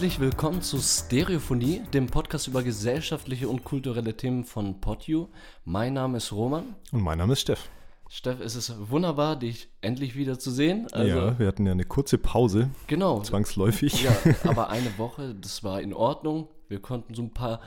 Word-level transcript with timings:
Herzlich 0.00 0.18
willkommen 0.18 0.62
zu 0.62 0.78
Stereophonie, 0.78 1.82
dem 1.92 2.06
Podcast 2.06 2.48
über 2.48 2.62
gesellschaftliche 2.62 3.50
und 3.50 3.64
kulturelle 3.64 4.16
Themen 4.16 4.46
von 4.46 4.80
PodU. 4.80 5.28
Mein 5.66 5.92
Name 5.92 6.16
ist 6.16 6.32
Roman. 6.32 6.74
Und 6.90 7.02
mein 7.02 7.18
Name 7.18 7.34
ist 7.34 7.42
Steff. 7.42 7.68
Steff, 8.08 8.40
es 8.40 8.56
ist 8.56 8.72
wunderbar, 8.90 9.36
dich 9.36 9.68
endlich 9.82 10.16
wieder 10.16 10.38
zu 10.38 10.52
sehen. 10.52 10.86
Also, 10.92 11.18
ja, 11.18 11.38
wir 11.38 11.46
hatten 11.46 11.66
ja 11.66 11.72
eine 11.72 11.84
kurze 11.84 12.16
Pause. 12.16 12.70
Genau. 12.86 13.20
Zwangsläufig. 13.20 14.02
Ja, 14.02 14.16
aber 14.44 14.70
eine 14.70 14.96
Woche, 14.96 15.34
das 15.34 15.64
war 15.64 15.82
in 15.82 15.92
Ordnung. 15.92 16.48
Wir 16.68 16.80
konnten 16.80 17.12
so 17.12 17.20
ein 17.20 17.34
paar 17.34 17.60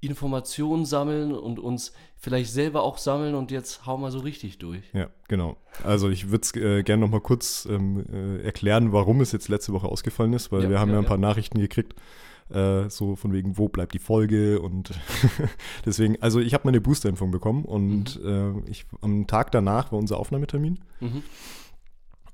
Informationen 0.00 0.84
sammeln 0.84 1.32
und 1.32 1.58
uns 1.58 1.92
vielleicht 2.16 2.52
selber 2.52 2.82
auch 2.82 2.98
sammeln 2.98 3.34
und 3.34 3.50
jetzt 3.50 3.86
hauen 3.86 4.00
wir 4.00 4.10
so 4.10 4.20
richtig 4.20 4.58
durch. 4.58 4.82
Ja, 4.92 5.08
genau. 5.28 5.56
Also 5.82 6.08
ich 6.08 6.30
würde 6.30 6.42
es 6.42 6.54
äh, 6.54 6.82
gerne 6.82 7.02
noch 7.02 7.10
mal 7.10 7.20
kurz 7.20 7.66
ähm, 7.70 8.04
äh, 8.12 8.42
erklären, 8.42 8.92
warum 8.92 9.20
es 9.20 9.32
jetzt 9.32 9.48
letzte 9.48 9.72
Woche 9.72 9.88
ausgefallen 9.88 10.32
ist, 10.32 10.52
weil 10.52 10.64
ja, 10.64 10.70
wir 10.70 10.80
haben 10.80 10.90
ja, 10.90 10.94
ja 10.94 11.00
ein 11.00 11.06
paar 11.06 11.18
Nachrichten 11.18 11.58
gekriegt, 11.58 11.94
äh, 12.50 12.88
so 12.88 13.16
von 13.16 13.32
wegen, 13.32 13.58
wo 13.58 13.68
bleibt 13.68 13.94
die 13.94 13.98
Folge 13.98 14.60
und 14.60 14.92
deswegen, 15.84 16.20
also 16.22 16.40
ich 16.40 16.54
habe 16.54 16.64
meine 16.66 16.80
Boosterimpfung 16.80 17.30
bekommen 17.30 17.64
und 17.64 18.22
mhm. 18.22 18.64
Äh, 18.66 18.70
ich, 18.70 18.86
am 19.00 19.26
Tag 19.26 19.50
danach 19.50 19.90
war 19.90 19.98
unser 19.98 20.18
Aufnahmetermin 20.18 20.78
mhm. 21.00 21.22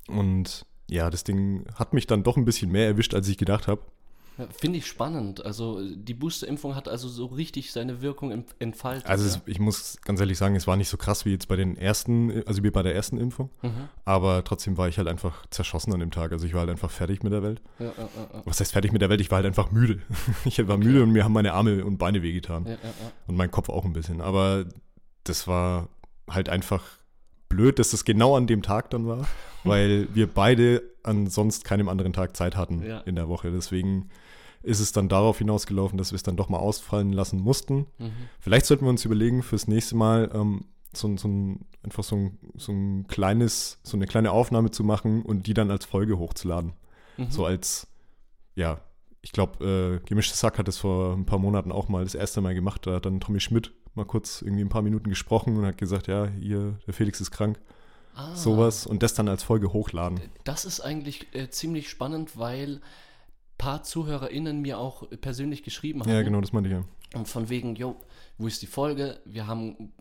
und 0.08 0.66
ja, 0.88 1.08
das 1.08 1.24
Ding 1.24 1.64
hat 1.74 1.94
mich 1.94 2.06
dann 2.06 2.22
doch 2.22 2.36
ein 2.36 2.44
bisschen 2.44 2.70
mehr 2.70 2.86
erwischt, 2.86 3.14
als 3.14 3.28
ich 3.28 3.38
gedacht 3.38 3.68
habe. 3.68 3.80
Ja, 4.36 4.48
Finde 4.56 4.78
ich 4.78 4.86
spannend. 4.86 5.44
Also 5.44 5.80
die 5.82 6.14
Boosterimpfung 6.14 6.74
hat 6.74 6.88
also 6.88 7.08
so 7.08 7.26
richtig 7.26 7.70
seine 7.72 8.02
Wirkung 8.02 8.44
entfaltet. 8.58 9.06
Also 9.06 9.26
es, 9.26 9.40
ich 9.46 9.60
muss 9.60 9.98
ganz 10.04 10.18
ehrlich 10.18 10.38
sagen, 10.38 10.56
es 10.56 10.66
war 10.66 10.76
nicht 10.76 10.88
so 10.88 10.96
krass 10.96 11.24
wie 11.24 11.30
jetzt 11.30 11.46
bei 11.46 11.56
den 11.56 11.76
ersten, 11.76 12.42
also 12.46 12.62
wie 12.64 12.70
bei 12.70 12.82
der 12.82 12.94
ersten 12.94 13.16
Impfung. 13.18 13.50
Mhm. 13.62 13.88
Aber 14.04 14.42
trotzdem 14.42 14.76
war 14.76 14.88
ich 14.88 14.98
halt 14.98 15.06
einfach 15.06 15.46
zerschossen 15.50 15.92
an 15.94 16.00
dem 16.00 16.10
Tag. 16.10 16.32
Also 16.32 16.46
ich 16.46 16.52
war 16.52 16.60
halt 16.60 16.70
einfach 16.70 16.90
fertig 16.90 17.22
mit 17.22 17.32
der 17.32 17.42
Welt. 17.42 17.62
Ja, 17.78 17.86
ja, 17.86 18.08
Was 18.44 18.58
heißt 18.58 18.72
fertig 18.72 18.92
mit 18.92 19.02
der 19.02 19.08
Welt? 19.08 19.20
Ich 19.20 19.30
war 19.30 19.36
halt 19.36 19.46
einfach 19.46 19.70
müde. 19.70 20.00
ich 20.44 20.58
war 20.66 20.76
okay. 20.76 20.84
müde 20.84 21.02
und 21.04 21.12
mir 21.12 21.22
haben 21.22 21.32
meine 21.32 21.52
Arme 21.52 21.84
und 21.84 21.98
Beine 21.98 22.22
wehgetan. 22.22 22.66
Und 23.26 23.36
mein 23.36 23.50
Kopf 23.50 23.68
auch 23.68 23.84
ein 23.84 23.92
bisschen. 23.92 24.20
Aber 24.20 24.64
das 25.22 25.46
war 25.46 25.88
halt 26.28 26.48
einfach 26.48 26.82
blöd, 27.48 27.78
dass 27.78 27.90
das 27.92 28.04
genau 28.04 28.36
an 28.36 28.46
dem 28.46 28.62
Tag 28.62 28.90
dann 28.90 29.06
war, 29.06 29.28
weil 29.64 30.08
wir 30.12 30.26
beide 30.26 30.82
an 31.04 31.28
sonst 31.28 31.64
keinem 31.64 31.88
anderen 31.88 32.12
Tag 32.12 32.36
Zeit 32.36 32.56
hatten 32.56 32.82
in 33.04 33.14
der 33.14 33.28
Woche. 33.28 33.50
Deswegen 33.50 34.10
ist 34.64 34.80
es 34.80 34.92
dann 34.92 35.08
darauf 35.08 35.38
hinausgelaufen, 35.38 35.98
dass 35.98 36.12
wir 36.12 36.16
es 36.16 36.22
dann 36.22 36.36
doch 36.36 36.48
mal 36.48 36.58
ausfallen 36.58 37.12
lassen 37.12 37.40
mussten. 37.40 37.86
Mhm. 37.98 38.12
Vielleicht 38.40 38.66
sollten 38.66 38.84
wir 38.84 38.90
uns 38.90 39.04
überlegen, 39.04 39.42
fürs 39.42 39.68
nächste 39.68 39.96
Mal 39.96 40.30
ähm, 40.34 40.64
so, 40.92 41.16
so 41.16 41.28
ein, 41.28 41.66
einfach 41.82 42.04
so 42.04 42.16
ein, 42.16 42.38
so 42.56 42.72
ein 42.72 43.06
kleines, 43.06 43.78
so 43.82 43.96
eine 43.96 44.06
kleine 44.06 44.32
Aufnahme 44.32 44.70
zu 44.70 44.84
machen 44.84 45.22
und 45.22 45.46
die 45.46 45.54
dann 45.54 45.70
als 45.70 45.84
Folge 45.84 46.18
hochzuladen. 46.18 46.72
Mhm. 47.16 47.30
So 47.30 47.44
als, 47.44 47.86
ja, 48.54 48.80
ich 49.22 49.32
glaube, 49.32 50.00
äh, 50.02 50.06
Gemischtes 50.06 50.40
Sack 50.40 50.58
hat 50.58 50.68
es 50.68 50.78
vor 50.78 51.14
ein 51.14 51.26
paar 51.26 51.38
Monaten 51.38 51.72
auch 51.72 51.88
mal 51.88 52.04
das 52.04 52.14
erste 52.14 52.40
Mal 52.40 52.54
gemacht. 52.54 52.86
Da 52.86 52.94
hat 52.94 53.06
dann 53.06 53.20
Tommy 53.20 53.40
Schmidt 53.40 53.72
mal 53.94 54.04
kurz 54.04 54.42
irgendwie 54.42 54.62
ein 54.62 54.68
paar 54.68 54.82
Minuten 54.82 55.08
gesprochen 55.08 55.56
und 55.56 55.64
hat 55.64 55.78
gesagt, 55.78 56.08
ja, 56.08 56.26
hier, 56.26 56.78
der 56.86 56.94
Felix 56.94 57.20
ist 57.20 57.30
krank. 57.30 57.58
Ah. 58.14 58.34
Sowas 58.36 58.86
und 58.86 59.02
das 59.02 59.14
dann 59.14 59.28
als 59.28 59.42
Folge 59.42 59.72
hochladen. 59.72 60.20
Das 60.44 60.64
ist 60.64 60.80
eigentlich 60.80 61.34
äh, 61.34 61.48
ziemlich 61.50 61.88
spannend, 61.88 62.38
weil 62.38 62.80
paar 63.58 63.82
ZuhörerInnen 63.82 64.60
mir 64.60 64.78
auch 64.78 65.08
persönlich 65.20 65.62
geschrieben 65.62 66.00
haben. 66.00 66.10
Ja, 66.10 66.22
genau, 66.22 66.40
das 66.40 66.52
meinte 66.52 66.70
ich 66.70 66.76
ja. 66.76 66.84
Und 67.18 67.28
von 67.28 67.48
wegen, 67.48 67.76
yo, 67.76 67.96
wo 68.38 68.46
ist 68.46 68.62
die 68.62 68.66
Folge? 68.66 69.20
Wir 69.24 69.46
haben 69.46 69.92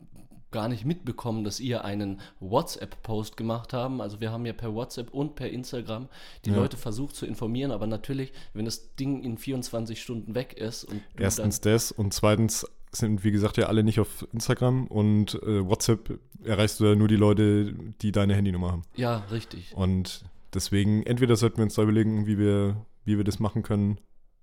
gar 0.53 0.69
nicht 0.69 0.85
mitbekommen, 0.85 1.43
dass 1.43 1.59
ihr 1.59 1.83
einen 1.83 2.21
WhatsApp-Post 2.39 3.35
gemacht 3.35 3.73
haben. 3.73 3.99
Also 3.99 4.21
wir 4.21 4.31
haben 4.31 4.45
ja 4.45 4.53
per 4.53 4.73
WhatsApp 4.73 5.13
und 5.13 5.35
per 5.35 5.49
Instagram 5.49 6.07
die 6.45 6.51
ja. 6.51 6.55
Leute 6.55 6.77
versucht 6.77 7.15
zu 7.15 7.25
informieren, 7.25 7.71
aber 7.71 7.87
natürlich, 7.87 8.31
wenn 8.53 8.63
das 8.63 8.95
Ding 8.95 9.23
in 9.23 9.37
24 9.37 10.01
Stunden 10.01 10.35
weg 10.35 10.53
ist 10.53 10.85
und 10.85 11.01
erstens 11.17 11.59
das 11.59 11.91
und 11.91 12.13
zweitens 12.13 12.65
sind 12.91 13.23
wie 13.23 13.31
gesagt 13.31 13.57
ja 13.57 13.65
alle 13.65 13.83
nicht 13.83 13.99
auf 13.99 14.27
Instagram 14.31 14.85
und 14.87 15.41
äh, 15.41 15.67
WhatsApp 15.67 16.19
erreichst 16.43 16.79
du 16.79 16.85
ja 16.85 16.95
nur 16.95 17.07
die 17.07 17.15
Leute, 17.15 17.73
die 18.01 18.11
deine 18.11 18.35
Handynummer 18.35 18.71
haben. 18.71 18.83
Ja, 18.95 19.25
richtig. 19.31 19.73
Und 19.75 20.23
deswegen 20.53 21.03
entweder 21.03 21.35
sollten 21.35 21.57
wir 21.57 21.63
uns 21.63 21.73
da 21.73 21.81
überlegen, 21.81 22.27
wie 22.27 22.37
wir 22.37 22.85
wie 23.05 23.17
wir 23.17 23.23
das 23.23 23.39
machen 23.39 23.63
können, 23.63 23.99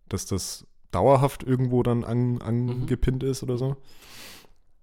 dass 0.09 0.27
das 0.27 0.67
dauerhaft 0.91 1.43
irgendwo 1.43 1.83
dann 1.83 2.05
an, 2.05 2.41
angepinnt 2.43 3.23
mhm. 3.23 3.31
ist 3.31 3.43
oder 3.43 3.57
so. 3.57 3.77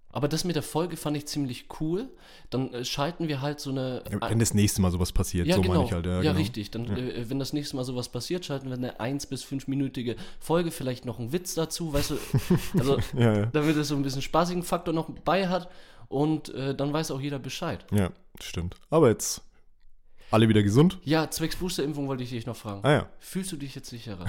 Aber 0.09 0.27
das 0.27 0.45
mit 0.45 0.55
der 0.55 0.63
Folge 0.63 0.97
fand 0.97 1.15
ich 1.15 1.27
ziemlich 1.27 1.67
cool. 1.79 2.09
Dann 2.49 2.73
äh, 2.73 2.83
schalten 2.85 3.27
wir 3.27 3.41
halt 3.41 3.59
so 3.59 3.69
eine. 3.69 4.03
wenn 4.27 4.39
das 4.39 4.53
nächste 4.55 4.81
Mal 4.81 4.89
sowas 4.89 5.11
passiert, 5.11 5.45
ja, 5.45 5.55
so 5.55 5.61
genau. 5.61 5.75
meine 5.75 5.85
ich 5.85 5.91
halt. 5.91 6.05
Ja, 6.07 6.13
ja 6.13 6.21
genau. 6.21 6.39
richtig. 6.39 6.71
Dann, 6.71 6.85
ja. 6.85 6.97
Äh, 6.97 7.29
wenn 7.29 7.37
das 7.37 7.53
nächste 7.53 7.75
Mal 7.75 7.83
sowas 7.83 8.09
passiert, 8.09 8.43
schalten 8.43 8.69
wir 8.69 8.77
eine 8.77 8.99
1- 8.99 9.29
bis 9.29 9.45
5-minütige 9.45 10.15
Folge, 10.39 10.71
vielleicht 10.71 11.05
noch 11.05 11.19
einen 11.19 11.33
Witz 11.33 11.53
dazu, 11.53 11.93
weißt 11.93 12.11
du? 12.11 12.17
Also, 12.79 12.97
ja, 13.15 13.45
damit 13.47 13.75
es 13.75 13.89
so 13.89 13.95
ein 13.95 14.01
bisschen 14.01 14.21
spaßigen 14.21 14.63
Faktor 14.63 14.93
noch 14.93 15.09
bei 15.23 15.47
hat 15.49 15.69
und 16.07 16.49
äh, 16.49 16.73
dann 16.73 16.93
weiß 16.93 17.11
auch 17.11 17.21
jeder 17.21 17.37
Bescheid. 17.39 17.85
Ja, 17.91 18.09
stimmt. 18.39 18.75
Aber 18.89 19.09
jetzt 19.09 19.43
alle 20.31 20.49
wieder 20.49 20.63
gesund? 20.63 20.99
Ja, 21.03 21.29
zwecks 21.29 21.55
Boosterimpfung 21.55 22.07
wollte 22.07 22.23
ich 22.23 22.29
dich 22.29 22.45
noch 22.45 22.55
fragen. 22.55 22.81
Ah 22.83 22.91
ja. 22.91 23.09
Fühlst 23.19 23.51
du 23.51 23.57
dich 23.57 23.75
jetzt 23.75 23.89
sicherer? 23.89 24.25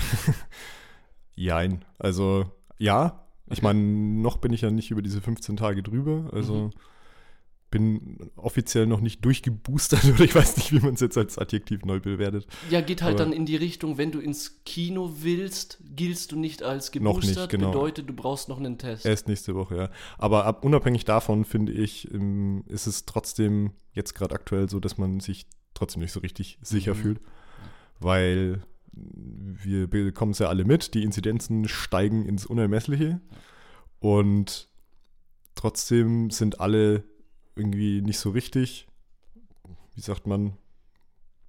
Jein. 1.34 1.84
Also, 1.98 2.50
ja. 2.78 3.24
Ich 3.50 3.62
meine, 3.62 3.80
noch 3.80 4.36
bin 4.36 4.52
ich 4.52 4.60
ja 4.60 4.70
nicht 4.70 4.90
über 4.90 5.02
diese 5.02 5.20
15 5.20 5.56
Tage 5.56 5.82
drüber. 5.82 6.28
Also 6.32 6.54
mhm. 6.54 6.70
bin 7.70 8.30
offiziell 8.36 8.86
noch 8.86 9.00
nicht 9.00 9.24
durchgeboostert 9.24 10.04
oder 10.14 10.24
ich 10.24 10.34
weiß 10.34 10.58
nicht, 10.58 10.72
wie 10.72 10.80
man 10.80 10.94
es 10.94 11.00
jetzt 11.00 11.16
als 11.16 11.38
Adjektiv 11.38 11.84
neu 11.84 11.98
bewertet. 11.98 12.46
Ja, 12.68 12.82
geht 12.82 13.00
halt 13.00 13.14
Aber 13.14 13.24
dann 13.24 13.32
in 13.32 13.46
die 13.46 13.56
Richtung, 13.56 13.96
wenn 13.96 14.12
du 14.12 14.20
ins 14.20 14.62
Kino 14.64 15.14
willst, 15.20 15.82
giltst 15.82 16.32
du 16.32 16.38
nicht 16.38 16.62
als 16.62 16.92
geboostert. 16.92 17.34
Noch 17.34 17.40
nicht, 17.40 17.50
genau. 17.50 17.70
Bedeutet, 17.70 18.08
du 18.08 18.12
brauchst 18.12 18.50
noch 18.50 18.58
einen 18.58 18.76
Test. 18.76 19.06
Erst 19.06 19.28
nächste 19.28 19.54
Woche, 19.54 19.76
ja. 19.76 19.90
Aber 20.18 20.44
ab, 20.44 20.62
unabhängig 20.62 21.06
davon, 21.06 21.46
finde 21.46 21.72
ich, 21.72 22.12
ähm, 22.12 22.64
ist 22.66 22.86
es 22.86 23.06
trotzdem 23.06 23.72
jetzt 23.94 24.14
gerade 24.14 24.34
aktuell 24.34 24.68
so, 24.68 24.78
dass 24.78 24.98
man 24.98 25.20
sich 25.20 25.46
trotzdem 25.78 26.02
nicht 26.02 26.12
so 26.12 26.20
richtig 26.20 26.58
sicher 26.62 26.94
mhm. 26.94 26.98
fühlt, 26.98 27.20
weil 28.00 28.62
wir 28.92 29.88
bekommen 29.88 30.32
es 30.32 30.38
ja 30.38 30.48
alle 30.48 30.64
mit, 30.64 30.94
die 30.94 31.04
Inzidenzen 31.04 31.68
steigen 31.68 32.26
ins 32.26 32.46
Unermessliche 32.46 33.20
und 34.00 34.68
trotzdem 35.54 36.30
sind 36.30 36.60
alle 36.60 37.04
irgendwie 37.54 38.00
nicht 38.00 38.18
so 38.18 38.30
richtig, 38.30 38.86
wie 39.94 40.00
sagt 40.00 40.26
man, 40.26 40.56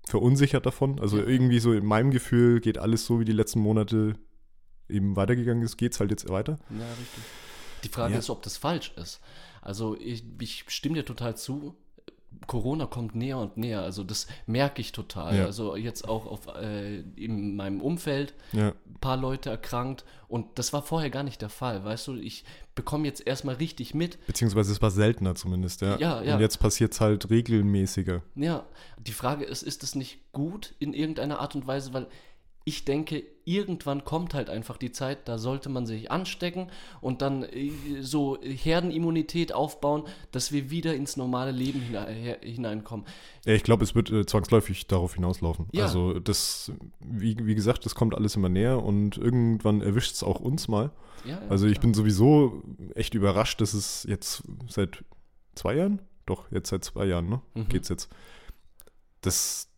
verunsichert 0.06 0.66
davon. 0.66 1.00
Also 1.00 1.18
irgendwie 1.18 1.60
so 1.60 1.72
in 1.74 1.86
meinem 1.86 2.12
Gefühl 2.12 2.60
geht 2.60 2.78
alles 2.78 3.06
so, 3.06 3.20
wie 3.20 3.26
die 3.26 3.32
letzten 3.32 3.60
Monate 3.60 4.16
eben 4.90 5.16
weitergegangen 5.16 5.64
ist, 5.64 5.78
geht 5.78 5.94
es 5.94 6.00
halt 6.00 6.10
jetzt 6.10 6.28
weiter. 6.30 6.58
Ja, 6.72 6.90
richtig. 6.90 7.24
Die 7.84 7.90
Frage 7.90 8.14
ja. 8.14 8.20
ist, 8.20 8.30
ob 8.30 8.42
das 8.42 8.58
falsch 8.58 8.92
ist. 8.98 9.22
Also 9.62 9.96
ich, 10.00 10.24
ich 10.40 10.66
stimme 10.68 10.96
dir 10.96 11.06
total 11.06 11.38
zu. 11.38 11.76
Corona 12.48 12.88
kommt 12.88 13.16
näher 13.16 13.38
und 13.38 13.58
näher, 13.58 13.82
also 13.82 14.04
das 14.04 14.28
merke 14.48 14.82
ich 14.82 14.92
total. 14.92 15.38
Ja. 15.38 15.46
Also 15.46 15.76
jetzt 15.76 16.08
auch 16.08 16.26
auf, 16.26 16.48
äh, 16.56 17.02
in 17.16 17.56
meinem 17.56 17.82
Umfeld 17.82 18.34
ja. 18.54 18.70
ein 18.70 19.00
paar 19.00 19.18
Leute 19.18 19.50
erkrankt 19.50 20.04
und 20.28 20.58
das 20.58 20.74
war 20.74 20.82
vorher 20.82 21.10
gar 21.10 21.24
nicht 21.24 21.42
der 21.42 21.50
Fall, 21.50 21.84
weißt 21.84 22.08
du, 22.08 22.16
ich 22.16 22.44
bekomme 22.76 23.06
jetzt 23.08 23.26
erstmal 23.26 23.56
richtig 23.56 23.94
mit. 23.94 24.26
Beziehungsweise 24.26 24.72
es 24.72 24.82
war 24.82 24.90
seltener 24.90 25.36
zumindest, 25.36 25.82
ja. 25.82 25.98
ja, 25.98 26.24
ja. 26.24 26.36
Und 26.36 26.42
jetzt 26.42 26.58
passiert 26.58 26.94
es 26.94 27.02
halt 27.02 27.30
regelmäßiger. 27.30 28.24
Ja, 28.36 28.66
die 28.98 29.12
Frage 29.12 29.46
ist, 29.46 29.64
ist 29.64 29.84
es 29.84 29.96
nicht 29.96 30.32
gut 30.32 30.76
in 30.80 30.94
irgendeiner 30.94 31.40
Art 31.40 31.56
und 31.56 31.68
Weise, 31.68 31.94
weil 31.94 32.08
ich 32.66 32.86
denke, 32.86 33.24
irgendwann 33.46 34.06
kommt 34.06 34.36
halt 34.36 34.50
einfach 34.50 34.78
die 34.78 34.92
Zeit, 34.92 35.28
da 35.28 35.40
sollte 35.40 35.70
man 35.70 35.88
sich 35.88 36.12
anstecken 36.12 36.68
und 37.02 37.22
dann 37.22 37.44
äh, 37.44 37.72
so 38.02 38.38
Herdenimmunität 38.42 39.54
aufbauen, 39.54 40.04
dass 40.32 40.52
wir 40.52 40.70
wieder 40.70 40.94
ins 40.94 41.18
normale 41.18 41.52
Leben 41.52 41.82
hineinkommen. 42.42 43.08
Ja, 43.46 43.54
ich 43.54 43.64
glaube, 43.64 43.84
es 43.84 43.96
wird 43.96 44.12
äh, 44.12 44.26
zwangsläufig 44.26 44.86
darauf 44.88 45.16
hinauslaufen. 45.16 45.68
Ja. 45.72 45.86
Also 45.86 46.20
das, 46.20 46.72
wie, 47.00 47.38
wie 47.44 47.56
gesagt, 47.56 47.86
das 47.86 47.96
kommt 47.96 48.14
alles 48.14 48.36
immer 48.36 48.50
näher 48.50 48.84
und 48.84 49.18
irgendwann 49.18 49.82
erwischt 49.82 50.14
es 50.14 50.24
auch 50.24 50.40
uns 50.40 50.68
mal. 50.68 50.92
Ja, 51.26 51.32
ja, 51.32 51.42
also 51.50 51.66
ich 51.66 51.80
bin 51.80 51.94
sowieso 51.94 52.62
echt 52.94 53.16
überrascht, 53.16 53.62
dass 53.62 53.74
es 53.74 54.04
jetzt 54.08 54.44
seit 54.68 55.04
zwei 55.56 55.76
Jahren, 55.76 56.02
doch 56.26 56.52
jetzt 56.52 56.70
seit 56.70 56.84
zwei 56.84 57.06
Jahren, 57.06 57.30
ne, 57.30 57.42
mhm. 57.56 57.68
geht's 57.68 57.90
jetzt. 57.90 58.10
Das, 59.22 59.69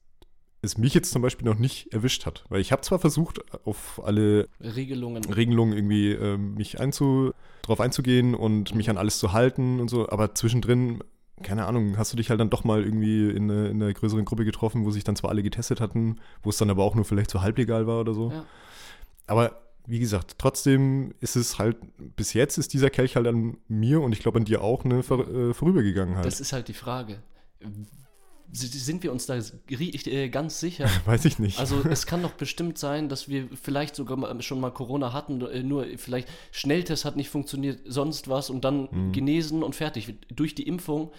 es 0.61 0.77
mich 0.77 0.93
jetzt 0.93 1.11
zum 1.11 1.21
Beispiel 1.21 1.47
noch 1.47 1.57
nicht 1.57 1.91
erwischt 1.93 2.25
hat. 2.25 2.45
Weil 2.49 2.61
ich 2.61 2.71
habe 2.71 2.81
zwar 2.81 2.99
versucht, 2.99 3.41
auf 3.65 4.01
alle 4.03 4.47
Regelungen, 4.59 5.23
Regelungen 5.25 5.73
irgendwie 5.75 6.11
äh, 6.11 6.37
mich 6.37 6.79
einzu, 6.79 7.31
drauf 7.63 7.79
einzugehen 7.79 8.35
und 8.35 8.75
mich 8.75 8.89
an 8.89 8.97
alles 8.97 9.17
zu 9.17 9.33
halten 9.33 9.79
und 9.79 9.89
so, 9.89 10.09
aber 10.09 10.35
zwischendrin, 10.35 11.03
keine 11.41 11.65
Ahnung, 11.65 11.97
hast 11.97 12.13
du 12.13 12.17
dich 12.17 12.29
halt 12.29 12.39
dann 12.39 12.51
doch 12.51 12.63
mal 12.63 12.83
irgendwie 12.83 13.29
in, 13.29 13.49
eine, 13.49 13.69
in 13.69 13.81
einer 13.81 13.93
größeren 13.93 14.25
Gruppe 14.25 14.45
getroffen, 14.45 14.85
wo 14.85 14.91
sich 14.91 15.03
dann 15.03 15.15
zwar 15.15 15.31
alle 15.31 15.41
getestet 15.41 15.81
hatten, 15.81 16.19
wo 16.43 16.51
es 16.51 16.57
dann 16.57 16.69
aber 16.69 16.83
auch 16.83 16.95
nur 16.95 17.05
vielleicht 17.05 17.31
so 17.31 17.41
halblegal 17.41 17.87
war 17.87 17.99
oder 17.99 18.13
so. 18.13 18.31
Ja. 18.31 18.45
Aber 19.25 19.61
wie 19.87 19.99
gesagt, 19.99 20.35
trotzdem 20.37 21.15
ist 21.21 21.35
es 21.35 21.57
halt, 21.57 21.77
bis 22.15 22.33
jetzt 22.33 22.59
ist 22.59 22.73
dieser 22.73 22.91
Kelch 22.91 23.15
halt 23.15 23.25
an 23.25 23.57
mir 23.67 24.01
und 24.01 24.11
ich 24.11 24.19
glaube 24.19 24.37
an 24.37 24.45
dir 24.45 24.61
auch 24.61 24.83
ne, 24.83 25.01
vor, 25.01 25.27
äh, 25.27 25.55
vorübergegangen 25.55 26.15
halt. 26.15 26.25
Das 26.25 26.39
ist 26.39 26.53
halt 26.53 26.67
die 26.67 26.75
Frage 26.75 27.17
sind 28.53 29.03
wir 29.03 29.11
uns 29.11 29.25
da 29.25 29.39
äh, 29.69 30.29
ganz 30.29 30.59
sicher? 30.59 30.89
Weiß 31.05 31.25
ich 31.25 31.39
nicht. 31.39 31.59
Also 31.59 31.81
es 31.89 32.05
kann 32.05 32.21
doch 32.21 32.33
bestimmt 32.33 32.77
sein, 32.77 33.09
dass 33.09 33.29
wir 33.29 33.47
vielleicht 33.61 33.95
sogar 33.95 34.41
schon 34.41 34.59
mal 34.59 34.71
Corona 34.71 35.13
hatten, 35.13 35.41
äh, 35.41 35.63
nur 35.63 35.85
vielleicht 35.97 36.27
Schnelltest 36.51 37.05
hat 37.05 37.15
nicht 37.15 37.29
funktioniert, 37.29 37.79
sonst 37.85 38.27
was 38.27 38.49
und 38.49 38.65
dann 38.65 38.89
mhm. 38.91 39.11
genesen 39.11 39.63
und 39.63 39.75
fertig. 39.75 40.15
Durch 40.33 40.55
die 40.55 40.67
Impfung 40.67 41.11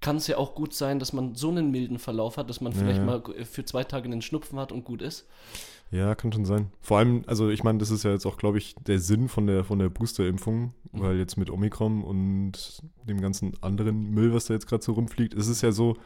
kann 0.00 0.16
es 0.16 0.26
ja 0.26 0.36
auch 0.36 0.54
gut 0.54 0.74
sein, 0.74 0.98
dass 0.98 1.12
man 1.12 1.34
so 1.34 1.48
einen 1.48 1.70
milden 1.70 1.98
Verlauf 1.98 2.36
hat, 2.36 2.50
dass 2.50 2.60
man 2.60 2.72
vielleicht 2.72 2.98
ja. 2.98 3.04
mal 3.04 3.22
für 3.44 3.64
zwei 3.64 3.84
Tage 3.84 4.04
einen 4.04 4.20
Schnupfen 4.20 4.58
hat 4.58 4.70
und 4.70 4.84
gut 4.84 5.00
ist. 5.00 5.26
Ja, 5.90 6.14
kann 6.14 6.32
schon 6.32 6.44
sein. 6.44 6.70
Vor 6.80 6.98
allem, 6.98 7.22
also 7.26 7.50
ich 7.50 7.62
meine, 7.62 7.78
das 7.78 7.90
ist 7.90 8.02
ja 8.02 8.10
jetzt 8.10 8.26
auch, 8.26 8.36
glaube 8.36 8.58
ich, 8.58 8.74
der 8.86 8.98
Sinn 8.98 9.28
von 9.28 9.46
der, 9.46 9.64
von 9.64 9.78
der 9.78 9.88
Booster-Impfung, 9.88 10.74
mhm. 10.92 11.00
weil 11.00 11.16
jetzt 11.16 11.36
mit 11.36 11.50
Omikron 11.50 12.02
und 12.02 12.82
dem 13.08 13.20
ganzen 13.20 13.54
anderen 13.62 14.10
Müll, 14.10 14.34
was 14.34 14.46
da 14.46 14.54
jetzt 14.54 14.66
gerade 14.66 14.82
so 14.82 14.92
rumfliegt, 14.92 15.34
ist 15.34 15.48
es 15.48 15.62
ja 15.62 15.72
so, 15.72 15.96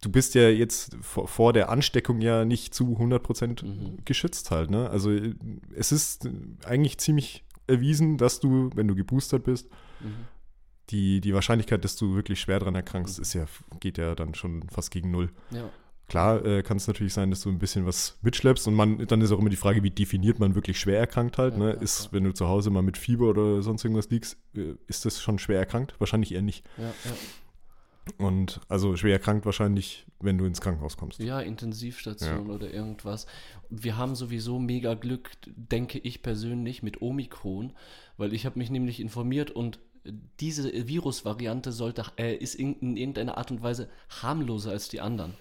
du 0.00 0.10
bist 0.10 0.34
ja 0.34 0.48
jetzt 0.48 0.96
vor, 1.00 1.28
vor, 1.28 1.52
der 1.52 1.70
Ansteckung 1.70 2.20
ja 2.20 2.44
nicht 2.44 2.74
zu 2.74 2.96
100% 2.96 3.64
mhm. 3.64 3.98
geschützt 4.04 4.50
halt. 4.50 4.70
Ne? 4.70 4.88
Also 4.90 5.10
es 5.74 5.92
ist 5.92 6.28
eigentlich 6.64 6.98
ziemlich 6.98 7.44
erwiesen, 7.66 8.16
dass 8.16 8.40
du, 8.40 8.70
wenn 8.74 8.88
du 8.88 8.94
geboostert 8.94 9.44
bist, 9.44 9.68
mhm. 10.00 10.26
die, 10.90 11.20
die 11.20 11.34
Wahrscheinlichkeit, 11.34 11.84
dass 11.84 11.96
du 11.96 12.14
wirklich 12.14 12.40
schwer 12.40 12.60
dran 12.60 12.74
erkrankst, 12.74 13.18
mhm. 13.18 13.22
ist 13.22 13.34
ja, 13.34 13.46
geht 13.80 13.98
ja 13.98 14.14
dann 14.14 14.34
schon 14.34 14.68
fast 14.68 14.90
gegen 14.90 15.10
null. 15.10 15.30
Ja. 15.50 15.68
Klar 16.06 16.42
äh, 16.46 16.62
kann 16.62 16.78
es 16.78 16.86
natürlich 16.86 17.12
sein, 17.12 17.28
dass 17.28 17.42
du 17.42 17.50
ein 17.50 17.58
bisschen 17.58 17.84
was 17.84 18.16
mitschleppst 18.22 18.66
und 18.66 18.72
man, 18.72 19.06
dann 19.06 19.20
ist 19.20 19.30
auch 19.30 19.38
immer 19.38 19.50
die 19.50 19.56
Frage, 19.56 19.82
wie 19.82 19.90
definiert 19.90 20.38
man 20.38 20.54
wirklich 20.54 20.80
schwer 20.80 20.98
erkrankt 20.98 21.36
halt. 21.36 21.54
Ja, 21.54 21.60
ne? 21.60 21.74
ja, 21.74 21.80
ist, 21.80 22.14
wenn 22.14 22.24
du 22.24 22.32
zu 22.32 22.48
Hause 22.48 22.70
mal 22.70 22.80
mit 22.82 22.96
Fieber 22.96 23.26
oder 23.26 23.60
sonst 23.60 23.84
irgendwas 23.84 24.08
liegst, 24.08 24.38
äh, 24.56 24.74
ist 24.86 25.04
das 25.04 25.20
schon 25.20 25.38
schwer 25.38 25.58
erkrankt? 25.58 25.94
Wahrscheinlich 25.98 26.32
eher 26.32 26.40
nicht. 26.40 26.64
Ja, 26.78 26.84
ja. 26.84 27.16
Und 28.16 28.60
also 28.68 28.96
schwer 28.96 29.12
erkrankt 29.12 29.44
wahrscheinlich, 29.44 30.06
wenn 30.20 30.38
du 30.38 30.44
ins 30.44 30.60
Krankenhaus 30.60 30.96
kommst. 30.96 31.20
Ja, 31.20 31.40
Intensivstation 31.40 32.48
ja. 32.48 32.54
oder 32.54 32.72
irgendwas. 32.72 33.26
Wir 33.70 33.96
haben 33.96 34.14
sowieso 34.14 34.58
mega 34.58 34.94
Glück, 34.94 35.30
denke 35.46 35.98
ich 35.98 36.22
persönlich, 36.22 36.82
mit 36.82 37.02
Omikron, 37.02 37.72
weil 38.16 38.32
ich 38.32 38.46
habe 38.46 38.58
mich 38.58 38.70
nämlich 38.70 39.00
informiert 39.00 39.50
und 39.50 39.78
diese 40.40 40.88
Virusvariante 40.88 41.72
sollte, 41.72 42.04
äh, 42.16 42.34
ist 42.34 42.54
in, 42.54 42.74
in, 42.80 42.96
irgendeiner 42.96 43.36
Art 43.36 43.50
und 43.50 43.62
Weise 43.62 43.88
harmloser 44.22 44.70
als 44.70 44.88
die 44.88 45.00
anderen. 45.00 45.34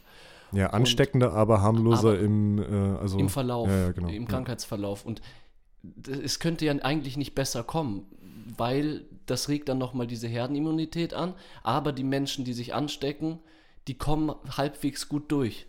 Ja, 0.52 0.68
ansteckender, 0.68 1.32
und, 1.32 1.38
aber 1.38 1.62
harmloser 1.62 2.10
aber 2.10 2.20
im, 2.20 2.60
äh, 2.60 2.98
also, 2.98 3.20
im 3.20 3.30
Verlauf, 3.30 3.68
ja, 3.68 3.78
ja, 3.78 3.92
genau. 3.92 4.10
im 4.10 4.28
Krankheitsverlauf. 4.28 5.06
Und 5.06 5.22
es 6.08 6.40
könnte 6.40 6.66
ja 6.66 6.74
eigentlich 6.74 7.18
nicht 7.18 7.36
besser 7.36 7.64
kommen, 7.64 8.06
weil 8.58 9.06
das 9.26 9.50
regt 9.50 9.70
dann 9.70 9.78
nochmal 9.78 10.08
diese 10.08 10.28
Herdenimmunität 10.28 11.14
an, 11.14 11.34
aber 11.64 11.92
die 11.92 12.04
Menschen, 12.04 12.46
die 12.46 12.54
sich 12.54 12.74
anstecken, 12.74 13.40
die 13.88 13.96
kommen 13.96 14.34
halbwegs 14.56 15.10
gut 15.10 15.32
durch. 15.32 15.68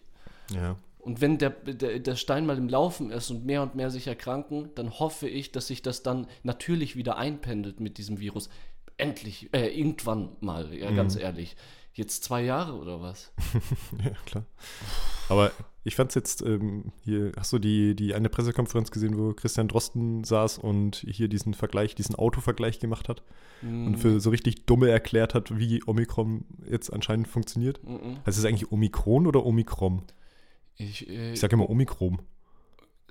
Ja. 0.51 0.77
Und 0.99 1.21
wenn 1.21 1.39
der, 1.39 1.51
der, 1.51 2.01
der 2.01 2.17
Stein 2.17 2.45
mal 2.45 2.59
im 2.59 2.69
Laufen 2.69 3.11
ist 3.11 3.31
und 3.31 3.47
mehr 3.47 3.63
und 3.63 3.75
mehr 3.75 3.91
sich 3.91 4.07
erkranken, 4.07 4.71
dann 4.75 4.99
hoffe 4.99 5.29
ich, 5.29 5.53
dass 5.53 5.69
sich 5.69 5.81
das 5.83 6.03
dann 6.03 6.27
natürlich 6.43 6.97
wieder 6.97 7.17
einpendelt 7.17 7.81
mit 7.81 7.99
diesem 7.99 8.21
Virus. 8.21 8.51
Endlich, 8.97 9.49
äh, 9.55 9.69
irgendwann 9.69 10.31
mal, 10.41 10.75
ja, 10.75 10.91
mhm. 10.91 10.97
ganz 10.97 11.17
ehrlich. 11.17 11.57
Jetzt 11.99 12.23
zwei 12.23 12.45
Jahre 12.45 12.75
oder 12.75 13.01
was? 13.01 13.33
ja, 14.05 14.13
klar. 14.25 14.45
Aber 15.29 15.51
ich 15.83 15.97
fand 15.97 16.11
es 16.11 16.15
jetzt 16.15 16.43
ähm, 16.43 16.93
hier, 17.03 17.33
hast 17.37 17.53
du 17.53 17.59
die, 17.59 17.97
die 17.97 18.15
eine 18.15 18.29
Pressekonferenz 18.29 18.93
gesehen, 18.93 19.19
wo 19.19 19.35
Christian 19.35 19.67
Drosten 19.67 20.23
saß 20.23 20.59
und 20.59 21.05
hier 21.09 21.27
diesen 21.27 21.55
Vergleich, 21.55 21.97
diesen 21.97 22.15
Autovergleich 22.15 22.79
gemacht 22.79 23.09
hat 23.09 23.25
mm. 23.63 23.87
und 23.89 23.97
für 23.97 24.21
so 24.21 24.31
richtig 24.31 24.65
dumme 24.65 24.91
erklärt 24.91 25.35
hat, 25.35 25.59
wie 25.59 25.83
Omikron 25.89 26.45
jetzt 26.71 26.93
anscheinend 26.93 27.27
funktioniert? 27.27 27.83
Mm 27.83 27.97
-mm. 27.97 28.17
Heißt 28.25 28.39
es 28.39 28.45
eigentlich 28.45 28.71
Omikron 28.71 29.27
oder 29.27 29.45
Omikron? 29.45 30.03
Ich, 30.77 31.09
äh, 31.09 31.33
ich 31.33 31.41
sage 31.41 31.57
immer 31.57 31.69
Omikron. 31.69 32.23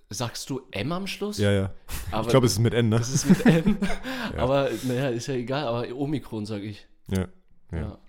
Sagst 0.10 0.50
du 0.50 0.62
M 0.72 0.94
am 0.94 1.08
Schluss? 1.08 1.40
Ja, 1.40 1.52
ja. 1.52 1.74
Aber 2.12 2.22
ich 2.22 2.30
glaube, 2.30 2.46
es 2.46 2.54
ist 2.54 2.60
mit 2.60 2.74
N, 2.74 2.88
ne? 2.88 3.00
Das 3.00 3.14
ist 3.14 3.28
mit 3.28 3.46
N. 3.46 3.80
ja. 4.34 4.40
Aber 4.40 4.70
naja, 4.84 5.10
ist 5.10 5.28
ja 5.28 5.34
egal, 5.34 5.68
aber 5.68 5.94
Omikron 5.94 6.46
sage 6.46 6.64
ich. 6.64 6.88
ja. 7.10 7.28
ja. 7.74 7.78
ja. 7.80 8.00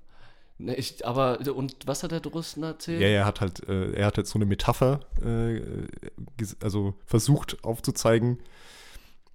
Ne, 0.61 0.75
ich, 0.75 1.07
aber, 1.07 1.39
und 1.55 1.77
was 1.87 2.03
hat 2.03 2.11
der 2.11 2.21
Drosten 2.21 2.65
erzählt? 2.65 3.01
Ja, 3.01 3.07
er 3.07 3.25
hat 3.25 3.41
halt, 3.41 3.69
äh, 3.69 3.93
er 3.93 4.07
hat 4.07 4.17
jetzt 4.17 4.31
so 4.31 4.39
eine 4.39 4.47
Metapher, 4.47 5.01
äh, 5.25 5.61
also 6.61 6.95
versucht 7.07 7.63
aufzuzeigen, 7.63 8.39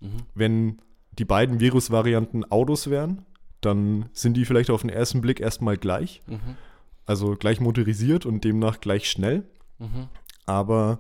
mhm. 0.02 0.18
wenn 0.36 0.82
die 1.14 1.26
beiden 1.26 1.62
Virusvarianten 1.62 2.52
Autos 2.52 2.90
wären, 2.90 3.26
dann 3.62 4.10
sind 4.12 4.36
die 4.36 4.44
vielleicht 4.44 4.70
auf 4.70 4.82
den 4.82 4.90
ersten 4.90 5.22
Blick 5.22 5.40
erstmal 5.40 5.78
gleich. 5.78 6.22
Mhm. 6.28 6.58
Also 7.06 7.36
gleich 7.36 7.62
motorisiert 7.62 8.26
und 8.26 8.44
demnach 8.44 8.82
gleich 8.82 9.10
schnell. 9.10 9.44
Mhm. 9.80 10.08
Aber 10.46 11.00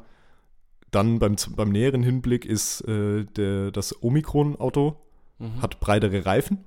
dann 0.91 1.19
beim, 1.19 1.35
beim 1.55 1.69
näheren 1.69 2.03
Hinblick 2.03 2.45
ist 2.45 2.81
äh, 2.81 3.25
der, 3.25 3.71
das 3.71 4.01
Omikron-Auto 4.01 4.95
mhm. 5.39 5.61
hat 5.61 5.81
breitere 5.81 6.25
Reifen 6.25 6.65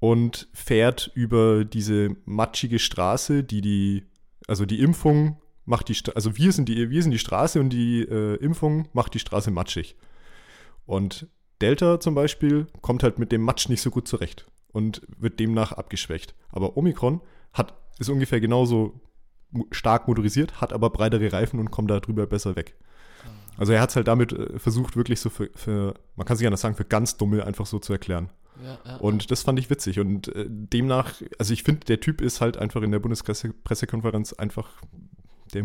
und 0.00 0.48
fährt 0.52 1.10
über 1.14 1.64
diese 1.64 2.16
matschige 2.24 2.78
Straße, 2.78 3.44
die 3.44 3.60
die, 3.60 4.04
also 4.48 4.64
die 4.66 4.80
Impfung 4.80 5.40
macht 5.64 5.88
die, 5.88 5.96
also 6.14 6.36
wir 6.36 6.52
sind 6.52 6.68
die, 6.68 6.90
wir 6.90 7.02
sind 7.02 7.12
die 7.12 7.18
Straße 7.18 7.60
und 7.60 7.70
die 7.70 8.02
äh, 8.02 8.36
Impfung 8.36 8.88
macht 8.92 9.14
die 9.14 9.20
Straße 9.20 9.50
matschig. 9.50 9.96
Und 10.86 11.28
Delta 11.60 12.00
zum 12.00 12.14
Beispiel 12.14 12.66
kommt 12.80 13.02
halt 13.02 13.18
mit 13.18 13.30
dem 13.30 13.42
Matsch 13.42 13.68
nicht 13.68 13.82
so 13.82 13.90
gut 13.90 14.08
zurecht 14.08 14.46
und 14.72 15.02
wird 15.18 15.38
demnach 15.38 15.72
abgeschwächt. 15.72 16.34
Aber 16.50 16.76
Omikron 16.76 17.20
hat, 17.52 17.74
ist 17.98 18.08
ungefähr 18.08 18.40
genauso 18.40 19.00
stark 19.70 20.08
motorisiert, 20.08 20.60
hat 20.60 20.72
aber 20.72 20.90
breitere 20.90 21.32
Reifen 21.32 21.60
und 21.60 21.70
kommt 21.70 21.90
darüber 21.90 22.26
besser 22.26 22.56
weg. 22.56 22.76
Also 23.56 23.72
er 23.74 23.80
hat 23.80 23.90
es 23.90 23.96
halt 23.96 24.08
damit 24.08 24.32
äh, 24.32 24.58
versucht, 24.58 24.96
wirklich 24.96 25.20
so 25.20 25.30
für, 25.30 25.50
für, 25.54 25.94
man 26.16 26.26
kann 26.26 26.36
sich 26.36 26.46
anders 26.46 26.62
sagen, 26.62 26.74
für 26.74 26.84
ganz 26.84 27.16
Dumme 27.16 27.44
einfach 27.44 27.66
so 27.66 27.78
zu 27.78 27.92
erklären. 27.92 28.30
Ja, 28.62 28.78
ja, 28.84 28.96
und 28.96 29.30
das 29.30 29.42
fand 29.42 29.58
ich 29.58 29.70
witzig. 29.70 29.98
Und 29.98 30.28
äh, 30.28 30.46
demnach, 30.48 31.14
also 31.38 31.52
ich 31.52 31.62
finde, 31.62 31.86
der 31.86 32.00
Typ 32.00 32.20
ist 32.20 32.40
halt 32.40 32.56
einfach 32.56 32.82
in 32.82 32.92
der 32.92 32.98
Bundespressekonferenz 32.98 34.32
einfach, 34.34 34.70
der, 35.54 35.64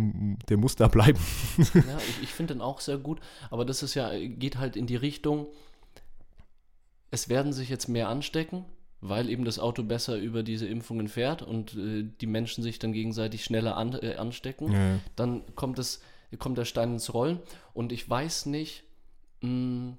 der 0.49 0.57
muss 0.57 0.75
da 0.75 0.87
bleiben. 0.87 1.19
ja, 1.73 1.97
ich, 2.09 2.23
ich 2.23 2.33
finde 2.33 2.55
den 2.55 2.61
auch 2.61 2.79
sehr 2.79 2.97
gut. 2.97 3.19
Aber 3.49 3.65
das 3.65 3.83
ist 3.83 3.93
ja, 3.93 4.11
geht 4.17 4.57
halt 4.57 4.75
in 4.75 4.87
die 4.87 4.95
Richtung, 4.95 5.47
es 7.11 7.29
werden 7.29 7.53
sich 7.53 7.69
jetzt 7.69 7.87
mehr 7.87 8.09
anstecken, 8.09 8.65
weil 9.01 9.29
eben 9.29 9.45
das 9.45 9.59
Auto 9.59 9.83
besser 9.83 10.17
über 10.17 10.43
diese 10.43 10.67
Impfungen 10.67 11.07
fährt 11.07 11.41
und 11.41 11.75
äh, 11.75 12.03
die 12.19 12.27
Menschen 12.27 12.63
sich 12.63 12.79
dann 12.79 12.93
gegenseitig 12.93 13.43
schneller 13.43 13.77
an, 13.77 13.93
äh, 13.93 14.15
anstecken. 14.15 14.71
Ja. 14.71 14.99
Dann 15.15 15.43
kommt 15.55 15.79
es, 15.79 16.01
kommt 16.39 16.57
der 16.57 16.65
Stein 16.65 16.93
ins 16.93 17.13
Rollen. 17.13 17.39
Und 17.73 17.91
ich 17.91 18.09
weiß 18.09 18.47
nicht, 18.47 18.83
mh, 19.41 19.49
hm, 19.49 19.97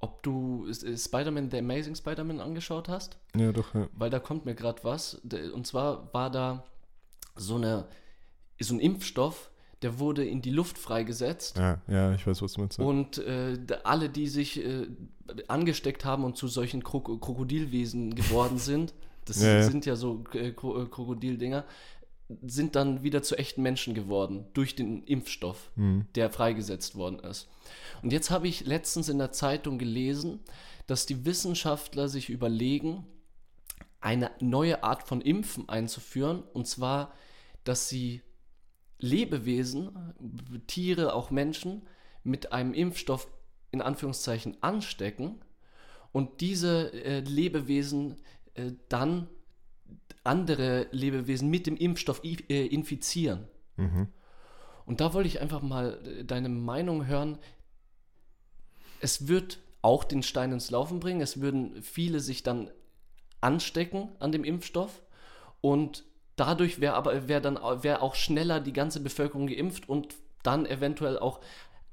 ob 0.00 0.22
du 0.22 0.66
Spider-Man, 0.72 1.50
The 1.50 1.58
Amazing 1.58 1.94
Spider-Man 1.94 2.40
angeschaut 2.40 2.88
hast. 2.88 3.18
Ja, 3.36 3.52
doch, 3.52 3.74
ja. 3.74 3.88
Weil 3.92 4.10
da 4.10 4.18
kommt 4.18 4.46
mir 4.46 4.54
gerade 4.54 4.82
was. 4.82 5.20
Und 5.54 5.66
zwar 5.66 6.12
war 6.12 6.30
da 6.30 6.64
so, 7.36 7.56
eine, 7.56 7.86
so 8.58 8.74
ein 8.74 8.80
Impfstoff, 8.80 9.50
der 9.82 9.98
wurde 9.98 10.26
in 10.26 10.42
die 10.42 10.50
Luft 10.50 10.78
freigesetzt. 10.78 11.56
Ja, 11.56 11.80
ja, 11.86 12.14
ich 12.14 12.26
weiß, 12.26 12.42
was 12.42 12.54
du 12.54 12.60
meinst. 12.60 12.78
Und 12.78 13.18
äh, 13.18 13.58
alle, 13.84 14.08
die 14.08 14.26
sich 14.26 14.64
äh, 14.64 14.86
angesteckt 15.48 16.04
haben 16.04 16.24
und 16.24 16.36
zu 16.36 16.48
solchen 16.48 16.82
Krok 16.82 17.20
Krokodilwesen 17.20 18.14
geworden 18.14 18.58
sind, 18.58 18.94
das 19.24 19.42
ja, 19.42 19.62
sind 19.62 19.86
ja 19.86 19.96
so 19.96 20.24
äh, 20.32 20.50
Krokodildinger, 20.52 21.64
sind 22.46 22.76
dann 22.76 23.02
wieder 23.02 23.22
zu 23.22 23.36
echten 23.36 23.62
Menschen 23.62 23.94
geworden 23.94 24.46
durch 24.52 24.76
den 24.76 25.02
Impfstoff, 25.04 25.70
mhm. 25.76 26.06
der 26.14 26.30
freigesetzt 26.30 26.94
worden 26.94 27.18
ist. 27.20 27.48
Und 28.02 28.12
jetzt 28.12 28.30
habe 28.30 28.48
ich 28.48 28.64
letztens 28.64 29.08
in 29.08 29.18
der 29.18 29.32
Zeitung 29.32 29.78
gelesen, 29.78 30.40
dass 30.86 31.06
die 31.06 31.24
Wissenschaftler 31.24 32.08
sich 32.08 32.30
überlegen, 32.30 33.06
eine 34.00 34.30
neue 34.40 34.82
Art 34.82 35.02
von 35.02 35.20
Impfen 35.20 35.68
einzuführen, 35.68 36.42
und 36.54 36.66
zwar, 36.66 37.12
dass 37.64 37.88
sie 37.88 38.22
Lebewesen, 38.98 40.14
Tiere, 40.66 41.14
auch 41.14 41.30
Menschen, 41.30 41.82
mit 42.22 42.52
einem 42.52 42.74
Impfstoff 42.74 43.28
in 43.70 43.82
Anführungszeichen 43.82 44.62
anstecken 44.62 45.40
und 46.12 46.40
diese 46.40 46.92
äh, 46.92 47.20
Lebewesen 47.20 48.16
äh, 48.54 48.72
dann 48.88 49.28
andere 50.24 50.86
Lebewesen 50.90 51.48
mit 51.48 51.66
dem 51.66 51.76
Impfstoff 51.76 52.22
äh, 52.24 52.66
infizieren. 52.66 53.48
Mhm. 53.76 54.08
Und 54.86 55.00
da 55.00 55.14
wollte 55.14 55.28
ich 55.28 55.40
einfach 55.40 55.62
mal 55.62 55.98
äh, 56.04 56.24
deine 56.24 56.48
Meinung 56.48 57.06
hören. 57.06 57.38
Es 59.00 59.28
wird 59.28 59.58
auch 59.82 60.04
den 60.04 60.22
Stein 60.22 60.52
ins 60.52 60.70
Laufen 60.70 61.00
bringen. 61.00 61.20
Es 61.20 61.40
würden 61.40 61.82
viele 61.82 62.20
sich 62.20 62.42
dann 62.42 62.70
anstecken 63.40 64.10
an 64.18 64.32
dem 64.32 64.44
Impfstoff 64.44 65.02
und 65.60 66.04
dadurch 66.36 66.80
wäre 66.80 66.94
aber 66.94 67.28
wäre 67.28 67.40
dann 67.40 67.56
wäre 67.82 68.02
auch 68.02 68.14
schneller 68.14 68.60
die 68.60 68.72
ganze 68.72 69.00
Bevölkerung 69.00 69.46
geimpft 69.46 69.88
und 69.88 70.14
dann 70.42 70.66
eventuell 70.66 71.18
auch 71.18 71.40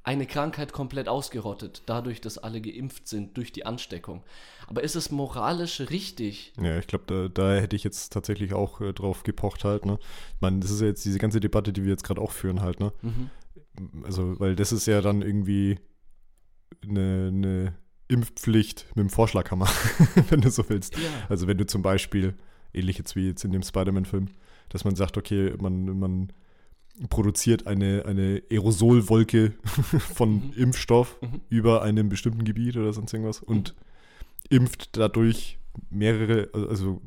eine 0.08 0.26
Krankheit 0.26 0.72
komplett 0.72 1.10
ausgerottet, 1.10 1.84
dadurch, 1.86 2.22
dass 2.22 2.38
alle 2.38 2.62
geimpft 2.62 3.10
sind 3.10 3.36
durch 3.36 3.52
die 3.52 3.66
Ansteckung. 3.66 4.24
Aber 4.68 4.82
ist 4.82 4.96
es 4.96 5.12
moralisch 5.12 5.82
richtig? 5.82 6.54
Ja, 6.62 6.80
ich 6.80 6.88
glaube, 6.88 7.04
da, 7.08 7.28
da, 7.28 7.60
hätte 7.60 7.76
ich 7.76 7.84
jetzt 7.84 8.14
tatsächlich 8.14 8.54
auch 8.54 8.80
äh, 8.80 8.94
drauf 8.94 9.24
gepocht 9.24 9.66
halt. 9.66 9.86
Ne? 9.86 10.00
Ich 10.36 10.42
meine, 10.42 10.60
das 10.62 10.72
ist 10.72 10.80
ja 10.80 10.88
jetzt 10.88 11.04
diese 11.04 11.20
ganze 11.20 11.42
Debatte, 11.42 11.74
die 11.74 11.84
wir 11.84 11.92
jetzt 11.92 12.06
gerade 12.06 12.22
auch 12.22 12.32
führen 12.32 12.62
halt. 12.62 12.80
Ne? 12.80 12.94
Mhm. 13.02 13.30
Also, 14.04 14.40
weil 14.40 14.56
das 14.56 14.72
ist 14.72 14.88
ja 14.88 15.02
dann 15.02 15.22
irgendwie 15.22 15.78
eine, 16.88 17.28
eine 17.28 17.76
Impfpflicht 18.08 18.86
mit 18.96 19.04
dem 19.04 19.10
Vorschlaghammer, 19.10 19.68
wenn 20.30 20.40
du 20.40 20.50
so 20.50 20.70
willst. 20.70 20.96
Ja. 20.96 21.10
Also 21.28 21.48
wenn 21.48 21.58
du 21.58 21.66
zum 21.66 21.82
Beispiel, 21.82 22.36
ähnlich 22.74 22.98
jetzt 22.98 23.18
wie 23.18 23.28
jetzt 23.28 23.44
in 23.44 23.52
dem 23.52 23.62
Spider-Man-Film, 23.62 24.30
dass 24.70 24.86
man 24.86 24.96
sagt, 24.96 25.18
okay, 25.18 25.54
man, 25.60 26.00
man 26.00 26.32
produziert 27.10 27.68
eine, 27.68 28.06
eine 28.06 28.42
Aerosolwolke 28.50 29.54
von 30.16 30.48
mhm. 30.48 30.54
Impfstoff 30.56 31.18
mhm. 31.22 31.42
über 31.50 31.84
einem 31.84 32.10
bestimmten 32.10 32.44
Gebiet 32.44 32.75
oder 32.77 32.94
sonst 32.94 33.13
irgendwas 33.13 33.42
und 33.42 33.75
impft 34.50 34.98
dadurch 34.98 35.60
mehrere, 35.89 36.50
also 36.54 37.01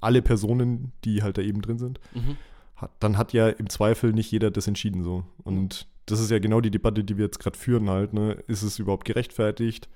alle 0.00 0.22
Personen, 0.22 0.92
die 1.04 1.22
halt 1.22 1.38
da 1.38 1.42
eben 1.42 1.60
drin 1.60 1.78
sind. 1.78 2.00
Mhm. 2.14 2.36
Hat, 2.76 2.92
dann 3.00 3.18
hat 3.18 3.32
ja 3.32 3.48
im 3.48 3.68
Zweifel 3.68 4.12
nicht 4.12 4.30
jeder 4.30 4.50
das 4.50 4.66
entschieden 4.66 5.02
so. 5.02 5.24
Und 5.44 5.86
das 6.06 6.20
ist 6.20 6.30
ja 6.30 6.38
genau 6.38 6.60
die 6.60 6.70
Debatte, 6.70 7.04
die 7.04 7.16
wir 7.16 7.24
jetzt 7.24 7.40
gerade 7.40 7.58
führen 7.58 7.90
halt. 7.90 8.12
Ne? 8.12 8.32
Ist 8.46 8.62
es 8.62 8.78
überhaupt 8.78 9.04
gerechtfertigt? 9.04 9.88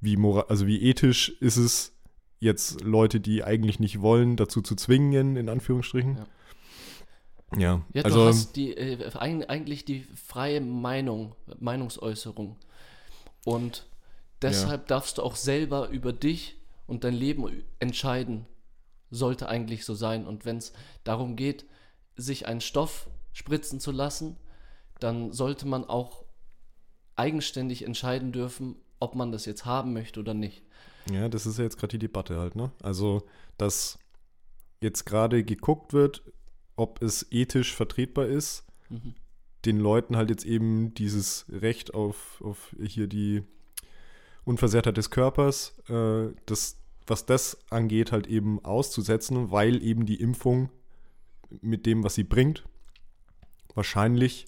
Wie 0.00 0.16
moral, 0.16 0.44
also 0.48 0.66
wie 0.66 0.82
ethisch 0.82 1.30
ist 1.40 1.56
es 1.56 1.94
jetzt 2.38 2.82
Leute, 2.82 3.20
die 3.20 3.42
eigentlich 3.42 3.80
nicht 3.80 4.00
wollen, 4.00 4.36
dazu 4.36 4.60
zu 4.60 4.74
zwingen, 4.74 5.36
in 5.36 5.48
Anführungsstrichen? 5.48 6.16
Ja. 6.16 6.26
Ja, 7.56 7.82
ja 7.92 8.02
also, 8.02 8.22
du 8.22 8.28
hast 8.28 8.56
die, 8.56 8.76
äh, 8.76 9.10
eigentlich 9.16 9.84
die 9.84 10.02
freie 10.14 10.60
Meinung, 10.60 11.34
Meinungsäußerung. 11.58 12.56
Und 13.44 13.86
deshalb 14.42 14.82
ja. 14.82 14.86
darfst 14.86 15.18
du 15.18 15.22
auch 15.22 15.36
selber 15.36 15.88
über 15.90 16.12
dich 16.12 16.56
und 16.86 17.04
dein 17.04 17.14
Leben 17.14 17.64
entscheiden. 17.78 18.46
Sollte 19.10 19.48
eigentlich 19.48 19.84
so 19.84 19.94
sein. 19.94 20.26
Und 20.26 20.44
wenn 20.44 20.56
es 20.56 20.72
darum 21.04 21.36
geht, 21.36 21.66
sich 22.16 22.46
einen 22.46 22.60
Stoff 22.60 23.08
spritzen 23.32 23.78
zu 23.78 23.92
lassen, 23.92 24.36
dann 24.98 25.32
sollte 25.32 25.66
man 25.66 25.84
auch 25.84 26.24
eigenständig 27.14 27.84
entscheiden 27.84 28.32
dürfen, 28.32 28.76
ob 28.98 29.14
man 29.14 29.30
das 29.30 29.44
jetzt 29.44 29.64
haben 29.64 29.92
möchte 29.92 30.20
oder 30.20 30.34
nicht. 30.34 30.62
Ja, 31.10 31.28
das 31.28 31.46
ist 31.46 31.58
ja 31.58 31.64
jetzt 31.64 31.78
gerade 31.78 31.92
die 31.92 31.98
Debatte 31.98 32.38
halt, 32.38 32.56
ne? 32.56 32.72
Also, 32.82 33.26
dass 33.58 33.98
jetzt 34.80 35.04
gerade 35.04 35.44
geguckt 35.44 35.92
wird, 35.92 36.22
ob 36.76 37.02
es 37.02 37.26
ethisch 37.30 37.74
vertretbar 37.74 38.26
ist, 38.26 38.64
mhm. 38.88 39.14
den 39.64 39.78
Leuten 39.78 40.16
halt 40.16 40.30
jetzt 40.30 40.44
eben 40.44 40.94
dieses 40.94 41.46
Recht 41.48 41.94
auf, 41.94 42.40
auf 42.44 42.74
hier 42.80 43.06
die 43.06 43.42
Unversehrtheit 44.44 44.96
des 44.96 45.10
Körpers, 45.10 45.74
äh, 45.88 46.28
das, 46.46 46.78
was 47.06 47.26
das 47.26 47.58
angeht, 47.70 48.12
halt 48.12 48.26
eben 48.26 48.64
auszusetzen, 48.64 49.50
weil 49.50 49.82
eben 49.82 50.06
die 50.06 50.20
Impfung 50.20 50.70
mit 51.60 51.86
dem, 51.86 52.04
was 52.04 52.14
sie 52.14 52.24
bringt, 52.24 52.64
wahrscheinlich 53.74 54.46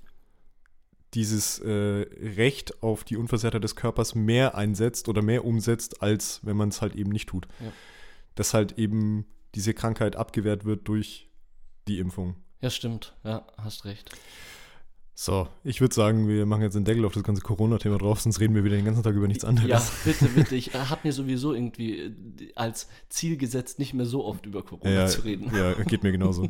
dieses 1.15 1.59
äh, 1.61 2.07
Recht 2.37 2.83
auf 2.83 3.03
die 3.05 3.17
Unversehrtheit 3.17 3.65
des 3.65 3.77
Körpers 3.77 4.15
mehr 4.15 4.55
einsetzt 4.55 5.09
oder 5.09 5.23
mehr 5.23 5.45
umsetzt, 5.45 6.03
als 6.03 6.41
wenn 6.45 6.57
man 6.57 6.69
es 6.69 6.83
halt 6.83 6.95
eben 6.95 7.11
nicht 7.11 7.29
tut. 7.29 7.49
Ja. 7.61 7.73
Dass 8.35 8.55
halt 8.55 8.79
eben 8.79 9.27
diese 9.55 9.73
Krankheit 9.73 10.17
abgewehrt 10.17 10.65
wird 10.65 10.87
durch 10.87 11.28
die 11.89 11.99
Impfung. 11.99 12.37
Ja, 12.61 12.71
stimmt. 12.71 13.15
Ja, 13.25 13.47
hast 13.57 13.85
recht. 13.85 14.11
So, 15.21 15.49
ich 15.65 15.81
würde 15.81 15.93
sagen, 15.93 16.29
wir 16.29 16.47
machen 16.47 16.63
jetzt 16.63 16.75
den 16.75 16.85
Deckel 16.85 17.05
auf 17.05 17.13
das 17.13 17.25
ganze 17.25 17.43
Corona-Thema 17.43 17.99
drauf, 17.99 18.21
sonst 18.21 18.39
reden 18.39 18.55
wir 18.55 18.63
wieder 18.63 18.77
den 18.77 18.85
ganzen 18.85 19.03
Tag 19.03 19.17
über 19.17 19.27
nichts 19.27 19.45
anderes. 19.45 19.69
Ja, 19.69 19.83
bitte, 20.05 20.27
bitte. 20.35 20.55
Ich 20.55 20.75
äh, 20.75 20.79
habe 20.79 21.01
mir 21.03 21.13
sowieso 21.13 21.55
irgendwie 21.55 21.99
äh, 21.99 22.53
als 22.55 22.87
Ziel 23.09 23.37
gesetzt, 23.37 23.81
nicht 23.81 23.95
mehr 23.95 24.07
so 24.07 24.25
oft 24.25 24.47
über 24.47 24.63
Corona 24.63 24.93
ja, 24.93 25.07
zu 25.09 25.23
reden. 25.23 25.51
Ja, 25.53 25.73
geht 25.87 26.05
mir 26.05 26.13
genauso. 26.13 26.49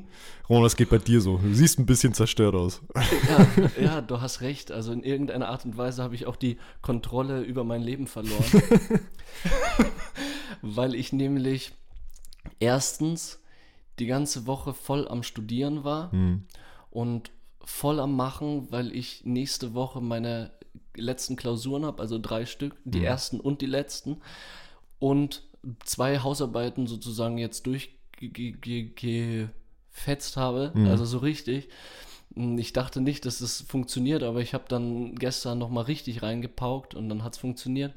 Roman, 0.50 0.64
das 0.64 0.76
geht 0.76 0.90
bei 0.90 0.98
dir 0.98 1.22
so. 1.22 1.38
Du 1.38 1.54
siehst 1.54 1.78
ein 1.78 1.86
bisschen 1.86 2.12
zerstört 2.12 2.54
aus. 2.54 2.82
Ja, 2.94 3.82
ja 3.82 4.00
du 4.02 4.20
hast 4.20 4.42
recht. 4.42 4.70
Also 4.70 4.92
in 4.92 5.02
irgendeiner 5.02 5.48
Art 5.48 5.64
und 5.64 5.78
Weise 5.78 6.02
habe 6.02 6.14
ich 6.14 6.26
auch 6.26 6.36
die 6.36 6.58
Kontrolle 6.82 7.40
über 7.40 7.64
mein 7.64 7.80
Leben 7.80 8.06
verloren. 8.06 8.44
Weil 10.60 10.94
ich 10.94 11.14
nämlich 11.14 11.72
erstens 12.60 13.40
die 13.98 14.06
ganze 14.06 14.46
Woche 14.46 14.74
voll 14.74 15.08
am 15.08 15.22
Studieren 15.22 15.84
war 15.84 16.14
mhm. 16.14 16.44
und 16.90 17.30
voll 17.64 18.00
am 18.00 18.16
Machen, 18.16 18.68
weil 18.70 18.94
ich 18.94 19.24
nächste 19.24 19.74
Woche 19.74 20.00
meine 20.00 20.50
letzten 20.94 21.36
Klausuren 21.36 21.84
habe, 21.84 22.00
also 22.00 22.18
drei 22.18 22.46
Stück, 22.46 22.76
die 22.84 22.98
mhm. 22.98 23.04
ersten 23.04 23.40
und 23.40 23.60
die 23.60 23.66
letzten. 23.66 24.20
Und 24.98 25.42
zwei 25.84 26.20
Hausarbeiten 26.20 26.86
sozusagen 26.86 27.38
jetzt 27.38 27.66
durchgefetzt 27.66 30.36
habe, 30.36 30.72
mhm. 30.74 30.86
also 30.86 31.04
so 31.04 31.18
richtig. 31.18 31.68
Ich 32.34 32.72
dachte 32.72 33.00
nicht, 33.00 33.26
dass 33.26 33.40
es 33.40 33.58
das 33.58 33.68
funktioniert, 33.68 34.22
aber 34.22 34.40
ich 34.40 34.54
habe 34.54 34.64
dann 34.68 35.16
gestern 35.16 35.58
nochmal 35.58 35.84
richtig 35.84 36.22
reingepaukt 36.22 36.94
und 36.94 37.08
dann 37.08 37.24
hat 37.24 37.34
es 37.34 37.38
funktioniert. 37.38 37.92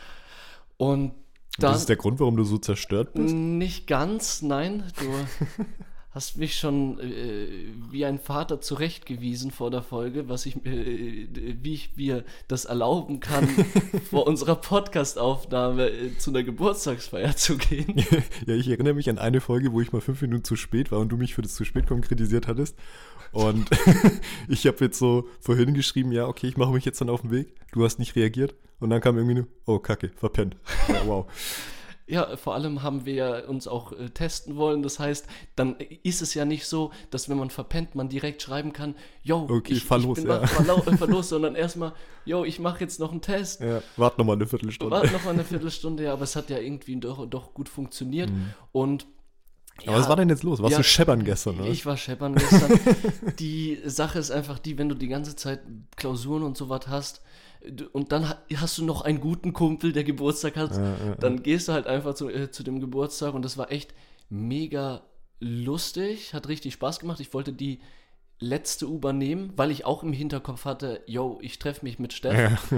und 0.78 1.12
dann, 1.58 1.72
das 1.72 1.80
ist 1.80 1.88
der 1.88 1.96
Grund, 1.96 2.20
warum 2.20 2.36
du 2.36 2.44
so 2.44 2.58
zerstört 2.58 3.14
bist? 3.14 3.34
Nicht 3.34 3.86
ganz, 3.86 4.42
nein. 4.42 4.84
Du 4.98 5.06
hast 6.16 6.38
mich 6.38 6.58
schon 6.58 6.98
äh, 6.98 7.46
wie 7.90 8.06
ein 8.06 8.18
Vater 8.18 8.60
zurechtgewiesen 8.60 9.50
vor 9.50 9.70
der 9.70 9.82
Folge, 9.82 10.30
was 10.30 10.46
ich, 10.46 10.56
äh, 10.64 11.28
wie 11.62 11.74
ich 11.74 11.96
mir 11.96 12.24
das 12.48 12.64
erlauben 12.64 13.20
kann, 13.20 13.46
vor 14.10 14.26
unserer 14.26 14.56
Podcast-Aufnahme 14.56 15.90
äh, 15.90 16.16
zu 16.18 16.30
einer 16.30 16.42
Geburtstagsfeier 16.42 17.36
zu 17.36 17.58
gehen. 17.58 17.96
ja, 18.46 18.54
ich 18.54 18.68
erinnere 18.68 18.94
mich 18.94 19.10
an 19.10 19.18
eine 19.18 19.42
Folge, 19.42 19.72
wo 19.72 19.82
ich 19.82 19.92
mal 19.92 20.00
fünf 20.00 20.22
Minuten 20.22 20.44
zu 20.44 20.56
spät 20.56 20.90
war 20.90 21.00
und 21.00 21.10
du 21.10 21.18
mich 21.18 21.34
für 21.34 21.42
das 21.42 21.54
zu 21.54 21.66
spät 21.66 21.86
kommen 21.86 22.00
kritisiert 22.00 22.48
hattest. 22.48 22.76
Und 23.36 23.68
ich 24.48 24.66
habe 24.66 24.82
jetzt 24.86 24.98
so 24.98 25.28
vorhin 25.40 25.74
geschrieben, 25.74 26.10
ja, 26.10 26.26
okay, 26.26 26.46
ich 26.48 26.56
mache 26.56 26.72
mich 26.72 26.86
jetzt 26.86 27.02
dann 27.02 27.10
auf 27.10 27.20
den 27.20 27.30
Weg. 27.30 27.54
Du 27.72 27.84
hast 27.84 27.98
nicht 27.98 28.16
reagiert. 28.16 28.54
Und 28.80 28.88
dann 28.88 29.02
kam 29.02 29.18
irgendwie 29.18 29.34
nur, 29.34 29.46
oh, 29.66 29.78
kacke, 29.78 30.10
verpennt. 30.16 30.56
Ja, 30.88 31.06
wow. 31.06 31.26
Ja, 32.08 32.36
vor 32.36 32.54
allem 32.54 32.82
haben 32.82 33.04
wir 33.04 33.44
uns 33.48 33.66
auch 33.66 33.92
äh, 33.92 34.08
testen 34.08 34.56
wollen. 34.56 34.82
Das 34.82 34.98
heißt, 34.98 35.26
dann 35.54 35.76
ist 36.02 36.22
es 36.22 36.32
ja 36.32 36.44
nicht 36.44 36.66
so, 36.66 36.92
dass 37.10 37.28
wenn 37.28 37.36
man 37.36 37.50
verpennt, 37.50 37.94
man 37.94 38.08
direkt 38.08 38.40
schreiben 38.40 38.72
kann, 38.72 38.94
yo, 39.22 39.46
okay, 39.50 39.74
ich, 39.74 39.84
fahr 39.84 39.98
los, 39.98 40.18
ich 40.18 40.24
bin 40.24 40.32
ja. 40.32 40.46
fahr 40.46 41.08
los, 41.08 41.28
sondern 41.28 41.56
erstmal, 41.56 41.92
yo, 42.24 42.44
ich 42.44 42.58
mache 42.58 42.80
jetzt 42.80 43.00
noch 43.00 43.10
einen 43.10 43.22
Test. 43.22 43.60
Ja, 43.60 43.82
warte 43.96 44.18
nochmal 44.18 44.36
eine 44.36 44.46
Viertelstunde. 44.46 44.94
Warte 44.94 45.12
nochmal 45.12 45.34
eine 45.34 45.44
Viertelstunde, 45.44 46.04
ja, 46.04 46.12
aber 46.12 46.22
es 46.22 46.36
hat 46.36 46.48
ja 46.48 46.58
irgendwie 46.58 46.96
doch, 46.96 47.26
doch 47.26 47.52
gut 47.52 47.68
funktioniert. 47.68 48.30
Mhm. 48.30 48.54
Und 48.72 49.06
ja, 49.82 49.88
aber 49.88 50.00
was 50.00 50.08
war 50.08 50.16
denn 50.16 50.28
jetzt 50.28 50.42
los? 50.42 50.60
Warst 50.60 50.72
ja, 50.72 50.78
du 50.78 50.84
scheppern 50.84 51.24
gestern, 51.24 51.60
oder? 51.60 51.68
Ich 51.68 51.84
war 51.84 51.96
scheppern 51.96 52.34
gestern. 52.34 52.80
die 53.38 53.78
Sache 53.84 54.18
ist 54.18 54.30
einfach 54.30 54.58
die, 54.58 54.78
wenn 54.78 54.88
du 54.88 54.94
die 54.94 55.08
ganze 55.08 55.36
Zeit 55.36 55.60
Klausuren 55.96 56.42
und 56.42 56.56
so 56.56 56.68
was 56.68 56.88
hast, 56.88 57.22
und 57.92 58.12
dann 58.12 58.32
hast 58.54 58.78
du 58.78 58.84
noch 58.84 59.02
einen 59.02 59.20
guten 59.20 59.52
Kumpel, 59.52 59.92
der 59.92 60.04
Geburtstag 60.04 60.56
hat, 60.56 60.76
ja, 60.76 60.82
ja, 60.82 61.14
dann 61.16 61.42
gehst 61.42 61.68
du 61.68 61.72
halt 61.72 61.86
einfach 61.86 62.14
zu, 62.14 62.28
äh, 62.28 62.50
zu 62.50 62.62
dem 62.62 62.80
Geburtstag 62.80 63.34
und 63.34 63.44
das 63.44 63.58
war 63.58 63.72
echt 63.72 63.92
mega 64.28 65.02
lustig, 65.40 66.32
hat 66.32 66.48
richtig 66.48 66.74
Spaß 66.74 67.00
gemacht. 67.00 67.20
Ich 67.20 67.34
wollte 67.34 67.52
die 67.52 67.80
letzte 68.38 68.88
U-Bahn 68.88 69.18
nehmen, 69.18 69.52
weil 69.56 69.70
ich 69.70 69.84
auch 69.84 70.02
im 70.02 70.12
Hinterkopf 70.12 70.64
hatte, 70.64 71.02
yo, 71.06 71.38
ich 71.40 71.58
treffe 71.58 71.84
mich 71.84 71.98
mit 71.98 72.12
Steff. 72.12 72.72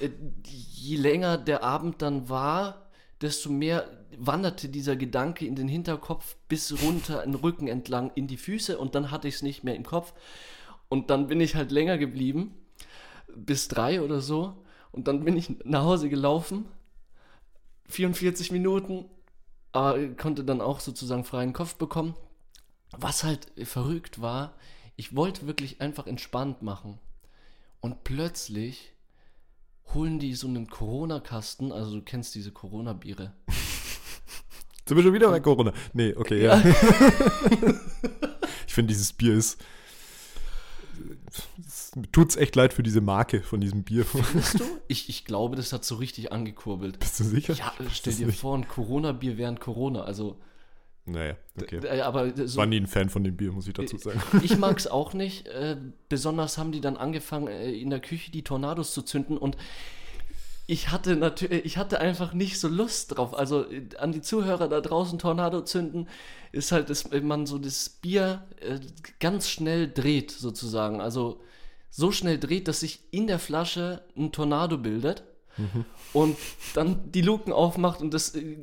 Äh, 0.00 0.10
je 0.42 0.96
länger 0.96 1.38
der 1.38 1.62
Abend 1.62 2.02
dann 2.02 2.28
war, 2.28 2.90
desto 3.20 3.48
mehr 3.50 3.88
wanderte 4.18 4.68
dieser 4.68 4.96
Gedanke 4.96 5.46
in 5.46 5.56
den 5.56 5.68
Hinterkopf 5.68 6.36
bis 6.48 6.82
runter 6.82 7.22
den 7.22 7.34
Rücken 7.34 7.68
entlang 7.68 8.10
in 8.14 8.26
die 8.26 8.36
Füße 8.36 8.78
und 8.78 8.94
dann 8.94 9.10
hatte 9.10 9.28
ich 9.28 9.36
es 9.36 9.42
nicht 9.42 9.64
mehr 9.64 9.76
im 9.76 9.84
Kopf. 9.84 10.12
Und 10.88 11.10
dann 11.10 11.26
bin 11.26 11.40
ich 11.40 11.54
halt 11.54 11.70
länger 11.70 11.98
geblieben 11.98 12.54
bis 13.34 13.68
drei 13.68 14.00
oder 14.00 14.20
so. 14.20 14.54
Und 14.92 15.08
dann 15.08 15.24
bin 15.24 15.36
ich 15.36 15.64
nach 15.64 15.82
Hause 15.82 16.08
gelaufen. 16.08 16.66
44 17.88 18.52
Minuten. 18.52 19.06
Aber 19.72 20.08
konnte 20.10 20.44
dann 20.44 20.60
auch 20.60 20.78
sozusagen 20.78 21.24
freien 21.24 21.52
Kopf 21.52 21.74
bekommen. 21.74 22.14
Was 22.96 23.24
halt 23.24 23.50
verrückt 23.64 24.20
war, 24.20 24.54
ich 24.94 25.16
wollte 25.16 25.48
wirklich 25.48 25.80
einfach 25.80 26.06
entspannt 26.06 26.62
machen. 26.62 27.00
Und 27.80 28.04
plötzlich 28.04 28.92
holen 29.92 30.20
die 30.20 30.34
so 30.34 30.46
einen 30.46 30.68
Corona-Kasten, 30.68 31.72
also 31.72 31.96
du 31.96 32.02
kennst 32.02 32.34
diese 32.34 32.52
Corona-Biere. 32.52 33.32
Sind 34.86 34.96
wir 34.96 35.02
schon 35.02 35.14
wieder 35.14 35.30
bei 35.30 35.40
Corona? 35.40 35.72
Nee, 35.92 36.14
okay, 36.14 36.44
ja. 36.44 36.56
ja. 36.56 36.64
ich 38.66 38.74
finde, 38.74 38.92
dieses 38.92 39.12
Bier 39.12 39.34
ist 39.34 39.58
tut 42.12 42.30
es 42.30 42.36
echt 42.36 42.56
leid 42.56 42.72
für 42.72 42.82
diese 42.82 43.00
Marke 43.00 43.42
von 43.42 43.60
diesem 43.60 43.82
Bier. 43.82 44.04
Findest 44.04 44.60
du? 44.60 44.64
Ich, 44.88 45.08
ich 45.08 45.24
glaube, 45.24 45.56
das 45.56 45.72
hat 45.72 45.84
so 45.84 45.94
richtig 45.96 46.30
angekurbelt. 46.32 46.98
Bist 46.98 47.18
du 47.18 47.24
sicher? 47.24 47.54
Ja, 47.54 47.72
stell 47.90 48.14
dir 48.14 48.32
vor, 48.32 48.56
ein 48.56 48.68
Corona-Bier 48.68 49.38
während 49.38 49.60
Corona. 49.60 50.02
Also, 50.02 50.38
Naja, 51.06 51.36
okay. 51.60 51.78
Äh, 51.84 52.00
aber 52.02 52.32
so, 52.46 52.58
War 52.58 52.66
nie 52.66 52.76
ein 52.76 52.86
Fan 52.86 53.08
von 53.08 53.24
dem 53.24 53.36
Bier, 53.36 53.52
muss 53.52 53.66
ich 53.66 53.72
dazu 53.72 53.96
sagen. 53.96 54.20
Ich 54.42 54.58
mag 54.58 54.76
es 54.76 54.86
auch 54.86 55.14
nicht. 55.14 55.48
Äh, 55.48 55.76
besonders 56.08 56.58
haben 56.58 56.72
die 56.72 56.80
dann 56.80 56.96
angefangen, 56.96 57.48
äh, 57.48 57.72
in 57.72 57.90
der 57.90 58.00
Küche 58.00 58.30
die 58.30 58.42
Tornados 58.42 58.92
zu 58.92 59.02
zünden 59.02 59.38
und 59.38 59.56
ich 60.66 60.90
hatte 60.90 61.16
natürlich, 61.16 61.64
ich 61.64 61.76
hatte 61.76 62.00
einfach 62.00 62.32
nicht 62.32 62.58
so 62.58 62.68
Lust 62.68 63.16
drauf. 63.16 63.36
Also 63.36 63.66
an 63.98 64.12
die 64.12 64.22
Zuhörer 64.22 64.68
da 64.68 64.80
draußen 64.80 65.18
Tornado 65.18 65.60
zünden 65.62 66.08
ist 66.52 66.72
halt, 66.72 66.88
dass 66.88 67.10
man 67.10 67.46
so 67.46 67.58
das 67.58 67.88
Bier 67.88 68.46
äh, 68.60 68.80
ganz 69.20 69.48
schnell 69.48 69.90
dreht 69.92 70.30
sozusagen. 70.30 71.00
Also 71.00 71.40
so 71.90 72.12
schnell 72.12 72.38
dreht, 72.38 72.66
dass 72.66 72.80
sich 72.80 73.00
in 73.10 73.26
der 73.26 73.38
Flasche 73.38 74.02
ein 74.16 74.32
Tornado 74.32 74.78
bildet 74.78 75.24
mhm. 75.58 75.84
und 76.12 76.36
dann 76.74 77.12
die 77.12 77.20
Luken 77.20 77.52
aufmacht 77.52 78.00
und 78.00 78.14
das 78.14 78.34
äh, 78.34 78.54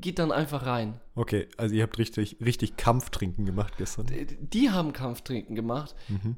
geht 0.00 0.20
dann 0.20 0.30
einfach 0.30 0.64
rein. 0.64 1.00
Okay, 1.16 1.48
also 1.56 1.74
ihr 1.74 1.82
habt 1.82 1.98
richtig, 1.98 2.36
richtig 2.40 2.76
Kampftrinken 2.76 3.44
gemacht 3.44 3.74
gestern. 3.78 4.06
Die, 4.06 4.26
die 4.26 4.70
haben 4.70 4.92
Kampftrinken 4.92 5.56
gemacht. 5.56 5.96
Mhm. 6.08 6.36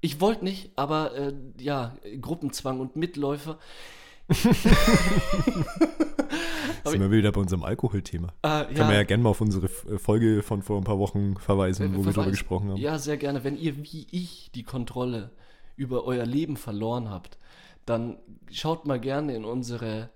Ich 0.00 0.20
wollte 0.20 0.44
nicht, 0.44 0.70
aber 0.76 1.14
äh, 1.16 1.34
ja, 1.58 1.96
Gruppenzwang 2.20 2.78
und 2.78 2.94
Mitläufer. 2.94 3.58
Sind 4.28 4.64
wir 6.84 7.10
wieder 7.10 7.32
bei 7.32 7.40
unserem 7.40 7.62
Alkoholthema. 7.62 8.28
Äh, 8.42 8.48
ja. 8.48 8.64
Können 8.64 8.88
wir 8.88 8.96
ja 8.96 9.02
gerne 9.04 9.22
mal 9.22 9.30
auf 9.30 9.40
unsere 9.40 9.66
äh, 9.66 9.98
Folge 9.98 10.42
von 10.42 10.62
vor 10.62 10.78
ein 10.78 10.84
paar 10.84 10.98
Wochen 10.98 11.36
verweisen, 11.36 11.90
wo 11.90 12.02
Verweis, 12.02 12.06
wir 12.06 12.12
darüber 12.14 12.30
gesprochen 12.30 12.70
haben. 12.70 12.80
Ja, 12.80 12.98
sehr 12.98 13.16
gerne. 13.16 13.44
Wenn 13.44 13.56
ihr 13.56 13.76
wie 13.76 14.06
ich 14.10 14.50
die 14.54 14.62
Kontrolle 14.62 15.30
über 15.76 16.04
euer 16.04 16.24
Leben 16.24 16.56
verloren 16.56 17.10
habt, 17.10 17.38
dann 17.84 18.16
schaut 18.50 18.86
mal 18.86 18.98
gerne 18.98 19.34
in 19.34 19.44
unsere 19.44 20.10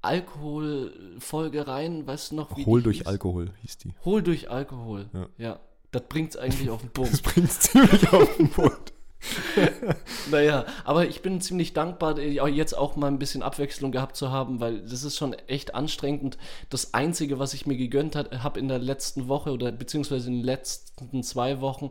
Alkoholfolge 0.00 1.68
rein. 1.68 2.06
Weißt 2.06 2.32
du 2.32 2.36
noch, 2.36 2.56
wie 2.56 2.66
Hol 2.66 2.82
durch 2.82 2.98
hieß? 2.98 3.06
Alkohol 3.06 3.50
hieß 3.60 3.78
die. 3.78 3.94
Hol 4.04 4.22
durch 4.22 4.50
Alkohol. 4.50 5.08
Ja. 5.12 5.28
ja. 5.38 5.60
Das 5.92 6.02
bringt 6.08 6.30
es 6.30 6.36
eigentlich 6.36 6.70
auf 6.70 6.80
den 6.80 6.90
Punkt. 6.90 7.12
Das 7.12 7.20
bringt 7.20 7.48
es 7.48 7.60
ziemlich 7.60 8.12
auf 8.12 8.36
den 8.36 8.50
Punkt. 8.50 8.91
naja, 10.30 10.66
aber 10.84 11.06
ich 11.06 11.22
bin 11.22 11.40
ziemlich 11.40 11.72
dankbar, 11.72 12.18
äh, 12.18 12.30
jetzt 12.48 12.76
auch 12.76 12.96
mal 12.96 13.06
ein 13.06 13.18
bisschen 13.18 13.42
Abwechslung 13.42 13.92
gehabt 13.92 14.16
zu 14.16 14.30
haben, 14.30 14.60
weil 14.60 14.80
das 14.80 15.04
ist 15.04 15.16
schon 15.16 15.34
echt 15.46 15.74
anstrengend. 15.74 16.38
Das 16.70 16.94
Einzige, 16.94 17.38
was 17.38 17.54
ich 17.54 17.66
mir 17.66 17.76
gegönnt 17.76 18.16
habe 18.16 18.58
in 18.58 18.68
der 18.68 18.78
letzten 18.78 19.28
Woche 19.28 19.50
oder 19.52 19.70
beziehungsweise 19.72 20.28
in 20.28 20.38
den 20.38 20.44
letzten 20.44 21.22
zwei 21.22 21.60
Wochen, 21.60 21.90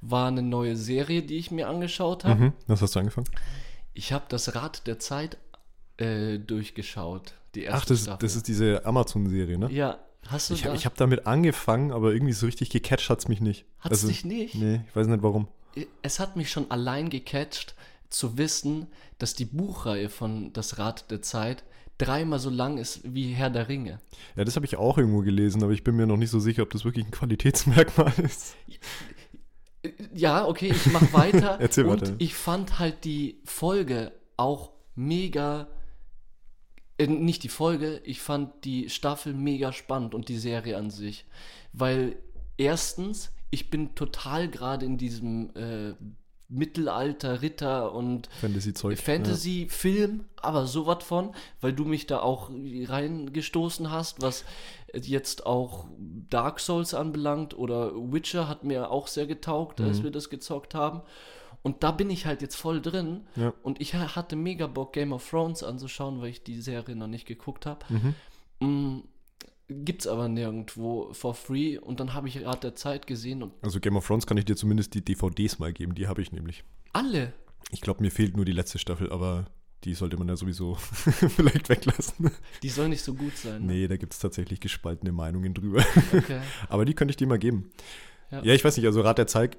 war 0.00 0.28
eine 0.28 0.42
neue 0.42 0.76
Serie, 0.76 1.22
die 1.22 1.36
ich 1.36 1.50
mir 1.50 1.68
angeschaut 1.68 2.24
habe. 2.24 2.40
Mhm. 2.40 2.52
Was 2.66 2.82
hast 2.82 2.94
du 2.94 3.00
angefangen? 3.00 3.28
Ich 3.94 4.12
habe 4.12 4.26
das 4.28 4.54
Rad 4.54 4.86
der 4.86 4.98
Zeit 4.98 5.38
äh, 5.96 6.38
durchgeschaut. 6.38 7.32
Die 7.54 7.68
Ach, 7.68 7.86
das, 7.86 8.04
das 8.04 8.36
ist 8.36 8.48
diese 8.48 8.84
Amazon-Serie, 8.84 9.58
ne? 9.58 9.70
Ja, 9.72 9.98
Hast 10.28 10.50
du 10.50 10.54
ich, 10.54 10.62
da? 10.62 10.74
habe 10.74 10.96
damit 10.96 11.26
angefangen, 11.28 11.92
aber 11.92 12.12
irgendwie 12.12 12.32
so 12.32 12.46
richtig 12.46 12.70
gecatcht 12.70 13.10
hat 13.10 13.20
es 13.20 13.28
mich 13.28 13.40
nicht. 13.40 13.64
Hat 13.78 13.92
es 13.92 13.98
also, 13.98 14.08
dich 14.08 14.24
nicht? 14.24 14.56
Nee, 14.56 14.80
ich 14.88 14.96
weiß 14.96 15.06
nicht 15.06 15.22
warum 15.22 15.46
es 16.02 16.20
hat 16.20 16.36
mich 16.36 16.50
schon 16.50 16.70
allein 16.70 17.10
gecatcht, 17.10 17.74
zu 18.08 18.38
wissen, 18.38 18.86
dass 19.18 19.34
die 19.34 19.44
Buchreihe 19.44 20.08
von 20.08 20.52
Das 20.52 20.78
Rad 20.78 21.10
der 21.10 21.22
Zeit 21.22 21.64
dreimal 21.98 22.38
so 22.38 22.50
lang 22.50 22.78
ist 22.78 23.00
wie 23.04 23.32
Herr 23.32 23.50
der 23.50 23.68
Ringe. 23.68 24.00
Ja, 24.36 24.44
das 24.44 24.56
habe 24.56 24.66
ich 24.66 24.76
auch 24.76 24.98
irgendwo 24.98 25.20
gelesen, 25.20 25.62
aber 25.62 25.72
ich 25.72 25.82
bin 25.82 25.96
mir 25.96 26.06
noch 26.06 26.16
nicht 26.16 26.30
so 26.30 26.40
sicher, 26.40 26.62
ob 26.62 26.70
das 26.70 26.84
wirklich 26.84 27.06
ein 27.06 27.10
Qualitätsmerkmal 27.10 28.12
ist. 28.22 28.54
Ja, 30.14 30.46
okay, 30.46 30.72
ich 30.74 30.92
mache 30.92 31.12
weiter. 31.12 31.56
Erzähl 31.60 31.86
und 31.86 32.02
weiter. 32.02 32.14
Ich 32.18 32.34
fand 32.34 32.78
halt 32.78 33.04
die 33.04 33.40
Folge 33.44 34.12
auch 34.36 34.72
mega. 34.94 35.68
Äh, 36.98 37.06
nicht 37.06 37.42
die 37.44 37.48
Folge, 37.48 38.00
ich 38.04 38.20
fand 38.20 38.64
die 38.64 38.90
Staffel 38.90 39.32
mega 39.32 39.72
spannend 39.72 40.14
und 40.14 40.28
die 40.28 40.38
Serie 40.38 40.76
an 40.76 40.90
sich. 40.90 41.24
Weil 41.72 42.16
erstens 42.56 43.30
ich 43.50 43.70
bin 43.70 43.94
total 43.94 44.48
gerade 44.48 44.86
in 44.86 44.98
diesem 44.98 45.50
äh, 45.54 45.94
Mittelalter, 46.48 47.42
Ritter 47.42 47.92
und 47.92 48.28
Fantasy-Zeug. 48.40 48.98
Fantasy-Film, 48.98 50.18
ja. 50.18 50.24
aber 50.42 50.66
sowas 50.66 51.02
von, 51.02 51.34
weil 51.60 51.72
du 51.72 51.84
mich 51.84 52.06
da 52.06 52.20
auch 52.20 52.50
reingestoßen 52.50 53.90
hast, 53.90 54.22
was 54.22 54.44
jetzt 54.94 55.44
auch 55.44 55.86
Dark 56.30 56.60
Souls 56.60 56.94
anbelangt 56.94 57.56
oder 57.58 57.92
Witcher 57.94 58.48
hat 58.48 58.64
mir 58.64 58.90
auch 58.90 59.08
sehr 59.08 59.26
getaugt, 59.26 59.80
mhm. 59.80 59.86
als 59.86 60.02
wir 60.02 60.10
das 60.10 60.30
gezockt 60.30 60.74
haben. 60.74 61.02
Und 61.62 61.82
da 61.82 61.90
bin 61.90 62.10
ich 62.10 62.26
halt 62.26 62.42
jetzt 62.42 62.54
voll 62.54 62.80
drin. 62.80 63.26
Ja. 63.34 63.52
Und 63.64 63.80
ich 63.80 63.94
hatte 63.94 64.36
mega 64.36 64.68
Bock, 64.68 64.92
Game 64.92 65.12
of 65.12 65.28
Thrones 65.28 65.64
anzuschauen, 65.64 66.20
weil 66.20 66.28
ich 66.28 66.44
die 66.44 66.60
Serie 66.60 66.94
noch 66.94 67.08
nicht 67.08 67.26
geguckt 67.26 67.66
habe. 67.66 67.84
Mhm. 68.60 69.02
Gibt 69.68 70.02
es 70.02 70.06
aber 70.06 70.28
nirgendwo 70.28 71.12
for 71.12 71.34
free 71.34 71.76
und 71.78 71.98
dann 71.98 72.14
habe 72.14 72.28
ich 72.28 72.38
gerade 72.38 72.60
der 72.60 72.74
Zeit 72.76 73.06
gesehen. 73.06 73.42
Und 73.42 73.52
also 73.62 73.80
Game 73.80 73.96
of 73.96 74.06
Thrones 74.06 74.26
kann 74.26 74.36
ich 74.36 74.44
dir 74.44 74.56
zumindest 74.56 74.94
die 74.94 75.04
DVDs 75.04 75.58
mal 75.58 75.72
geben, 75.72 75.94
die 75.94 76.06
habe 76.06 76.22
ich 76.22 76.30
nämlich. 76.30 76.62
Alle? 76.92 77.32
Ich 77.72 77.80
glaube, 77.80 78.00
mir 78.00 78.10
fehlt 78.10 78.36
nur 78.36 78.44
die 78.44 78.52
letzte 78.52 78.78
Staffel, 78.78 79.10
aber 79.10 79.46
die 79.82 79.94
sollte 79.94 80.16
man 80.16 80.28
ja 80.28 80.36
sowieso 80.36 80.74
vielleicht 80.80 81.68
weglassen. 81.68 82.30
Die 82.62 82.68
soll 82.68 82.88
nicht 82.88 83.02
so 83.02 83.14
gut 83.14 83.36
sein. 83.36 83.66
Ne? 83.66 83.72
Nee, 83.72 83.88
da 83.88 83.96
gibt 83.96 84.12
es 84.12 84.20
tatsächlich 84.20 84.60
gespaltene 84.60 85.10
Meinungen 85.10 85.52
drüber. 85.52 85.84
Okay. 86.12 86.40
aber 86.68 86.84
die 86.84 86.94
könnte 86.94 87.10
ich 87.10 87.16
dir 87.16 87.26
mal 87.26 87.38
geben. 87.38 87.70
Ja. 88.30 88.42
ja, 88.42 88.54
ich 88.54 88.64
weiß 88.64 88.76
nicht, 88.76 88.86
also 88.86 89.00
Rat 89.00 89.18
der 89.18 89.26
Zeit, 89.26 89.58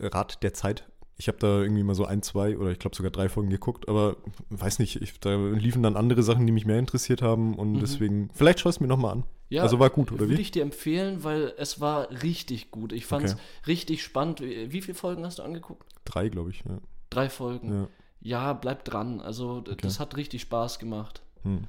Rat 0.00 0.42
der 0.42 0.54
Zeit 0.54 0.86
ich 1.22 1.28
habe 1.28 1.38
da 1.38 1.60
irgendwie 1.60 1.82
mal 1.82 1.94
so 1.94 2.04
ein, 2.04 2.22
zwei 2.22 2.58
oder 2.58 2.70
ich 2.72 2.78
glaube 2.78 2.96
sogar 2.96 3.12
drei 3.12 3.28
Folgen 3.28 3.50
geguckt, 3.50 3.88
aber 3.88 4.16
weiß 4.50 4.78
nicht, 4.80 5.00
ich, 5.00 5.20
da 5.20 5.36
liefen 5.36 5.82
dann 5.82 5.96
andere 5.96 6.22
Sachen, 6.22 6.46
die 6.46 6.52
mich 6.52 6.66
mehr 6.66 6.78
interessiert 6.78 7.22
haben 7.22 7.54
und 7.54 7.74
mhm. 7.74 7.80
deswegen, 7.80 8.30
vielleicht 8.34 8.60
schaue 8.60 8.70
es 8.70 8.80
mir 8.80 8.88
nochmal 8.88 9.12
an. 9.12 9.24
Ja, 9.52 9.62
also 9.64 9.78
war 9.78 9.90
gut, 9.90 10.10
oder 10.10 10.24
wie? 10.24 10.30
Würde 10.30 10.40
ich 10.40 10.50
dir 10.50 10.62
empfehlen, 10.62 11.24
weil 11.24 11.52
es 11.58 11.78
war 11.78 12.10
richtig 12.22 12.70
gut. 12.70 12.90
Ich 12.90 13.04
fand 13.04 13.26
es 13.26 13.34
okay. 13.34 13.42
richtig 13.66 14.02
spannend. 14.02 14.40
Wie 14.40 14.80
viele 14.80 14.94
Folgen 14.94 15.26
hast 15.26 15.40
du 15.40 15.42
angeguckt? 15.42 15.86
Drei, 16.06 16.30
glaube 16.30 16.48
ich. 16.48 16.64
Ja. 16.66 16.78
Drei 17.10 17.28
Folgen. 17.28 17.70
Ja. 17.70 17.88
ja, 18.22 18.52
bleib 18.54 18.86
dran. 18.86 19.20
Also 19.20 19.56
okay. 19.56 19.76
das 19.82 20.00
hat 20.00 20.16
richtig 20.16 20.40
Spaß 20.40 20.78
gemacht. 20.78 21.20
Hm. 21.42 21.64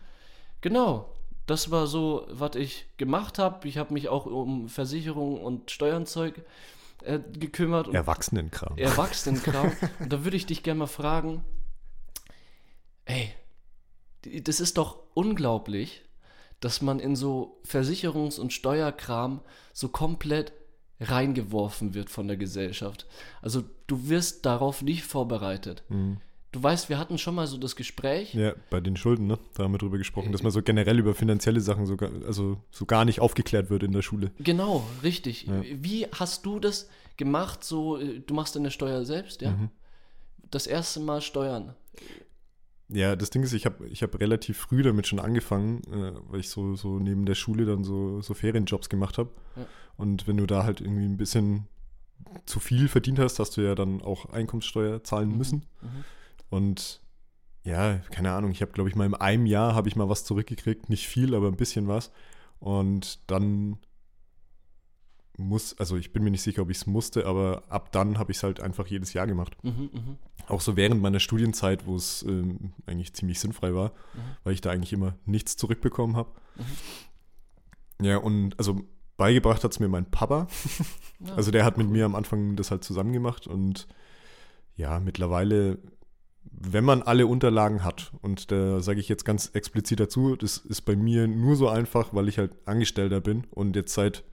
Genau. 0.62 1.13
Das 1.46 1.72
war 1.72 1.88
so, 1.88 2.26
was 2.30 2.56
ich 2.56 2.86
gemacht 2.96 3.38
habe. 3.38 3.67
Ich 3.67 3.78
habe 3.78 3.93
mich 3.93 4.08
auch 4.08 4.28
um 4.28 4.69
Versicherung 4.69 5.41
und 5.41 5.69
Steuernzeug 5.69 6.41
äh, 7.04 7.19
gekümmert. 7.38 7.93
Erwachsenenkram. 7.93 8.78
Erwachsenenkram. 8.78 9.74
und 10.00 10.13
da 10.13 10.24
würde 10.24 10.38
ich 10.38 10.46
dich 10.46 10.63
gerne 10.63 10.80
mal 10.80 10.88
fragen, 10.88 11.43
ey, 13.04 13.34
das 14.41 14.62
ist 14.62 14.78
doch 14.78 15.00
unglaublich, 15.15 16.06
dass 16.63 16.82
man 16.82 16.99
in 16.99 17.15
so 17.15 17.60
Versicherungs- 17.67 18.39
und 18.39 18.54
Steuerkram 18.54 19.41
so 19.73 19.89
komplett 19.89 20.54
reingeworfen 21.02 21.93
wird 21.93 22.10
von 22.10 22.28
der 22.28 22.38
Gesellschaft. 22.38 23.06
Also 23.41 23.63
du 23.88 24.08
wirst 24.08 24.45
darauf 24.45 24.82
nicht 24.82 25.04
vorbereitet. 25.04 25.84
Mhm. 25.89 26.17
Du 26.54 26.63
weißt, 26.63 26.88
wir 26.88 26.99
hatten 26.99 27.17
schon 27.17 27.36
mal 27.36 27.47
so 27.47 27.58
das 27.58 27.76
Gespräch. 27.76 28.34
Ja, 28.34 28.54
bei 28.69 28.80
den 28.80 28.95
Schulden, 28.95 29.28
ne? 29.28 29.39
Da 29.56 29.63
haben 29.63 29.73
wir 29.73 29.80
drüber 29.80 29.97
gesprochen, 29.97 30.32
dass 30.32 30.43
man 30.43 30.52
so 30.52 30.62
generell 30.62 30.99
über 30.99 31.15
finanzielle 31.15 31.60
Sachen 31.60 31.86
sogar, 31.86 32.12
also 32.26 32.62
so 32.71 32.86
gar 32.86 33.06
nicht 33.06 33.19
aufgeklärt 33.19 33.69
wird 33.69 33.84
in 33.84 33.91
der 33.91 34.04
Schule. 34.04 34.32
Genau, 34.38 34.88
richtig. 35.02 35.47
Ja. 35.47 35.63
Wie 35.63 36.06
hast 36.13 36.45
du 36.45 36.60
das 36.60 36.88
gemacht? 37.17 37.63
So, 37.63 37.97
äh, 37.97 38.19
du 38.19 38.34
machst 38.36 38.56
deine 38.56 38.71
Steuer 38.71 39.04
selbst, 39.04 39.41
ja? 39.41 39.52
Mhm. 39.52 39.69
Das 40.52 40.67
erste 40.67 40.99
Mal 40.99 41.21
Steuern. 41.21 41.73
Ja, 42.89 43.15
das 43.15 43.30
Ding 43.30 43.43
ist, 43.43 43.54
ich 43.54 43.65
habe 43.65 43.88
ich 43.88 44.04
hab 44.04 44.19
relativ 44.19 44.58
früh 44.58 44.84
damit 44.84 45.08
schon 45.08 45.19
angefangen, 45.19 45.82
äh, 45.91 46.13
weil 46.30 46.41
ich 46.41 46.50
so, 46.50 46.76
so 46.76 47.00
neben 47.00 47.26
der 47.26 47.36
Schule 47.36 47.65
dann 47.65 47.84
so, 47.84 48.22
so 48.22 48.34
Ferienjobs 48.34 48.89
gemacht 48.89 49.17
habe. 49.17 49.32
Ja. 49.56 49.65
Und 49.98 50.28
wenn 50.28 50.38
du 50.38 50.46
da 50.46 50.63
halt 50.63 50.82
irgendwie 50.82 51.06
ein 51.06 51.17
bisschen 51.17 51.67
zu 52.46 52.60
viel 52.60 52.88
verdient 52.88 53.19
hast, 53.19 53.39
hast 53.39 53.58
du 53.58 53.62
ja 53.62 53.76
dann 53.76 54.02
auch 54.02 54.26
Einkommenssteuer 54.32 55.04
zahlen 55.04 55.30
mhm. 55.30 55.38
müssen. 55.38 55.65
Mhm. 55.82 56.04
Und 56.50 57.02
ja, 57.63 57.98
keine 58.12 58.32
Ahnung, 58.32 58.52
ich 58.52 58.62
habe, 58.62 58.74
glaube 58.74 58.89
ich, 58.89 58.96
mal 58.96 59.06
in 59.06 59.15
einem 59.15 59.46
Jahr 59.46 59.74
habe 59.74 59.88
ich 59.88 59.96
mal 59.96 60.10
was 60.10 60.26
zurückgekriegt. 60.26 60.89
Nicht 60.89 61.08
viel, 61.08 61.34
aber 61.34 61.48
ein 61.48 61.56
bisschen 61.56 61.88
was. 61.88 62.12
Und 62.60 63.19
dann 63.32 63.78
muss, 65.38 65.78
also 65.80 65.98
ich 65.98 66.13
bin 66.13 66.24
mir 66.24 66.32
nicht 66.32 66.41
sicher, 66.41 66.62
ob 66.62 66.69
ich 66.69 66.78
es 66.78 66.88
musste, 66.88 67.26
aber 67.26 67.63
ab 67.69 67.91
dann 67.91 68.19
habe 68.19 68.32
ich 68.32 68.38
es 68.38 68.43
halt 68.43 68.60
einfach 68.60 68.88
jedes 68.88 69.13
Jahr 69.13 69.28
gemacht. 69.28 69.58
Mhm, 69.63 69.89
mh. 69.91 70.17
Auch 70.48 70.62
so 70.62 70.76
während 70.76 71.02
meiner 71.02 71.19
Studienzeit, 71.19 71.86
wo 71.88 71.96
es 71.96 72.24
ähm, 72.24 72.74
eigentlich 72.86 73.13
ziemlich 73.13 73.39
sinnfrei 73.39 73.74
war, 73.74 73.89
mhm. 73.89 74.19
weil 74.43 74.54
ich 74.54 74.62
da 74.62 74.72
eigentlich 74.72 74.93
immer 74.93 75.15
nichts 75.26 75.58
zurückbekommen 75.58 76.15
habe. 76.15 76.30
Mhm. 78.00 78.06
Ja, 78.06 78.17
und 78.17 78.58
also 78.60 78.82
beigebracht 79.17 79.63
hat 79.63 79.72
es 79.72 79.80
mir 79.80 79.89
mein 79.89 80.10
Papa. 80.10 80.48
Ja, 81.26 81.36
also 81.36 81.52
der 81.52 81.63
hat 81.63 81.78
mit 81.78 81.89
mir 81.89 82.04
am 82.04 82.15
Anfang 82.15 82.58
das 82.58 82.69
halt 82.69 82.84
zusammen 82.84 83.13
gemacht 83.13 83.48
und 83.48 83.88
ja, 84.76 85.00
mittlerweile 85.00 85.78
wenn 86.52 86.84
man 86.84 87.02
alle 87.02 87.28
Unterlagen 87.28 87.84
hat, 87.84 88.12
und 88.22 88.52
da 88.52 88.80
sage 88.80 89.00
ich 89.00 89.10
jetzt 89.10 89.26
ganz 89.26 89.48
explizit 89.54 90.00
dazu, 90.00 90.36
das 90.36 90.58
ist 90.58 90.82
bei 90.82 90.96
mir 90.96 91.28
nur 91.28 91.56
so 91.56 91.67
einfach, 91.67 92.13
weil 92.13 92.28
ich 92.28 92.38
halt 92.38 92.52
Angestellter 92.65 93.22
bin 93.22 93.46
und 93.52 93.76
jetzt 93.76 93.93
seit, 93.93 94.24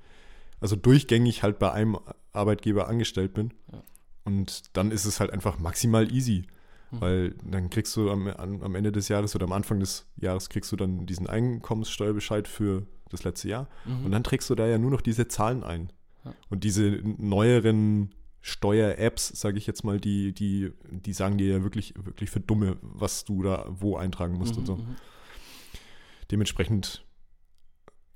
also 0.60 0.76
durchgängig 0.76 1.42
halt 1.42 1.58
bei 1.58 1.72
einem 1.72 1.98
Arbeitgeber 2.32 2.88
angestellt 2.88 3.34
bin. 3.34 3.52
Ja. 3.72 3.82
Und 4.24 4.76
dann 4.76 4.90
ist 4.90 5.06
es 5.06 5.20
halt 5.20 5.32
einfach 5.32 5.58
maximal 5.58 6.12
easy, 6.12 6.44
mhm. 6.90 7.00
weil 7.00 7.34
dann 7.44 7.70
kriegst 7.70 7.96
du 7.96 8.10
am, 8.10 8.28
am 8.28 8.74
Ende 8.74 8.92
des 8.92 9.08
Jahres 9.08 9.34
oder 9.34 9.44
am 9.44 9.52
Anfang 9.52 9.80
des 9.80 10.06
Jahres 10.16 10.48
kriegst 10.48 10.70
du 10.72 10.76
dann 10.76 11.06
diesen 11.06 11.26
Einkommenssteuerbescheid 11.26 12.46
für 12.46 12.86
das 13.08 13.24
letzte 13.24 13.48
Jahr. 13.48 13.68
Mhm. 13.84 14.06
Und 14.06 14.12
dann 14.12 14.22
trägst 14.22 14.48
du 14.50 14.54
da 14.54 14.66
ja 14.66 14.78
nur 14.78 14.90
noch 14.90 15.00
diese 15.00 15.26
Zahlen 15.28 15.64
ein. 15.64 15.92
Ja. 16.24 16.34
Und 16.50 16.64
diese 16.64 17.00
neueren 17.02 18.14
Steuer-Apps, 18.42 19.28
sage 19.28 19.58
ich 19.58 19.66
jetzt 19.66 19.84
mal, 19.84 20.00
die, 20.00 20.32
die, 20.32 20.72
die 20.90 21.12
sagen 21.12 21.38
dir 21.38 21.56
ja 21.56 21.62
wirklich, 21.62 21.94
wirklich 21.96 22.30
für 22.30 22.40
Dumme, 22.40 22.76
was 22.80 23.24
du 23.24 23.42
da 23.42 23.66
wo 23.68 23.96
eintragen 23.96 24.38
musst 24.38 24.54
mhm, 24.54 24.58
und 24.58 24.66
so. 24.66 24.76
Mhm. 24.76 24.96
Dementsprechend, 26.30 27.04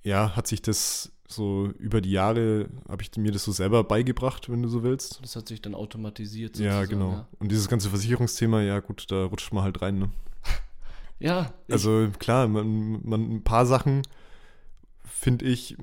ja, 0.03 0.37
hat 0.37 0.47
sich 0.47 0.63
das 0.63 1.14
so 1.27 1.69
über 1.79 2.01
die 2.01 2.11
Jahre, 2.11 2.69
habe 2.89 3.03
ich 3.03 3.17
mir 3.17 3.33
das 3.33 3.45
so 3.45 3.53
selber 3.53 3.85
beigebracht, 3.85 4.51
wenn 4.51 4.63
du 4.63 4.69
so 4.69 4.83
willst. 4.83 5.21
Das 5.23 5.37
hat 5.37 5.49
sich 5.49 5.63
dann 5.63 5.75
automatisiert. 5.75 6.59
Ja, 6.59 6.85
genau. 6.85 7.13
Ja. 7.13 7.29
Und 7.39 7.51
dieses 7.51 7.69
ganze 7.69 7.89
Versicherungsthema, 7.89 8.61
ja 8.61 8.81
gut, 8.81 9.07
da 9.11 9.25
rutscht 9.25 9.53
man 9.53 9.65
halt 9.65 9.81
rein, 9.81 9.99
ne? 9.99 10.11
ja. 11.19 11.53
Also 11.71 12.09
klar, 12.19 12.47
man, 12.49 13.01
man 13.07 13.37
ein 13.37 13.45
paar 13.45 13.65
Sachen, 13.65 14.03
finde 15.05 15.47
ich, 15.47 15.77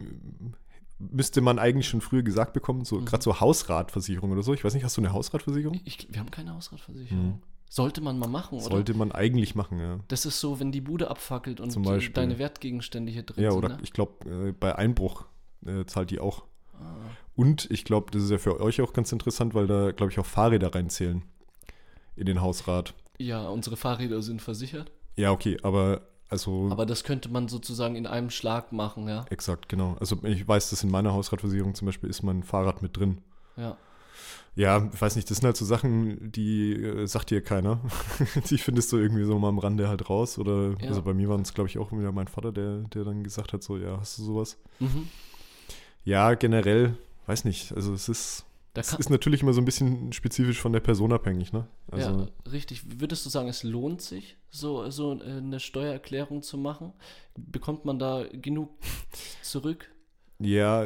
müsste 1.00 1.42
man 1.42 1.58
eigentlich 1.58 1.88
schon 1.88 2.02
früher 2.02 2.22
gesagt 2.22 2.54
bekommen, 2.54 2.86
so 2.86 3.00
mhm. 3.00 3.06
gerade 3.06 3.24
so 3.24 3.40
Hausratversicherung 3.40 4.32
oder 4.32 4.44
so. 4.44 4.54
Ich 4.54 4.64
weiß 4.64 4.76
nicht, 4.76 4.84
hast 4.84 4.98
du 4.98 5.02
eine 5.02 5.14
Hausratversicherung? 5.14 5.82
Ich, 5.86 6.08
wir 6.12 6.20
haben 6.20 6.32
keine 6.32 6.54
Hausratversicherung. 6.54 7.26
Mhm. 7.26 7.42
Sollte 7.68 8.02
man 8.02 8.20
mal 8.20 8.28
machen, 8.28 8.60
oder? 8.60 8.70
Sollte 8.70 8.94
man 8.94 9.14
eigentlich 9.14 9.56
machen, 9.56 9.80
ja. 9.80 10.00
Das 10.10 10.26
ist 10.26 10.42
so, 10.42 10.60
wenn 10.60 10.74
die 10.74 10.82
Bude 10.82 11.10
abfackelt 11.10 11.62
und 11.62 11.74
deine 12.18 12.38
Wertgegenstände 12.38 13.12
hier 13.12 13.24
drin 13.24 13.44
ja, 13.44 13.52
sind. 13.52 13.62
Ja, 13.62 13.68
oder 13.70 13.78
ne? 13.78 13.84
ich 13.84 13.94
glaube, 13.94 14.30
äh, 14.50 14.52
bei 14.52 14.76
Einbruch 14.76 15.26
äh, 15.66 15.86
zahlt 15.86 16.12
die 16.12 16.20
auch. 16.20 16.44
Ah. 16.74 16.96
Und 17.36 17.70
ich 17.72 17.86
glaube, 17.86 18.12
das 18.12 18.24
ist 18.24 18.32
ja 18.32 18.38
für 18.38 18.60
euch 18.60 18.82
auch 18.82 18.94
ganz 18.94 19.12
interessant, 19.12 19.54
weil 19.54 19.68
da, 19.68 19.92
glaube 19.92 20.12
ich, 20.12 20.20
auch 20.20 20.26
Fahrräder 20.26 20.74
reinzählen 20.74 21.24
in 22.16 22.26
den 22.26 22.42
Hausrat. 22.42 22.94
Ja, 23.18 23.48
unsere 23.48 23.78
Fahrräder 23.78 24.22
sind 24.22 24.42
versichert. 24.42 24.92
Ja, 25.16 25.32
okay, 25.32 25.58
aber 25.64 26.02
also. 26.30 26.70
Aber 26.72 26.86
das 26.86 27.04
könnte 27.04 27.30
man 27.30 27.48
sozusagen 27.50 27.96
in 27.96 28.08
einem 28.08 28.30
Schlag 28.30 28.72
machen, 28.72 29.08
ja. 29.08 29.26
Exakt, 29.30 29.70
genau. 29.70 29.98
Also 30.00 30.18
ich 30.24 30.48
weiß, 30.48 30.70
dass 30.70 30.84
in 30.84 30.90
meiner 30.90 31.14
Hausratversicherung 31.14 31.76
zum 31.76 31.88
Beispiel 31.88 32.10
ist 32.10 32.24
mein 32.24 32.44
Fahrrad 32.44 32.82
mit 32.82 32.98
drin. 32.98 33.20
Ja. 33.58 33.78
Ja, 34.56 34.90
ich 34.94 35.02
weiß 35.02 35.16
nicht, 35.16 35.30
das 35.30 35.38
sind 35.38 35.46
halt 35.46 35.56
so 35.56 35.64
Sachen, 35.64 36.32
die 36.32 36.74
äh, 36.74 37.06
sagt 37.06 37.32
dir 37.32 37.42
keiner. 37.42 37.80
die 38.50 38.58
findest 38.58 38.92
du 38.92 38.98
irgendwie 38.98 39.24
so 39.24 39.40
mal 39.40 39.50
am 39.50 39.60
Rande 39.60 39.88
halt 39.88 40.10
raus. 40.10 40.38
Oder 40.38 40.76
ja. 40.82 40.90
also 40.90 41.02
bei 41.02 41.14
mir 41.14 41.30
waren 41.30 41.42
es, 41.42 41.54
glaube 41.54 41.70
ich, 41.70 41.78
auch 41.78 41.92
wieder 41.92 42.12
mein 42.12 42.28
Vater, 42.28 42.52
der, 42.52 42.80
der 42.80 43.04
dann 43.04 43.24
gesagt 43.24 43.54
hat: 43.54 43.64
so, 43.64 43.78
ja, 43.78 43.98
hast 44.00 44.18
du 44.18 44.24
sowas? 44.24 44.58
Mhm. 44.80 45.08
Ja, 46.04 46.34
generell, 46.34 46.98
weiß 47.28 47.46
nicht. 47.46 47.74
Also 47.74 47.94
es 47.94 48.10
ist 48.10 48.46
das 48.74 48.94
ist 48.94 49.10
natürlich 49.10 49.42
immer 49.42 49.52
so 49.52 49.60
ein 49.60 49.66
bisschen 49.66 50.14
spezifisch 50.14 50.62
von 50.62 50.72
der 50.72 50.80
Person 50.80 51.12
abhängig, 51.12 51.52
ne? 51.52 51.68
Also 51.92 52.10
ja, 52.10 52.52
richtig. 52.52 53.02
Würdest 53.02 53.26
du 53.26 53.30
sagen, 53.30 53.50
es 53.50 53.64
lohnt 53.64 54.02
sich, 54.02 54.38
so, 54.50 54.90
so 54.90 55.20
äh, 55.20 55.24
eine 55.26 55.60
Steuererklärung 55.60 56.42
zu 56.42 56.58
machen? 56.58 56.94
Bekommt 57.36 57.84
man 57.84 58.00
da 58.00 58.26
genug 58.32 58.70
zurück? 59.42 59.92
Ja, 60.40 60.86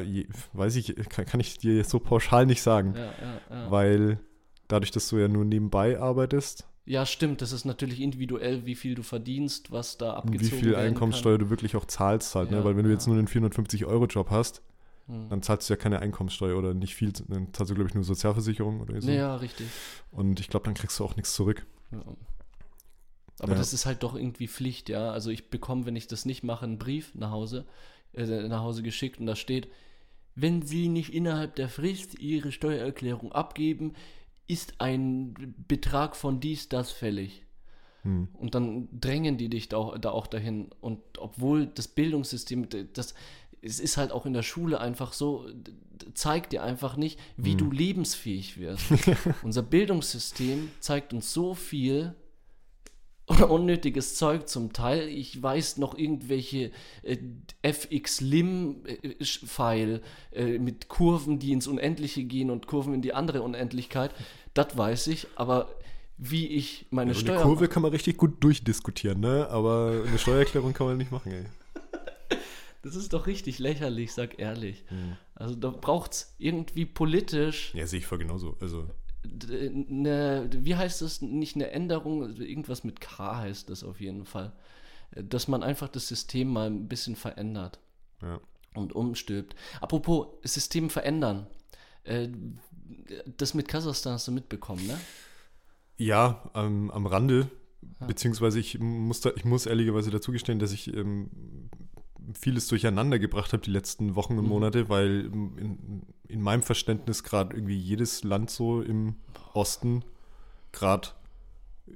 weiß 0.54 0.76
ich, 0.78 0.96
kann, 1.10 1.26
kann, 1.26 1.40
ich 1.40 1.60
dir 1.60 1.84
so 1.84 2.00
pauschal 2.00 2.46
nicht 2.46 2.62
sagen. 2.62 2.96
Ja, 2.96 3.14
ja. 3.52 3.72
Weil 3.72 4.20
dadurch, 4.68 4.92
dass 4.92 5.08
du 5.10 5.18
ja 5.18 5.28
nur 5.28 5.46
nebenbei 5.46 6.00
arbeitest. 6.00 6.68
Ja, 6.86 7.06
stimmt. 7.06 7.42
Das 7.42 7.52
ist 7.52 7.66
natürlich 7.66 8.02
individuell, 8.02 8.66
wie 8.66 8.76
viel 8.76 8.96
du 8.96 9.04
verdienst, 9.04 9.72
was 9.72 9.98
da 9.98 10.14
abgezogen 10.14 10.42
wird. 10.42 10.52
Wie 10.52 10.66
viel 10.66 10.76
Einkommenssteuer 10.76 11.38
kann. 11.38 11.46
du 11.46 11.50
wirklich 11.52 11.76
auch 11.76 11.86
zahlst 11.86 12.34
halt, 12.36 12.52
ne? 12.52 12.64
Weil 12.64 12.76
wenn 12.76 12.86
du 12.86 12.92
jetzt 12.92 13.08
nur 13.08 13.16
einen 13.16 13.28
450-Euro-Job 13.28 14.30
hast, 14.30 14.62
hm. 15.08 15.30
Dann 15.30 15.44
zahlst 15.44 15.70
du 15.70 15.74
ja 15.74 15.78
keine 15.78 16.00
Einkommenssteuer 16.00 16.58
oder 16.58 16.74
nicht 16.74 16.96
viel. 16.96 17.12
Dann 17.12 17.54
zahlst 17.54 17.70
du, 17.70 17.76
glaube 17.76 17.90
ich, 17.90 17.94
nur 17.94 18.04
Sozialversicherung 18.04 18.82
oder 18.82 19.00
so. 19.02 19.12
Ja, 19.12 19.36
richtig. 19.36 19.68
Und 20.12 20.40
ich 20.40 20.50
glaube, 20.50 20.66
dann 20.66 20.74
kriegst 20.74 21.00
du 21.00 21.06
auch 21.06 21.16
nichts 21.16 21.34
zurück. 21.36 21.66
Ja. 21.92 22.04
Aber 23.40 23.52
ja. 23.52 23.58
das 23.58 23.74
ist 23.74 23.86
halt 23.86 24.02
doch 24.02 24.16
irgendwie 24.16 24.48
Pflicht, 24.48 24.90
ja. 24.90 25.12
Also 25.12 25.30
ich 25.30 25.50
bekomme, 25.50 25.86
wenn 25.86 25.96
ich 25.96 26.08
das 26.08 26.26
nicht 26.26 26.44
mache, 26.44 26.66
einen 26.66 26.80
Brief 26.80 27.14
nach 27.16 27.32
Hause, 27.32 27.66
äh, 28.14 28.48
nach 28.48 28.62
Hause 28.62 28.82
geschickt 28.82 29.20
und 29.20 29.26
da 29.26 29.36
steht, 29.36 29.68
wenn 30.36 30.62
Sie 30.62 30.90
nicht 30.90 31.14
innerhalb 31.14 31.56
der 31.56 31.70
Frist 31.70 32.20
Ihre 32.20 32.52
Steuererklärung 32.52 33.32
abgeben, 33.32 33.94
ist 34.48 34.76
ein 34.80 35.56
Betrag 35.68 36.16
von 36.16 36.40
dies, 36.40 36.70
das 36.70 36.92
fällig. 36.92 37.46
Hm. 38.04 38.28
Und 38.34 38.54
dann 38.54 38.88
drängen 38.92 39.38
die 39.38 39.50
dich 39.50 39.68
da, 39.68 39.98
da 39.98 40.12
auch 40.12 40.28
dahin. 40.28 40.70
Und 40.80 41.00
obwohl 41.18 41.66
das 41.66 41.88
Bildungssystem, 41.88 42.68
das, 42.94 43.16
es 43.66 43.80
ist 43.80 43.98
halt 43.98 44.12
auch 44.12 44.26
in 44.28 44.34
der 44.34 44.44
Schule 44.44 44.80
einfach 44.80 45.12
so, 45.14 45.48
zeigt 46.14 46.54
dir 46.54 46.62
einfach 46.64 46.98
nicht, 46.98 47.20
wie 47.36 47.52
hm. 47.52 47.58
du 47.58 47.72
lebensfähig 47.72 48.60
wirst. 48.60 48.86
Unser 49.44 49.64
Bildungssystem 49.64 50.70
zeigt 50.80 51.14
uns 51.14 51.34
so 51.34 51.56
viel 51.56 52.14
unnötiges 53.50 54.16
Zeug 54.16 54.48
zum 54.48 54.72
Teil. 54.72 55.10
Ich 55.10 55.42
weiß 55.42 55.78
noch 55.78 55.98
irgendwelche 55.98 56.70
äh, 57.02 57.18
FX-Lim-File 57.64 58.84
äh, 60.32 60.60
mit 60.60 60.88
Kurven, 60.88 61.40
die 61.40 61.52
ins 61.52 61.66
Unendliche 61.66 62.24
gehen 62.24 62.52
und 62.52 62.68
Kurven 62.68 62.94
in 62.94 63.02
die 63.02 63.16
andere 63.16 63.42
Unendlichkeit. 63.42 64.12
Das 64.54 64.78
weiß 64.78 65.08
ich, 65.08 65.26
aber 65.36 65.70
wie 66.18 66.48
ich 66.48 66.86
meine 66.92 67.14
ja, 67.14 67.20
Steuer. 67.20 67.38
Eine 67.38 67.46
Kurve 67.46 67.68
kann 67.68 67.82
man 67.82 67.92
richtig 67.92 68.18
gut 68.18 68.44
durchdiskutieren, 68.44 69.20
ne? 69.20 69.50
Aber 69.50 70.04
eine 70.08 70.20
Steuererklärung 70.20 70.74
kann 70.74 70.86
man 70.88 70.98
nicht 70.98 71.12
machen, 71.12 71.32
ey. 71.32 71.46
Das 72.86 72.96
ist 72.96 73.14
doch 73.14 73.26
richtig 73.26 73.58
lächerlich, 73.58 74.14
sag 74.14 74.38
ehrlich. 74.38 74.86
Mhm. 74.92 75.18
Also 75.34 75.56
da 75.56 75.72
braucht 75.72 76.12
es 76.12 76.36
irgendwie 76.38 76.86
politisch. 76.86 77.74
Ja, 77.74 77.88
sehe 77.88 77.98
ich 77.98 78.06
voll 78.06 78.20
genauso. 78.20 78.58
Also. 78.62 78.88
Eine, 79.24 80.48
wie 80.52 80.76
heißt 80.76 81.02
das? 81.02 81.20
Nicht 81.24 81.56
eine 81.56 81.72
Änderung, 81.72 82.22
also 82.22 82.44
irgendwas 82.44 82.84
mit 82.84 83.02
K 83.02 83.38
heißt 83.38 83.72
das 83.72 83.84
auf 83.84 84.00
jeden 84.00 84.26
Fall. 84.26 84.54
Dass 85.16 85.48
man 85.48 85.64
einfach 85.64 85.90
das 85.90 86.08
System 86.08 86.54
mal 86.54 86.68
ein 86.68 86.88
bisschen 86.88 87.16
verändert. 87.16 87.80
Ja. 88.22 88.40
Und 88.76 88.94
umstülpt. 88.94 89.56
Apropos 89.82 90.28
System 90.44 90.92
verändern. 90.92 91.48
Äh, 92.04 92.30
das 93.36 93.56
mit 93.56 93.68
Kasachstan 93.68 94.14
hast 94.14 94.28
du 94.28 94.32
mitbekommen, 94.32 94.86
ne? 94.86 95.00
Ja, 95.98 96.52
ähm, 96.54 96.92
am 96.92 97.08
Rande. 97.08 97.50
Ja. 98.00 98.06
Beziehungsweise 98.06 98.60
ich 98.60 98.78
muss, 98.78 99.22
da, 99.22 99.32
ich 99.36 99.44
muss 99.44 99.66
ehrlicherweise 99.66 100.12
dazugestehen, 100.12 100.60
dass 100.60 100.72
ich 100.72 100.94
ähm, 100.94 101.32
vieles 102.34 102.68
durcheinander 102.68 103.20
gebracht 103.20 103.54
habe 103.54 103.64
die 103.64 103.72
letzten 103.72 104.16
Wochen 104.16 104.38
und 104.38 104.46
mhm. 104.46 104.50
Monate, 104.50 104.90
weil 104.90 105.30
in, 105.32 106.04
in 106.28 106.42
meinem 106.42 106.64
Verständnis 106.64 107.24
gerade 107.24 107.56
irgendwie 107.56 107.78
jedes 107.78 108.24
Land 108.24 108.50
so 108.50 108.82
im 108.82 109.16
Osten 109.54 110.04
gerade 110.72 111.10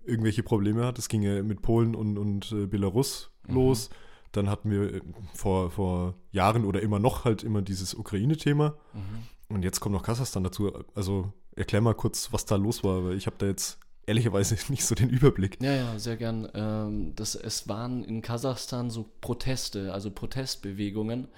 irgendwelche 0.05 0.43
Probleme 0.43 0.85
hat. 0.85 0.97
Das 0.97 1.09
ging 1.09 1.21
ja 1.21 1.41
mit 1.43 1.61
Polen 1.61 1.95
und, 1.95 2.17
und 2.17 2.51
äh, 2.51 2.65
Belarus 2.65 3.31
mhm. 3.47 3.55
los. 3.55 3.89
Dann 4.31 4.49
hatten 4.49 4.69
wir 4.69 4.95
äh, 4.95 5.01
vor, 5.33 5.71
vor 5.71 6.15
Jahren 6.31 6.65
oder 6.65 6.81
immer 6.81 6.99
noch 6.99 7.25
halt 7.25 7.43
immer 7.43 7.61
dieses 7.61 7.93
Ukraine-Thema. 7.93 8.75
Mhm. 8.93 9.55
Und 9.55 9.63
jetzt 9.63 9.79
kommt 9.79 9.93
noch 9.93 10.03
Kasachstan 10.03 10.43
dazu. 10.43 10.71
Also 10.93 11.33
erklär 11.55 11.81
mal 11.81 11.95
kurz, 11.95 12.31
was 12.31 12.45
da 12.45 12.55
los 12.55 12.83
war, 12.83 13.05
weil 13.05 13.15
ich 13.15 13.25
habe 13.25 13.37
da 13.39 13.47
jetzt 13.47 13.79
ehrlicherweise 14.09 14.57
nicht 14.69 14.83
so 14.83 14.95
den 14.95 15.09
Überblick. 15.09 15.57
Ja, 15.61 15.73
ja, 15.73 15.99
sehr 15.99 16.17
gern. 16.17 16.49
Ähm, 16.53 17.13
das, 17.15 17.35
es 17.35 17.69
waren 17.69 18.03
in 18.03 18.21
Kasachstan 18.21 18.89
so 18.89 19.09
Proteste, 19.21 19.93
also 19.93 20.11
Protestbewegungen 20.11 21.29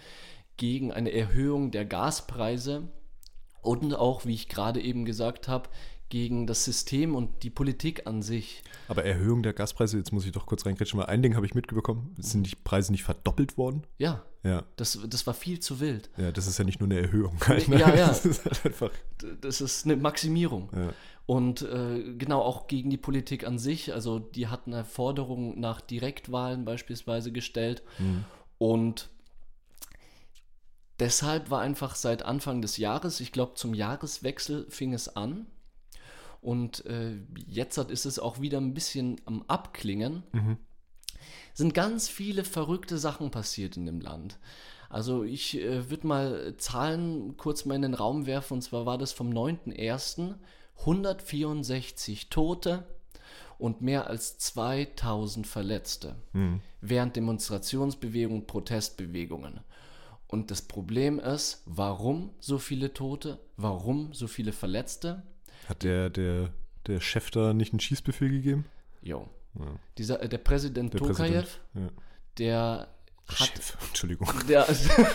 gegen 0.57 0.91
eine 0.91 1.11
Erhöhung 1.11 1.71
der 1.71 1.85
Gaspreise 1.85 2.87
und 3.61 3.93
auch, 3.93 4.25
wie 4.25 4.33
ich 4.33 4.47
gerade 4.47 4.81
eben 4.81 5.05
gesagt 5.05 5.47
habe, 5.47 5.69
gegen 6.09 6.45
das 6.45 6.65
System 6.65 7.15
und 7.15 7.43
die 7.43 7.49
Politik 7.49 8.05
an 8.05 8.21
sich. 8.21 8.63
Aber 8.89 9.05
Erhöhung 9.05 9.43
der 9.43 9.53
Gaspreise, 9.53 9.97
jetzt 9.97 10.11
muss 10.11 10.25
ich 10.25 10.33
doch 10.33 10.45
kurz 10.45 10.65
reingrätschen, 10.65 10.99
mal 10.99 11.05
ein 11.05 11.23
Ding 11.23 11.35
habe 11.35 11.45
ich 11.45 11.55
mitbekommen, 11.55 12.13
sind 12.17 12.51
die 12.51 12.55
Preise 12.55 12.91
nicht 12.91 13.03
verdoppelt 13.03 13.57
worden? 13.57 13.87
Ja. 13.97 14.23
Ja. 14.43 14.63
Das, 14.75 14.99
das 15.07 15.27
war 15.27 15.33
viel 15.33 15.59
zu 15.59 15.79
wild. 15.79 16.09
Ja, 16.17 16.31
das 16.31 16.47
ist 16.47 16.57
ja 16.57 16.65
nicht 16.65 16.79
nur 16.79 16.89
eine 16.89 16.99
Erhöhung. 16.99 17.37
Halt, 17.47 17.67
ne? 17.69 17.79
Ja, 17.79 17.95
ja. 17.95 18.07
Das 18.07 18.25
ist 18.25 18.43
halt 18.43 18.65
einfach. 18.65 18.91
Das 19.39 19.61
ist 19.61 19.85
eine 19.85 19.95
Maximierung. 19.95 20.69
Ja. 20.75 20.93
Und 21.31 21.61
äh, 21.61 22.13
genau 22.17 22.41
auch 22.41 22.67
gegen 22.67 22.89
die 22.89 22.97
Politik 22.97 23.47
an 23.47 23.57
sich. 23.57 23.93
Also 23.93 24.19
die 24.19 24.49
hatten 24.49 24.73
eine 24.73 24.83
Forderung 24.83 25.57
nach 25.57 25.79
Direktwahlen 25.79 26.65
beispielsweise 26.65 27.31
gestellt. 27.31 27.83
Mhm. 27.99 28.25
Und 28.57 29.07
deshalb 30.99 31.49
war 31.49 31.61
einfach 31.61 31.95
seit 31.95 32.23
Anfang 32.23 32.61
des 32.61 32.75
Jahres, 32.75 33.21
ich 33.21 33.31
glaube 33.31 33.53
zum 33.53 33.73
Jahreswechsel 33.73 34.65
fing 34.69 34.93
es 34.93 35.15
an. 35.15 35.45
Und 36.41 36.85
äh, 36.85 37.13
jetzt 37.47 37.77
ist 37.77 38.05
es 38.05 38.19
auch 38.19 38.41
wieder 38.41 38.59
ein 38.59 38.73
bisschen 38.73 39.21
am 39.23 39.45
Abklingen. 39.47 40.23
Mhm. 40.33 40.57
Sind 41.53 41.73
ganz 41.73 42.09
viele 42.09 42.43
verrückte 42.43 42.97
Sachen 42.97 43.31
passiert 43.31 43.77
in 43.77 43.85
dem 43.85 44.01
Land. 44.01 44.37
Also 44.89 45.23
ich 45.23 45.57
äh, 45.61 45.89
würde 45.89 46.07
mal 46.07 46.57
Zahlen 46.57 47.37
kurz 47.37 47.63
mal 47.63 47.75
in 47.75 47.83
den 47.83 47.93
Raum 47.93 48.25
werfen. 48.25 48.55
Und 48.55 48.63
zwar 48.63 48.85
war 48.85 48.97
das 48.97 49.13
vom 49.13 49.29
9.1. 49.29 50.35
164 50.81 52.29
Tote 52.29 52.85
und 53.57 53.81
mehr 53.81 54.07
als 54.07 54.37
2000 54.39 55.45
Verletzte 55.47 56.15
mhm. 56.33 56.61
während 56.81 57.15
Demonstrationsbewegungen, 57.15 58.47
Protestbewegungen. 58.47 59.61
Und 60.27 60.49
das 60.49 60.61
Problem 60.61 61.19
ist, 61.19 61.61
warum 61.65 62.31
so 62.39 62.57
viele 62.57 62.93
Tote? 62.93 63.39
Warum 63.57 64.13
so 64.13 64.27
viele 64.27 64.53
Verletzte? 64.53 65.23
Hat 65.67 65.83
der, 65.83 66.09
der, 66.09 66.53
der 66.87 67.01
Chef 67.01 67.31
da 67.31 67.53
nicht 67.53 67.73
einen 67.73 67.81
Schießbefehl 67.81 68.29
gegeben? 68.29 68.65
Jo. 69.01 69.27
Ja. 69.59 69.65
Dieser, 69.97 70.21
äh, 70.21 70.29
der 70.29 70.37
Präsident 70.37 70.93
der 70.93 71.01
Tokayev, 71.01 71.59
ja. 71.73 71.89
der 72.37 72.87
hat, 73.27 73.47
Chef, 73.49 73.77
Entschuldigung. 73.87 74.29
Der 74.47 74.67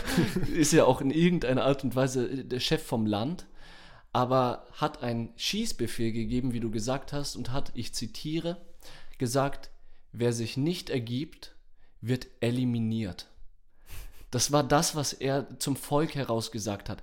ist 0.54 0.72
ja 0.72 0.84
auch 0.84 1.00
in 1.00 1.10
irgendeiner 1.10 1.64
Art 1.64 1.82
und 1.82 1.96
Weise 1.96 2.44
der 2.44 2.60
Chef 2.60 2.82
vom 2.82 3.06
Land, 3.06 3.46
aber 4.16 4.66
hat 4.72 5.02
einen 5.02 5.28
Schießbefehl 5.36 6.10
gegeben, 6.10 6.54
wie 6.54 6.60
du 6.60 6.70
gesagt 6.70 7.12
hast, 7.12 7.36
und 7.36 7.52
hat, 7.52 7.70
ich 7.74 7.92
zitiere, 7.92 8.56
gesagt, 9.18 9.68
wer 10.10 10.32
sich 10.32 10.56
nicht 10.56 10.88
ergibt, 10.88 11.54
wird 12.00 12.26
eliminiert. 12.40 13.28
Das 14.30 14.52
war 14.52 14.64
das, 14.64 14.96
was 14.96 15.12
er 15.12 15.58
zum 15.58 15.76
Volk 15.76 16.14
herausgesagt 16.14 16.88
hat. 16.88 17.02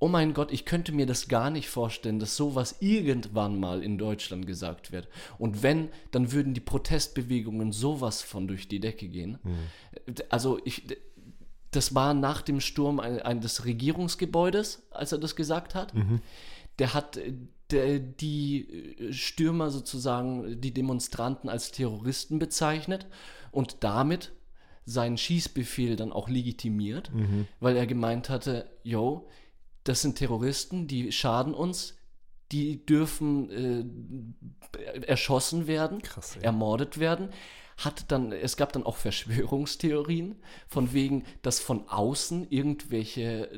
Oh 0.00 0.08
mein 0.08 0.34
Gott, 0.34 0.52
ich 0.52 0.66
könnte 0.66 0.92
mir 0.92 1.06
das 1.06 1.28
gar 1.28 1.48
nicht 1.48 1.70
vorstellen, 1.70 2.18
dass 2.18 2.36
sowas 2.36 2.76
irgendwann 2.80 3.58
mal 3.58 3.82
in 3.82 3.96
Deutschland 3.96 4.46
gesagt 4.46 4.92
wird. 4.92 5.08
Und 5.38 5.62
wenn, 5.62 5.88
dann 6.10 6.30
würden 6.30 6.52
die 6.52 6.60
Protestbewegungen 6.60 7.72
sowas 7.72 8.20
von 8.20 8.46
durch 8.46 8.68
die 8.68 8.80
Decke 8.80 9.08
gehen. 9.08 9.38
Mhm. 9.42 10.14
Also 10.28 10.60
ich, 10.66 10.84
das 11.70 11.94
war 11.94 12.14
nach 12.14 12.42
dem 12.42 12.60
Sturm 12.60 13.00
ein, 13.00 13.20
ein, 13.20 13.40
des 13.40 13.64
Regierungsgebäudes, 13.64 14.86
als 14.90 15.12
er 15.12 15.18
das 15.18 15.36
gesagt 15.36 15.74
hat. 15.74 15.94
Mhm. 15.94 16.20
Der 16.78 16.94
hat 16.94 17.20
der, 17.70 17.98
die 17.98 18.96
Stürmer 19.10 19.70
sozusagen, 19.70 20.60
die 20.60 20.74
Demonstranten 20.74 21.48
als 21.48 21.70
Terroristen 21.70 22.38
bezeichnet 22.38 23.06
und 23.52 23.78
damit 23.80 24.32
seinen 24.84 25.18
Schießbefehl 25.18 25.96
dann 25.96 26.12
auch 26.12 26.28
legitimiert, 26.28 27.12
mhm. 27.14 27.46
weil 27.60 27.76
er 27.76 27.86
gemeint 27.86 28.28
hatte, 28.28 28.70
yo, 28.82 29.28
das 29.84 30.02
sind 30.02 30.16
Terroristen, 30.16 30.88
die 30.88 31.12
schaden 31.12 31.54
uns, 31.54 31.96
die 32.50 32.84
dürfen 32.84 33.50
äh, 33.50 35.02
erschossen 35.06 35.66
werden, 35.66 36.02
Krass, 36.02 36.36
ermordet 36.36 36.98
werden. 36.98 37.30
Hat 37.84 38.10
dann, 38.12 38.32
es 38.32 38.56
gab 38.56 38.72
dann 38.72 38.84
auch 38.84 38.96
Verschwörungstheorien, 38.96 40.36
von 40.68 40.92
wegen, 40.92 41.24
dass 41.42 41.60
von 41.60 41.88
außen 41.88 42.46
irgendwelche 42.50 43.48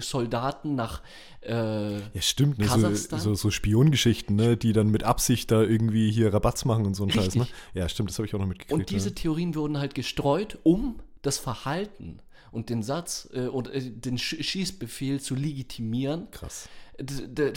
Soldaten 0.00 0.74
nach 0.74 1.02
äh, 1.42 1.98
Ja, 1.98 2.02
stimmt, 2.20 2.58
ne? 2.58 2.66
so, 2.66 3.16
so, 3.18 3.34
so, 3.34 3.50
Spiongeschichten, 3.50 4.34
ne? 4.36 4.56
die 4.56 4.72
dann 4.72 4.88
mit 4.88 5.04
Absicht 5.04 5.50
da 5.50 5.62
irgendwie 5.62 6.10
hier 6.10 6.34
Rabatz 6.34 6.64
machen 6.64 6.86
und 6.86 6.94
so 6.94 7.04
ein 7.04 7.10
Scheiß. 7.10 7.34
Ne? 7.36 7.46
Ja, 7.74 7.88
stimmt, 7.88 8.10
das 8.10 8.18
habe 8.18 8.26
ich 8.26 8.34
auch 8.34 8.38
noch 8.38 8.46
mitgekriegt. 8.46 8.72
Und 8.72 8.90
diese 8.90 9.10
ja. 9.10 9.14
Theorien 9.14 9.54
wurden 9.54 9.78
halt 9.78 9.94
gestreut, 9.94 10.58
um 10.62 11.00
das 11.22 11.38
Verhalten 11.38 12.20
und 12.52 12.68
den 12.68 12.82
Satz 12.82 13.28
äh, 13.32 13.46
oder 13.46 13.74
äh, 13.74 13.80
den 13.80 14.18
Schießbefehl 14.18 15.20
zu 15.20 15.34
legitimieren. 15.34 16.30
Krass. 16.30 16.68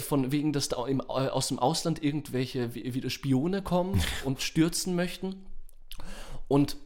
Von 0.06 0.32
wegen, 0.32 0.54
dass 0.54 0.70
da 0.70 0.86
im, 0.88 1.02
äh, 1.02 1.04
aus 1.04 1.50
dem 1.50 1.60
Ausland 1.60 2.02
irgendwelche 2.02 2.76
wieder 2.76 3.10
Spione 3.10 3.62
kommen 3.62 4.02
und 4.24 4.42
stürzen 4.42 4.96
möchten. 4.96 5.36
Und 6.48 6.78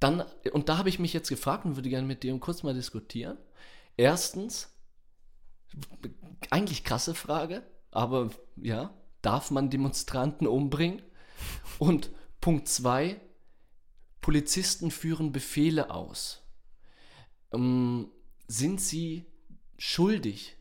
dann, 0.00 0.24
und 0.52 0.68
da 0.68 0.78
habe 0.78 0.88
ich 0.88 0.98
mich 0.98 1.12
jetzt 1.12 1.28
gefragt 1.28 1.64
und 1.64 1.76
würde 1.76 1.88
gerne 1.88 2.06
mit 2.06 2.22
dir 2.22 2.38
kurz 2.38 2.62
mal 2.62 2.74
diskutieren. 2.74 3.38
Erstens, 3.96 4.72
eigentlich 6.50 6.84
krasse 6.84 7.14
Frage, 7.14 7.66
aber 7.90 8.30
ja, 8.56 8.94
darf 9.22 9.50
man 9.50 9.70
Demonstranten 9.70 10.46
umbringen? 10.46 11.02
Und 11.78 12.10
Punkt 12.40 12.68
zwei, 12.68 13.20
Polizisten 14.20 14.90
führen 14.90 15.32
Befehle 15.32 15.90
aus 15.90 16.42
ähm, 17.52 18.10
sind 18.46 18.80
sie 18.80 19.26
schuldig, 19.76 20.56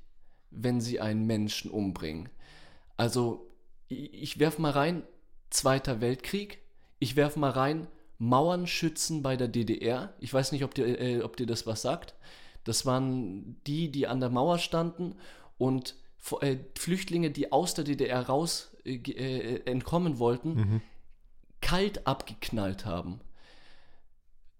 wenn 0.51 0.81
sie 0.81 0.99
einen 0.99 1.25
Menschen 1.25 1.71
umbringen? 1.71 2.29
Also, 2.95 3.49
ich, 3.87 4.13
ich 4.13 4.39
werf 4.39 4.59
mal 4.59 4.71
rein, 4.71 5.03
Zweiter 5.49 6.01
Weltkrieg, 6.01 6.61
ich 6.99 7.15
werf 7.15 7.35
mal 7.35 7.51
rein, 7.51 7.87
Mauern 8.19 8.67
schützen 8.67 9.21
bei 9.21 9.37
der 9.37 9.47
DDR. 9.47 10.13
Ich 10.19 10.33
weiß 10.33 10.51
nicht, 10.51 10.63
ob 10.63 10.73
dir, 10.73 10.99
äh, 10.99 11.21
ob 11.21 11.37
dir 11.37 11.45
das 11.45 11.67
was 11.67 11.81
sagt. 11.81 12.15
Das 12.63 12.85
waren 12.85 13.61
die, 13.67 13.91
die 13.91 14.07
an 14.07 14.19
der 14.19 14.29
Mauer 14.29 14.57
standen 14.57 15.15
und 15.57 15.95
äh, 16.41 16.57
Flüchtlinge, 16.77 17.31
die 17.31 17.51
aus 17.51 17.73
der 17.73 17.83
DDR 17.83 18.21
raus 18.27 18.75
äh, 18.85 18.95
äh, 18.95 19.65
entkommen 19.65 20.19
wollten, 20.19 20.55
mhm. 20.55 20.81
kalt 21.61 22.07
abgeknallt 22.07 22.85
haben 22.85 23.21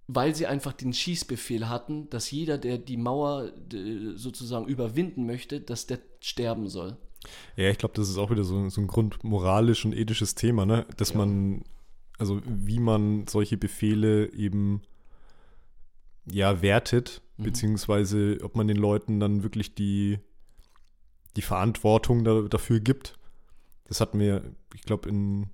weil 0.07 0.33
sie 0.33 0.47
einfach 0.47 0.71
den 0.71 0.93
Schießbefehl 0.93 1.67
hatten, 1.67 2.09
dass 2.09 2.31
jeder, 2.31 2.57
der 2.57 2.77
die 2.77 2.97
Mauer 2.97 3.51
sozusagen 4.15 4.65
überwinden 4.65 5.25
möchte, 5.25 5.59
dass 5.59 5.85
der 5.85 5.99
sterben 6.21 6.69
soll. 6.69 6.95
Ja, 7.57 7.69
ich 7.69 7.77
glaube, 7.77 7.95
das 7.95 8.09
ist 8.09 8.17
auch 8.17 8.31
wieder 8.31 8.45
so, 8.45 8.69
so 8.69 8.79
ein 8.79 8.87
grundmoralisch 8.87 9.83
und 9.83 9.93
ethisches 9.93 10.33
Thema, 10.33 10.65
ne? 10.65 10.85
Dass 10.95 11.09
ja. 11.09 11.17
man, 11.17 11.63
also 12.17 12.41
wie 12.45 12.79
man 12.79 13.27
solche 13.27 13.57
Befehle 13.57 14.31
eben 14.33 14.81
ja 16.29 16.61
wertet, 16.61 17.21
mhm. 17.37 17.43
beziehungsweise 17.43 18.37
ob 18.43 18.55
man 18.55 18.67
den 18.67 18.77
Leuten 18.77 19.19
dann 19.19 19.43
wirklich 19.43 19.75
die, 19.75 20.19
die 21.35 21.41
Verantwortung 21.41 22.23
da, 22.23 22.41
dafür 22.41 22.79
gibt. 22.79 23.17
Das 23.85 24.01
hatten 24.01 24.19
wir, 24.19 24.43
ich 24.73 24.81
glaube, 24.81 25.07
in, 25.09 25.47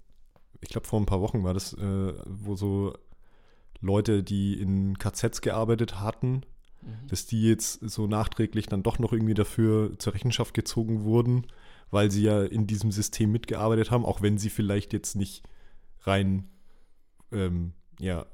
ich 0.62 0.70
glaube, 0.70 0.88
vor 0.88 1.00
ein 1.00 1.06
paar 1.06 1.22
Wochen 1.22 1.44
war 1.44 1.54
das, 1.54 1.74
äh, 1.74 2.14
wo 2.26 2.56
so 2.56 2.94
Leute, 3.82 4.24
die 4.24 4.60
in 4.60 4.98
KZs 4.98 5.42
gearbeitet 5.42 6.00
hatten, 6.00 6.42
mhm. 6.82 7.08
dass 7.10 7.26
die 7.26 7.44
jetzt 7.44 7.88
so 7.90 8.08
nachträglich 8.08 8.68
dann 8.68 8.82
doch 8.82 8.98
noch 8.98 9.12
irgendwie 9.12 9.34
dafür 9.34 10.00
zur 10.00 10.14
Rechenschaft 10.14 10.54
gezogen 10.54 11.04
wurden, 11.04 11.48
weil 11.92 12.10
sie 12.10 12.24
ja 12.24 12.44
in 12.44 12.66
diesem 12.66 12.92
System 12.92 13.32
mitgearbeitet 13.32 13.92
haben, 13.92 14.06
auch 14.06 14.22
wenn 14.22 14.38
sie 14.38 14.50
vielleicht 14.50 14.94
jetzt 14.94 15.16
nicht 15.16 15.44
rein 16.02 16.50
ähm, 17.34 17.74
ja, 18.00 18.26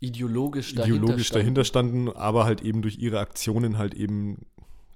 ideologisch, 0.00 0.72
ideologisch 0.72 1.30
dahinter, 1.30 1.64
standen. 1.64 2.10
aber 2.10 2.44
halt 2.44 2.62
eben 2.62 2.82
durch 2.82 2.98
ihre 2.98 3.20
Aktionen 3.20 3.78
halt 3.78 3.94
eben 3.94 4.46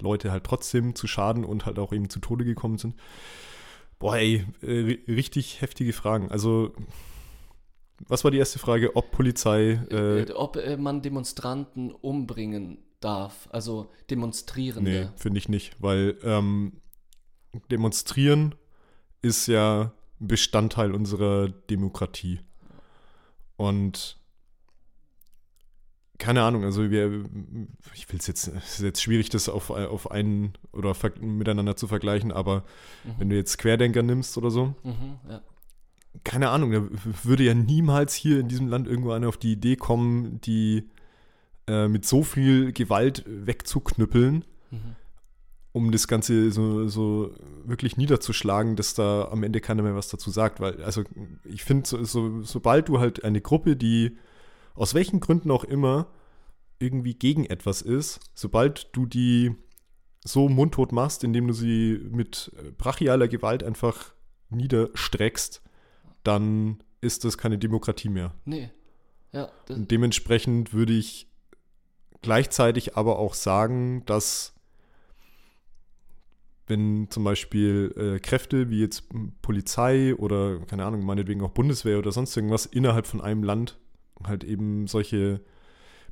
Leute 0.00 0.30
halt 0.32 0.44
trotzdem 0.44 0.94
zu 0.94 1.06
Schaden 1.06 1.44
und 1.44 1.66
halt 1.66 1.78
auch 1.78 1.92
eben 1.92 2.08
zu 2.08 2.20
Tode 2.20 2.44
gekommen 2.44 2.78
sind. 2.78 2.94
Boah, 3.98 4.16
ey, 4.16 4.44
äh, 4.62 4.98
richtig 5.12 5.60
heftige 5.60 5.92
Fragen. 5.92 6.30
Also 6.30 6.72
was 8.08 8.24
war 8.24 8.30
die 8.30 8.38
erste 8.38 8.58
Frage? 8.58 8.96
Ob 8.96 9.10
Polizei. 9.10 9.80
Äh, 9.90 10.22
äh, 10.22 10.32
ob 10.32 10.56
äh, 10.56 10.76
man 10.76 11.02
Demonstranten 11.02 11.90
umbringen 11.90 12.78
darf, 13.00 13.48
also 13.52 13.90
Demonstrierende. 14.10 14.90
Nee, 14.90 15.08
finde 15.16 15.38
ich 15.38 15.48
nicht, 15.48 15.74
weil 15.80 16.16
ähm, 16.22 16.80
Demonstrieren 17.70 18.54
ist 19.22 19.46
ja 19.46 19.92
Bestandteil 20.18 20.92
unserer 20.92 21.48
Demokratie. 21.48 22.40
Und 23.60 24.16
keine 26.16 26.42
Ahnung, 26.42 26.64
also 26.64 26.90
wir, 26.90 27.24
ich 27.94 28.10
will 28.10 28.18
es 28.18 28.26
jetzt, 28.26 28.48
es 28.48 28.74
ist 28.78 28.82
jetzt 28.82 29.02
schwierig, 29.02 29.28
das 29.28 29.48
auf, 29.48 29.70
auf 29.70 30.10
einen 30.10 30.54
oder 30.72 30.94
miteinander 31.20 31.76
zu 31.76 31.86
vergleichen, 31.86 32.32
aber 32.32 32.64
mhm. 33.04 33.14
wenn 33.18 33.28
du 33.30 33.36
jetzt 33.36 33.58
Querdenker 33.58 34.02
nimmst 34.02 34.38
oder 34.38 34.50
so, 34.50 34.74
mhm, 34.82 35.18
ja 35.28 35.42
keine 36.24 36.50
Ahnung, 36.50 36.72
da 36.72 36.82
würde 37.22 37.44
ja 37.44 37.54
niemals 37.54 38.14
hier 38.14 38.40
in 38.40 38.48
diesem 38.48 38.68
Land 38.68 38.88
irgendwo 38.88 39.12
einer 39.12 39.28
auf 39.28 39.36
die 39.36 39.52
Idee 39.52 39.76
kommen, 39.76 40.40
die 40.40 40.88
äh, 41.66 41.88
mit 41.88 42.04
so 42.04 42.22
viel 42.22 42.72
Gewalt 42.72 43.24
wegzuknüppeln, 43.26 44.44
mhm. 44.70 44.96
Um 45.72 45.92
das 45.92 46.08
Ganze 46.08 46.50
so, 46.50 46.88
so 46.88 47.32
wirklich 47.64 47.96
niederzuschlagen, 47.96 48.76
dass 48.76 48.94
da 48.94 49.28
am 49.30 49.42
Ende 49.42 49.60
keiner 49.60 49.82
mehr 49.82 49.94
was 49.94 50.08
dazu 50.08 50.30
sagt. 50.30 50.60
Weil, 50.60 50.82
also 50.82 51.04
ich 51.44 51.62
finde, 51.62 51.88
so, 51.88 52.02
so, 52.04 52.42
sobald 52.42 52.88
du 52.88 52.98
halt 52.98 53.24
eine 53.24 53.40
Gruppe, 53.40 53.76
die 53.76 54.16
aus 54.74 54.94
welchen 54.94 55.20
Gründen 55.20 55.50
auch 55.50 55.64
immer 55.64 56.08
irgendwie 56.78 57.14
gegen 57.14 57.46
etwas 57.46 57.82
ist, 57.82 58.20
sobald 58.34 58.88
du 58.96 59.06
die 59.06 59.54
so 60.24 60.48
mundtot 60.48 60.92
machst, 60.92 61.24
indem 61.24 61.46
du 61.46 61.52
sie 61.52 62.00
mit 62.10 62.52
brachialer 62.76 63.28
Gewalt 63.28 63.62
einfach 63.62 64.12
niederstreckst, 64.50 65.62
dann 66.24 66.82
ist 67.00 67.24
das 67.24 67.38
keine 67.38 67.58
Demokratie 67.58 68.08
mehr. 68.08 68.34
Nee. 68.44 68.70
Ja, 69.32 69.48
Und 69.68 69.90
dementsprechend 69.90 70.74
würde 70.74 70.92
ich 70.92 71.28
gleichzeitig 72.20 72.96
aber 72.96 73.18
auch 73.18 73.34
sagen, 73.34 74.04
dass 74.06 74.54
wenn 76.70 77.10
zum 77.10 77.24
Beispiel 77.24 77.92
äh, 77.96 78.20
Kräfte 78.20 78.70
wie 78.70 78.80
jetzt 78.80 79.04
Polizei 79.42 80.14
oder 80.14 80.60
keine 80.60 80.84
Ahnung, 80.86 81.04
meinetwegen 81.04 81.42
auch 81.42 81.50
Bundeswehr 81.50 81.98
oder 81.98 82.12
sonst 82.12 82.36
irgendwas 82.36 82.66
innerhalb 82.66 83.06
von 83.06 83.20
einem 83.20 83.42
Land 83.42 83.78
halt 84.24 84.44
eben 84.44 84.86
solche 84.86 85.40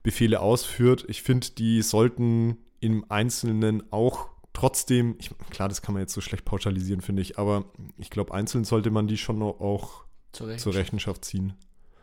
Befehle 0.02 0.40
ausführt, 0.40 1.04
ich 1.08 1.22
finde, 1.22 1.48
die 1.50 1.82
sollten 1.82 2.58
im 2.80 3.04
Einzelnen 3.08 3.90
auch 3.92 4.28
trotzdem, 4.52 5.16
ich, 5.18 5.30
klar, 5.50 5.68
das 5.68 5.82
kann 5.82 5.94
man 5.94 6.02
jetzt 6.02 6.14
so 6.14 6.20
schlecht 6.20 6.44
pauschalisieren, 6.44 7.00
finde 7.00 7.22
ich, 7.22 7.38
aber 7.38 7.64
ich 7.96 8.10
glaube, 8.10 8.34
einzeln 8.34 8.64
sollte 8.64 8.90
man 8.90 9.06
die 9.06 9.16
schon 9.16 9.40
auch 9.42 10.04
zur 10.32 10.48
Rechenschaft, 10.48 10.62
zur 10.62 10.74
Rechenschaft 10.74 11.24
ziehen. 11.24 11.54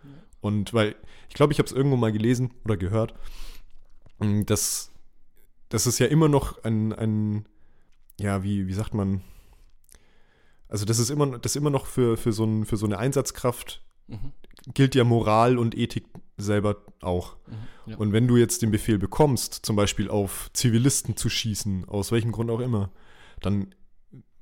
Ja. 0.03 0.09
Und 0.41 0.73
weil, 0.73 0.95
ich 1.29 1.35
glaube, 1.35 1.53
ich 1.53 1.59
habe 1.59 1.67
es 1.67 1.73
irgendwo 1.73 1.97
mal 1.97 2.11
gelesen 2.11 2.53
oder 2.63 2.77
gehört, 2.77 3.13
dass, 4.19 4.91
dass 5.69 5.85
es 5.85 5.99
ja 5.99 6.07
immer 6.07 6.29
noch 6.29 6.63
ein, 6.63 6.93
ein 6.93 7.45
ja, 8.19 8.43
wie, 8.43 8.67
wie 8.67 8.73
sagt 8.73 8.93
man, 8.93 9.21
also 10.67 10.85
das 10.85 10.99
ist 10.99 11.09
immer, 11.09 11.37
das 11.37 11.55
immer 11.55 11.69
noch 11.69 11.85
für, 11.85 12.17
für, 12.17 12.31
so, 12.33 12.43
ein, 12.45 12.65
für 12.65 12.77
so 12.77 12.85
eine 12.85 12.97
Einsatzkraft 12.97 13.83
mhm. 14.07 14.31
gilt 14.73 14.95
ja 14.95 15.03
Moral 15.03 15.57
und 15.57 15.77
Ethik 15.77 16.05
selber 16.37 16.77
auch. 17.01 17.37
Mhm, 17.47 17.91
ja. 17.91 17.97
Und 17.97 18.11
wenn 18.13 18.27
du 18.27 18.37
jetzt 18.37 18.61
den 18.61 18.71
Befehl 18.71 18.97
bekommst, 18.97 19.65
zum 19.65 19.75
Beispiel 19.75 20.09
auf 20.09 20.49
Zivilisten 20.53 21.15
zu 21.15 21.29
schießen, 21.29 21.87
aus 21.87 22.11
welchem 22.11 22.31
Grund 22.31 22.49
auch 22.49 22.59
immer, 22.59 22.91
dann 23.41 23.73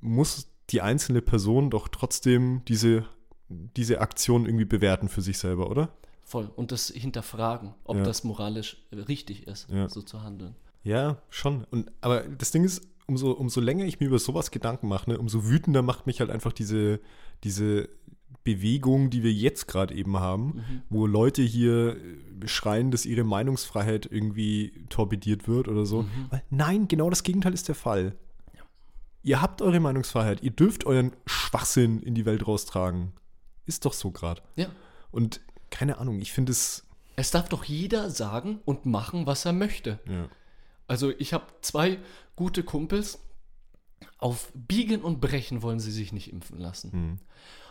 muss 0.00 0.50
die 0.70 0.80
einzelne 0.80 1.20
Person 1.20 1.70
doch 1.70 1.88
trotzdem 1.88 2.62
diese, 2.66 3.04
diese 3.48 4.00
Aktion 4.00 4.46
irgendwie 4.46 4.64
bewerten 4.64 5.08
für 5.08 5.22
sich 5.22 5.38
selber, 5.38 5.70
oder? 5.70 5.96
Voll. 6.22 6.50
Und 6.56 6.72
das 6.72 6.88
hinterfragen, 6.88 7.74
ob 7.84 7.98
ja. 7.98 8.02
das 8.02 8.24
moralisch 8.24 8.82
richtig 8.92 9.46
ist, 9.46 9.68
ja. 9.70 9.88
so 9.88 10.00
zu 10.00 10.22
handeln. 10.22 10.56
Ja, 10.82 11.18
schon. 11.28 11.64
Und, 11.70 11.92
aber 12.00 12.22
das 12.22 12.50
Ding 12.50 12.64
ist, 12.64 12.86
umso, 13.06 13.32
umso 13.32 13.60
länger 13.60 13.84
ich 13.84 14.00
mir 14.00 14.06
über 14.06 14.18
sowas 14.18 14.50
Gedanken 14.50 14.88
mache, 14.88 15.10
ne, 15.10 15.18
umso 15.18 15.46
wütender 15.46 15.82
macht 15.82 16.06
mich 16.06 16.20
halt 16.20 16.30
einfach 16.30 16.52
diese, 16.52 17.00
diese 17.42 17.88
Bewegung, 18.44 19.10
die 19.10 19.22
wir 19.22 19.32
jetzt 19.32 19.66
gerade 19.66 19.94
eben 19.94 20.18
haben, 20.18 20.46
mhm. 20.46 20.82
wo 20.90 21.06
Leute 21.06 21.42
hier 21.42 21.96
schreien, 22.44 22.90
dass 22.90 23.06
ihre 23.06 23.24
Meinungsfreiheit 23.24 24.06
irgendwie 24.10 24.84
torpediert 24.90 25.48
wird 25.48 25.68
oder 25.68 25.86
so. 25.86 26.02
Mhm. 26.02 26.30
Nein, 26.50 26.88
genau 26.88 27.08
das 27.08 27.22
Gegenteil 27.22 27.54
ist 27.54 27.68
der 27.68 27.74
Fall. 27.74 28.14
Ja. 28.54 28.62
Ihr 29.22 29.40
habt 29.40 29.62
eure 29.62 29.80
Meinungsfreiheit, 29.80 30.42
ihr 30.42 30.50
dürft 30.50 30.84
euren 30.84 31.12
Schwachsinn 31.26 32.00
in 32.00 32.14
die 32.14 32.26
Welt 32.26 32.46
raustragen. 32.46 33.12
Ist 33.66 33.86
doch 33.86 33.94
so 33.94 34.10
gerade. 34.10 34.42
Ja. 34.56 34.66
Und 35.10 35.40
keine 35.70 35.98
Ahnung, 35.98 36.20
ich 36.20 36.32
finde 36.32 36.52
es. 36.52 36.86
Es 37.16 37.30
darf 37.30 37.48
doch 37.48 37.64
jeder 37.64 38.10
sagen 38.10 38.60
und 38.66 38.84
machen, 38.84 39.26
was 39.26 39.46
er 39.46 39.52
möchte. 39.54 40.00
Ja. 40.06 40.28
Also 40.86 41.12
ich 41.18 41.32
habe 41.32 41.46
zwei 41.62 41.98
gute 42.36 42.62
Kumpels. 42.62 43.18
Auf 44.18 44.52
Biegen 44.54 45.02
und 45.02 45.20
Brechen 45.20 45.62
wollen 45.62 45.80
sie 45.80 45.92
sich 45.92 46.12
nicht 46.12 46.30
impfen 46.32 46.58
lassen. 46.58 46.90
Mhm. 46.92 47.18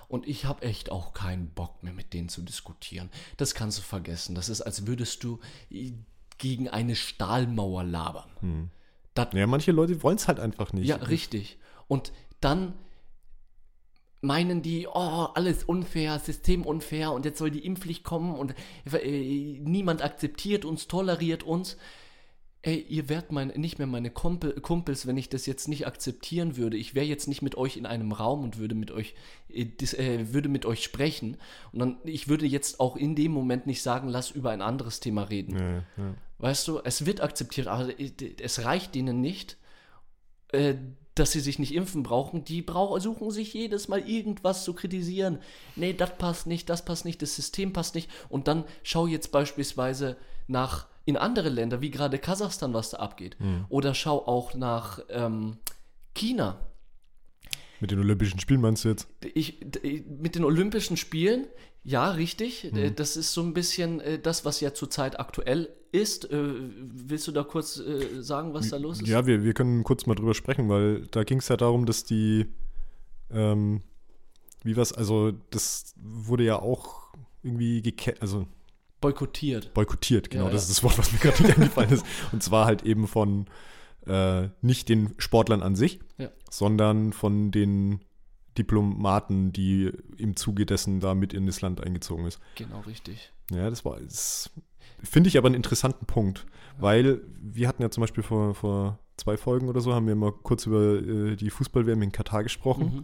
Und 0.08 0.28
ich 0.28 0.46
habe 0.46 0.62
echt 0.64 0.92
auch 0.92 1.14
keinen 1.14 1.50
Bock 1.50 1.82
mehr 1.82 1.94
mit 1.94 2.14
denen 2.14 2.30
zu 2.30 2.42
diskutieren. 2.42 3.10
Das 3.38 3.56
kannst 3.56 3.80
du 3.80 3.82
vergessen. 3.82 4.36
Das 4.36 4.50
ist, 4.50 4.62
als 4.62 4.86
würdest 4.86 5.24
du 5.24 5.40
gegen 6.38 6.70
eine 6.70 6.96
Stahlmauer 6.96 7.84
labern. 7.84 8.30
Hm. 8.42 8.70
ja, 9.34 9.48
manche 9.48 9.72
Leute 9.72 10.04
wollen 10.04 10.18
es 10.18 10.28
halt 10.28 10.40
einfach 10.40 10.74
nicht. 10.74 10.88
Ja, 10.88 10.98
richtig. 10.98 11.58
Und 11.88 12.12
dann 12.42 12.74
meinen 14.22 14.62
die, 14.62 14.88
oh, 14.88 15.28
alles 15.34 15.64
unfair, 15.64 16.18
System 16.20 16.66
unfair 16.66 17.12
und 17.12 17.26
jetzt 17.26 17.38
soll 17.38 17.52
die 17.52 17.66
Impfpflicht 17.66 18.04
kommen 18.04 18.36
und 18.36 18.56
äh, 18.92 19.60
niemand 19.60 20.02
akzeptiert 20.02 20.64
uns, 20.64 20.88
toleriert 20.88 21.44
uns 21.44 21.78
ey, 22.64 22.80
ihr 22.90 23.10
wärt 23.10 23.32
mein, 23.32 23.50
nicht 23.50 23.78
mehr 23.78 23.88
meine 23.88 24.10
Kumpel, 24.10 24.60
Kumpels, 24.62 25.06
wenn 25.06 25.18
ich 25.18 25.28
das 25.30 25.46
jetzt 25.46 25.68
nicht 25.68 25.86
akzeptieren 25.86 26.56
würde. 26.56 26.78
Ich 26.78 26.96
wäre 26.96 27.06
jetzt 27.06 27.28
nicht 27.28 27.42
mit 27.42 27.56
euch 27.56 27.76
in 27.76 27.86
einem 27.86 28.14
Raum 28.14 28.44
und 28.44 28.58
würde 28.58 28.74
mit 28.74 28.90
euch, 28.90 29.16
äh, 29.50 29.66
dis, 29.66 29.94
äh, 29.94 30.34
würde 30.34 30.48
mit 30.48 30.66
euch 30.66 30.82
sprechen. 30.82 31.38
Und 31.74 31.80
dann, 31.80 31.98
ich 32.06 32.30
würde 32.30 32.46
jetzt 32.46 32.80
auch 32.80 32.96
in 32.96 33.16
dem 33.16 33.34
Moment 33.34 33.68
nicht 33.68 33.84
sagen, 33.84 34.08
lass 34.08 34.32
über 34.32 34.52
ein 34.52 34.62
anderes 34.62 35.02
Thema 35.02 35.24
reden. 35.24 35.60
Ja, 35.60 36.04
ja. 36.04 36.16
Weißt 36.40 36.68
du, 36.70 36.80
es 36.84 37.06
wird 37.06 37.22
akzeptiert, 37.22 37.68
aber 37.68 37.90
es 38.42 38.64
reicht 38.64 38.96
denen 38.96 39.20
nicht, 39.20 39.58
äh, 40.54 40.76
dass 41.16 41.34
sie 41.34 41.42
sich 41.42 41.60
nicht 41.60 41.76
impfen 41.76 42.02
brauchen. 42.02 42.46
Die 42.46 42.62
brauch, 42.62 42.98
suchen 43.00 43.30
sich 43.30 43.54
jedes 43.54 43.90
Mal 43.90 44.08
irgendwas 44.08 44.64
zu 44.64 44.74
kritisieren. 44.74 45.40
Nee, 45.76 45.94
das 45.94 46.18
passt 46.18 46.48
nicht, 46.48 46.70
das 46.70 46.86
passt 46.86 47.04
nicht, 47.04 47.22
das 47.22 47.36
System 47.36 47.74
passt 47.74 47.94
nicht. 47.94 48.10
Und 48.30 48.48
dann 48.48 48.64
schau 48.84 49.06
jetzt 49.06 49.34
beispielsweise 49.34 50.16
nach 50.48 50.88
in 51.06 51.18
andere 51.18 51.50
Länder, 51.50 51.82
wie 51.82 51.92
gerade 51.92 52.18
Kasachstan, 52.18 52.74
was 52.74 52.92
da 52.92 52.98
abgeht. 52.98 53.36
Mhm. 53.40 53.66
Oder 53.70 53.94
schau 53.94 54.26
auch 54.26 54.54
nach 54.54 55.00
ähm, 55.10 55.58
China. 56.14 56.60
Mit 57.80 57.92
den 57.92 58.00
Olympischen 58.00 58.40
Spielen 58.40 58.62
meinst 58.62 58.86
du 58.86 58.90
jetzt? 58.90 59.08
Ich, 59.34 59.60
mit 60.08 60.36
den 60.36 60.46
Olympischen 60.46 60.96
Spielen, 60.96 61.48
ja, 61.84 62.12
richtig. 62.12 62.72
Mhm. 62.72 62.96
Das 62.96 63.18
ist 63.18 63.34
so 63.34 63.42
ein 63.42 63.54
bisschen 63.54 64.00
äh, 64.00 64.20
das, 64.20 64.46
was 64.46 64.62
ja 64.62 64.74
zurzeit 64.74 65.20
aktuell 65.20 65.70
ist. 65.92 66.32
Äh, 66.32 66.54
willst 66.80 67.28
du 67.28 67.34
da 67.34 67.44
kurz 67.44 67.80
äh, 67.80 68.22
sagen, 68.22 68.54
was 68.54 68.70
da 68.70 68.78
los 68.78 69.02
ist? 69.02 69.08
Ja, 69.08 69.26
wir, 69.26 69.44
wir 69.44 69.54
können 69.54 69.84
kurz 69.84 70.06
mal 70.06 70.16
drüber 70.16 70.34
sprechen, 70.34 70.70
weil 70.70 71.06
da 71.08 71.24
ging 71.24 71.40
es 71.40 71.50
ja 71.50 71.58
darum, 71.58 71.86
dass 71.86 72.06
die, 72.06 72.48
ähm, 73.30 73.82
wie 74.64 74.78
was, 74.78 74.94
also 74.94 75.34
das 75.50 75.94
wurde 75.98 76.46
ja 76.46 76.62
auch 76.62 77.14
irgendwie 77.44 77.82
gekettet, 77.82 78.22
also 78.22 78.48
Boykottiert. 79.04 79.74
Boykottiert, 79.74 80.30
genau, 80.30 80.46
ja, 80.46 80.50
das 80.52 80.64
ja. 80.64 80.72
ist 80.72 80.78
das 80.78 80.84
Wort, 80.84 80.98
was 80.98 81.12
mir 81.12 81.20
gerade 81.20 81.44
nicht 81.44 81.58
eingefallen 81.58 81.92
ist. 81.92 82.06
Und 82.32 82.42
zwar 82.42 82.66
halt 82.66 82.84
eben 82.84 83.08
von 83.08 83.46
äh, 84.08 84.48
nicht 84.62 84.90
den 84.90 85.14
Sportlern 85.18 85.62
an 85.62 85.76
sich, 85.76 86.00
ja. 86.18 86.30
sondern 86.50 87.14
von 87.14 87.52
den 87.52 88.00
Diplomaten, 88.58 89.52
die 89.52 89.92
im 90.18 90.36
Zuge 90.36 90.66
dessen 90.66 91.00
da 91.00 91.16
mit 91.16 91.34
in 91.34 91.46
das 91.46 91.62
Land 91.62 91.82
eingezogen 91.82 92.26
ist. 92.26 92.40
Genau, 92.56 92.82
richtig. 92.82 93.32
Ja, 93.52 93.70
das 93.70 93.84
war, 93.84 93.98
finde 95.04 95.28
ich 95.28 95.38
aber 95.38 95.48
einen 95.48 95.56
interessanten 95.56 96.06
Punkt, 96.06 96.46
weil 96.80 97.22
wir 97.40 97.68
hatten 97.68 97.82
ja 97.82 97.90
zum 97.90 98.02
Beispiel 98.02 98.24
vor, 98.24 98.56
vor 98.56 99.00
zwei 99.18 99.38
Folgen 99.38 99.70
oder 99.70 99.82
so, 99.82 99.94
haben 99.94 100.08
wir 100.08 100.16
mal 100.16 100.32
kurz 100.32 100.66
über 100.66 100.96
äh, 100.96 101.36
die 101.36 101.50
Fußball-WM 101.50 102.02
in 102.02 102.12
Katar 102.12 102.44
gesprochen. 102.44 102.86
Mhm. 102.86 103.04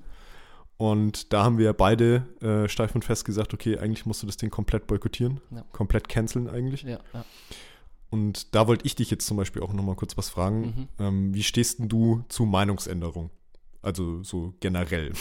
Und 0.79 1.33
da 1.33 1.43
haben 1.43 1.57
wir 1.57 1.73
beide 1.73 2.25
äh, 2.41 2.69
steif 2.69 2.95
und 2.95 3.03
fest 3.03 3.25
gesagt, 3.25 3.53
okay, 3.53 3.77
eigentlich 3.77 4.05
musst 4.05 4.23
du 4.23 4.27
das 4.27 4.37
Ding 4.37 4.49
komplett 4.49 4.87
boykottieren, 4.87 5.41
ja. 5.51 5.65
komplett 5.73 6.07
canceln 6.07 6.49
eigentlich. 6.49 6.83
Ja, 6.83 6.99
ja. 7.13 7.25
Und 8.09 8.55
da 8.55 8.65
wollte 8.65 8.85
ich 8.85 8.95
dich 8.95 9.11
jetzt 9.11 9.27
zum 9.27 9.35
Beispiel 9.35 9.61
auch 9.61 9.73
nochmal 9.73 9.95
kurz 9.95 10.15
was 10.15 10.29
fragen. 10.29 10.61
Mhm. 10.61 10.87
Ähm, 10.97 11.33
wie 11.33 11.43
stehst 11.43 11.79
denn 11.79 11.89
du 11.89 12.23
zu 12.29 12.45
Meinungsänderung? 12.45 13.29
Also 13.81 14.23
so 14.23 14.53
generell. 14.61 15.11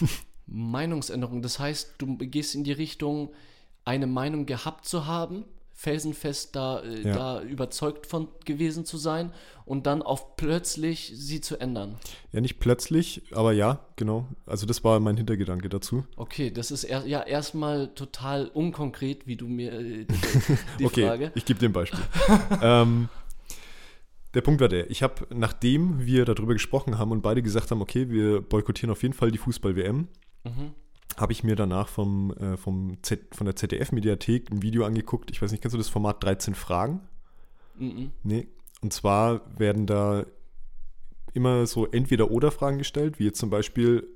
Meinungsänderung, 0.46 1.40
das 1.40 1.58
heißt, 1.58 1.94
du 1.96 2.18
gehst 2.18 2.54
in 2.54 2.62
die 2.62 2.72
Richtung, 2.72 3.32
eine 3.86 4.06
Meinung 4.06 4.44
gehabt 4.44 4.84
zu 4.84 5.06
haben 5.06 5.46
felsenfest 5.76 6.56
da, 6.56 6.80
äh, 6.80 7.02
ja. 7.02 7.14
da 7.14 7.42
überzeugt 7.42 8.06
von 8.06 8.28
gewesen 8.46 8.86
zu 8.86 8.96
sein 8.96 9.30
und 9.66 9.86
dann 9.86 10.00
auf 10.00 10.36
plötzlich 10.36 11.12
sie 11.14 11.42
zu 11.42 11.58
ändern. 11.60 11.98
Ja, 12.32 12.40
nicht 12.40 12.58
plötzlich, 12.58 13.22
aber 13.32 13.52
ja, 13.52 13.80
genau. 13.94 14.26
Also 14.46 14.64
das 14.64 14.82
war 14.84 14.98
mein 15.00 15.18
Hintergedanke 15.18 15.68
dazu. 15.68 16.04
Okay, 16.16 16.50
das 16.50 16.70
ist 16.70 16.84
er, 16.84 17.06
ja 17.06 17.22
erstmal 17.22 17.88
total 17.88 18.48
unkonkret, 18.48 19.26
wie 19.26 19.36
du 19.36 19.48
mir 19.48 19.72
äh, 19.74 20.06
die, 20.06 20.14
die 20.78 20.86
okay, 20.86 21.06
Frage. 21.06 21.32
Ich 21.34 21.44
gebe 21.44 21.60
dir 21.60 21.68
ein 21.68 21.74
Beispiel. 21.74 22.00
ähm, 22.62 23.10
der 24.32 24.40
Punkt 24.40 24.62
war 24.62 24.68
der, 24.68 24.90
ich 24.90 25.02
habe, 25.02 25.26
nachdem 25.34 26.06
wir 26.06 26.24
darüber 26.24 26.54
gesprochen 26.54 26.98
haben 26.98 27.12
und 27.12 27.20
beide 27.20 27.42
gesagt 27.42 27.70
haben, 27.70 27.82
okay, 27.82 28.08
wir 28.08 28.40
boykottieren 28.40 28.90
auf 28.90 29.02
jeden 29.02 29.14
Fall 29.14 29.30
die 29.30 29.38
Fußball-WM, 29.38 30.08
mhm 30.44 30.74
habe 31.16 31.32
ich 31.32 31.44
mir 31.44 31.56
danach 31.56 31.88
vom, 31.88 32.32
äh, 32.32 32.56
vom 32.56 32.98
Z, 33.02 33.34
von 33.34 33.46
der 33.46 33.56
ZDF-Mediathek 33.56 34.50
ein 34.50 34.62
Video 34.62 34.84
angeguckt. 34.84 35.30
Ich 35.30 35.40
weiß 35.40 35.50
nicht, 35.50 35.62
kennst 35.62 35.74
du 35.74 35.78
das 35.78 35.88
Format 35.88 36.22
13 36.22 36.54
Fragen? 36.54 37.00
Mhm. 37.78 38.10
Nee. 38.22 38.48
Und 38.82 38.92
zwar 38.92 39.40
werden 39.58 39.86
da 39.86 40.26
immer 41.32 41.66
so 41.66 41.86
Entweder-Oder-Fragen 41.86 42.78
gestellt, 42.78 43.18
wie 43.18 43.24
jetzt 43.24 43.38
zum 43.38 43.50
Beispiel, 43.50 44.06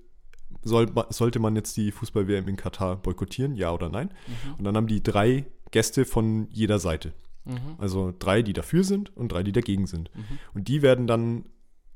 soll, 0.62 0.90
sollte 1.10 1.38
man 1.38 1.56
jetzt 1.56 1.76
die 1.76 1.90
Fußball-WM 1.90 2.48
in 2.48 2.56
Katar 2.56 2.96
boykottieren, 2.96 3.56
ja 3.56 3.72
oder 3.72 3.88
nein? 3.88 4.10
Mhm. 4.26 4.54
Und 4.58 4.64
dann 4.64 4.76
haben 4.76 4.86
die 4.86 5.02
drei 5.02 5.46
Gäste 5.70 6.04
von 6.04 6.48
jeder 6.50 6.78
Seite. 6.78 7.12
Mhm. 7.44 7.76
Also 7.78 8.12
drei, 8.18 8.42
die 8.42 8.52
dafür 8.52 8.84
sind 8.84 9.16
und 9.16 9.32
drei, 9.32 9.42
die 9.42 9.52
dagegen 9.52 9.86
sind. 9.86 10.10
Mhm. 10.14 10.38
Und 10.54 10.68
die 10.68 10.82
werden 10.82 11.06
dann 11.06 11.44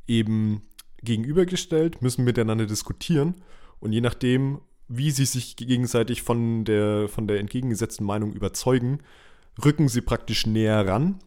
eben 0.07 0.62
gegenübergestellt, 1.02 2.02
müssen 2.02 2.24
miteinander 2.24 2.66
diskutieren 2.66 3.37
und 3.80 3.92
je 3.92 4.00
nachdem, 4.00 4.61
wie 4.88 5.10
sie 5.10 5.24
sich 5.24 5.56
gegenseitig 5.56 6.22
von 6.22 6.64
der, 6.64 7.08
von 7.08 7.26
der 7.26 7.40
entgegengesetzten 7.40 8.04
Meinung 8.06 8.32
überzeugen, 8.32 8.98
rücken 9.64 9.88
sie 9.88 10.00
praktisch 10.00 10.46
näher 10.46 10.86
ran 10.86 11.18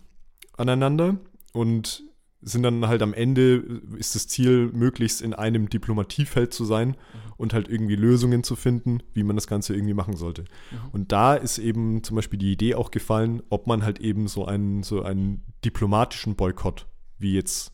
aneinander 0.57 1.17
und 1.53 2.03
sind 2.41 2.63
dann 2.63 2.87
halt 2.87 3.01
am 3.01 3.13
Ende, 3.13 3.81
ist 3.97 4.15
das 4.15 4.27
Ziel, 4.27 4.69
möglichst 4.71 5.21
in 5.21 5.33
einem 5.33 5.69
Diplomatiefeld 5.69 6.53
zu 6.53 6.65
sein 6.65 6.89
mhm. 6.89 7.33
und 7.37 7.53
halt 7.53 7.67
irgendwie 7.67 7.95
Lösungen 7.95 8.43
zu 8.43 8.55
finden, 8.55 8.99
wie 9.13 9.23
man 9.23 9.35
das 9.35 9.47
Ganze 9.47 9.73
irgendwie 9.73 9.95
machen 9.95 10.15
sollte. 10.15 10.43
Mhm. 10.71 10.77
Und 10.91 11.11
da 11.11 11.35
ist 11.35 11.57
eben 11.57 12.03
zum 12.03 12.15
Beispiel 12.15 12.37
die 12.37 12.51
Idee 12.51 12.75
auch 12.75 12.91
gefallen, 12.91 13.41
ob 13.49 13.65
man 13.67 13.83
halt 13.83 13.99
eben 13.99 14.27
so 14.27 14.45
einen, 14.45 14.83
so 14.83 15.01
einen 15.03 15.43
diplomatischen 15.65 16.35
Boykott, 16.35 16.87
wie 17.17 17.33
jetzt 17.33 17.73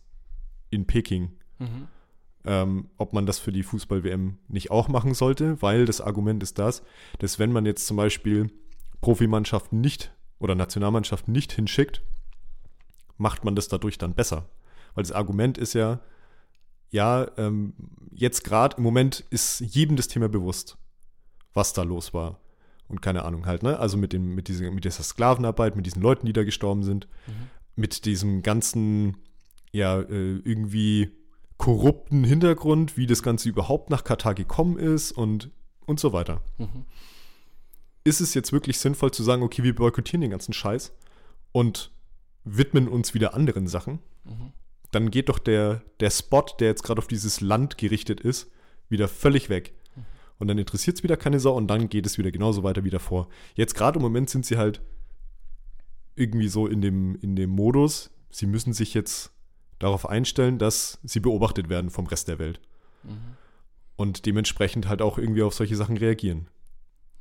in 0.70 0.88
Peking, 0.88 1.34
mhm 1.60 1.88
ähm, 2.46 2.90
ob 2.98 3.14
man 3.14 3.26
das 3.26 3.40
für 3.40 3.52
die 3.52 3.64
Fußball-WM 3.64 4.38
nicht 4.48 4.72
auch 4.72 4.88
machen 4.88 5.14
sollte, 5.14 5.62
weil 5.62 5.86
das 5.86 6.02
Argument 6.02 6.44
ist 6.44 6.60
das, 6.60 6.84
dass 7.20 7.40
wenn 7.40 7.52
man 7.52 7.66
jetzt 7.66 7.88
zum 7.88 7.98
Beispiel 7.98 8.52
Profimannschaften 9.02 9.82
nicht 9.82 10.14
oder 10.40 10.56
Nationalmannschaften 10.56 11.32
nicht 11.32 11.54
hinschickt, 11.54 12.02
macht 13.18 13.46
man 13.46 13.56
das 13.56 13.68
dadurch 13.68 13.98
dann 13.98 14.14
besser. 14.14 14.50
Weil 14.94 15.04
das 15.04 15.12
Argument 15.12 15.58
ist 15.58 15.74
ja, 15.74 16.02
ja, 16.90 17.28
ähm, 17.38 17.74
jetzt 18.12 18.44
gerade 18.44 18.78
im 18.78 18.84
Moment 18.84 19.22
ist 19.30 19.62
jedem 19.62 19.96
das 19.96 20.08
Thema 20.08 20.30
bewusst, 20.30 20.78
was 21.54 21.74
da 21.74 21.84
los 21.84 22.14
war. 22.14 22.40
Und 22.88 23.02
keine 23.02 23.24
Ahnung 23.24 23.46
halt, 23.46 23.64
ne? 23.64 23.80
Also 23.80 23.98
mit, 23.98 24.14
dem, 24.14 24.36
mit, 24.36 24.50
diese, 24.50 24.70
mit 24.70 24.84
dieser 24.84 25.04
Sklavenarbeit, 25.04 25.76
mit 25.76 25.86
diesen 25.86 26.02
Leuten, 26.02 26.28
die 26.28 26.34
da 26.34 26.44
gestorben 26.44 26.84
sind, 26.84 27.08
mhm. 27.26 27.32
mit 27.76 28.06
diesem 28.06 28.44
ganzen, 28.44 29.18
ja, 29.72 30.02
äh, 30.02 30.38
irgendwie 30.44 31.10
korrupten 31.58 32.24
Hintergrund, 32.24 32.98
wie 32.98 33.08
das 33.08 33.24
Ganze 33.24 33.50
überhaupt 33.50 33.90
nach 33.90 34.04
Katar 34.04 34.34
gekommen 34.34 34.78
ist 34.78 35.12
und, 35.12 35.52
und 35.86 36.00
so 36.00 36.14
weiter. 36.14 36.42
Mhm. 36.58 36.86
ist 38.04 38.20
es 38.20 38.34
jetzt 38.34 38.52
wirklich 38.52 38.80
sinnvoll 38.80 39.12
zu 39.12 39.24
sagen, 39.24 39.44
okay, 39.44 39.64
wir 39.64 39.76
boykottieren 39.76 40.22
den 40.22 40.32
ganzen 40.32 40.54
Scheiß 40.54 40.94
und 41.52 41.92
widmen 42.44 42.88
uns 42.88 43.14
wieder 43.14 43.34
anderen 43.34 43.68
Sachen? 43.68 44.00
Mhm. 44.26 44.52
Dann 44.92 45.10
geht 45.10 45.30
doch 45.30 45.40
der, 45.40 45.84
der 46.00 46.10
Spot, 46.10 46.46
der 46.60 46.68
jetzt 46.68 46.84
gerade 46.84 47.00
auf 47.00 47.08
dieses 47.08 47.42
Land 47.42 47.78
gerichtet 47.78 48.20
ist, 48.20 48.52
wieder 48.90 49.08
völlig 49.08 49.50
weg. 49.50 49.74
Mhm. 49.96 50.06
Und 50.40 50.48
dann 50.50 50.58
interessiert 50.58 50.98
es 50.98 51.04
wieder 51.04 51.18
keine 51.18 51.40
Sau 51.40 51.56
und 51.56 51.68
dann 51.68 51.90
geht 51.90 52.06
es 52.06 52.18
wieder 52.18 52.32
genauso 52.32 52.64
weiter 52.64 52.84
wie 52.84 52.90
davor. 52.90 53.30
Jetzt 53.56 53.76
gerade 53.76 53.98
im 53.98 54.04
Moment 54.04 54.30
sind 54.30 54.46
sie 54.46 54.58
halt 54.58 54.82
irgendwie 56.16 56.48
so 56.48 56.68
in 56.68 56.82
dem, 56.82 57.16
in 57.16 57.36
dem 57.36 57.50
Modus, 57.50 58.12
sie 58.30 58.46
müssen 58.46 58.74
sich 58.74 58.94
jetzt 58.94 59.33
darauf 59.84 60.10
einstellen, 60.10 60.58
dass 60.58 61.00
sie 61.04 61.20
beobachtet 61.20 61.70
werden 61.70 61.90
vom 61.90 62.08
Rest 62.08 62.28
der 62.28 62.40
Welt. 62.40 62.60
Mhm. 63.04 63.38
Und 63.96 64.26
dementsprechend 64.26 64.88
halt 64.88 65.02
auch 65.02 65.18
irgendwie 65.18 65.44
auf 65.44 65.54
solche 65.54 65.76
Sachen 65.76 65.98
reagieren. 65.98 66.48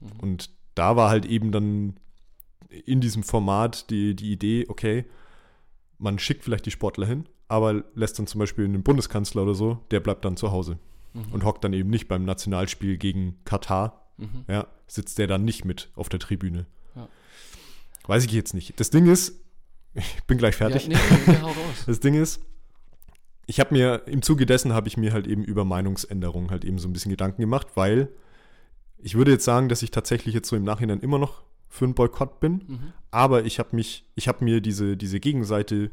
Mhm. 0.00 0.20
Und 0.20 0.50
da 0.74 0.96
war 0.96 1.10
halt 1.10 1.26
eben 1.26 1.52
dann 1.52 1.96
in 2.68 3.00
diesem 3.00 3.22
Format 3.22 3.90
die, 3.90 4.16
die 4.16 4.32
Idee, 4.32 4.66
okay, 4.68 5.04
man 5.98 6.18
schickt 6.18 6.44
vielleicht 6.44 6.66
die 6.66 6.70
Sportler 6.70 7.06
hin, 7.06 7.28
aber 7.48 7.84
lässt 7.94 8.18
dann 8.18 8.26
zum 8.26 8.38
Beispiel 8.38 8.64
einen 8.64 8.82
Bundeskanzler 8.82 9.42
oder 9.42 9.54
so, 9.54 9.78
der 9.90 10.00
bleibt 10.00 10.24
dann 10.24 10.36
zu 10.36 10.50
Hause 10.50 10.78
mhm. 11.12 11.32
und 11.32 11.44
hockt 11.44 11.64
dann 11.64 11.72
eben 11.72 11.90
nicht 11.90 12.08
beim 12.08 12.24
Nationalspiel 12.24 12.96
gegen 12.96 13.38
Katar. 13.44 14.10
Mhm. 14.16 14.44
Ja, 14.48 14.66
sitzt 14.86 15.18
der 15.18 15.26
dann 15.26 15.44
nicht 15.44 15.64
mit 15.64 15.90
auf 15.94 16.08
der 16.08 16.20
Tribüne. 16.20 16.66
Ja. 16.94 17.08
Weiß 18.06 18.24
ich 18.24 18.32
jetzt 18.32 18.54
nicht. 18.54 18.78
Das 18.80 18.90
Ding 18.90 19.06
ist, 19.06 19.40
ich 19.94 20.24
bin 20.26 20.38
gleich 20.38 20.56
fertig. 20.56 20.86
Ja, 20.88 20.98
nee, 21.26 21.32
nee. 21.32 21.54
Das 21.86 22.00
Ding 22.00 22.14
ist, 22.14 22.40
ich 23.46 23.60
habe 23.60 23.74
mir 23.74 24.02
im 24.06 24.22
Zuge 24.22 24.46
dessen 24.46 24.72
habe 24.72 24.88
ich 24.88 24.96
mir 24.96 25.12
halt 25.12 25.26
eben 25.26 25.44
über 25.44 25.64
Meinungsänderungen 25.64 26.50
halt 26.50 26.64
eben 26.64 26.78
so 26.78 26.88
ein 26.88 26.92
bisschen 26.92 27.10
Gedanken 27.10 27.40
gemacht, 27.40 27.68
weil 27.74 28.08
ich 28.98 29.14
würde 29.16 29.32
jetzt 29.32 29.44
sagen, 29.44 29.68
dass 29.68 29.82
ich 29.82 29.90
tatsächlich 29.90 30.34
jetzt 30.34 30.48
so 30.48 30.56
im 30.56 30.64
Nachhinein 30.64 31.00
immer 31.00 31.18
noch 31.18 31.42
für 31.68 31.84
einen 31.84 31.94
Boykott 31.94 32.38
bin, 32.38 32.64
mhm. 32.66 32.92
aber 33.10 33.44
ich 33.44 33.58
habe 33.58 33.74
mich, 33.74 34.06
ich 34.14 34.28
habe 34.28 34.44
mir 34.44 34.60
diese, 34.60 34.96
diese 34.96 35.20
Gegenseite 35.20 35.90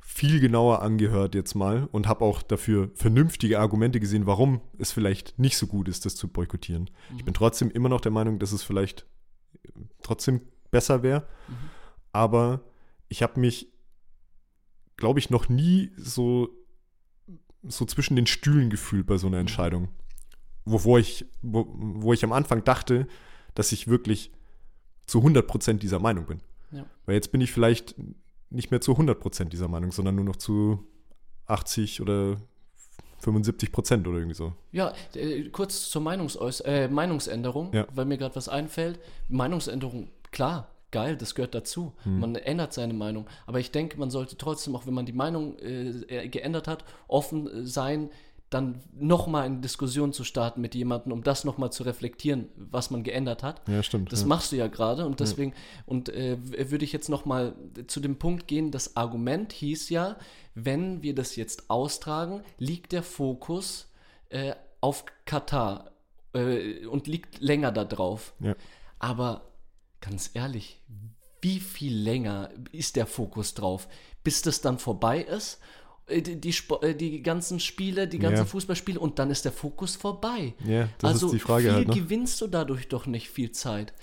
viel 0.00 0.40
genauer 0.40 0.82
angehört 0.82 1.34
jetzt 1.34 1.54
mal 1.54 1.88
und 1.92 2.06
habe 2.06 2.24
auch 2.24 2.42
dafür 2.42 2.90
vernünftige 2.94 3.58
Argumente 3.58 3.98
gesehen, 3.98 4.26
warum 4.26 4.60
es 4.78 4.92
vielleicht 4.92 5.38
nicht 5.38 5.56
so 5.56 5.66
gut 5.66 5.88
ist, 5.88 6.04
das 6.04 6.16
zu 6.16 6.28
boykottieren. 6.28 6.90
Mhm. 7.10 7.18
Ich 7.18 7.24
bin 7.24 7.34
trotzdem 7.34 7.70
immer 7.70 7.88
noch 7.88 8.00
der 8.00 8.12
Meinung, 8.12 8.38
dass 8.38 8.52
es 8.52 8.62
vielleicht 8.62 9.06
trotzdem 10.02 10.42
besser 10.70 11.02
wäre, 11.02 11.26
mhm. 11.48 11.54
aber 12.12 12.60
ich 13.08 13.22
habe 13.22 13.40
mich, 13.40 13.72
glaube 14.96 15.18
ich, 15.18 15.30
noch 15.30 15.48
nie 15.48 15.92
so, 15.96 16.50
so 17.62 17.84
zwischen 17.84 18.16
den 18.16 18.26
Stühlen 18.26 18.70
gefühlt 18.70 19.06
bei 19.06 19.18
so 19.18 19.26
einer. 19.26 19.38
Entscheidung 19.38 19.88
wovor 20.64 20.98
ich, 20.98 21.26
wo, 21.42 21.66
wo 21.68 22.12
ich 22.12 22.24
am 22.24 22.32
Anfang 22.32 22.64
dachte, 22.64 23.06
dass 23.54 23.72
ich 23.72 23.88
wirklich 23.88 24.30
zu 25.06 25.20
100% 25.20 25.74
dieser 25.74 25.98
Meinung 25.98 26.26
bin. 26.26 26.40
Ja. 26.70 26.86
Weil 27.06 27.16
jetzt 27.16 27.32
bin 27.32 27.40
ich 27.40 27.52
vielleicht 27.52 27.94
nicht 28.50 28.70
mehr 28.70 28.80
zu 28.80 28.92
100% 28.92 29.44
dieser 29.46 29.68
Meinung, 29.68 29.92
sondern 29.92 30.14
nur 30.14 30.24
noch 30.24 30.36
zu 30.36 30.86
80 31.46 32.00
oder 32.00 32.36
75 33.18 33.72
Prozent 33.72 34.06
oder 34.06 34.18
irgendwie 34.18 34.36
so. 34.36 34.52
Ja, 34.72 34.92
äh, 35.14 35.48
kurz 35.50 35.88
zur 35.90 36.02
Meinungsäus 36.02 36.60
äh, 36.60 36.88
Meinungsänderung, 36.88 37.72
ja. 37.72 37.86
weil 37.92 38.04
mir 38.04 38.18
gerade 38.18 38.36
was 38.36 38.48
einfällt. 38.48 39.00
Meinungsänderung, 39.28 40.10
klar, 40.30 40.71
geil, 40.92 41.16
das 41.16 41.34
gehört 41.34 41.54
dazu. 41.54 41.92
Hm. 42.04 42.20
Man 42.20 42.36
ändert 42.36 42.72
seine 42.72 42.94
Meinung. 42.94 43.26
Aber 43.46 43.58
ich 43.58 43.70
denke, 43.70 43.98
man 43.98 44.10
sollte 44.10 44.36
trotzdem, 44.36 44.76
auch 44.76 44.86
wenn 44.86 44.94
man 44.94 45.06
die 45.06 45.12
Meinung 45.12 45.58
äh, 45.58 46.28
geändert 46.28 46.68
hat, 46.68 46.84
offen 47.08 47.66
sein, 47.66 48.10
dann 48.52 48.80
nochmal 48.98 49.44
eine 49.44 49.60
Diskussion 49.60 50.12
zu 50.12 50.24
starten 50.24 50.60
mit 50.60 50.74
jemandem, 50.74 51.12
um 51.12 51.22
das 51.22 51.44
nochmal 51.44 51.72
zu 51.72 51.84
reflektieren, 51.84 52.48
was 52.56 52.90
man 52.90 53.02
geändert 53.02 53.42
hat. 53.42 53.62
Ja, 53.66 53.82
stimmt. 53.82 54.12
Das 54.12 54.22
ja. 54.22 54.26
machst 54.26 54.52
du 54.52 54.56
ja 54.56 54.66
gerade 54.66 55.06
und 55.06 55.20
deswegen, 55.20 55.52
ja. 55.52 55.56
und 55.86 56.08
äh, 56.10 56.36
würde 56.70 56.84
ich 56.84 56.92
jetzt 56.92 57.08
nochmal 57.08 57.54
zu 57.86 58.00
dem 58.00 58.18
Punkt 58.18 58.46
gehen, 58.48 58.70
das 58.70 58.96
Argument 58.96 59.52
hieß 59.52 59.88
ja, 59.88 60.16
wenn 60.54 61.02
wir 61.02 61.14
das 61.14 61.36
jetzt 61.36 61.70
austragen, 61.70 62.42
liegt 62.58 62.92
der 62.92 63.02
Fokus 63.02 63.90
äh, 64.28 64.54
auf 64.80 65.04
Katar 65.24 65.92
äh, 66.34 66.84
und 66.86 67.06
liegt 67.06 67.40
länger 67.40 67.72
da 67.72 67.84
drauf. 67.84 68.34
Ja. 68.40 68.54
Aber 68.98 69.42
ganz 70.02 70.30
ehrlich, 70.34 70.82
wie 71.40 71.60
viel 71.60 71.96
länger 71.96 72.50
ist 72.70 72.96
der 72.96 73.06
Fokus 73.06 73.54
drauf, 73.54 73.88
bis 74.22 74.42
das 74.42 74.60
dann 74.60 74.78
vorbei 74.78 75.22
ist 75.22 75.58
äh, 76.06 76.20
die, 76.20 76.40
die, 76.40 76.54
äh, 76.82 76.94
die, 76.94 77.22
ganzen 77.22 77.60
Spiele, 77.60 78.06
die 78.06 78.18
ganzen 78.18 78.44
ja. 78.44 78.44
Fußballspiele 78.44 79.00
und 79.00 79.18
dann 79.18 79.30
ist 79.30 79.44
der 79.44 79.52
Fokus 79.52 79.96
vorbei. 79.96 80.54
Ja, 80.64 80.88
das 80.98 81.12
also 81.12 81.26
ist 81.26 81.32
die 81.32 81.38
Frage 81.38 81.64
viel 81.64 81.72
halt, 81.72 81.88
ne? 81.88 81.94
gewinnst 81.94 82.40
du 82.40 82.46
dadurch 82.46 82.88
doch 82.88 83.06
nicht 83.06 83.30
viel 83.30 83.52
Zeit. 83.52 83.94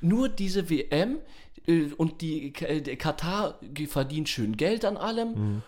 Nur 0.00 0.28
diese 0.28 0.70
WM 0.70 1.18
äh, 1.66 1.88
und 1.96 2.20
die 2.22 2.52
Katar 2.52 3.60
verdient 3.88 4.28
schön 4.28 4.56
Geld 4.56 4.84
an 4.84 4.96
allem. 4.96 5.28
Mhm. 5.34 5.62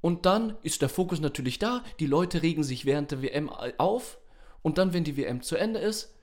Und 0.00 0.24
dann 0.26 0.56
ist 0.62 0.82
der 0.82 0.88
Fokus 0.88 1.20
natürlich 1.20 1.58
da. 1.58 1.82
Die 2.00 2.06
Leute 2.06 2.42
regen 2.42 2.62
sich 2.62 2.84
während 2.84 3.10
der 3.10 3.22
WM 3.22 3.50
auf. 3.50 4.18
Und 4.62 4.78
dann, 4.78 4.92
wenn 4.92 5.04
die 5.04 5.16
WM 5.16 5.42
zu 5.42 5.56
Ende 5.56 5.80
ist, 5.80 6.15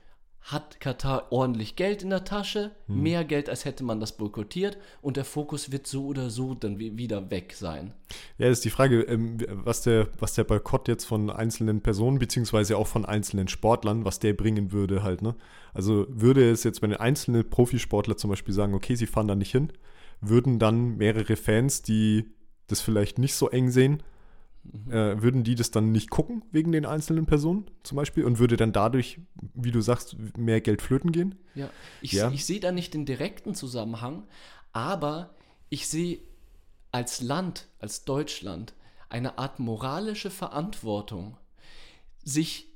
hat 0.44 0.82
Katar 0.82 1.32
ordentlich 1.32 1.78
Geld 1.78 2.04
in 2.04 2.10
der 2.10 2.26
Tasche, 2.26 2.72
hm. 2.88 3.02
mehr 3.02 3.24
Geld, 3.24 3.50
als 3.50 3.64
hätte 3.64 3.84
man 3.84 4.02
das 4.02 4.18
boykottiert 4.18 4.78
und 5.02 5.16
der 5.16 5.24
Fokus 5.24 5.72
wird 5.72 5.88
so 5.88 6.06
oder 6.06 6.30
so 6.30 6.54
dann 6.54 6.80
wieder 6.80 7.32
weg 7.32 7.54
sein. 7.54 7.94
Ja, 8.38 8.50
das 8.50 8.60
ist 8.60 8.66
die 8.66 8.70
Frage, 8.70 9.02
ähm, 9.04 9.38
was, 9.50 9.84
der, 9.84 10.10
was 10.20 10.34
der 10.34 10.44
Boykott 10.44 10.90
jetzt 10.90 11.06
von 11.06 11.30
einzelnen 11.30 11.82
Personen, 11.82 12.20
beziehungsweise 12.20 12.78
auch 12.78 12.88
von 12.88 13.06
einzelnen 13.06 13.48
Sportlern, 13.48 14.04
was 14.04 14.20
der 14.20 14.34
bringen 14.34 14.74
würde 14.74 15.02
halt, 15.02 15.22
ne? 15.22 15.36
Also 15.74 16.06
würde 16.10 16.52
es 16.52 16.64
jetzt, 16.64 16.82
wenn 16.82 16.94
einzelne 16.94 17.44
Profisportler 17.44 18.18
zum 18.18 18.30
Beispiel 18.30 18.54
sagen, 18.54 18.74
okay, 18.74 18.96
sie 18.96 19.08
fahren 19.08 19.28
da 19.28 19.36
nicht 19.36 19.52
hin, 19.52 19.72
würden 20.20 20.60
dann 20.60 20.98
mehrere 20.98 21.38
Fans, 21.38 21.82
die 21.82 22.26
das 22.68 22.82
vielleicht 22.82 23.18
nicht 23.18 23.34
so 23.34 23.50
eng 23.50 23.72
sehen. 23.72 24.04
Äh, 24.90 25.22
würden 25.22 25.44
die 25.44 25.56
das 25.56 25.72
dann 25.72 25.92
nicht 25.92 26.10
gucken 26.10 26.44
wegen 26.52 26.72
den 26.72 26.86
einzelnen 26.86 27.26
Personen 27.26 27.66
zum 27.84 27.98
Beispiel 27.98 28.24
und 28.24 28.40
würde 28.40 28.56
dann 28.56 28.72
dadurch, 28.72 29.20
wie 29.54 29.72
du 29.72 29.82
sagst, 29.82 30.16
mehr 30.38 30.62
Geld 30.62 30.82
flöten 30.82 31.12
gehen? 31.12 31.36
Ja, 31.54 31.70
ich, 32.02 32.14
ja. 32.14 32.32
ich 32.32 32.46
sehe 32.46 32.62
da 32.62 32.72
nicht 32.72 32.94
den 32.94 33.06
direkten 33.06 33.56
Zusammenhang, 33.56 34.24
aber 34.72 35.36
ich 35.70 35.88
sehe 35.90 36.20
als 36.92 37.22
Land, 37.22 37.68
als 37.80 38.06
Deutschland, 38.06 38.74
eine 39.10 39.38
Art 39.38 39.60
moralische 39.60 40.32
Verantwortung, 40.32 41.38
sich 42.24 42.70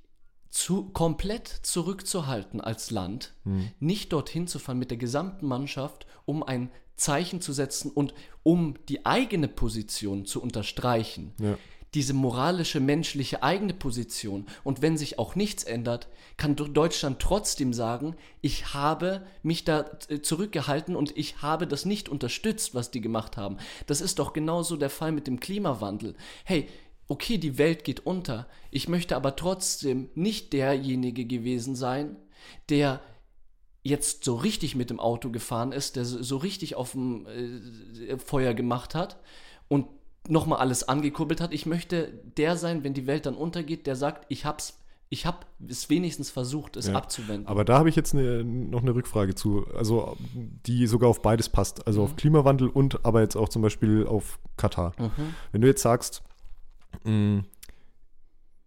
zu, 0.50 0.90
komplett 0.90 1.48
zurückzuhalten 1.48 2.60
als 2.60 2.92
Land, 2.92 3.34
hm. 3.44 3.72
nicht 3.80 4.12
dorthin 4.12 4.48
zu 4.48 4.60
fahren 4.60 4.80
mit 4.80 4.92
der 4.92 4.98
gesamten 4.98 5.48
Mannschaft, 5.48 6.06
um 6.26 6.44
ein 6.44 6.70
Zeichen 6.96 7.42
zu 7.42 7.54
setzen 7.54 7.92
und 7.92 8.14
um 8.44 8.76
die 8.90 9.06
eigene 9.06 9.48
Position 9.48 10.26
zu 10.26 10.42
unterstreichen. 10.42 11.34
Ja 11.40 11.58
diese 11.94 12.14
moralische, 12.14 12.80
menschliche 12.80 13.44
eigene 13.44 13.74
Position. 13.74 14.46
Und 14.64 14.82
wenn 14.82 14.98
sich 14.98 15.20
auch 15.20 15.36
nichts 15.36 15.64
ändert, 15.64 16.08
kann 16.36 16.56
Deutschland 16.56 17.20
trotzdem 17.20 17.74
sagen, 17.74 18.16
ich 18.42 18.74
habe 18.74 19.26
mich 19.42 19.64
da 19.64 19.86
äh, 20.10 20.22
zurückgehalten 20.22 20.96
und 20.96 21.18
ich 21.18 21.42
habe 21.42 21.68
das 21.68 21.86
nicht 21.86 22.10
unterstützt, 22.10 22.76
was 22.76 22.92
die 22.92 23.02
gemacht 23.02 23.38
haben. 23.38 23.58
Das 23.88 24.02
ist 24.02 24.20
doch 24.20 24.34
genauso 24.34 24.76
der 24.78 24.90
Fall 24.90 25.12
mit 25.12 25.28
dem 25.28 25.40
Klimawandel. 25.40 26.16
Hey, 26.44 26.68
okay, 27.08 27.38
die 27.38 27.58
Welt 27.58 27.84
geht 27.84 28.06
unter. 28.06 28.48
Ich 28.70 28.90
möchte 28.90 29.16
aber 29.16 29.36
trotzdem 29.36 30.10
nicht 30.14 30.54
derjenige 30.54 31.26
gewesen 31.26 31.76
sein, 31.76 32.18
der 32.70 33.02
jetzt 33.84 34.26
so 34.26 34.36
richtig 34.36 34.76
mit 34.76 34.90
dem 34.90 35.00
Auto 35.00 35.30
gefahren 35.30 35.72
ist, 35.72 35.96
der 35.96 36.04
so 36.06 36.38
richtig 36.38 36.76
auf 36.76 36.92
dem 36.92 37.26
äh, 37.26 38.18
Feuer 38.20 38.54
gemacht 38.54 38.94
hat 38.94 39.18
und 39.70 39.88
nochmal 40.30 40.60
alles 40.60 40.88
angekurbelt 40.88 41.42
hat. 41.42 41.54
Ich 41.54 41.66
möchte 41.66 42.14
der 42.38 42.58
sein, 42.58 42.84
wenn 42.84 42.94
die 42.94 43.08
Welt 43.08 43.26
dann 43.26 43.36
untergeht, 43.36 43.88
der 43.88 43.96
sagt, 43.96 44.26
ich 44.30 44.46
hab's 44.46 44.78
ich 45.10 45.26
habe 45.26 45.38
es 45.68 45.90
wenigstens 45.90 46.30
versucht, 46.30 46.76
es 46.76 46.88
ja, 46.88 46.96
abzuwenden. 46.96 47.48
Aber 47.48 47.64
da 47.64 47.78
habe 47.78 47.88
ich 47.88 47.96
jetzt 47.96 48.14
eine, 48.14 48.44
noch 48.44 48.82
eine 48.82 48.94
Rückfrage 48.94 49.36
zu, 49.36 49.66
also 49.74 50.18
die 50.34 50.86
sogar 50.88 51.10
auf 51.10 51.22
beides 51.22 51.50
passt. 51.50 51.88
Also 51.88 52.02
mhm. 52.02 52.06
auf 52.06 52.16
Klimawandel 52.18 52.68
und 52.68 53.06
aber 53.06 53.22
jetzt 53.22 53.38
auch 53.38 53.50
zum 53.50 53.62
Beispiel 53.62 54.06
auf 54.06 54.40
Katar. 54.58 54.94
Mhm. 55.00 55.34
Wenn 55.52 55.62
du 55.62 55.68
jetzt 55.68 55.82
sagst, 55.82 56.24
mh, 57.06 57.12
mm, 57.12 57.46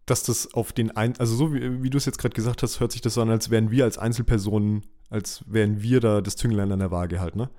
dass 0.06 0.22
das 0.24 0.54
auf 0.54 0.72
den 0.72 0.96
ein, 0.96 1.16
also 1.18 1.36
so 1.36 1.54
wie, 1.54 1.82
wie 1.82 1.90
du 1.90 1.98
es 1.98 2.06
jetzt 2.06 2.18
gerade 2.18 2.34
gesagt 2.34 2.62
hast, 2.62 2.80
hört 2.80 2.90
sich 2.90 3.00
das 3.00 3.14
so 3.14 3.22
an, 3.22 3.30
als 3.30 3.50
wären 3.50 3.70
wir 3.70 3.84
als 3.84 3.98
Einzelpersonen, 3.98 4.86
als 5.08 5.44
wären 5.46 5.82
wir 5.82 6.00
da 6.00 6.20
das 6.20 6.36
Zünglein 6.36 6.72
an 6.72 6.80
der 6.80 6.90
Waage 6.90 7.20
halt, 7.20 7.36
ne? 7.36 7.50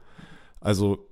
Also 0.60 1.08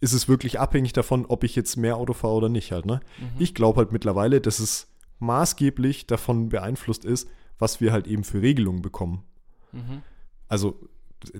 ist 0.00 0.12
es 0.12 0.28
wirklich 0.28 0.60
abhängig 0.60 0.92
davon, 0.92 1.26
ob 1.26 1.44
ich 1.44 1.56
jetzt 1.56 1.76
mehr 1.76 1.96
Auto 1.96 2.12
fahre 2.12 2.34
oder 2.34 2.48
nicht 2.48 2.72
halt. 2.72 2.86
Ne? 2.86 3.00
Mhm. 3.18 3.26
Ich 3.38 3.54
glaube 3.54 3.78
halt 3.78 3.92
mittlerweile, 3.92 4.40
dass 4.40 4.60
es 4.60 4.88
maßgeblich 5.18 6.06
davon 6.06 6.48
beeinflusst 6.48 7.04
ist, 7.04 7.28
was 7.58 7.80
wir 7.80 7.92
halt 7.92 8.06
eben 8.06 8.24
für 8.24 8.40
Regelungen 8.40 8.82
bekommen. 8.82 9.24
Mhm. 9.72 10.02
Also, 10.46 10.78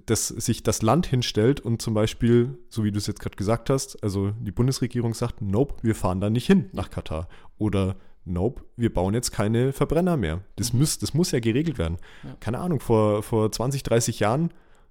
dass 0.07 0.29
sich 0.29 0.65
das 0.65 0.83
Land 0.83 1.07
hinstellt 1.07 1.61
und 1.61 1.81
zum 1.81 1.95
Beispiel, 1.95 2.59
so 2.69 2.83
wie 2.83 2.91
du 2.91 2.99
es 2.99 3.07
jetzt 3.07 3.21
gerade 3.21 3.37
gesagt 3.37 3.71
hast, 3.71 4.03
also 4.03 4.33
die 4.33 4.51
Bundesregierung 4.51 5.15
sagt, 5.15 5.41
nope, 5.41 5.77
wir 5.83 5.95
fahren 5.95 6.21
da 6.21 6.31
nicht 6.31 6.47
hin 6.47 6.69
nach 6.73 6.91
Katar. 6.91 7.29
Oder 7.59 7.97
nope, 8.25 8.65
wir 8.77 8.93
bauen 8.93 9.15
jetzt 9.15 9.31
keine 9.31 9.73
Verbrenner 9.73 10.17
mehr. 10.17 10.43
Das, 10.57 10.73
mhm. 10.73 10.81
muss, 10.81 10.99
das 10.99 11.15
muss 11.15 11.31
ja 11.31 11.39
geregelt 11.39 11.79
werden. 11.79 11.99
Ja. 12.25 12.37
Keine 12.41 12.59
Ahnung, 12.59 12.81
vor, 12.81 13.23
vor 13.23 13.53
20, 13.53 13.85
30 13.85 14.19
Jahren 14.19 14.51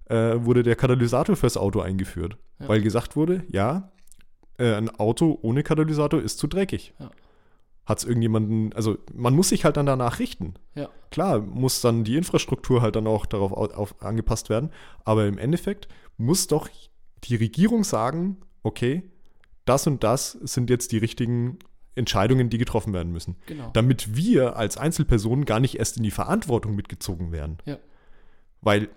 äh, 0.10 0.44
wurde 0.44 0.64
der 0.64 0.76
Katalysator 0.76 1.36
fürs 1.36 1.58
Auto 1.58 1.80
eingeführt. 1.80 2.38
Ja. 2.60 2.70
Weil 2.70 2.82
gesagt 2.82 3.16
wurde, 3.16 3.44
ja, 3.50 3.92
äh, 4.58 4.74
ein 4.74 4.90
Auto 4.90 5.38
ohne 5.42 5.64
Katalysator 5.64 6.22
ist 6.22 6.40
zu 6.40 6.48
dreckig. 6.48 6.94
Ja. 7.00 7.12
Hat 7.86 8.00
es 8.00 8.04
irgendjemanden, 8.04 8.74
also 8.74 8.98
man 9.14 9.34
muss 9.34 9.50
sich 9.50 9.64
halt 9.64 9.78
dann 9.78 9.86
danach 9.86 10.20
richten. 10.20 10.56
Ja. 10.76 10.90
Klar, 11.10 11.40
muss 11.40 11.80
dann 11.80 12.04
die 12.04 12.18
Infrastruktur 12.18 12.82
halt 12.82 12.96
dann 12.98 13.08
auch 13.08 13.26
darauf 13.26 13.54
auf, 13.54 14.02
angepasst 14.02 14.50
werden. 14.50 14.72
Aber 15.06 15.26
im 15.26 15.38
Endeffekt 15.38 15.88
muss 16.18 16.48
doch 16.48 16.68
die 17.24 17.36
Regierung 17.36 17.84
sagen, 17.84 18.38
okay, 18.64 19.04
das 19.66 19.88
und 19.88 20.04
das 20.04 20.32
sind 20.32 20.70
jetzt 20.70 20.92
die 20.92 20.98
richtigen 20.98 21.60
Entscheidungen, 21.96 22.50
die 22.50 22.58
getroffen 22.58 22.94
werden 22.94 23.12
müssen. 23.12 23.38
Genau. 23.46 23.70
Damit 23.74 24.16
wir 24.16 24.56
als 24.56 24.78
Einzelpersonen 24.78 25.46
gar 25.46 25.60
nicht 25.60 25.80
erst 25.80 25.98
in 25.98 26.04
die 26.04 26.12
Verantwortung 26.12 26.76
mitgezogen 26.76 27.32
werden. 27.32 27.58
Ja. 27.66 27.78
Weil 28.62 28.90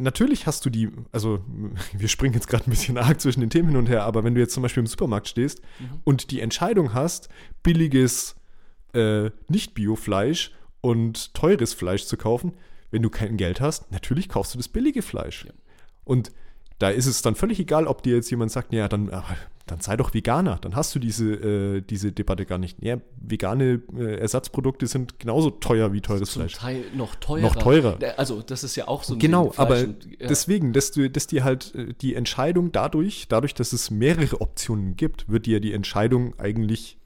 natürlich 0.00 0.46
hast 0.46 0.64
du 0.64 0.70
die, 0.70 0.90
also 1.12 1.40
wir 1.92 2.08
springen 2.08 2.34
jetzt 2.34 2.48
gerade 2.48 2.66
ein 2.66 2.70
bisschen 2.70 2.98
arg 2.98 3.20
zwischen 3.20 3.40
den 3.40 3.50
Themen 3.50 3.68
hin 3.68 3.76
und 3.76 3.88
her, 3.88 4.04
aber 4.04 4.24
wenn 4.24 4.34
du 4.34 4.40
jetzt 4.40 4.54
zum 4.54 4.62
Beispiel 4.62 4.82
im 4.82 4.86
Supermarkt 4.86 5.28
stehst 5.28 5.60
mhm. 5.78 6.00
und 6.04 6.30
die 6.30 6.40
Entscheidung 6.40 6.94
hast, 6.94 7.28
billiges 7.62 8.36
äh, 8.94 9.30
Nicht-Bio-Fleisch 9.48 10.52
und 10.80 11.34
teures 11.34 11.74
Fleisch 11.74 12.04
zu 12.04 12.16
kaufen, 12.16 12.52
wenn 12.90 13.02
du 13.02 13.10
kein 13.10 13.36
Geld 13.36 13.60
hast, 13.60 13.90
natürlich 13.92 14.28
kaufst 14.28 14.54
du 14.54 14.58
das 14.58 14.68
billige 14.68 15.02
Fleisch. 15.02 15.44
Ja. 15.44 15.52
Und 16.04 16.32
da 16.78 16.88
ist 16.88 17.06
es 17.06 17.22
dann 17.22 17.34
völlig 17.34 17.60
egal, 17.60 17.86
ob 17.86 18.02
dir 18.02 18.16
jetzt 18.16 18.30
jemand 18.30 18.50
sagt, 18.50 18.72
ja, 18.72 18.88
dann, 18.88 19.10
dann 19.70 19.80
sei 19.80 19.96
doch 19.96 20.14
Veganer. 20.14 20.58
Dann 20.60 20.74
hast 20.74 20.94
du 20.94 20.98
diese, 20.98 21.32
äh, 21.32 21.80
diese 21.80 22.12
Debatte 22.12 22.44
gar 22.44 22.58
nicht. 22.58 22.82
Ja, 22.82 22.96
vegane 23.20 23.80
äh, 23.96 24.16
Ersatzprodukte 24.16 24.86
sind 24.86 25.18
genauso 25.18 25.50
teuer 25.50 25.92
wie 25.92 26.00
teures 26.00 26.30
Zum 26.30 26.42
Fleisch. 26.42 26.54
Teil 26.54 26.84
noch 26.94 27.14
teurer. 27.14 27.42
Noch 27.42 27.56
teurer. 27.56 27.98
Also 28.16 28.42
das 28.42 28.64
ist 28.64 28.76
ja 28.76 28.88
auch 28.88 29.04
so 29.04 29.14
ein 29.14 29.18
Genau, 29.18 29.52
aber 29.56 29.80
und, 29.80 30.06
ja. 30.06 30.26
deswegen, 30.26 30.72
dass, 30.72 30.90
du, 30.90 31.08
dass 31.08 31.26
dir 31.26 31.44
halt 31.44 31.74
äh, 31.74 31.94
die 32.00 32.14
Entscheidung 32.14 32.72
dadurch, 32.72 33.26
dadurch, 33.28 33.54
dass 33.54 33.72
es 33.72 33.90
mehrere 33.90 34.40
Optionen 34.40 34.96
gibt, 34.96 35.28
wird 35.28 35.46
dir 35.46 35.60
die 35.60 35.72
Entscheidung 35.72 36.38
eigentlich 36.38 36.99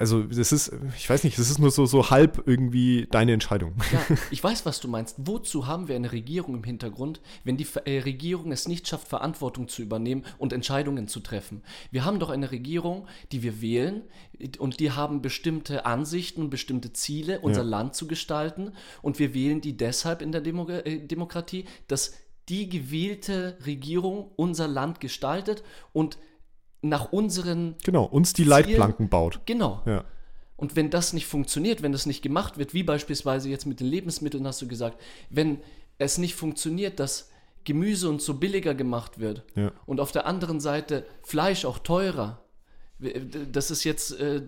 also 0.00 0.22
das 0.22 0.50
ist, 0.50 0.72
ich 0.96 1.10
weiß 1.10 1.24
nicht, 1.24 1.38
das 1.38 1.50
ist 1.50 1.58
nur 1.58 1.70
so, 1.70 1.84
so 1.84 2.08
halb 2.08 2.42
irgendwie 2.46 3.06
deine 3.10 3.34
Entscheidung. 3.34 3.74
Ja, 3.92 4.16
ich 4.30 4.42
weiß, 4.42 4.64
was 4.64 4.80
du 4.80 4.88
meinst. 4.88 5.16
Wozu 5.18 5.66
haben 5.66 5.88
wir 5.88 5.96
eine 5.96 6.10
Regierung 6.10 6.54
im 6.54 6.64
Hintergrund, 6.64 7.20
wenn 7.44 7.58
die 7.58 7.66
äh, 7.84 8.00
Regierung 8.00 8.50
es 8.50 8.66
nicht 8.66 8.88
schafft, 8.88 9.08
Verantwortung 9.08 9.68
zu 9.68 9.82
übernehmen 9.82 10.24
und 10.38 10.54
Entscheidungen 10.54 11.06
zu 11.06 11.20
treffen? 11.20 11.62
Wir 11.90 12.06
haben 12.06 12.18
doch 12.18 12.30
eine 12.30 12.50
Regierung, 12.50 13.06
die 13.30 13.42
wir 13.42 13.60
wählen 13.60 14.00
und 14.58 14.80
die 14.80 14.90
haben 14.90 15.20
bestimmte 15.20 15.84
Ansichten 15.84 16.40
und 16.40 16.50
bestimmte 16.50 16.94
Ziele, 16.94 17.40
unser 17.40 17.62
ja. 17.62 17.68
Land 17.68 17.94
zu 17.94 18.06
gestalten 18.06 18.72
und 19.02 19.18
wir 19.18 19.34
wählen 19.34 19.60
die 19.60 19.76
deshalb 19.76 20.22
in 20.22 20.32
der 20.32 20.40
Demo 20.40 20.66
äh, 20.66 21.06
Demokratie, 21.06 21.66
dass 21.88 22.14
die 22.48 22.70
gewählte 22.70 23.58
Regierung 23.66 24.30
unser 24.36 24.66
Land 24.66 24.98
gestaltet 25.00 25.62
und 25.92 26.16
nach 26.82 27.12
unseren. 27.12 27.76
Genau, 27.84 28.04
uns 28.04 28.32
die 28.32 28.42
Zielen, 28.42 28.50
Leitplanken 28.50 29.08
baut. 29.08 29.40
Genau. 29.46 29.82
Ja. 29.86 30.04
Und 30.56 30.76
wenn 30.76 30.90
das 30.90 31.12
nicht 31.12 31.26
funktioniert, 31.26 31.82
wenn 31.82 31.92
das 31.92 32.04
nicht 32.04 32.22
gemacht 32.22 32.58
wird, 32.58 32.74
wie 32.74 32.82
beispielsweise 32.82 33.48
jetzt 33.48 33.66
mit 33.66 33.80
den 33.80 33.86
Lebensmitteln 33.86 34.46
hast 34.46 34.60
du 34.60 34.68
gesagt, 34.68 35.00
wenn 35.30 35.58
es 35.96 36.18
nicht 36.18 36.34
funktioniert, 36.34 37.00
dass 37.00 37.30
Gemüse 37.64 38.08
uns 38.08 38.24
so 38.24 38.34
billiger 38.34 38.74
gemacht 38.74 39.18
wird 39.18 39.44
ja. 39.54 39.72
und 39.86 40.00
auf 40.00 40.12
der 40.12 40.26
anderen 40.26 40.60
Seite 40.60 41.06
Fleisch 41.22 41.64
auch 41.64 41.78
teurer, 41.78 42.42
das 42.98 43.70
ist 43.70 43.84
jetzt 43.84 44.18
äh, 44.20 44.42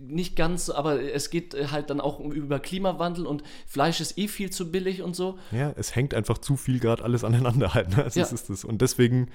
nicht 0.00 0.36
ganz, 0.36 0.70
aber 0.70 1.00
es 1.00 1.30
geht 1.30 1.54
äh, 1.54 1.68
halt 1.68 1.90
dann 1.90 2.00
auch 2.00 2.20
über 2.20 2.58
Klimawandel 2.60 3.26
und 3.26 3.42
Fleisch 3.66 4.00
ist 4.00 4.18
eh 4.18 4.28
viel 4.28 4.50
zu 4.50 4.70
billig 4.70 5.02
und 5.02 5.16
so. 5.16 5.38
Ja, 5.50 5.72
es 5.76 5.94
hängt 5.94 6.14
einfach 6.14 6.38
zu 6.38 6.56
viel 6.56 6.78
gerade 6.78 7.04
alles 7.04 7.24
aneinander 7.24 7.74
halt. 7.74 7.96
Ne? 7.96 8.04
Also 8.04 8.20
ja. 8.20 8.26
ist 8.26 8.50
das. 8.50 8.64
Und 8.64 8.82
deswegen 8.82 9.28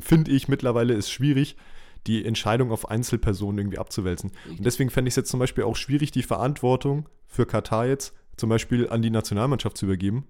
finde 0.00 0.30
ich 0.30 0.48
mittlerweile 0.48 0.94
ist 0.94 1.10
schwierig, 1.10 1.56
die 2.06 2.24
Entscheidung 2.24 2.70
auf 2.70 2.88
Einzelpersonen 2.88 3.58
irgendwie 3.58 3.78
abzuwälzen. 3.78 4.32
Und 4.48 4.64
deswegen 4.64 4.90
fände 4.90 5.08
ich 5.08 5.12
es 5.12 5.16
jetzt 5.16 5.30
zum 5.30 5.40
Beispiel 5.40 5.64
auch 5.64 5.76
schwierig, 5.76 6.12
die 6.12 6.22
Verantwortung 6.22 7.08
für 7.26 7.46
Katar 7.46 7.86
jetzt 7.86 8.14
zum 8.36 8.48
Beispiel 8.48 8.88
an 8.88 9.02
die 9.02 9.10
Nationalmannschaft 9.10 9.76
zu 9.76 9.86
übergeben. 9.86 10.26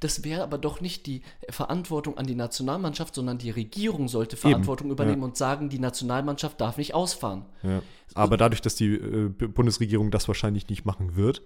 Das 0.00 0.24
wäre 0.24 0.42
aber 0.42 0.58
doch 0.58 0.80
nicht 0.80 1.06
die 1.06 1.22
Verantwortung 1.48 2.16
an 2.18 2.26
die 2.26 2.34
Nationalmannschaft, 2.34 3.14
sondern 3.14 3.38
die 3.38 3.50
Regierung 3.50 4.08
sollte 4.08 4.36
Verantwortung 4.36 4.88
Eben, 4.88 4.92
übernehmen 4.92 5.22
ja. 5.22 5.26
und 5.26 5.36
sagen, 5.36 5.68
die 5.68 5.78
Nationalmannschaft 5.78 6.60
darf 6.60 6.78
nicht 6.78 6.94
ausfahren. 6.94 7.44
Ja. 7.62 7.82
Aber 8.14 8.36
dadurch, 8.36 8.62
dass 8.62 8.74
die 8.74 8.94
äh, 8.94 9.28
Bundesregierung 9.28 10.10
das 10.10 10.28
wahrscheinlich 10.28 10.68
nicht 10.68 10.84
machen 10.84 11.16
wird, 11.16 11.42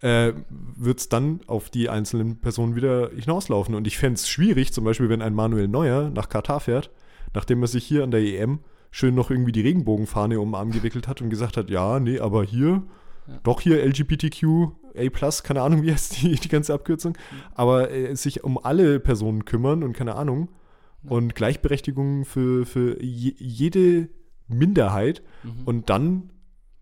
äh, 0.00 0.32
wird 0.48 1.00
es 1.00 1.08
dann 1.08 1.40
auf 1.46 1.70
die 1.70 1.88
einzelnen 1.88 2.40
Personen 2.40 2.76
wieder 2.76 3.10
hinauslaufen. 3.10 3.74
Und 3.74 3.86
ich 3.86 3.98
fände 3.98 4.14
es 4.14 4.28
schwierig, 4.28 4.72
zum 4.72 4.84
Beispiel, 4.84 5.08
wenn 5.08 5.22
ein 5.22 5.34
Manuel 5.34 5.68
Neuer 5.68 6.10
nach 6.10 6.28
Katar 6.28 6.60
fährt, 6.60 6.90
nachdem 7.34 7.62
er 7.62 7.68
sich 7.68 7.84
hier 7.84 8.02
an 8.04 8.10
der 8.10 8.20
EM 8.20 8.60
schön 8.90 9.14
noch 9.14 9.30
irgendwie 9.30 9.52
die 9.52 9.62
Regenbogenfahne 9.62 10.38
um 10.38 10.50
den 10.50 10.54
Arm 10.54 10.70
gewickelt 10.70 11.08
hat 11.08 11.22
und 11.22 11.30
gesagt 11.30 11.56
hat, 11.56 11.70
ja, 11.70 11.98
nee, 11.98 12.18
aber 12.18 12.44
hier 12.44 12.82
ja. 13.26 13.38
Doch 13.42 13.60
hier 13.60 13.84
LGBTQ, 13.84 14.72
A, 14.96 15.30
keine 15.42 15.62
Ahnung, 15.62 15.82
wie 15.82 15.92
heißt 15.92 16.22
die, 16.22 16.34
die 16.34 16.48
ganze 16.48 16.74
Abkürzung. 16.74 17.16
Aber 17.54 17.90
äh, 17.90 18.14
sich 18.16 18.44
um 18.44 18.58
alle 18.58 19.00
Personen 19.00 19.44
kümmern 19.44 19.82
und 19.82 19.92
keine 19.94 20.14
Ahnung. 20.16 20.48
Und 21.04 21.34
Gleichberechtigung 21.34 22.24
für, 22.24 22.64
für 22.64 23.02
je, 23.02 23.34
jede 23.36 24.08
Minderheit 24.46 25.22
mhm. 25.42 25.64
und 25.64 25.90
dann 25.90 26.30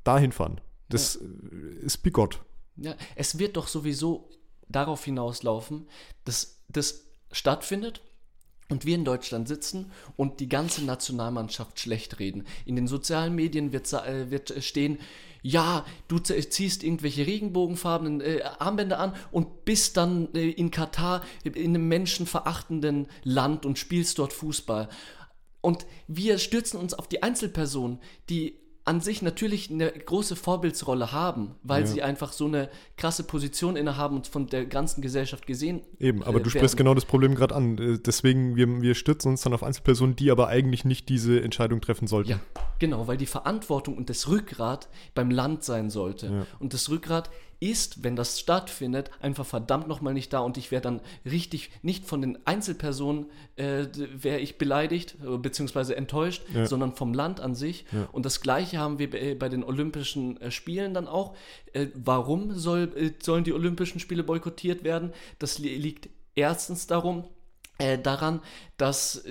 dahin 0.05 0.33
fahren. 0.33 0.61
Das 0.91 1.19
ja. 1.21 1.87
ist 1.87 1.99
bigott. 1.99 2.41
Ja, 2.77 2.95
es 3.15 3.39
wird 3.39 3.57
doch 3.57 3.69
sowieso 3.69 4.29
darauf 4.69 5.05
hinauslaufen, 5.05 5.87
dass 6.25 6.63
das 6.69 7.07
stattfindet 7.33 8.03
und 8.69 8.87
wir 8.87 8.95
in 8.95 9.05
Deutschland 9.05 9.49
sitzen 9.49 9.91
und 10.17 10.41
die 10.41 10.49
ganze 10.49 10.85
Nationalmannschaft 10.85 11.79
schlecht 11.81 12.19
reden. 12.19 12.45
In 12.65 12.77
den 12.77 12.87
sozialen 12.87 13.35
Medien 13.35 13.73
wird, 13.73 13.93
äh, 13.93 14.31
wird 14.31 14.55
stehen, 14.63 14.99
ja, 15.43 15.85
du 16.09 16.19
ziehst 16.19 16.85
irgendwelche 16.85 17.27
regenbogenfarbenen 17.27 18.21
äh, 18.21 18.43
Armbänder 18.59 18.99
an 18.99 19.15
und 19.31 19.65
bist 19.65 19.97
dann 19.97 20.33
äh, 20.35 20.51
in 20.51 20.71
Katar 20.71 21.23
in 21.45 21.55
einem 21.55 21.89
menschenverachtenden 21.89 23.09
Land 23.23 23.67
und 23.67 23.79
spielst 23.79 24.19
dort 24.19 24.33
Fußball. 24.33 24.89
Und 25.61 25.87
wir 26.09 26.39
stürzen 26.39 26.81
uns 26.81 26.95
auf 26.95 27.09
die 27.09 27.23
Einzelperson, 27.23 28.01
die 28.29 28.59
an 28.91 29.01
sich 29.01 29.23
natürlich 29.23 29.71
eine 29.71 29.89
große 29.93 30.35
Vorbildsrolle 30.35 31.13
haben, 31.13 31.55
weil 31.63 31.83
ja. 31.83 31.87
sie 31.87 32.03
einfach 32.03 32.33
so 32.33 32.47
eine 32.47 32.69
krasse 32.97 33.23
Position 33.23 33.77
innehaben 33.77 34.17
und 34.17 34.27
von 34.27 34.49
der 34.49 34.67
ganzen 34.67 35.01
Gesellschaft 35.01 35.47
gesehen 35.47 35.83
Eben, 36.01 36.25
aber 36.25 36.41
äh, 36.41 36.43
du 36.43 36.51
sprichst 36.51 36.77
genau 36.77 36.93
das 36.95 37.05
Problem 37.05 37.37
gerade 37.37 37.55
an. 37.55 37.79
Äh, 37.79 37.99
deswegen, 37.99 38.57
wir, 38.57 38.83
wir 38.83 38.97
stürzen 38.97 39.31
uns 39.31 39.43
dann 39.43 39.55
auf 39.55 39.63
Einzelpersonen, 39.63 40.17
die 40.17 40.33
aber 40.33 40.49
eigentlich 40.49 40.85
nicht 40.85 41.09
diese 41.09 41.41
Entscheidung 41.41 41.81
treffen 41.81 42.09
sollten. 42.09 42.31
Ja, 42.31 42.41
genau, 42.81 43.07
weil 43.07 43.17
die 43.17 43.27
Verantwortung 43.27 43.97
und 43.97 44.11
das 44.11 44.27
Rückgrat 44.27 44.89
beim 45.15 45.31
Land 45.31 45.63
sein 45.63 45.89
sollte. 45.89 46.27
Ja. 46.27 46.47
Und 46.59 46.75
das 46.75 46.91
Rückgrat 46.91 47.31
ist, 47.61 48.03
wenn 48.03 48.17
das 48.17 48.41
stattfindet, 48.41 49.11
einfach 49.21 49.45
verdammt 49.45 49.87
nochmal 49.87 50.15
nicht 50.15 50.33
da 50.33 50.41
und 50.41 50.57
ich 50.57 50.71
wäre 50.71 50.81
dann 50.81 51.01
richtig, 51.25 51.71
nicht 51.83 52.07
von 52.07 52.23
den 52.23 52.39
Einzelpersonen 52.47 53.27
äh, 53.57 53.87
wäre 53.95 54.41
ich 54.41 54.57
beleidigt 54.57 55.17
äh, 55.23 55.37
bzw. 55.37 55.93
enttäuscht, 55.93 56.43
ja. 56.55 56.67
sondern 56.67 56.95
vom 56.95 57.13
Land 57.13 57.41
an 57.41 57.55
sich. 57.55 57.85
Ja. 57.93 58.09
Und 58.13 58.25
das 58.25 58.41
Gleiche 58.41 58.79
haben 58.79 58.99
wir 58.99 59.39
bei 59.39 59.49
den 59.51 59.63
Olympischen 59.63 60.41
äh, 60.41 60.51
Spielen 60.51 60.95
dann 60.95 61.07
auch. 61.07 61.37
Äh, 61.75 61.89
warum 61.95 62.55
soll, 62.55 62.93
äh, 62.97 63.13
sollen 63.23 63.45
die 63.45 63.53
Olympischen 63.53 64.01
Spiele 64.01 64.25
boykottiert 64.25 64.83
werden? 64.83 65.13
Das 65.39 65.59
liegt 65.59 66.09
erstens 66.35 66.87
darum, 66.87 67.25
äh, 67.81 67.99
daran, 67.99 68.41
dass 68.77 69.25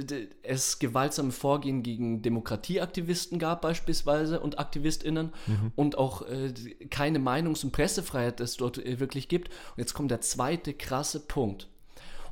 es 0.44 0.80
gewaltsame 0.80 1.32
Vorgehen 1.32 1.84
gegen 1.84 2.22
Demokratieaktivisten 2.22 3.40
gab 3.40 3.62
beispielsweise 3.62 4.40
und 4.40 4.60
Aktivistinnen 4.60 5.32
mhm. 5.48 5.72
und 5.76 5.98
auch 5.98 6.24
äh, 6.24 6.52
keine 6.90 7.20
Meinungs- 7.20 7.64
und 7.64 7.72
Pressefreiheit 7.72 8.40
es 8.40 8.58
dort 8.58 8.78
äh, 8.78 9.00
wirklich 9.00 9.28
gibt. 9.28 9.50
Und 9.50 9.78
jetzt 9.78 9.94
kommt 9.94 10.12
der 10.12 10.22
zweite 10.22 10.74
krasse 10.74 11.20
Punkt. 11.20 11.68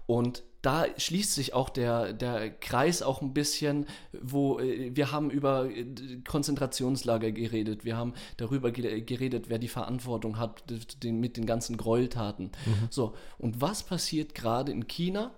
Und 0.08 0.44
da 0.62 0.86
schließt 0.98 1.34
sich 1.34 1.54
auch 1.54 1.70
der, 1.70 2.14
der 2.14 2.50
Kreis 2.50 3.02
auch 3.02 3.22
ein 3.22 3.34
bisschen, 3.34 3.86
wo 4.20 4.60
äh, 4.60 4.96
wir 4.96 5.12
haben 5.12 5.30
über 5.30 5.70
äh, 5.70 5.86
Konzentrationslager 6.28 7.32
geredet, 7.32 7.86
wir 7.86 7.96
haben 7.96 8.14
darüber 8.38 8.72
geredet, 8.72 9.50
wer 9.50 9.60
die 9.60 9.68
Verantwortung 9.68 10.40
hat 10.40 10.64
den, 11.04 11.20
mit 11.20 11.38
den 11.38 11.46
ganzen 11.46 11.78
Gräueltaten. 11.78 12.46
Mhm. 12.66 12.88
So, 12.90 13.16
und 13.38 13.62
was 13.62 13.84
passiert 13.84 14.34
gerade 14.34 14.72
in 14.72 14.88
China? 14.88 15.32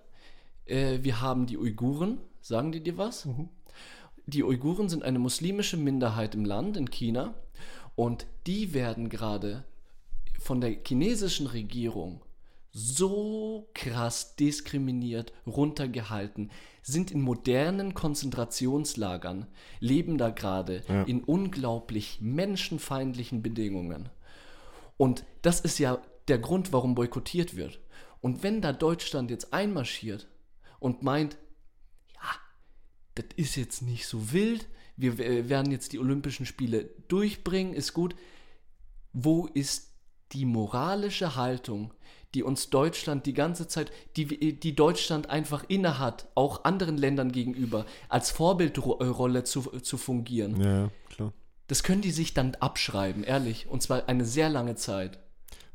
Äh, 0.70 1.00
wir 1.04 1.22
haben 1.22 1.46
die 1.46 1.58
Uiguren. 1.58 2.20
Sagen 2.42 2.72
die 2.72 2.82
dir 2.82 2.98
was? 2.98 3.26
Mhm. 3.26 3.50
Die 4.26 4.44
Uiguren 4.44 4.90
sind 4.90 5.04
eine 5.04 5.20
muslimische 5.20 5.78
Minderheit 5.78 6.36
im 6.36 6.46
Land, 6.46 6.78
in 6.78 6.90
China. 6.90 7.34
Und 7.96 8.28
die 8.48 8.74
werden 8.74 9.10
gerade 9.10 9.66
von 10.40 10.62
der 10.62 10.78
chinesischen 10.86 11.48
Regierung 11.48 12.22
so 12.72 13.68
krass 13.74 14.36
diskriminiert, 14.36 15.34
runtergehalten, 15.48 16.52
sind 16.82 17.12
in 17.12 17.22
modernen 17.22 17.94
Konzentrationslagern, 17.94 19.48
leben 19.80 20.18
da 20.18 20.30
gerade 20.30 20.84
ja. 20.88 21.04
in 21.04 21.24
unglaublich 21.24 22.20
menschenfeindlichen 22.22 23.42
Bedingungen. 23.42 24.10
Und 24.98 25.26
das 25.42 25.60
ist 25.60 25.80
ja 25.80 26.00
der 26.28 26.38
Grund, 26.38 26.72
warum 26.72 26.96
boykottiert 26.96 27.56
wird. 27.56 27.80
Und 28.22 28.44
wenn 28.44 28.62
da 28.62 28.72
Deutschland 28.72 29.32
jetzt 29.32 29.52
einmarschiert 29.52 30.28
und 30.80 31.04
meint, 31.04 31.38
ja, 32.14 32.30
das 33.16 33.26
ist 33.36 33.56
jetzt 33.56 33.82
nicht 33.82 34.08
so 34.08 34.32
wild, 34.32 34.68
wir 35.00 35.18
werden 35.18 35.72
jetzt 35.72 35.94
die 35.94 36.00
Olympischen 36.00 36.46
Spiele 36.46 36.90
durchbringen, 37.08 37.74
ist 37.74 37.94
gut. 37.94 38.16
Wo 39.14 39.48
ist 39.48 39.94
die 40.34 40.46
moralische 40.46 41.38
Haltung, 41.38 41.94
die 42.34 42.44
uns 42.44 42.70
Deutschland 42.70 43.26
die 43.26 43.34
ganze 43.34 43.68
Zeit, 43.68 43.92
die, 44.18 44.60
die 44.60 44.76
Deutschland 44.76 45.30
einfach 45.30 45.64
innehat, 45.68 46.28
auch 46.36 46.66
anderen 46.66 46.98
Ländern 46.98 47.32
gegenüber, 47.32 47.86
als 48.10 48.30
Vorbildrolle 48.30 49.46
zu, 49.46 49.62
zu 49.62 49.98
fungieren? 49.98 50.62
Ja, 50.62 50.92
klar. 51.10 51.34
Das 51.68 51.84
können 51.84 52.02
die 52.02 52.12
sich 52.12 52.34
dann 52.34 52.56
abschreiben, 52.56 53.24
ehrlich. 53.24 53.68
Und 53.68 53.82
zwar 53.82 54.10
eine 54.10 54.26
sehr 54.26 54.50
lange 54.50 54.76
Zeit. 54.76 55.20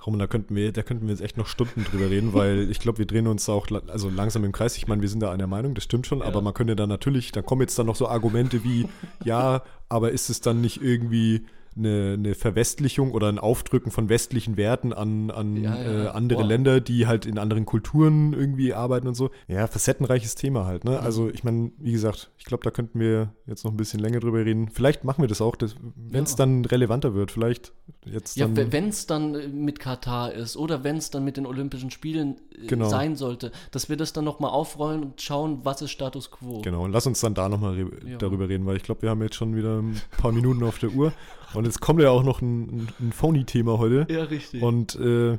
Roman, 0.06 0.18
da 0.18 0.26
könnten 0.26 0.54
wir, 0.54 0.72
da 0.72 0.82
könnten 0.82 1.06
wir 1.06 1.14
jetzt 1.14 1.22
echt 1.22 1.36
noch 1.36 1.46
Stunden 1.46 1.84
drüber 1.84 2.10
reden, 2.10 2.34
weil 2.34 2.70
ich 2.70 2.78
glaube, 2.78 2.98
wir 2.98 3.06
drehen 3.06 3.26
uns 3.26 3.48
auch 3.48 3.66
also 3.88 4.10
langsam 4.10 4.44
im 4.44 4.52
Kreis. 4.52 4.76
Ich 4.76 4.86
meine, 4.86 5.02
wir 5.02 5.08
sind 5.08 5.20
da 5.20 5.32
einer 5.32 5.46
Meinung, 5.46 5.74
das 5.74 5.84
stimmt 5.84 6.06
schon, 6.06 6.20
ja. 6.20 6.26
aber 6.26 6.40
man 6.40 6.54
könnte 6.54 6.76
dann 6.76 6.88
natürlich, 6.88 7.32
da 7.32 7.42
kommen 7.42 7.62
jetzt 7.62 7.78
dann 7.78 7.86
noch 7.86 7.96
so 7.96 8.08
Argumente 8.08 8.64
wie, 8.64 8.86
ja, 9.24 9.62
aber 9.88 10.12
ist 10.12 10.30
es 10.30 10.40
dann 10.40 10.60
nicht 10.60 10.82
irgendwie 10.82 11.46
eine, 11.76 12.14
eine 12.14 12.34
Verwestlichung 12.34 13.12
oder 13.12 13.28
ein 13.28 13.38
Aufdrücken 13.38 13.90
von 13.90 14.08
westlichen 14.08 14.56
Werten 14.56 14.92
an, 14.92 15.30
an 15.30 15.56
ja, 15.56 15.76
ja. 15.76 16.04
Äh, 16.04 16.08
andere 16.08 16.42
Boah. 16.42 16.48
Länder, 16.48 16.80
die 16.80 17.06
halt 17.06 17.26
in 17.26 17.38
anderen 17.38 17.66
Kulturen 17.66 18.32
irgendwie 18.32 18.74
arbeiten 18.74 19.08
und 19.08 19.14
so. 19.14 19.30
Ja, 19.48 19.66
facettenreiches 19.66 20.34
Thema 20.34 20.66
halt. 20.66 20.84
Ne? 20.84 21.00
Also 21.00 21.28
ich 21.30 21.44
meine, 21.44 21.72
wie 21.78 21.92
gesagt, 21.92 22.30
ich 22.38 22.44
glaube, 22.44 22.62
da 22.62 22.70
könnten 22.70 23.00
wir 23.00 23.32
jetzt 23.46 23.64
noch 23.64 23.72
ein 23.72 23.76
bisschen 23.76 24.00
länger 24.00 24.20
drüber 24.20 24.44
reden. 24.44 24.68
Vielleicht 24.68 25.04
machen 25.04 25.22
wir 25.22 25.28
das 25.28 25.40
auch, 25.40 25.56
wenn 25.96 26.24
es 26.24 26.32
ja. 26.32 26.36
dann 26.36 26.64
relevanter 26.64 27.14
wird. 27.14 27.30
Vielleicht 27.30 27.72
jetzt 28.04 28.40
dann. 28.40 28.56
Ja, 28.56 28.72
wenn 28.72 28.88
es 28.88 29.06
dann 29.06 29.34
äh, 29.34 29.48
mit 29.48 29.78
Katar 29.78 30.32
ist 30.32 30.56
oder 30.56 30.84
wenn 30.84 30.96
es 30.96 31.10
dann 31.10 31.24
mit 31.24 31.36
den 31.36 31.46
Olympischen 31.46 31.90
Spielen 31.90 32.36
äh, 32.52 32.66
genau. 32.66 32.88
sein 32.88 33.16
sollte, 33.16 33.52
dass 33.70 33.88
wir 33.88 33.96
das 33.96 34.12
dann 34.12 34.24
nochmal 34.24 34.50
aufrollen 34.50 35.02
und 35.02 35.20
schauen, 35.20 35.60
was 35.64 35.82
ist 35.82 35.90
Status 35.90 36.30
Quo. 36.30 36.60
Genau, 36.62 36.84
und 36.84 36.92
lass 36.92 37.06
uns 37.06 37.20
dann 37.20 37.34
da 37.34 37.48
nochmal 37.48 37.74
re 37.74 37.90
ja. 38.06 38.18
darüber 38.18 38.48
reden, 38.48 38.66
weil 38.66 38.76
ich 38.76 38.82
glaube, 38.82 39.02
wir 39.02 39.10
haben 39.10 39.22
jetzt 39.22 39.36
schon 39.36 39.56
wieder 39.56 39.80
ein 39.80 40.00
paar 40.18 40.32
Minuten 40.32 40.62
auf 40.62 40.78
der 40.78 40.90
Uhr. 40.90 41.12
Und 41.54 41.66
jetzt 41.66 41.80
kommt 41.80 42.00
ja 42.02 42.10
auch 42.10 42.24
noch 42.24 42.42
ein, 42.42 42.88
ein 43.00 43.12
Phony-Thema 43.12 43.78
heute. 43.78 44.06
Ja, 44.12 44.24
richtig. 44.24 44.60
Und 44.60 44.96
äh, 44.96 45.38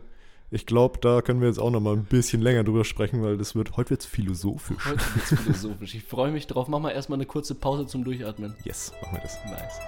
ich 0.50 0.66
glaube, 0.66 1.00
da 1.02 1.22
können 1.22 1.42
wir 1.42 1.50
jetzt 1.50 1.60
auch 1.60 1.72
noch 1.72 1.82
mal 1.82 1.94
ein 1.94 2.06
bisschen 2.06 2.42
länger 2.42 2.64
drüber 2.64 2.86
sprechen, 2.86 3.22
weil 3.22 3.38
das 3.38 3.54
wird, 3.54 3.76
heute 3.76 3.90
wird 3.92 4.02
es 4.02 4.06
philosophisch. 4.06 4.86
Heute 4.86 5.02
wird 5.14 5.32
es 5.32 5.40
philosophisch. 5.40 5.96
Ich 5.96 6.04
freue 6.04 6.32
mich 6.32 6.48
drauf. 6.48 6.70
Mach 6.70 6.80
mal 6.80 6.92
erstmal 6.92 7.18
eine 7.18 7.26
kurze 7.26 7.54
Pause 7.54 7.86
zum 7.86 8.06
Durchatmen. 8.06 8.56
Yes, 8.64 8.94
machen 9.02 9.18
wir 9.18 9.22
das. 9.22 9.38
Nice. 9.46 9.80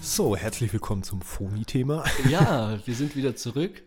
So, 0.00 0.36
herzlich 0.36 0.72
willkommen 0.72 1.02
zum 1.02 1.20
Phony-Thema. 1.20 2.04
Ja, 2.30 2.78
wir 2.84 2.94
sind 2.94 3.14
wieder 3.16 3.36
zurück. 3.36 3.82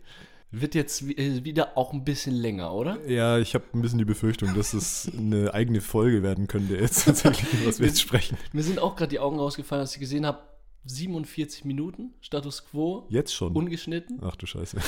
Wird 0.62 0.76
jetzt 0.76 1.04
äh, 1.04 1.44
wieder 1.44 1.78
auch 1.78 1.94
ein 1.94 2.04
bisschen 2.04 2.34
länger, 2.34 2.74
oder? 2.74 2.98
Ja, 3.08 3.38
ich 3.38 3.54
habe 3.54 3.66
ein 3.74 3.82
bisschen 3.82 4.00
die 4.00 4.06
Befürchtung, 4.06 4.54
dass 4.56 4.74
es 4.74 5.12
eine 5.18 5.54
eigene 5.54 5.82
Folge 5.82 6.24
werden 6.24 6.48
könnte, 6.48 6.76
jetzt 6.76 7.06
tatsächlich, 7.06 7.66
was 7.66 7.80
wir 7.80 7.88
jetzt 7.88 8.02
sprechen. 8.02 8.38
Mir 8.54 8.64
sind 8.64 8.80
auch 8.80 8.96
gerade 8.96 9.10
die 9.10 9.20
Augen 9.20 9.38
rausgefallen, 9.38 9.82
als 9.82 9.94
ich 9.94 10.00
gesehen 10.00 10.26
habe, 10.26 10.40
47 10.86 11.66
Minuten, 11.66 12.14
Status 12.22 12.66
Quo. 12.66 13.06
Jetzt 13.10 13.34
schon? 13.34 13.56
Ungeschnitten. 13.56 14.20
Ach 14.22 14.36
du 14.36 14.46
Scheiße. 14.46 14.78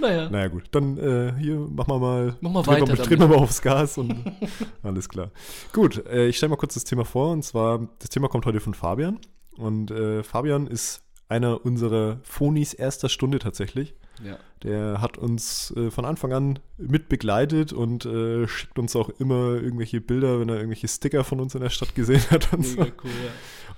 naja. 0.00 0.30
Naja, 0.30 0.48
gut. 0.48 0.64
Dann 0.70 0.96
äh, 0.98 1.34
hier, 1.38 1.58
machen 1.58 1.92
wir 1.92 1.98
mal. 1.98 2.36
Mach 2.40 2.50
mal 2.50 2.66
weiter. 2.66 2.86
Mal, 2.86 2.96
drehen 2.96 3.18
wir 3.18 3.28
mal 3.28 3.38
aufs 3.38 3.60
Gas 3.60 3.98
und 3.98 4.32
alles 4.82 5.08
klar. 5.08 5.30
Gut, 5.72 6.06
äh, 6.06 6.28
ich 6.28 6.36
stelle 6.36 6.50
mal 6.50 6.56
kurz 6.56 6.74
das 6.74 6.84
Thema 6.84 7.04
vor. 7.04 7.32
Und 7.32 7.42
zwar, 7.42 7.88
das 7.98 8.08
Thema 8.08 8.28
kommt 8.28 8.46
heute 8.46 8.60
von 8.60 8.74
Fabian. 8.74 9.18
Und 9.56 9.90
äh, 9.90 10.22
Fabian 10.22 10.68
ist 10.68 11.02
einer 11.28 11.64
unserer 11.64 12.18
Phonis 12.22 12.72
erster 12.74 13.08
Stunde 13.08 13.38
tatsächlich. 13.38 13.94
Ja. 14.24 14.38
Der 14.62 15.00
hat 15.00 15.18
uns 15.18 15.72
äh, 15.76 15.90
von 15.90 16.04
Anfang 16.04 16.32
an 16.32 16.58
mit 16.76 17.08
begleitet 17.08 17.72
und 17.72 18.04
äh, 18.04 18.48
schickt 18.48 18.78
uns 18.78 18.96
auch 18.96 19.10
immer 19.10 19.54
irgendwelche 19.54 20.00
Bilder, 20.00 20.40
wenn 20.40 20.48
er 20.48 20.56
irgendwelche 20.56 20.88
Sticker 20.88 21.22
von 21.22 21.40
uns 21.40 21.54
in 21.54 21.60
der 21.60 21.70
Stadt 21.70 21.94
gesehen 21.94 22.22
hat. 22.30 22.52
Und 22.52 22.66
so. 22.66 22.80
cool, 22.80 22.88
ja. 23.04 23.32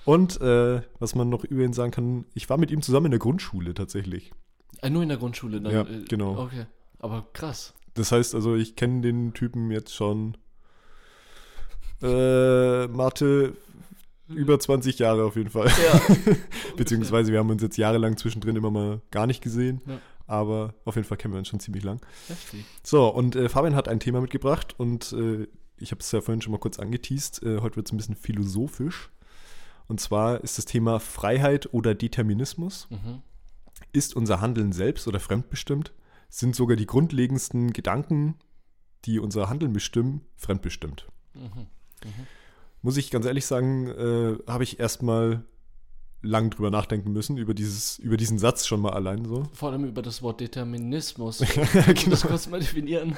Und 0.04 0.40
äh, 0.40 0.80
was 0.98 1.14
man 1.14 1.28
noch 1.28 1.44
über 1.44 1.62
ihn 1.62 1.74
sagen 1.74 1.90
kann, 1.90 2.24
ich 2.34 2.48
war 2.48 2.56
mit 2.56 2.70
ihm 2.70 2.80
zusammen 2.80 3.06
in 3.06 3.12
der 3.12 3.20
Grundschule 3.20 3.74
tatsächlich. 3.74 4.32
Ah, 4.80 4.88
nur 4.88 5.02
in 5.02 5.10
der 5.10 5.18
Grundschule? 5.18 5.60
Dann, 5.60 5.72
ja, 5.72 5.82
äh, 5.82 6.04
genau. 6.08 6.38
Okay, 6.38 6.64
aber 6.98 7.26
krass. 7.32 7.74
Das 7.94 8.12
heißt 8.12 8.34
also, 8.34 8.54
ich 8.54 8.76
kenne 8.76 9.02
den 9.02 9.34
Typen 9.34 9.70
jetzt 9.70 9.94
schon 9.94 10.36
äh, 12.02 12.86
Mathe 12.86 13.54
über 14.34 14.58
20 14.58 14.98
Jahre 14.98 15.24
auf 15.24 15.36
jeden 15.36 15.50
Fall. 15.50 15.68
Ja. 15.68 16.00
Beziehungsweise 16.76 17.32
wir 17.32 17.38
haben 17.38 17.50
uns 17.50 17.62
jetzt 17.62 17.76
jahrelang 17.76 18.16
zwischendrin 18.16 18.56
immer 18.56 18.70
mal 18.70 19.00
gar 19.10 19.26
nicht 19.26 19.42
gesehen. 19.42 19.80
Ja. 19.86 20.00
Aber 20.26 20.74
auf 20.84 20.94
jeden 20.94 21.06
Fall 21.06 21.18
kennen 21.18 21.34
wir 21.34 21.38
uns 21.38 21.48
schon 21.48 21.60
ziemlich 21.60 21.82
lang. 21.82 22.00
Heftig. 22.28 22.64
So, 22.84 23.08
und 23.08 23.34
äh, 23.34 23.48
Fabian 23.48 23.74
hat 23.74 23.88
ein 23.88 23.98
Thema 23.98 24.20
mitgebracht 24.20 24.78
und 24.78 25.12
äh, 25.12 25.48
ich 25.76 25.90
habe 25.90 26.00
es 26.00 26.12
ja 26.12 26.20
vorhin 26.20 26.40
schon 26.40 26.52
mal 26.52 26.58
kurz 26.58 26.78
angeteased. 26.78 27.42
Äh, 27.42 27.60
heute 27.60 27.76
wird 27.76 27.88
es 27.88 27.92
ein 27.92 27.96
bisschen 27.96 28.14
philosophisch. 28.14 29.10
Und 29.88 30.00
zwar 30.00 30.44
ist 30.44 30.56
das 30.56 30.66
Thema 30.66 31.00
Freiheit 31.00 31.74
oder 31.74 31.96
Determinismus. 31.96 32.86
Mhm. 32.90 33.22
Ist 33.92 34.14
unser 34.14 34.40
Handeln 34.40 34.72
selbst 34.72 35.08
oder 35.08 35.18
fremdbestimmt? 35.18 35.92
Sind 36.28 36.54
sogar 36.54 36.76
die 36.76 36.86
grundlegendsten 36.86 37.72
Gedanken, 37.72 38.36
die 39.04 39.18
unser 39.18 39.48
Handeln 39.48 39.72
bestimmen, 39.72 40.20
fremdbestimmt? 40.36 41.08
Mhm. 41.34 41.66
Mhm 42.04 42.26
muss 42.82 42.96
ich 42.96 43.10
ganz 43.10 43.26
ehrlich 43.26 43.46
sagen, 43.46 43.88
äh, 43.88 44.38
habe 44.50 44.64
ich 44.64 44.80
erstmal 44.80 45.44
lang 46.22 46.50
drüber 46.50 46.70
nachdenken 46.70 47.12
müssen, 47.12 47.36
über, 47.38 47.54
dieses, 47.54 47.98
über 47.98 48.16
diesen 48.16 48.38
Satz 48.38 48.66
schon 48.66 48.80
mal 48.80 48.92
allein 48.92 49.24
so. 49.24 49.44
Vor 49.52 49.70
allem 49.70 49.84
über 49.84 50.02
das 50.02 50.22
Wort 50.22 50.40
Determinismus. 50.40 51.38
genau. 51.74 52.10
Das 52.10 52.22
kurz 52.22 52.48
mal 52.48 52.60
definieren. 52.60 53.16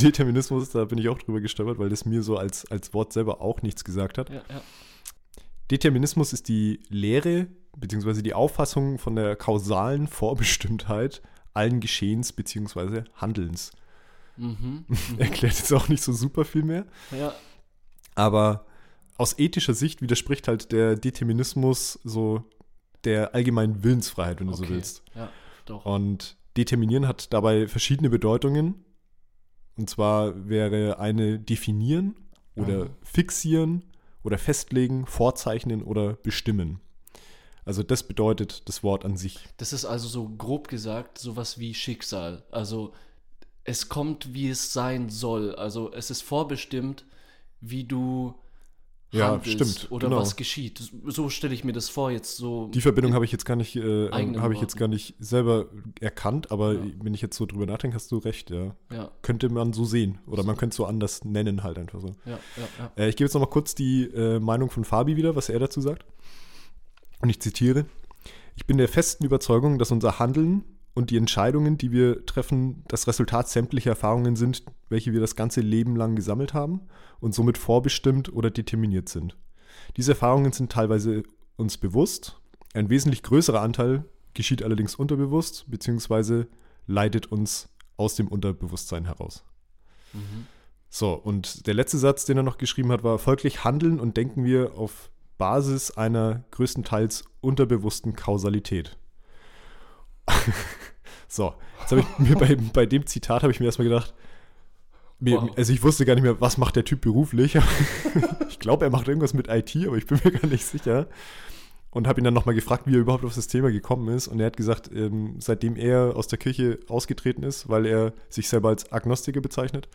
Determinismus, 0.00 0.70
da 0.70 0.84
bin 0.84 0.98
ich 0.98 1.08
auch 1.08 1.18
drüber 1.18 1.40
gestolpert, 1.40 1.78
weil 1.78 1.88
das 1.88 2.04
mir 2.04 2.22
so 2.22 2.36
als, 2.36 2.70
als 2.70 2.94
Wort 2.94 3.12
selber 3.12 3.40
auch 3.40 3.62
nichts 3.62 3.84
gesagt 3.84 4.18
hat. 4.18 4.30
Ja, 4.30 4.42
ja. 4.48 4.62
Determinismus 5.70 6.32
ist 6.32 6.48
die 6.48 6.80
Lehre 6.90 7.48
bzw. 7.76 8.22
die 8.22 8.34
Auffassung 8.34 8.98
von 8.98 9.16
der 9.16 9.34
kausalen 9.34 10.06
Vorbestimmtheit 10.06 11.22
allen 11.54 11.80
Geschehens 11.80 12.32
bzw. 12.32 13.04
Handelns. 13.14 13.72
Mhm, 14.36 14.84
Erklärt 15.16 15.54
jetzt 15.54 15.72
auch 15.72 15.86
nicht 15.86 16.02
so 16.02 16.12
super 16.12 16.44
viel 16.44 16.64
mehr. 16.64 16.86
Ja. 17.16 17.32
Aber 18.16 18.66
aus 19.16 19.38
ethischer 19.38 19.74
Sicht 19.74 20.02
widerspricht 20.02 20.48
halt 20.48 20.72
der 20.72 20.96
Determinismus 20.96 21.98
so 22.04 22.44
der 23.04 23.34
allgemeinen 23.34 23.84
Willensfreiheit, 23.84 24.40
wenn 24.40 24.48
du 24.48 24.54
okay. 24.54 24.64
so 24.64 24.70
willst. 24.70 25.02
Ja, 25.14 25.30
doch. 25.66 25.84
Und 25.84 26.36
determinieren 26.56 27.06
hat 27.06 27.32
dabei 27.32 27.68
verschiedene 27.68 28.10
Bedeutungen. 28.10 28.84
Und 29.76 29.90
zwar 29.90 30.48
wäre 30.48 30.98
eine 30.98 31.38
definieren 31.38 32.16
oder 32.54 32.86
mhm. 32.86 32.90
fixieren 33.02 33.82
oder 34.22 34.38
festlegen, 34.38 35.06
vorzeichnen 35.06 35.82
oder 35.82 36.14
bestimmen. 36.14 36.80
Also 37.64 37.82
das 37.82 38.02
bedeutet 38.02 38.68
das 38.68 38.82
Wort 38.82 39.04
an 39.04 39.16
sich. 39.16 39.48
Das 39.56 39.72
ist 39.72 39.84
also 39.84 40.06
so 40.06 40.28
grob 40.28 40.68
gesagt 40.68 41.18
sowas 41.18 41.58
wie 41.58 41.74
Schicksal. 41.74 42.44
Also 42.50 42.92
es 43.64 43.88
kommt, 43.88 44.34
wie 44.34 44.50
es 44.50 44.72
sein 44.72 45.08
soll. 45.08 45.54
Also 45.54 45.92
es 45.92 46.10
ist 46.10 46.22
vorbestimmt, 46.22 47.04
wie 47.60 47.84
du 47.84 48.34
ja, 49.14 49.40
stimmt, 49.42 49.88
oder 49.90 50.08
genau. 50.08 50.20
was 50.20 50.36
geschieht. 50.36 50.92
So 51.06 51.28
stelle 51.28 51.54
ich 51.54 51.64
mir 51.64 51.72
das 51.72 51.88
vor 51.88 52.10
jetzt 52.10 52.36
so. 52.36 52.68
Die 52.74 52.80
Verbindung 52.80 53.14
habe 53.14 53.24
ich 53.24 53.32
jetzt 53.32 53.44
gar 53.44 53.56
nicht, 53.56 53.76
äh, 53.76 54.10
habe 54.10 54.54
ich 54.54 54.60
jetzt 54.60 54.76
gar 54.76 54.88
nicht 54.88 55.14
selber 55.18 55.66
erkannt, 56.00 56.50
aber 56.50 56.74
ja. 56.74 56.80
wenn 57.02 57.14
ich 57.14 57.22
jetzt 57.22 57.36
so 57.36 57.46
drüber 57.46 57.66
nachdenke, 57.66 57.94
hast 57.94 58.10
du 58.12 58.18
recht, 58.18 58.50
ja. 58.50 58.74
ja. 58.92 59.10
Könnte 59.22 59.48
man 59.48 59.72
so 59.72 59.84
sehen 59.84 60.18
oder 60.26 60.42
so. 60.42 60.46
man 60.46 60.56
könnte 60.56 60.74
es 60.74 60.76
so 60.76 60.86
anders 60.86 61.24
nennen 61.24 61.62
halt 61.62 61.78
einfach 61.78 62.00
so. 62.00 62.14
Ja, 62.26 62.38
ja, 62.56 62.92
äh, 62.96 63.08
ich 63.08 63.16
gebe 63.16 63.26
jetzt 63.26 63.34
noch 63.34 63.40
mal 63.40 63.46
kurz 63.46 63.74
die 63.74 64.04
äh, 64.04 64.40
Meinung 64.40 64.70
von 64.70 64.84
Fabi 64.84 65.16
wieder, 65.16 65.36
was 65.36 65.48
er 65.48 65.58
dazu 65.58 65.80
sagt. 65.80 66.04
Und 67.20 67.30
ich 67.30 67.40
zitiere: 67.40 67.86
Ich 68.56 68.66
bin 68.66 68.78
der 68.78 68.88
festen 68.88 69.24
Überzeugung, 69.24 69.78
dass 69.78 69.90
unser 69.90 70.18
Handeln 70.18 70.64
und 70.94 71.10
die 71.10 71.16
Entscheidungen, 71.16 71.76
die 71.76 71.92
wir 71.92 72.24
treffen, 72.24 72.84
das 72.88 73.06
Resultat 73.06 73.48
sämtlicher 73.48 73.90
Erfahrungen 73.90 74.36
sind, 74.36 74.64
welche 74.88 75.12
wir 75.12 75.20
das 75.20 75.36
ganze 75.36 75.60
Leben 75.60 75.96
lang 75.96 76.16
gesammelt 76.16 76.54
haben 76.54 76.82
und 77.20 77.34
somit 77.34 77.58
vorbestimmt 77.58 78.32
oder 78.32 78.50
determiniert 78.50 79.08
sind. 79.08 79.36
Diese 79.96 80.12
Erfahrungen 80.12 80.52
sind 80.52 80.70
teilweise 80.70 81.24
uns 81.56 81.78
bewusst, 81.78 82.40
ein 82.74 82.90
wesentlich 82.90 83.22
größerer 83.22 83.60
Anteil 83.60 84.04
geschieht 84.34 84.62
allerdings 84.62 84.96
unterbewusst 84.96 85.66
bzw. 85.68 86.46
leitet 86.86 87.26
uns 87.26 87.68
aus 87.96 88.16
dem 88.16 88.26
Unterbewusstsein 88.26 89.04
heraus. 89.04 89.44
Mhm. 90.12 90.46
So, 90.90 91.12
und 91.12 91.66
der 91.66 91.74
letzte 91.74 91.98
Satz, 91.98 92.24
den 92.24 92.36
er 92.36 92.42
noch 92.42 92.58
geschrieben 92.58 92.90
hat, 92.92 93.04
war, 93.04 93.18
folglich 93.18 93.64
handeln 93.64 94.00
und 94.00 94.16
denken 94.16 94.44
wir 94.44 94.76
auf 94.76 95.10
Basis 95.38 95.92
einer 95.92 96.44
größtenteils 96.50 97.24
unterbewussten 97.40 98.14
Kausalität. 98.14 98.96
so, 101.28 101.54
jetzt 101.80 101.90
habe 101.90 102.02
ich 102.02 102.18
mir 102.18 102.36
bei, 102.36 102.56
bei 102.72 102.86
dem 102.86 103.06
Zitat 103.06 103.42
habe 103.42 103.52
ich 103.52 103.60
mir 103.60 103.66
erstmal 103.66 103.88
gedacht, 103.88 104.14
Wow. 105.20 105.50
Also 105.56 105.72
ich 105.72 105.82
wusste 105.82 106.04
gar 106.04 106.14
nicht 106.14 106.24
mehr, 106.24 106.40
was 106.40 106.58
macht 106.58 106.76
der 106.76 106.84
Typ 106.84 107.00
beruflich. 107.00 107.56
ich 108.48 108.58
glaube, 108.58 108.84
er 108.84 108.90
macht 108.90 109.08
irgendwas 109.08 109.34
mit 109.34 109.48
IT, 109.48 109.74
aber 109.86 109.96
ich 109.96 110.06
bin 110.06 110.20
mir 110.22 110.32
gar 110.32 110.48
nicht 110.48 110.64
sicher. 110.64 111.06
Und 111.90 112.08
habe 112.08 112.20
ihn 112.20 112.24
dann 112.24 112.34
nochmal 112.34 112.56
gefragt, 112.56 112.86
wie 112.86 112.94
er 112.94 113.00
überhaupt 113.00 113.24
auf 113.24 113.34
das 113.34 113.46
Thema 113.46 113.70
gekommen 113.70 114.12
ist. 114.14 114.26
Und 114.26 114.40
er 114.40 114.46
hat 114.46 114.56
gesagt, 114.56 114.90
ähm, 114.92 115.36
seitdem 115.38 115.76
er 115.76 116.16
aus 116.16 116.26
der 116.26 116.38
Kirche 116.38 116.80
ausgetreten 116.88 117.44
ist, 117.44 117.68
weil 117.68 117.86
er 117.86 118.12
sich 118.28 118.48
selber 118.48 118.70
als 118.70 118.90
Agnostiker 118.92 119.40
bezeichnet, 119.40 119.88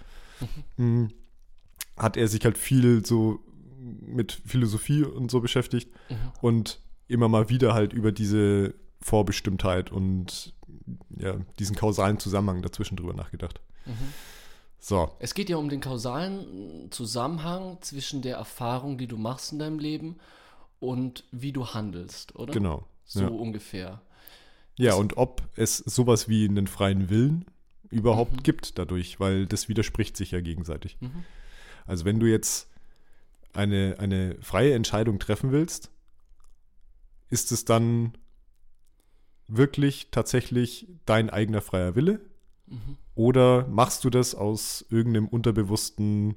mhm. 0.77 1.09
hat 1.97 2.15
er 2.15 2.30
sich 2.30 2.43
halt 2.45 2.57
viel 2.57 3.05
so 3.05 3.39
mit 3.80 4.41
Philosophie 4.45 5.03
und 5.03 5.30
so 5.30 5.41
beschäftigt 5.41 5.91
mhm. 6.09 6.15
und 6.41 6.80
immer 7.07 7.27
mal 7.27 7.49
wieder 7.49 7.73
halt 7.73 7.91
über 7.91 8.13
diese 8.13 8.75
Vorbestimmtheit 9.02 9.91
und 9.91 10.54
ja, 11.18 11.38
diesen 11.58 11.76
kausalen 11.76 12.20
Zusammenhang 12.20 12.62
dazwischen 12.62 12.97
drüber 12.97 13.14
nachgedacht. 13.14 13.60
Mhm. 13.86 14.14
So. 14.80 15.12
Es 15.20 15.34
geht 15.34 15.50
ja 15.50 15.58
um 15.58 15.70
den 15.70 15.82
kausalen 15.82 16.89
Zusammenhang 16.91 17.78
zwischen 17.82 18.22
der 18.22 18.38
Erfahrung, 18.38 18.97
die 18.97 19.08
du 19.08 19.18
machst 19.18 19.52
in 19.52 19.60
deinem 19.60 19.80
Leben 19.80 20.18
und 20.80 21.26
wie 21.32 21.52
du 21.52 21.68
handelst, 21.68 22.36
oder? 22.36 22.54
Genau. 22.54 22.86
So 23.06 23.22
ja. 23.22 23.28
ungefähr. 23.28 24.02
Ja, 24.78 24.93
und 24.93 25.18
ob 25.18 25.41
es 25.56 25.78
sowas 25.78 26.30
wie 26.30 26.47
einen 26.47 26.68
freien 26.68 27.10
Willen 27.10 27.45
überhaupt 27.89 28.34
mhm. 28.34 28.43
gibt 28.43 28.80
dadurch, 28.80 29.20
weil 29.20 29.45
das 29.45 29.68
widerspricht 29.68 30.16
sich 30.16 30.32
ja 30.32 30.39
gegenseitig. 30.39 30.97
Mhm. 31.02 31.26
Also 31.86 32.06
wenn 32.06 32.20
du 32.20 32.28
jetzt 32.28 32.70
eine, 33.54 33.97
eine 34.00 34.38
freie 34.41 34.74
Entscheidung 34.74 35.20
treffen 35.20 35.52
willst, 35.52 35.91
ist 37.30 37.52
es 37.52 37.66
dann 37.66 38.14
wirklich 39.50 40.12
tatsächlich 40.12 40.88
dein 41.06 41.30
eigener 41.30 41.62
freier 41.62 41.95
Wille? 41.95 42.22
Mhm. 42.68 42.97
Oder 43.16 43.68
machst 43.68 44.04
du 44.06 44.10
das 44.10 44.36
aus 44.36 44.86
irgendeinem 44.89 45.28
unterbewussten, 45.28 46.36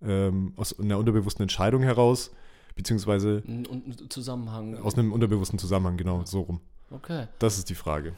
ähm, 0.00 0.54
aus 0.56 0.78
einer 0.78 0.98
unterbewussten 0.98 1.42
Entscheidung 1.42 1.82
heraus, 1.82 2.30
beziehungsweise 2.74 3.42
Zusammenhang. 4.08 4.78
Aus 4.78 4.96
einem 4.96 5.12
unterbewussten 5.12 5.58
Zusammenhang, 5.58 5.96
genau, 5.96 6.24
so 6.24 6.40
rum. 6.40 6.60
Okay. 6.90 7.26
Das 7.38 7.58
ist 7.58 7.68
die 7.68 7.74
Frage. 7.74 8.14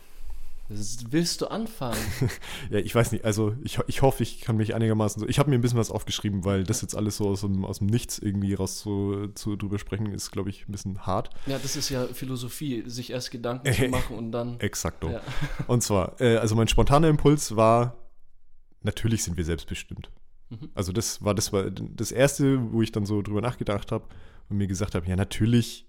Willst 0.68 1.40
du 1.42 1.46
anfangen? 1.46 1.98
ja, 2.70 2.78
ich 2.78 2.94
weiß 2.94 3.12
nicht. 3.12 3.24
Also 3.24 3.54
ich, 3.62 3.78
ich 3.86 4.00
hoffe, 4.00 4.22
ich 4.22 4.40
kann 4.40 4.56
mich 4.56 4.74
einigermaßen 4.74 5.20
so. 5.20 5.28
Ich 5.28 5.38
habe 5.38 5.50
mir 5.50 5.56
ein 5.56 5.60
bisschen 5.60 5.78
was 5.78 5.90
aufgeschrieben, 5.90 6.44
weil 6.44 6.64
das 6.64 6.80
jetzt 6.80 6.96
alles 6.96 7.18
so 7.18 7.28
aus 7.28 7.42
dem, 7.42 7.64
aus 7.64 7.78
dem 7.78 7.88
Nichts 7.88 8.18
irgendwie 8.18 8.54
raus 8.54 8.78
zu, 8.78 9.28
zu 9.34 9.56
drüber 9.56 9.78
sprechen, 9.78 10.12
ist, 10.12 10.30
glaube 10.30 10.48
ich, 10.48 10.66
ein 10.66 10.72
bisschen 10.72 11.06
hart. 11.06 11.30
Ja, 11.46 11.58
das 11.58 11.76
ist 11.76 11.90
ja 11.90 12.06
Philosophie, 12.06 12.82
sich 12.86 13.10
erst 13.10 13.30
Gedanken 13.30 13.72
zu 13.72 13.88
machen 13.88 14.16
und 14.16 14.32
dann. 14.32 14.58
Exakto. 14.60 15.10
Ja. 15.10 15.20
Und 15.66 15.82
zwar, 15.82 16.20
äh, 16.20 16.36
also 16.36 16.54
mein 16.54 16.68
spontaner 16.68 17.08
Impuls 17.08 17.56
war, 17.56 17.96
natürlich 18.82 19.22
sind 19.22 19.36
wir 19.36 19.44
selbstbestimmt. 19.44 20.10
Mhm. 20.48 20.70
Also 20.74 20.92
das 20.92 21.22
war 21.24 21.34
das 21.34 21.52
war 21.52 21.70
das 21.70 22.12
erste, 22.12 22.72
wo 22.72 22.82
ich 22.82 22.92
dann 22.92 23.06
so 23.06 23.22
drüber 23.22 23.40
nachgedacht 23.40 23.92
habe 23.92 24.06
und 24.48 24.56
mir 24.56 24.66
gesagt 24.66 24.94
habe, 24.94 25.06
ja, 25.06 25.16
natürlich 25.16 25.86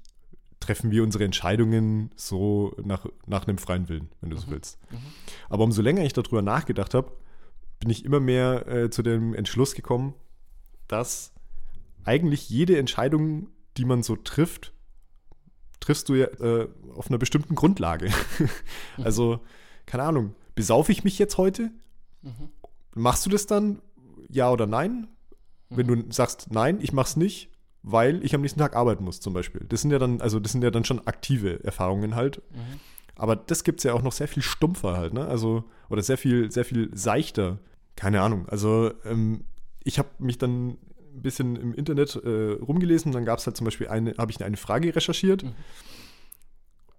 treffen 0.65 0.89
wir 0.89 1.03
unsere 1.03 1.23
Entscheidungen 1.23 2.09
so 2.15 2.75
nach, 2.83 3.05
nach 3.27 3.47
einem 3.47 3.59
freien 3.59 3.87
Willen, 3.87 4.09
wenn 4.19 4.31
du 4.31 4.35
mhm. 4.35 4.39
so 4.39 4.49
willst. 4.49 4.79
Mhm. 4.91 4.97
Aber 5.49 5.63
umso 5.63 5.81
länger 5.81 6.03
ich 6.03 6.13
darüber 6.13 6.41
nachgedacht 6.41 6.93
habe, 6.95 7.11
bin 7.79 7.89
ich 7.89 8.03
immer 8.03 8.19
mehr 8.19 8.67
äh, 8.67 8.89
zu 8.89 9.03
dem 9.03 9.35
Entschluss 9.35 9.75
gekommen, 9.75 10.15
dass 10.87 11.33
eigentlich 12.03 12.49
jede 12.49 12.79
Entscheidung, 12.79 13.49
die 13.77 13.85
man 13.85 14.01
so 14.01 14.15
trifft, 14.15 14.73
triffst 15.79 16.09
du 16.09 16.15
ja 16.15 16.25
äh, 16.25 16.67
auf 16.95 17.09
einer 17.09 17.19
bestimmten 17.19 17.55
Grundlage. 17.55 18.09
mhm. 18.39 18.49
Also, 19.03 19.39
keine 19.85 20.03
Ahnung, 20.03 20.33
besaufe 20.55 20.91
ich 20.91 21.03
mich 21.03 21.19
jetzt 21.19 21.37
heute? 21.37 21.69
Mhm. 22.23 22.49
Machst 22.95 23.25
du 23.25 23.29
das 23.29 23.45
dann? 23.45 23.81
Ja 24.29 24.51
oder 24.51 24.65
nein? 24.65 25.07
Wenn 25.69 25.85
mhm. 25.85 26.07
du 26.07 26.13
sagst, 26.13 26.51
nein, 26.51 26.79
ich 26.81 26.91
mach's 26.91 27.15
nicht, 27.15 27.51
weil 27.87 28.25
ich 28.25 28.33
am 28.33 28.41
nächsten 28.41 28.59
Tag 28.59 28.75
arbeiten 28.75 29.03
muss, 29.03 29.19
zum 29.19 29.33
Beispiel. 29.33 29.61
Das 29.69 29.81
sind 29.81 29.91
ja 29.91 29.99
dann, 29.99 30.19
also 30.19 30.39
das 30.39 30.51
sind 30.51 30.63
ja 30.63 30.71
dann 30.71 30.85
schon 30.85 31.05
aktive 31.05 31.63
Erfahrungen 31.63 32.15
halt. 32.15 32.41
Mhm. 32.51 32.79
Aber 33.15 33.35
das 33.35 33.63
gibt 33.63 33.79
es 33.79 33.83
ja 33.83 33.93
auch 33.93 34.01
noch 34.01 34.11
sehr 34.11 34.27
viel 34.27 34.41
stumpfer 34.41 34.97
halt, 34.97 35.13
ne? 35.13 35.25
Also, 35.25 35.63
oder 35.89 36.01
sehr 36.01 36.17
viel, 36.17 36.51
sehr 36.51 36.65
viel 36.65 36.89
seichter. 36.97 37.59
Keine 37.95 38.21
Ahnung. 38.21 38.49
Also, 38.49 38.91
ähm, 39.05 39.45
ich 39.83 39.99
habe 39.99 40.09
mich 40.17 40.39
dann 40.39 40.69
ein 40.69 41.21
bisschen 41.21 41.55
im 41.55 41.73
Internet 41.75 42.15
äh, 42.15 42.53
rumgelesen, 42.53 43.11
dann 43.11 43.23
gab 43.23 43.37
es 43.37 43.45
halt 43.45 43.55
zum 43.55 43.65
Beispiel 43.65 43.87
eine, 43.87 44.15
habe 44.17 44.31
ich 44.31 44.43
eine 44.43 44.57
Frage 44.57 44.93
recherchiert, 44.95 45.43
mhm. 45.43 45.53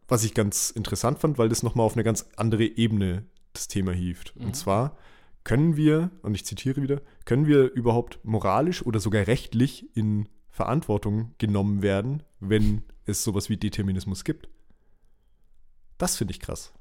was 0.06 0.22
ich 0.22 0.34
ganz 0.34 0.70
interessant 0.70 1.18
fand, 1.18 1.36
weil 1.36 1.48
das 1.48 1.64
nochmal 1.64 1.84
auf 1.84 1.94
eine 1.94 2.04
ganz 2.04 2.26
andere 2.36 2.64
Ebene 2.64 3.26
das 3.52 3.66
Thema 3.66 3.90
hieft. 3.90 4.36
Mhm. 4.36 4.46
Und 4.46 4.56
zwar 4.56 4.96
können 5.42 5.76
wir, 5.76 6.12
und 6.22 6.36
ich 6.36 6.46
zitiere 6.46 6.80
wieder, 6.80 7.00
können 7.24 7.48
wir 7.48 7.72
überhaupt 7.72 8.20
moralisch 8.22 8.86
oder 8.86 9.00
sogar 9.00 9.26
rechtlich 9.26 9.94
in 9.96 10.28
Verantwortung 10.56 11.34
genommen 11.36 11.82
werden, 11.82 12.22
wenn 12.40 12.82
es 13.04 13.22
sowas 13.22 13.50
wie 13.50 13.58
Determinismus 13.58 14.24
gibt. 14.24 14.48
Das 15.98 16.16
finde 16.16 16.32
ich 16.32 16.40
krass. 16.40 16.72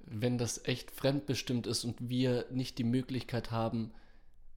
Wenn 0.00 0.36
das 0.36 0.62
echt 0.66 0.90
fremdbestimmt 0.90 1.66
ist 1.66 1.84
und 1.84 2.10
wir 2.10 2.44
nicht 2.50 2.76
die 2.76 2.84
Möglichkeit 2.84 3.50
haben, 3.50 3.92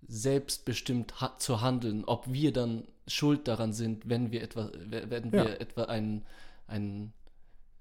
selbstbestimmt 0.06 1.22
ha 1.22 1.38
zu 1.38 1.62
handeln, 1.62 2.04
ob 2.04 2.32
wir 2.32 2.52
dann 2.52 2.84
schuld 3.08 3.48
daran 3.48 3.72
sind, 3.72 4.10
wenn 4.10 4.32
wir 4.34 4.44
etwa, 4.44 4.70
wenn 4.74 5.32
wir 5.32 5.50
ja. 5.52 5.54
etwa 5.56 5.84
ein, 5.86 6.26
ein 6.68 7.14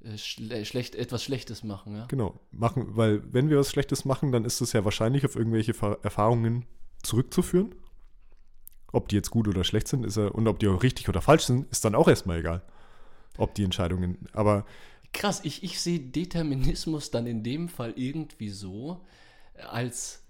äh, 0.00 0.16
schle 0.16 0.64
schlecht, 0.64 0.94
etwas 0.94 1.24
Schlechtes 1.24 1.64
machen. 1.64 1.96
Ja? 1.96 2.06
Genau, 2.06 2.38
machen, 2.52 2.96
weil 2.96 3.20
wenn 3.32 3.50
wir 3.50 3.58
was 3.58 3.70
Schlechtes 3.70 4.04
machen, 4.04 4.30
dann 4.30 4.44
ist 4.44 4.60
es 4.60 4.72
ja 4.72 4.84
wahrscheinlich 4.84 5.24
auf 5.24 5.34
irgendwelche 5.34 5.74
Erfahrungen 6.02 6.66
zurückzuführen. 7.02 7.74
Ob 8.92 9.08
die 9.08 9.16
jetzt 9.16 9.30
gut 9.30 9.48
oder 9.48 9.64
schlecht 9.64 9.88
sind, 9.88 10.04
ist 10.04 10.16
und 10.16 10.48
ob 10.48 10.58
die 10.58 10.68
auch 10.68 10.82
richtig 10.82 11.08
oder 11.08 11.20
falsch 11.20 11.44
sind, 11.44 11.70
ist 11.70 11.84
dann 11.84 11.94
auch 11.94 12.08
erstmal 12.08 12.38
egal. 12.38 12.62
Ob 13.36 13.54
die 13.54 13.64
Entscheidungen, 13.64 14.18
aber. 14.32 14.64
Krass, 15.12 15.40
ich, 15.44 15.62
ich 15.62 15.80
sehe 15.80 16.00
Determinismus 16.00 17.10
dann 17.10 17.26
in 17.26 17.42
dem 17.42 17.68
Fall 17.68 17.94
irgendwie 17.96 18.50
so 18.50 19.00
als 19.70 20.22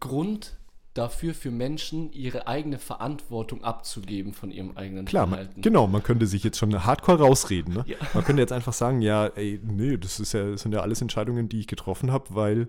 Grund 0.00 0.56
dafür 0.94 1.32
für 1.32 1.50
Menschen 1.50 2.12
ihre 2.12 2.48
eigene 2.48 2.78
Verantwortung 2.78 3.62
abzugeben 3.62 4.34
von 4.34 4.50
ihrem 4.50 4.76
eigenen 4.76 5.04
Klar, 5.04 5.28
Verhalten. 5.28 5.52
Man, 5.54 5.62
genau, 5.62 5.86
man 5.86 6.02
könnte 6.02 6.26
sich 6.26 6.42
jetzt 6.42 6.58
schon 6.58 6.84
hardcore 6.84 7.20
rausreden. 7.20 7.74
Ne? 7.74 7.84
Ja. 7.86 7.96
Man 8.14 8.24
könnte 8.24 8.42
jetzt 8.42 8.52
einfach 8.52 8.72
sagen, 8.72 9.00
ja, 9.00 9.26
ey, 9.26 9.60
nee, 9.62 9.96
das, 9.96 10.18
ist 10.18 10.32
ja, 10.32 10.50
das 10.50 10.62
sind 10.62 10.72
ja 10.72 10.80
alles 10.80 11.00
Entscheidungen, 11.00 11.48
die 11.48 11.60
ich 11.60 11.68
getroffen 11.68 12.10
habe, 12.10 12.26
weil, 12.30 12.68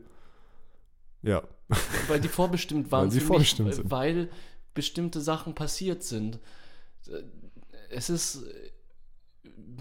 ja. 1.24 1.42
Weil 2.08 2.20
die 2.20 2.28
vorbestimmt 2.28 2.92
waren 2.92 3.06
weil 3.06 3.12
sie 3.12 3.20
vorbestimmt 3.20 3.70
mich, 3.70 3.78
sind. 3.78 3.92
weil 3.92 4.30
bestimmte 4.74 5.22
Sachen 5.22 5.56
passiert 5.56 6.04
sind. 6.04 6.40
Es 7.90 8.10
ist 8.10 8.44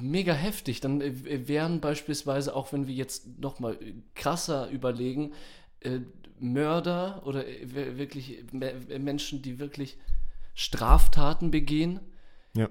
mega 0.00 0.32
heftig. 0.32 0.80
Dann 0.80 1.00
wären 1.02 1.80
beispielsweise, 1.80 2.54
auch 2.54 2.72
wenn 2.72 2.86
wir 2.86 2.94
jetzt 2.94 3.38
nochmal 3.38 3.78
krasser 4.14 4.68
überlegen, 4.70 5.32
äh, 5.80 6.00
Mörder 6.40 7.22
oder 7.24 7.46
äh, 7.46 7.98
wirklich 7.98 8.44
Menschen, 8.52 9.42
die 9.42 9.58
wirklich 9.58 9.96
Straftaten 10.54 11.50
begehen, 11.50 12.00
ja. 12.54 12.68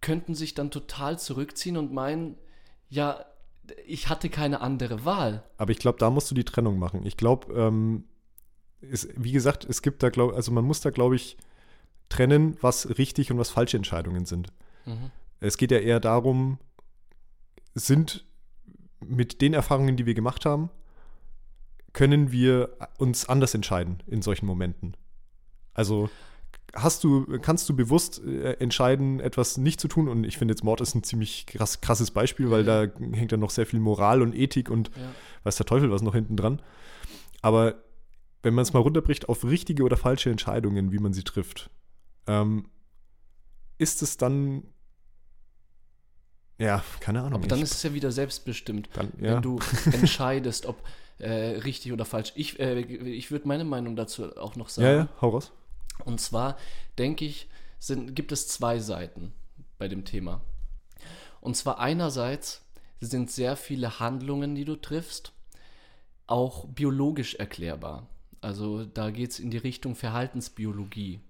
könnten 0.00 0.34
sich 0.34 0.54
dann 0.54 0.70
total 0.70 1.18
zurückziehen 1.18 1.76
und 1.76 1.92
meinen, 1.92 2.36
ja, 2.88 3.24
ich 3.86 4.08
hatte 4.08 4.28
keine 4.30 4.60
andere 4.60 5.04
Wahl. 5.04 5.42
Aber 5.58 5.70
ich 5.70 5.78
glaube, 5.78 5.98
da 5.98 6.10
musst 6.10 6.30
du 6.30 6.34
die 6.34 6.44
Trennung 6.44 6.78
machen. 6.78 7.04
Ich 7.04 7.16
glaube, 7.16 7.52
ähm, 7.54 8.04
wie 8.80 9.32
gesagt, 9.32 9.64
es 9.64 9.82
gibt 9.82 10.02
da, 10.02 10.10
glaube 10.10 10.34
also 10.34 10.52
man 10.52 10.64
muss 10.64 10.80
da, 10.80 10.90
glaube 10.90 11.16
ich, 11.16 11.36
trennen, 12.08 12.56
was 12.60 12.98
richtig 12.98 13.30
und 13.30 13.38
was 13.38 13.50
falsche 13.50 13.76
Entscheidungen 13.76 14.26
sind. 14.26 14.48
Mhm. 14.84 15.10
Es 15.40 15.56
geht 15.56 15.70
ja 15.70 15.78
eher 15.78 16.00
darum, 16.00 16.58
sind 17.74 18.24
mit 19.00 19.40
den 19.40 19.54
Erfahrungen, 19.54 19.96
die 19.96 20.06
wir 20.06 20.14
gemacht 20.14 20.44
haben, 20.46 20.70
können 21.92 22.32
wir 22.32 22.76
uns 22.98 23.28
anders 23.28 23.54
entscheiden 23.54 24.02
in 24.06 24.22
solchen 24.22 24.46
Momenten. 24.46 24.96
Also 25.74 26.10
hast 26.74 27.04
du, 27.04 27.38
kannst 27.40 27.68
du 27.68 27.76
bewusst 27.76 28.22
äh, 28.24 28.52
entscheiden, 28.54 29.20
etwas 29.20 29.56
nicht 29.56 29.80
zu 29.80 29.88
tun? 29.88 30.08
Und 30.08 30.24
ich 30.24 30.36
finde 30.38 30.52
jetzt 30.52 30.64
Mord 30.64 30.80
ist 30.80 30.94
ein 30.94 31.02
ziemlich 31.02 31.46
krass, 31.46 31.80
krasses 31.80 32.10
Beispiel, 32.10 32.50
weil 32.50 32.66
ja. 32.66 32.86
da 32.86 32.92
hängt 33.12 33.32
dann 33.32 33.40
noch 33.40 33.50
sehr 33.50 33.66
viel 33.66 33.80
Moral 33.80 34.22
und 34.22 34.34
Ethik 34.34 34.70
und 34.70 34.88
ja. 34.88 35.02
weiß 35.44 35.56
der 35.56 35.66
Teufel 35.66 35.90
was 35.90 36.02
noch 36.02 36.14
hinten 36.14 36.36
dran. 36.36 36.60
Aber 37.42 37.76
wenn 38.42 38.54
man 38.54 38.62
es 38.62 38.72
mal 38.72 38.80
runterbricht 38.80 39.28
auf 39.28 39.44
richtige 39.44 39.82
oder 39.82 39.96
falsche 39.96 40.30
Entscheidungen, 40.30 40.92
wie 40.92 40.98
man 40.98 41.12
sie 41.12 41.24
trifft, 41.24 41.70
ähm, 42.26 42.68
ist 43.78 44.02
es 44.02 44.16
dann 44.16 44.62
ja, 46.58 46.82
keine 47.00 47.20
Ahnung. 47.20 47.34
Aber 47.34 47.48
dann 47.48 47.60
ist 47.60 47.74
es 47.74 47.82
ja 47.82 47.92
wieder 47.92 48.10
selbstbestimmt, 48.10 48.88
dann, 48.94 49.12
ja. 49.18 49.34
wenn 49.34 49.42
du 49.42 49.58
entscheidest, 49.92 50.64
ob 50.64 50.82
äh, 51.18 51.58
richtig 51.58 51.92
oder 51.92 52.04
falsch. 52.04 52.32
Ich, 52.34 52.58
äh, 52.58 52.80
ich 52.80 53.30
würde 53.30 53.48
meine 53.48 53.64
Meinung 53.64 53.96
dazu 53.96 54.36
auch 54.36 54.56
noch 54.56 54.68
sagen. 54.68 54.86
Ja, 54.86 54.94
ja, 54.96 55.08
hau 55.20 55.30
raus. 55.30 55.52
Und 56.04 56.20
zwar 56.20 56.56
denke 56.98 57.24
ich, 57.24 57.48
sind, 57.78 58.14
gibt 58.14 58.32
es 58.32 58.48
zwei 58.48 58.78
Seiten 58.78 59.32
bei 59.78 59.88
dem 59.88 60.04
Thema. 60.04 60.40
Und 61.40 61.56
zwar 61.56 61.78
einerseits 61.78 62.62
sind 63.00 63.30
sehr 63.30 63.56
viele 63.56 64.00
Handlungen, 64.00 64.54
die 64.54 64.64
du 64.64 64.76
triffst, 64.76 65.32
auch 66.26 66.66
biologisch 66.66 67.34
erklärbar. 67.34 68.08
Also 68.40 68.84
da 68.84 69.10
geht 69.10 69.30
es 69.30 69.38
in 69.38 69.50
die 69.50 69.58
Richtung 69.58 69.94
Verhaltensbiologie. 69.94 71.20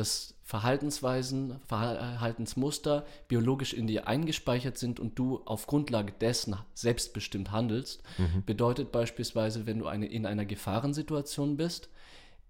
Dass 0.00 0.32
Verhaltensweisen, 0.44 1.60
Verhaltensmuster 1.66 3.04
biologisch 3.28 3.74
in 3.74 3.86
dir 3.86 4.08
eingespeichert 4.08 4.78
sind 4.78 4.98
und 4.98 5.18
du 5.18 5.42
auf 5.44 5.66
Grundlage 5.66 6.14
dessen 6.18 6.56
selbstbestimmt 6.72 7.52
handelst, 7.52 8.02
mhm. 8.16 8.42
bedeutet 8.46 8.92
beispielsweise, 8.92 9.66
wenn 9.66 9.78
du 9.78 9.88
eine, 9.88 10.06
in 10.06 10.24
einer 10.24 10.46
Gefahrensituation 10.46 11.58
bist, 11.58 11.90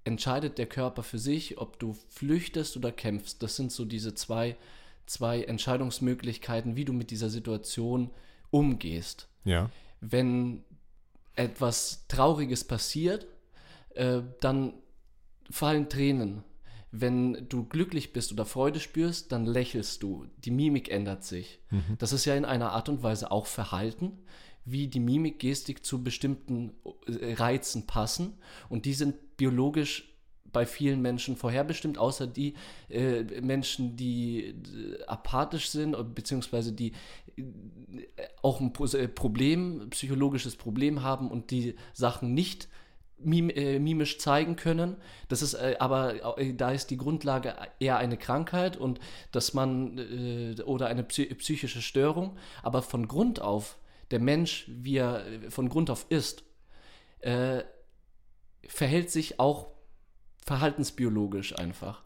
entscheidet 0.05 0.59
der 0.59 0.67
Körper 0.67 1.03
für 1.03 1.19
sich, 1.19 1.59
ob 1.59 1.81
du 1.81 1.97
flüchtest 2.09 2.77
oder 2.77 2.93
kämpfst. 2.93 3.43
Das 3.43 3.57
sind 3.57 3.73
so 3.73 3.85
diese 3.85 4.15
zwei, 4.15 4.57
zwei 5.07 5.43
Entscheidungsmöglichkeiten, 5.43 6.77
wie 6.77 6.85
du 6.85 6.93
mit 6.93 7.11
dieser 7.11 7.31
Situation 7.31 8.11
umgehst. 8.53 9.27
Ja. 9.43 9.71
Wenn 10.01 10.63
etwas 11.35 12.05
Trauriges 12.07 12.63
passiert, 12.63 13.27
äh, 13.97 14.21
dann 14.41 14.75
fallen 15.51 15.89
Tränen. 15.89 16.45
Wenn 16.93 17.47
du 17.49 17.65
glücklich 17.65 18.13
bist 18.13 18.33
oder 18.33 18.45
Freude 18.45 18.81
spürst, 18.81 19.31
dann 19.31 19.47
lächelst 19.47 20.03
du. 20.03 20.27
Die 20.39 20.51
Mimik 20.51 20.91
ändert 20.91 21.25
sich. 21.25 21.61
Mhm. 21.71 21.97
Das 21.99 22.13
ist 22.13 22.25
ja 22.25 22.35
in 22.35 22.45
einer 22.45 22.73
Art 22.73 22.89
und 22.89 23.03
Weise 23.03 23.31
auch 23.31 23.47
Verhalten, 23.47 24.19
wie 24.65 24.89
die 24.89 25.01
Mimik, 25.01 25.39
Gestik 25.39 25.85
zu 25.85 26.03
bestimmten 26.03 26.73
äh, 27.07 27.35
Reizen 27.35 27.87
passen. 27.87 28.39
Und 28.69 28.87
die 28.87 28.95
sind 28.95 29.37
biologisch 29.37 30.11
bei 30.53 30.67
vielen 30.67 31.01
Menschen 31.01 31.37
vorherbestimmt, 31.37 31.99
außer 31.99 32.27
die 32.27 32.55
äh, 32.89 33.23
Menschen, 33.41 33.97
die 33.97 34.47
äh, 34.47 35.05
apathisch 35.07 35.71
sind, 35.71 35.97
beziehungsweise 36.15 36.73
die 36.73 36.93
äh, 37.37 37.43
auch 38.43 38.61
ein 38.61 38.73
äh, 38.95 39.09
Problem, 39.09 39.89
psychologisches 39.91 40.57
Problem 40.57 41.03
haben 41.03 41.31
und 41.31 41.51
die 41.51 41.75
Sachen 41.93 42.35
nicht 42.35 42.69
mim 43.23 43.51
äh, 43.51 43.79
mimisch 43.79 44.19
zeigen 44.19 44.57
können. 44.57 44.97
Das 45.29 45.43
ist 45.43 45.55
äh, 45.55 45.77
aber, 45.79 46.37
da 46.55 46.73
ist 46.73 46.91
die 46.91 46.97
Grundlage 46.97 47.55
eher 47.79 47.99
eine 47.99 48.17
Krankheit 48.17 48.77
und 48.77 49.01
dass 49.33 49.55
man, 49.55 49.99
oder 50.65 50.87
eine 50.87 51.05
psychische 51.05 51.83
Störung, 51.83 52.37
aber 52.63 52.83
von 52.83 53.09
Grund 53.09 53.41
auf, 53.41 53.79
der 54.11 54.21
Mensch, 54.21 54.65
wie 54.69 54.97
er 54.97 55.25
von 55.51 55.69
Grund 55.69 55.89
auf 55.89 56.07
ist, 56.09 56.43
verhält 58.67 59.11
sich 59.11 59.39
auch 59.39 59.69
verhaltensbiologisch 60.45 61.57
einfach. 61.59 62.03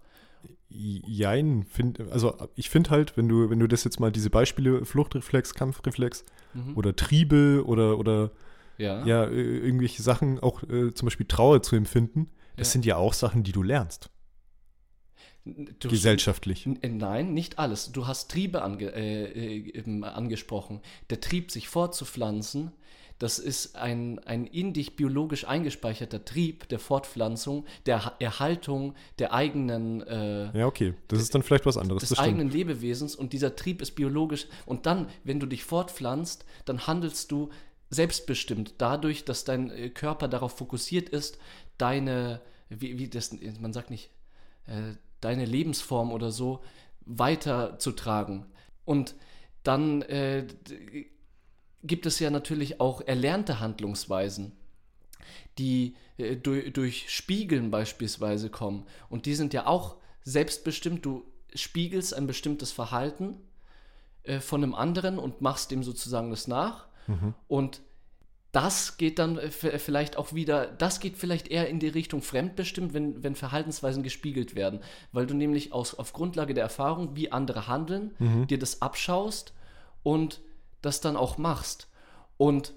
Jein, 0.68 1.64
find, 1.64 2.00
also 2.10 2.36
ich 2.56 2.68
finde 2.68 2.90
halt, 2.90 3.16
wenn 3.16 3.28
du, 3.28 3.48
wenn 3.48 3.60
du 3.60 3.68
das 3.68 3.84
jetzt 3.84 4.00
mal 4.00 4.10
diese 4.10 4.28
Beispiele, 4.28 4.84
Fluchtreflex, 4.84 5.54
Kampfreflex 5.54 6.24
mhm. 6.52 6.76
oder 6.76 6.96
Triebe 6.96 7.62
oder, 7.64 7.98
oder 7.98 8.32
ja. 8.78 9.04
ja 9.04 9.28
irgendwelche 9.28 10.02
Sachen, 10.02 10.40
auch 10.40 10.62
äh, 10.64 10.92
zum 10.94 11.06
Beispiel 11.06 11.26
Trauer 11.26 11.62
zu 11.62 11.76
empfinden, 11.76 12.30
das 12.56 12.68
ja. 12.68 12.72
sind 12.72 12.84
ja 12.84 12.96
auch 12.96 13.12
Sachen, 13.12 13.42
die 13.42 13.52
du 13.52 13.62
lernst. 13.62 14.10
Du 15.44 15.88
Gesellschaftlich. 15.88 16.66
Hast, 16.66 16.90
nein, 16.90 17.34
nicht 17.34 17.58
alles. 17.58 17.92
Du 17.92 18.06
hast 18.06 18.30
Triebe 18.30 18.62
ange, 18.62 18.94
äh, 18.94 19.58
äh, 19.58 20.02
angesprochen. 20.04 20.80
Der 21.10 21.20
Trieb, 21.20 21.50
sich 21.50 21.68
fortzupflanzen, 21.68 22.72
das 23.18 23.38
ist 23.38 23.76
ein, 23.76 24.18
ein 24.20 24.46
in 24.46 24.72
dich 24.72 24.96
biologisch 24.96 25.46
eingespeicherter 25.46 26.24
Trieb 26.24 26.68
der 26.68 26.78
Fortpflanzung, 26.78 27.64
der 27.86 28.14
Erhaltung 28.18 28.94
der 29.18 29.32
eigenen. 29.32 30.02
Äh, 30.02 30.58
ja, 30.58 30.66
okay, 30.66 30.94
das 31.08 31.20
ist 31.20 31.34
dann 31.34 31.42
vielleicht 31.42 31.66
was 31.66 31.76
anderes. 31.76 32.08
Des 32.08 32.18
eigenen 32.18 32.50
Lebewesens 32.50 33.14
und 33.14 33.32
dieser 33.32 33.54
Trieb 33.54 33.82
ist 33.82 33.92
biologisch. 33.92 34.46
Und 34.66 34.86
dann, 34.86 35.08
wenn 35.22 35.40
du 35.40 35.46
dich 35.46 35.62
fortpflanzt, 35.64 36.44
dann 36.64 36.86
handelst 36.86 37.30
du 37.30 37.50
selbstbestimmt 37.95 38.74
dadurch, 38.78 39.24
dass 39.24 39.45
dein 39.45 39.70
äh, 39.70 39.90
Körper 39.90 40.28
darauf 40.28 40.57
fokussiert 40.57 41.09
ist, 41.09 41.38
deine, 41.78 42.40
wie, 42.68 42.99
wie 42.99 43.09
das, 43.09 43.36
man 43.61 43.72
sagt 43.72 43.90
nicht, 43.90 44.11
äh, 44.66 44.95
deine 45.20 45.45
Lebensform 45.45 46.12
oder 46.12 46.30
so 46.30 46.62
weiterzutragen. 47.07 48.47
Und 48.84 49.14
dann 49.62 50.03
äh, 50.03 50.47
gibt 51.82 52.07
es 52.07 52.18
ja 52.18 52.30
natürlich 52.30 52.80
auch 52.80 53.01
erlernte 53.01 53.61
Handlungsweisen, 53.61 54.53
die 55.59 55.97
äh, 56.16 56.36
durch, 56.36 56.72
durch 56.72 57.11
Spiegeln 57.11 57.70
beispielsweise 57.70 58.51
kommen. 58.51 58.86
Und 59.09 59.26
die 59.26 59.34
sind 59.34 59.55
ja 59.55 59.66
auch 59.66 59.97
selbstbestimmt. 60.22 61.05
Du 61.05 61.24
spiegelst 61.55 62.14
ein 62.14 62.26
bestimmtes 62.26 62.72
Verhalten 62.72 63.38
äh, 64.24 64.40
von 64.40 64.62
einem 64.62 64.74
anderen 64.74 65.18
und 65.18 65.40
machst 65.40 65.70
dem 65.70 65.82
sozusagen 65.82 66.30
das 66.30 66.49
nach. 66.49 66.88
Mhm. 67.07 67.34
Und 67.49 67.80
das 68.55 68.98
geht 68.98 69.18
dann 69.18 69.36
äh, 69.36 69.50
vielleicht 69.50 70.16
auch 70.16 70.32
wieder, 70.32 70.66
das 70.66 71.00
geht 71.00 71.16
vielleicht 71.16 71.48
eher 71.48 71.68
in 71.68 71.80
die 71.80 71.88
Richtung 71.88 72.22
fremdbestimmt, 72.22 72.94
wenn, 72.94 73.22
wenn 73.24 73.34
Verhaltensweisen 73.34 74.05
gespiegelt 74.05 74.55
werden, 74.55 74.80
weil 75.11 75.26
du 75.26 75.34
nämlich 75.34 75.72
aus, 75.72 75.94
auf 75.94 76.12
Grundlage 76.12 76.55
der 76.55 76.62
Erfahrung, 76.62 77.16
wie 77.16 77.32
andere 77.32 77.66
handeln, 77.66 78.14
mhm. 78.20 78.46
dir 78.46 78.59
das 78.59 78.80
abschaust 78.80 79.52
und 80.05 80.40
das 80.82 81.00
dann 81.00 81.16
auch 81.16 81.36
machst. 81.36 81.88
Und 82.36 82.74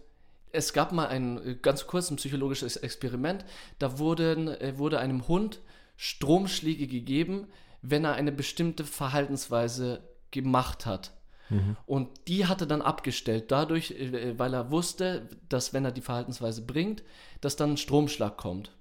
es 0.51 0.73
gab 0.73 0.91
mal 0.91 1.07
ein 1.07 1.38
äh, 1.45 1.55
ganz 1.61 1.86
kurzes 1.86 2.15
psychologisches 2.15 2.78
Experiment, 2.78 3.45
da 3.78 3.99
wurden, 3.99 4.47
äh, 4.47 4.78
wurde 4.78 4.99
einem 4.99 5.28
Hund 5.28 5.61
Stromschläge 5.95 6.88
gegeben, 6.88 7.47
wenn 7.84 8.03
er 8.03 8.13
eine 8.13 8.32
bestimmte 8.32 8.84
Verhaltensweise 8.84 10.01
gemacht 10.32 10.88
hat. 10.88 11.11
Mhm. 11.49 11.77
Und 11.85 12.09
die 12.27 12.45
hatte 12.45 12.67
dann 12.67 12.81
abgestellt, 12.81 13.51
dadurch, 13.51 13.91
äh, 13.91 14.37
weil 14.37 14.53
er 14.53 14.71
wusste, 14.71 15.29
dass 15.49 15.73
wenn 15.73 15.85
er 15.85 15.91
die 15.91 16.01
Verhaltensweise 16.01 16.61
bringt, 16.61 17.03
dass 17.41 17.55
dann 17.55 17.71
ein 17.71 17.77
Stromschlag 17.77 18.37
kommt. 18.37 18.71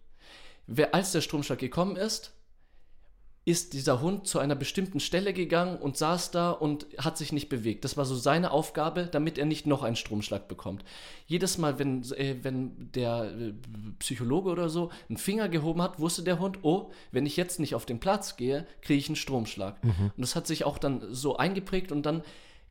Wer, 0.67 0.95
als 0.95 1.13
der 1.13 1.21
Stromschlag 1.21 1.59
gekommen 1.59 1.97
ist, 1.97 2.33
ist 3.47 3.75
dieser 3.75 4.01
Hund 4.01 4.27
zu 4.27 4.41
einer 4.41 4.57
bestimmten 4.57 4.99
Stelle 4.99 5.33
gegangen 5.33 5.79
und 5.79 5.97
saß 5.97 6.33
da 6.33 6.51
und 6.51 6.85
hat 6.99 7.17
sich 7.17 7.31
nicht 7.31 7.49
bewegt. 7.49 7.85
Das 7.85 7.97
war 7.97 8.05
so 8.05 8.17
seine 8.17 8.51
Aufgabe, 8.51 9.07
damit 9.07 9.39
er 9.39 9.47
nicht 9.47 9.69
noch 9.69 9.85
einen 9.85 9.95
Stromschlag 9.95 10.49
bekommt. 10.49 10.85
Jedes 11.29 11.57
Mal, 11.57 11.79
wenn, 11.79 12.03
äh, 12.15 12.39
wenn 12.43 12.91
der 12.93 13.33
äh, 13.39 13.53
Psychologe 14.01 14.51
oder 14.51 14.69
so 14.69 14.91
einen 15.09 15.17
Finger 15.17 15.49
gehoben 15.49 15.81
hat, 15.81 16.01
wusste 16.01 16.25
der 16.25 16.41
Hund, 16.41 16.59
oh, 16.63 16.91
wenn 17.13 17.25
ich 17.25 17.37
jetzt 17.37 17.61
nicht 17.61 17.77
auf 17.77 17.87
den 17.87 18.01
Platz 18.01 18.37
gehe, 18.37 18.67
kriege 18.83 18.99
ich 18.99 19.09
einen 19.09 19.15
Stromschlag. 19.15 19.83
Mhm. 19.85 20.11
Und 20.17 20.21
das 20.21 20.35
hat 20.35 20.49
sich 20.49 20.65
auch 20.65 20.79
dann 20.79 21.15
so 21.15 21.37
eingeprägt 21.37 21.93
und 21.93 22.05
dann 22.05 22.25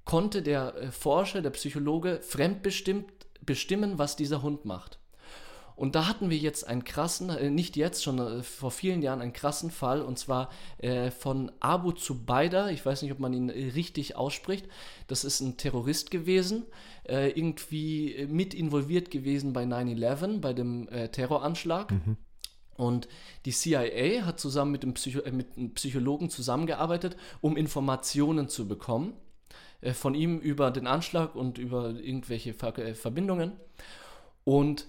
konnte 0.05 0.41
der 0.41 0.75
äh, 0.75 0.91
Forscher, 0.91 1.41
der 1.41 1.49
Psychologe 1.51 2.19
fremdbestimmt 2.21 3.11
bestimmen, 3.41 3.97
was 3.97 4.15
dieser 4.15 4.41
Hund 4.41 4.65
macht. 4.65 4.99
Und 5.75 5.95
da 5.95 6.07
hatten 6.07 6.29
wir 6.29 6.37
jetzt 6.37 6.65
einen 6.65 6.85
krassen, 6.85 7.29
äh, 7.29 7.49
nicht 7.49 7.75
jetzt, 7.75 8.03
schon 8.03 8.19
äh, 8.19 8.43
vor 8.43 8.71
vielen 8.71 9.01
Jahren 9.01 9.21
einen 9.21 9.33
krassen 9.33 9.71
Fall, 9.71 10.01
und 10.01 10.17
zwar 10.17 10.49
äh, 10.77 11.11
von 11.11 11.51
Abu 11.59 11.91
Zubaydah, 11.91 12.69
ich 12.69 12.85
weiß 12.85 13.01
nicht, 13.01 13.11
ob 13.11 13.19
man 13.19 13.33
ihn 13.33 13.49
richtig 13.49 14.15
ausspricht, 14.15 14.67
das 15.07 15.25
ist 15.25 15.41
ein 15.41 15.57
Terrorist 15.57 16.11
gewesen, 16.11 16.65
irgendwie 17.07 18.25
mit 18.27 18.55
involviert 18.55 19.11
gewesen 19.11 19.53
bei 19.53 19.63
9-11, 19.63 20.39
bei 20.39 20.53
dem 20.53 20.89
Terroranschlag. 21.11 21.91
Mhm. 21.91 22.17
Und 22.77 23.07
die 23.45 23.51
CIA 23.51 24.25
hat 24.25 24.39
zusammen 24.39 24.71
mit, 24.71 24.81
dem 24.81 24.95
Psycho 24.95 25.19
mit 25.31 25.55
einem 25.55 25.75
Psychologen 25.75 26.31
zusammengearbeitet, 26.31 27.15
um 27.41 27.57
Informationen 27.57 28.49
zu 28.49 28.67
bekommen 28.67 29.13
von 29.93 30.15
ihm 30.15 30.39
über 30.39 30.71
den 30.71 30.87
Anschlag 30.87 31.35
und 31.35 31.57
über 31.57 31.89
irgendwelche 31.89 32.53
Ver 32.53 32.73
Verbindungen. 32.95 33.53
Und 34.43 34.87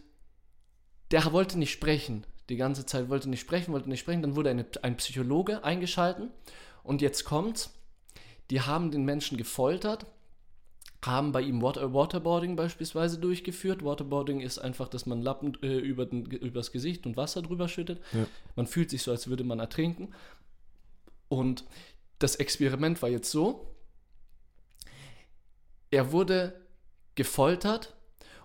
der 1.10 1.32
wollte 1.32 1.58
nicht 1.58 1.72
sprechen. 1.72 2.24
Die 2.48 2.56
ganze 2.56 2.86
Zeit 2.86 3.08
wollte 3.08 3.28
nicht 3.28 3.40
sprechen, 3.40 3.72
wollte 3.72 3.88
nicht 3.88 4.00
sprechen. 4.00 4.22
Dann 4.22 4.36
wurde 4.36 4.50
eine, 4.50 4.66
ein 4.82 4.96
Psychologe 4.96 5.64
eingeschalten. 5.64 6.30
Und 6.82 7.02
jetzt 7.02 7.24
kommt's. 7.24 7.72
Die 8.50 8.60
haben 8.60 8.92
den 8.92 9.04
Menschen 9.04 9.36
gefoltert, 9.36 10.06
haben 11.04 11.32
bei 11.32 11.40
ihm 11.40 11.62
Water 11.62 11.92
Waterboarding 11.92 12.54
beispielsweise 12.54 13.18
durchgeführt. 13.18 13.84
Waterboarding 13.84 14.40
ist 14.40 14.58
einfach, 14.58 14.88
dass 14.88 15.04
man 15.04 15.20
Lappen 15.20 15.60
äh, 15.62 15.78
über 15.78 16.06
den, 16.06 16.26
übers 16.26 16.70
Gesicht 16.70 17.06
und 17.06 17.16
Wasser 17.16 17.42
drüber 17.42 17.68
schüttet. 17.68 18.00
Ja. 18.12 18.26
Man 18.54 18.68
fühlt 18.68 18.90
sich 18.90 19.02
so, 19.02 19.10
als 19.10 19.28
würde 19.28 19.42
man 19.42 19.58
ertrinken. 19.58 20.14
Und 21.28 21.64
das 22.20 22.36
Experiment 22.36 23.02
war 23.02 23.08
jetzt 23.08 23.30
so, 23.30 23.75
er 25.90 26.12
wurde 26.12 26.60
gefoltert 27.14 27.94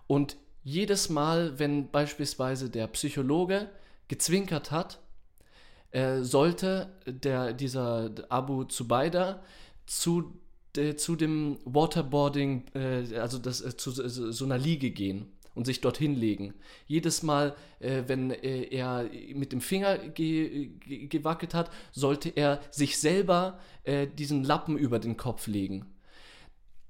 und 0.07 0.37
jedes 0.63 1.09
Mal, 1.09 1.57
wenn 1.59 1.89
beispielsweise 1.89 2.69
der 2.69 2.87
Psychologe 2.87 3.69
gezwinkert 4.07 4.71
hat, 4.71 4.99
äh, 5.91 6.21
sollte 6.21 6.89
der, 7.05 7.53
dieser 7.53 8.11
Abu 8.29 8.63
Zubaida 8.65 9.43
zu, 9.85 10.39
de, 10.75 10.95
zu 10.95 11.15
dem 11.15 11.59
Waterboarding, 11.65 12.65
äh, 12.75 13.17
also 13.17 13.39
das, 13.39 13.61
äh, 13.61 13.75
zu 13.75 13.91
so 13.91 14.45
einer 14.45 14.57
Liege 14.57 14.91
gehen 14.91 15.31
und 15.53 15.65
sich 15.65 15.81
dorthin 15.81 16.15
legen. 16.15 16.53
Jedes 16.87 17.23
Mal, 17.23 17.55
äh, 17.79 18.03
wenn 18.07 18.31
äh, 18.31 18.63
er 18.63 19.09
mit 19.33 19.51
dem 19.51 19.61
Finger 19.61 19.97
ge 19.97 20.67
ge 20.79 21.07
gewackelt 21.07 21.53
hat, 21.53 21.71
sollte 21.91 22.29
er 22.29 22.61
sich 22.71 22.99
selber 22.99 23.59
äh, 23.83 24.07
diesen 24.07 24.43
Lappen 24.43 24.77
über 24.77 24.99
den 24.99 25.17
Kopf 25.17 25.47
legen. 25.47 25.87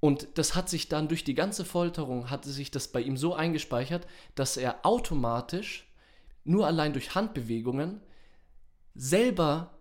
Und 0.02 0.30
das 0.34 0.56
hat 0.56 0.68
sich 0.68 0.90
dann 0.90 1.08
durch 1.08 1.24
die 1.24 1.36
ganze 1.36 1.64
Folterung, 1.64 2.32
hatte 2.32 2.50
sich 2.50 2.72
das 2.72 2.88
bei 2.88 3.02
ihm 3.02 3.18
so 3.18 3.36
eingespeichert, 3.36 4.08
dass 4.34 4.58
er 4.58 4.84
automatisch 4.84 5.88
nur 6.44 6.66
allein 6.66 6.92
durch 6.92 7.14
Handbewegungen 7.14 8.02
selber 8.96 9.78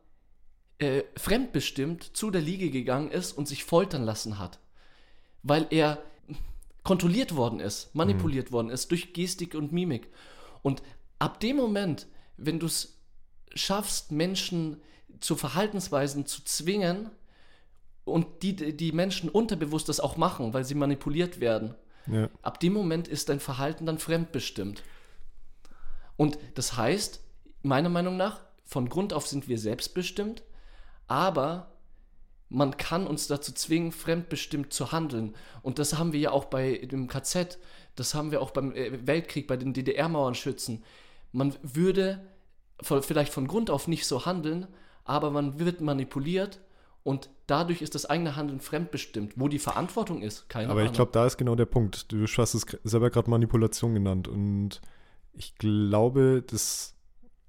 äh, 0.78 1.04
fremdbestimmt 1.16 2.16
zu 2.16 2.30
der 2.30 2.42
Liege 2.42 2.70
gegangen 2.70 3.10
ist 3.10 3.32
und 3.32 3.48
sich 3.48 3.64
foltern 3.64 4.04
lassen 4.04 4.38
hat. 4.38 4.60
Weil 5.42 5.66
er 5.70 6.02
kontrolliert 6.84 7.34
worden 7.34 7.58
ist, 7.58 7.94
manipuliert 7.94 8.50
mhm. 8.50 8.52
worden 8.52 8.70
ist 8.70 8.90
durch 8.90 9.14
Gestik 9.14 9.54
und 9.54 9.72
Mimik. 9.72 10.08
Und 10.60 10.82
ab 11.18 11.40
dem 11.40 11.56
Moment, 11.56 12.06
wenn 12.36 12.58
du 12.58 12.66
es 12.66 12.98
schaffst, 13.54 14.12
Menschen 14.12 14.82
zu 15.20 15.34
Verhaltensweisen 15.34 16.26
zu 16.26 16.44
zwingen 16.44 17.10
und 18.04 18.42
die, 18.42 18.76
die 18.76 18.92
Menschen 18.92 19.28
unterbewusst 19.28 19.88
das 19.88 20.00
auch 20.00 20.16
machen, 20.16 20.52
weil 20.52 20.64
sie 20.64 20.74
manipuliert 20.74 21.40
werden, 21.40 21.74
ja. 22.06 22.28
ab 22.42 22.60
dem 22.60 22.72
Moment 22.72 23.08
ist 23.08 23.28
dein 23.28 23.40
Verhalten 23.40 23.86
dann 23.86 23.98
fremdbestimmt. 23.98 24.82
Und 26.16 26.38
das 26.54 26.76
heißt, 26.76 27.20
meiner 27.62 27.88
Meinung 27.88 28.16
nach, 28.16 28.40
von 28.64 28.88
Grund 28.88 29.12
auf 29.12 29.26
sind 29.26 29.48
wir 29.48 29.58
selbstbestimmt, 29.58 30.42
aber 31.08 31.72
man 32.48 32.76
kann 32.76 33.06
uns 33.06 33.26
dazu 33.26 33.52
zwingen, 33.52 33.92
fremdbestimmt 33.92 34.72
zu 34.72 34.92
handeln. 34.92 35.34
Und 35.62 35.78
das 35.78 35.98
haben 35.98 36.12
wir 36.12 36.20
ja 36.20 36.30
auch 36.32 36.46
bei 36.46 36.78
dem 36.78 37.06
KZ, 37.06 37.58
das 37.94 38.14
haben 38.14 38.32
wir 38.32 38.42
auch 38.42 38.50
beim 38.50 38.72
äh, 38.72 39.06
Weltkrieg, 39.06 39.46
bei 39.46 39.56
den 39.56 39.72
DDR-Mauernschützen. 39.72 40.84
Man 41.32 41.54
würde 41.62 42.26
vielleicht 42.82 43.32
von 43.32 43.46
Grund 43.46 43.70
auf 43.70 43.88
nicht 43.88 44.06
so 44.06 44.24
handeln, 44.26 44.66
aber 45.04 45.30
man 45.30 45.58
wird 45.58 45.80
manipuliert 45.80 46.60
und 47.02 47.30
dadurch 47.46 47.82
ist 47.82 47.94
das 47.94 48.06
eigene 48.06 48.36
Handeln 48.36 48.60
fremdbestimmt. 48.60 49.34
Wo 49.36 49.48
die 49.48 49.58
Verantwortung 49.58 50.22
ist, 50.22 50.48
keine 50.48 50.66
Ahnung. 50.66 50.78
Aber 50.78 50.86
ich 50.86 50.92
glaube, 50.92 51.12
da 51.12 51.26
ist 51.26 51.36
genau 51.36 51.54
der 51.54 51.66
Punkt. 51.66 52.12
Du 52.12 52.24
hast 52.24 52.54
es 52.54 52.66
selber 52.84 53.10
gerade 53.10 53.30
Manipulation 53.30 53.94
genannt 53.94 54.28
und 54.28 54.80
ich 55.32 55.56
glaube, 55.56 56.44
das, 56.46 56.94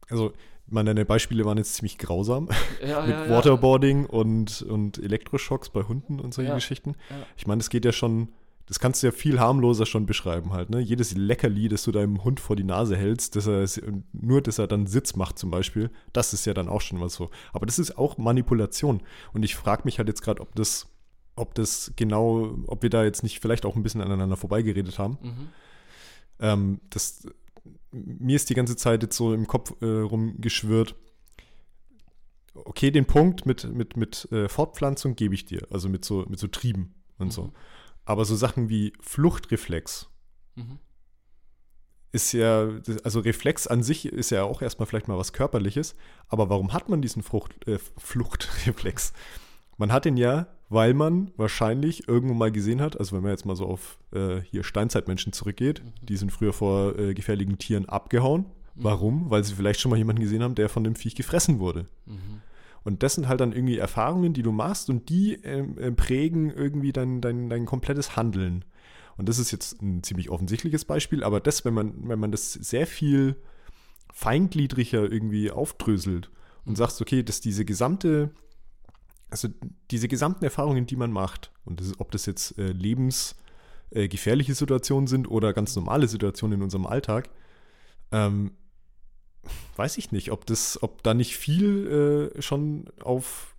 also 0.09 0.33
meine, 0.71 0.91
deine 0.91 1.05
Beispiele 1.05 1.45
waren 1.45 1.57
jetzt 1.57 1.75
ziemlich 1.75 1.97
grausam. 1.97 2.49
Ja, 2.85 3.01
mit 3.05 3.11
ja, 3.11 3.29
Waterboarding 3.29 4.03
ja. 4.03 4.09
Und, 4.09 4.61
und 4.61 4.97
Elektroschocks 4.97 5.69
bei 5.69 5.83
Hunden 5.83 6.19
und 6.19 6.33
solche 6.33 6.53
Geschichten. 6.53 6.95
Ich 7.37 7.45
meine, 7.45 7.59
das 7.59 7.69
geht 7.69 7.85
ja 7.85 7.91
schon, 7.91 8.29
das 8.65 8.79
kannst 8.79 9.01
du 9.01 9.07
ja 9.07 9.11
viel 9.11 9.39
harmloser 9.39 9.85
schon 9.85 10.05
beschreiben 10.05 10.53
halt. 10.53 10.69
Ne? 10.69 10.79
Jedes 10.79 11.15
Leckerli, 11.15 11.67
das 11.67 11.83
du 11.83 11.91
deinem 11.91 12.23
Hund 12.23 12.39
vor 12.39 12.55
die 12.55 12.63
Nase 12.63 12.95
hältst, 12.95 13.35
dass 13.35 13.47
er, 13.47 13.65
nur 14.13 14.41
dass 14.41 14.59
er 14.59 14.67
dann 14.67 14.87
Sitz 14.87 15.15
macht 15.15 15.37
zum 15.37 15.51
Beispiel, 15.51 15.89
das 16.13 16.33
ist 16.33 16.45
ja 16.45 16.53
dann 16.53 16.69
auch 16.69 16.81
schon 16.81 17.01
was 17.01 17.13
so. 17.13 17.29
Aber 17.53 17.65
das 17.65 17.79
ist 17.79 17.97
auch 17.97 18.17
Manipulation. 18.17 19.01
Und 19.33 19.43
ich 19.43 19.55
frage 19.55 19.83
mich 19.85 19.97
halt 19.97 20.07
jetzt 20.07 20.21
gerade, 20.21 20.41
ob 20.41 20.55
das, 20.55 20.87
ob 21.35 21.53
das 21.55 21.93
genau, 21.95 22.57
ob 22.67 22.83
wir 22.83 22.89
da 22.89 23.03
jetzt 23.03 23.23
nicht 23.23 23.39
vielleicht 23.39 23.65
auch 23.65 23.75
ein 23.75 23.83
bisschen 23.83 24.01
aneinander 24.01 24.37
vorbeigeredet 24.37 24.99
haben. 24.99 25.17
Mhm. 25.21 25.47
Ähm, 26.39 26.81
das 26.89 27.27
mir 27.91 28.35
ist 28.35 28.49
die 28.49 28.53
ganze 28.53 28.75
Zeit 28.75 29.03
jetzt 29.03 29.17
so 29.17 29.33
im 29.33 29.47
Kopf 29.47 29.73
äh, 29.81 29.85
rumgeschwirrt, 29.85 30.95
okay, 32.53 32.91
den 32.91 33.05
Punkt 33.05 33.45
mit, 33.45 33.71
mit, 33.73 33.97
mit 33.97 34.31
äh, 34.31 34.49
Fortpflanzung 34.49 35.15
gebe 35.15 35.35
ich 35.35 35.45
dir, 35.45 35.67
also 35.69 35.89
mit 35.89 36.05
so, 36.05 36.25
mit 36.29 36.39
so 36.39 36.47
Trieben 36.47 36.93
und 37.17 37.27
mhm. 37.27 37.31
so. 37.31 37.53
Aber 38.05 38.25
so 38.25 38.35
Sachen 38.35 38.69
wie 38.69 38.93
Fluchtreflex 38.99 40.09
mhm. 40.55 40.79
ist 42.11 42.33
ja, 42.33 42.69
also 43.03 43.19
Reflex 43.19 43.67
an 43.67 43.83
sich 43.83 44.05
ist 44.05 44.31
ja 44.31 44.43
auch 44.43 44.61
erstmal 44.61 44.87
vielleicht 44.87 45.07
mal 45.07 45.17
was 45.17 45.33
Körperliches, 45.33 45.95
aber 46.27 46.49
warum 46.49 46.73
hat 46.73 46.89
man 46.89 47.01
diesen 47.01 47.23
Frucht, 47.23 47.67
äh, 47.67 47.79
Fluchtreflex? 47.97 49.13
Man 49.77 49.91
hat 49.91 50.05
ihn 50.05 50.17
ja, 50.17 50.47
weil 50.69 50.93
man 50.93 51.31
wahrscheinlich 51.37 52.07
irgendwo 52.07 52.33
mal 52.33 52.51
gesehen 52.51 52.81
hat, 52.81 52.99
also 52.99 53.15
wenn 53.15 53.23
man 53.23 53.31
jetzt 53.31 53.45
mal 53.45 53.55
so 53.55 53.65
auf 53.65 53.97
äh, 54.13 54.41
hier 54.41 54.63
Steinzeitmenschen 54.63 55.33
zurückgeht, 55.33 55.83
mhm. 55.83 56.05
die 56.05 56.17
sind 56.17 56.31
früher 56.31 56.53
vor 56.53 56.97
äh, 56.97 57.13
gefährlichen 57.13 57.57
Tieren 57.57 57.87
abgehauen. 57.87 58.41
Mhm. 58.41 58.83
Warum? 58.83 59.29
Weil 59.29 59.43
sie 59.43 59.53
vielleicht 59.53 59.79
schon 59.79 59.89
mal 59.89 59.97
jemanden 59.97 60.21
gesehen 60.21 60.43
haben, 60.43 60.55
der 60.55 60.69
von 60.69 60.83
dem 60.83 60.95
Viech 60.95 61.15
gefressen 61.15 61.59
wurde. 61.59 61.87
Mhm. 62.05 62.41
Und 62.83 63.03
das 63.03 63.15
sind 63.15 63.27
halt 63.27 63.41
dann 63.41 63.53
irgendwie 63.53 63.77
Erfahrungen, 63.77 64.33
die 64.33 64.41
du 64.41 64.51
machst 64.51 64.89
und 64.89 65.09
die 65.09 65.33
ähm, 65.43 65.77
äh, 65.77 65.91
prägen 65.91 66.49
irgendwie 66.49 66.91
dein, 66.91 67.21
dein, 67.21 67.49
dein 67.49 67.65
komplettes 67.65 68.15
Handeln. 68.15 68.65
Und 69.17 69.29
das 69.29 69.37
ist 69.37 69.51
jetzt 69.51 69.81
ein 69.81 70.03
ziemlich 70.03 70.29
offensichtliches 70.29 70.85
Beispiel, 70.85 71.23
aber 71.23 71.39
das, 71.39 71.63
wenn 71.63 71.73
man, 71.73 71.93
wenn 72.07 72.19
man 72.19 72.31
das 72.31 72.53
sehr 72.53 72.87
viel 72.87 73.35
feingliedriger 74.13 75.11
irgendwie 75.11 75.51
aufdröselt 75.51 76.31
und 76.65 76.75
sagst, 76.75 77.01
okay, 77.01 77.21
dass 77.23 77.39
diese 77.39 77.65
gesamte 77.65 78.31
also 79.31 79.47
diese 79.89 80.07
gesamten 80.07 80.43
Erfahrungen, 80.43 80.85
die 80.85 80.97
man 80.97 81.11
macht, 81.11 81.51
und 81.65 81.79
das 81.79 81.87
ist, 81.87 81.99
ob 81.99 82.11
das 82.11 82.25
jetzt 82.25 82.57
äh, 82.59 82.73
lebensgefährliche 82.73 84.51
äh, 84.51 84.55
Situationen 84.55 85.07
sind 85.07 85.29
oder 85.31 85.53
ganz 85.53 85.75
normale 85.75 86.07
Situationen 86.07 86.59
in 86.59 86.63
unserem 86.63 86.85
Alltag, 86.85 87.29
ähm, 88.11 88.51
weiß 89.75 89.97
ich 89.97 90.11
nicht, 90.11 90.31
ob 90.31 90.45
das, 90.45 90.81
ob 90.81 91.03
da 91.03 91.13
nicht 91.13 91.37
viel 91.37 92.31
äh, 92.35 92.41
schon 92.41 92.85
auf 93.01 93.55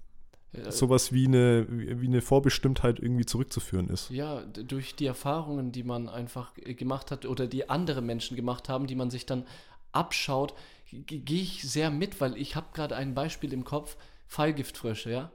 sowas 0.68 1.12
wie 1.12 1.26
eine, 1.26 1.66
wie 1.70 2.06
eine 2.06 2.20
Vorbestimmtheit 2.20 3.00
irgendwie 3.00 3.24
zurückzuführen 3.24 3.88
ist. 3.88 4.10
Ja, 4.10 4.42
durch 4.42 4.94
die 4.94 5.06
Erfahrungen, 5.06 5.72
die 5.72 5.82
man 5.82 6.10
einfach 6.10 6.52
äh, 6.58 6.74
gemacht 6.74 7.10
hat 7.10 7.24
oder 7.24 7.46
die 7.46 7.70
andere 7.70 8.02
Menschen 8.02 8.36
gemacht 8.36 8.68
haben, 8.68 8.86
die 8.86 8.94
man 8.94 9.10
sich 9.10 9.24
dann 9.24 9.46
abschaut, 9.92 10.54
gehe 10.90 11.42
ich 11.42 11.62
sehr 11.62 11.90
mit, 11.90 12.20
weil 12.20 12.36
ich 12.36 12.54
habe 12.54 12.66
gerade 12.74 12.96
ein 12.96 13.14
Beispiel 13.14 13.52
im 13.54 13.64
Kopf, 13.64 13.96
Fallgiftfrösche, 14.26 15.10
ja 15.10 15.32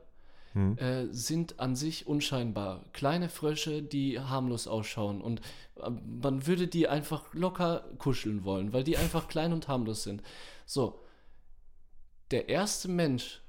mhm. 0.58 0.78
äh, 0.78 1.14
sind 1.14 1.60
an 1.60 1.76
sich 1.76 2.08
unscheinbar. 2.08 2.84
Kleine 2.94 3.30
Frösche, 3.30 3.82
die 3.82 4.20
harmlos 4.20 4.68
ausschauen. 4.68 5.22
Und 5.22 5.42
äh, 5.76 5.90
man 5.90 6.48
würde 6.48 6.68
die 6.68 6.88
einfach 6.88 7.34
locker 7.34 7.86
kuscheln 7.98 8.44
wollen, 8.44 8.74
weil 8.74 8.84
die 8.84 8.98
einfach 8.98 9.28
klein 9.30 9.54
und 9.54 9.68
harmlos 9.68 10.04
sind. 10.04 10.22
So, 10.66 11.00
der 12.32 12.50
erste 12.50 12.90
Mensch, 12.90 13.42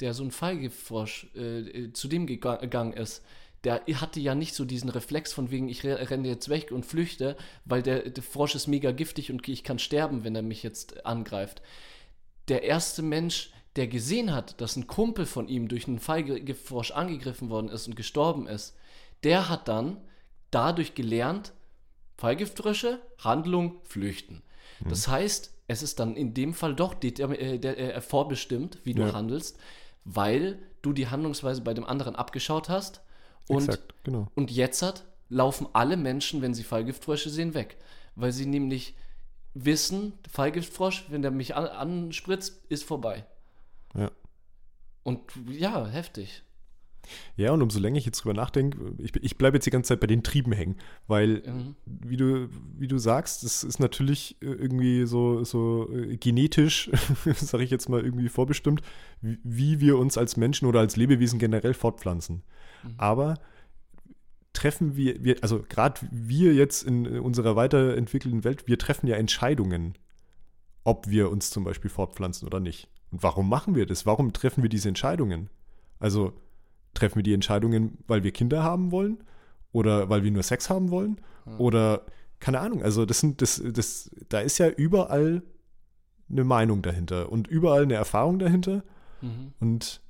der 0.00 0.12
so 0.12 0.24
ein 0.24 0.30
Feigefrosch 0.30 1.28
äh, 1.34 1.60
äh 1.60 1.92
zu 1.92 2.08
dem 2.08 2.26
gegangen 2.26 2.92
ist, 2.92 3.22
der 3.64 3.82
hatte 4.00 4.20
ja 4.20 4.34
nicht 4.34 4.54
so 4.54 4.64
diesen 4.64 4.90
Reflex 4.90 5.32
von 5.32 5.50
wegen, 5.50 5.68
ich 5.68 5.82
renne 5.84 6.28
jetzt 6.28 6.48
weg 6.48 6.70
und 6.70 6.86
flüchte, 6.86 7.36
weil 7.64 7.82
der, 7.82 8.10
der 8.10 8.22
Frosch 8.22 8.54
ist 8.54 8.68
mega 8.68 8.92
giftig 8.92 9.32
und 9.32 9.46
ich 9.48 9.64
kann 9.64 9.80
sterben, 9.80 10.22
wenn 10.22 10.36
er 10.36 10.42
mich 10.42 10.62
jetzt 10.62 11.04
angreift. 11.04 11.62
Der 12.46 12.62
erste 12.62 13.02
Mensch, 13.02 13.50
der 13.76 13.86
gesehen 13.86 14.34
hat, 14.34 14.60
dass 14.60 14.76
ein 14.76 14.86
Kumpel 14.86 15.26
von 15.26 15.48
ihm 15.48 15.68
durch 15.68 15.86
einen 15.86 15.98
Feigefrosch 15.98 16.90
angegriffen 16.92 17.50
worden 17.50 17.68
ist 17.68 17.86
und 17.86 17.94
gestorben 17.94 18.46
ist, 18.46 18.76
der 19.22 19.48
hat 19.48 19.68
dann 19.68 19.98
dadurch 20.50 20.94
gelernt, 20.94 21.52
Fallgiftfrösche, 22.16 23.00
Handlung, 23.18 23.80
Flüchten. 23.82 24.42
Mhm. 24.80 24.88
Das 24.88 25.08
heißt, 25.08 25.52
es 25.68 25.82
ist 25.82 26.00
dann 26.00 26.16
in 26.16 26.32
dem 26.32 26.54
Fall 26.54 26.74
doch 26.74 26.94
äh, 27.02 27.58
der, 27.58 27.96
äh, 27.96 28.00
vorbestimmt, 28.00 28.78
wie 28.84 28.94
du 28.94 29.02
ja. 29.02 29.12
handelst, 29.12 29.58
weil 30.04 30.58
du 30.82 30.92
die 30.92 31.08
Handlungsweise 31.08 31.60
bei 31.60 31.74
dem 31.74 31.84
anderen 31.84 32.16
abgeschaut 32.16 32.68
hast. 32.68 33.02
Und, 33.48 33.68
Exakt, 33.68 33.94
genau. 34.04 34.28
und 34.34 34.50
jetzt 34.50 34.82
hat, 34.82 35.04
laufen 35.28 35.66
alle 35.72 35.96
Menschen, 35.96 36.40
wenn 36.40 36.54
sie 36.54 36.62
Fallgiftfrösche 36.64 37.30
sehen, 37.30 37.54
weg. 37.54 37.76
Weil 38.14 38.32
sie 38.32 38.46
nämlich 38.46 38.94
wissen, 39.54 40.14
Fallgiftfrosch, 40.30 41.06
wenn 41.10 41.22
der 41.22 41.30
mich 41.30 41.54
an, 41.54 41.66
anspritzt, 41.66 42.62
ist 42.68 42.84
vorbei. 42.84 43.26
Ja. 43.96 44.10
Und 45.02 45.22
ja, 45.48 45.86
heftig. 45.86 46.42
Ja, 47.36 47.52
und 47.52 47.62
umso 47.62 47.78
länger 47.78 47.98
ich 47.98 48.06
jetzt 48.06 48.24
drüber 48.24 48.34
nachdenke, 48.34 48.94
ich, 48.98 49.14
ich 49.16 49.38
bleibe 49.38 49.56
jetzt 49.56 49.66
die 49.66 49.70
ganze 49.70 49.88
Zeit 49.88 50.00
bei 50.00 50.06
den 50.06 50.22
Trieben 50.22 50.52
hängen, 50.52 50.76
weil, 51.06 51.42
mhm. 51.46 51.76
wie, 51.84 52.16
du, 52.16 52.48
wie 52.76 52.88
du 52.88 52.98
sagst, 52.98 53.44
das 53.44 53.62
ist 53.64 53.78
natürlich 53.78 54.36
äh, 54.42 54.46
irgendwie 54.46 55.06
so, 55.06 55.44
so 55.44 55.88
äh, 55.92 56.16
genetisch, 56.16 56.90
sage 57.34 57.64
ich 57.64 57.70
jetzt 57.70 57.88
mal, 57.88 58.04
irgendwie 58.04 58.28
vorbestimmt, 58.28 58.82
wie, 59.20 59.38
wie, 59.44 59.80
wir 59.80 59.98
uns 59.98 60.18
als 60.18 60.36
Menschen 60.36 60.66
oder 60.66 60.80
als 60.80 60.96
Lebewesen 60.96 61.38
generell 61.38 61.74
fortpflanzen. 61.74 62.42
Mhm. 62.82 62.94
Aber 62.96 63.34
treffen 64.52 64.96
wir, 64.96 65.22
wir 65.22 65.36
also 65.42 65.62
gerade 65.68 66.00
wir 66.10 66.54
jetzt 66.54 66.82
in 66.82 67.06
unserer 67.20 67.56
weiterentwickelten 67.56 68.42
Welt, 68.44 68.66
wir 68.66 68.78
treffen 68.78 69.06
ja 69.06 69.16
Entscheidungen, 69.16 69.94
ob 70.82 71.08
wir 71.08 71.30
uns 71.30 71.50
zum 71.50 71.64
Beispiel 71.64 71.90
fortpflanzen 71.90 72.46
oder 72.46 72.58
nicht. 72.58 72.88
Und 73.10 73.22
warum 73.22 73.48
machen 73.48 73.74
wir 73.74 73.86
das? 73.86 74.06
Warum 74.06 74.32
treffen 74.32 74.62
wir 74.62 74.70
diese 74.70 74.88
Entscheidungen? 74.88 75.50
Also 75.98 76.32
treffen 76.94 77.16
wir 77.16 77.22
die 77.22 77.34
Entscheidungen, 77.34 77.98
weil 78.06 78.22
wir 78.22 78.32
Kinder 78.32 78.62
haben 78.62 78.90
wollen? 78.90 79.22
Oder 79.72 80.08
weil 80.08 80.24
wir 80.24 80.30
nur 80.30 80.42
Sex 80.42 80.70
haben 80.70 80.90
wollen? 80.90 81.20
Hm. 81.44 81.60
Oder 81.60 82.06
keine 82.40 82.60
Ahnung. 82.60 82.82
Also 82.82 83.06
das 83.06 83.20
sind, 83.20 83.42
das, 83.42 83.62
das, 83.64 84.10
da 84.28 84.40
ist 84.40 84.58
ja 84.58 84.68
überall 84.68 85.42
eine 86.30 86.44
Meinung 86.44 86.82
dahinter 86.82 87.30
und 87.30 87.46
überall 87.46 87.82
eine 87.82 87.94
Erfahrung 87.94 88.38
dahinter. 88.38 88.84
Mhm. 89.22 89.52
Und 89.60 90.00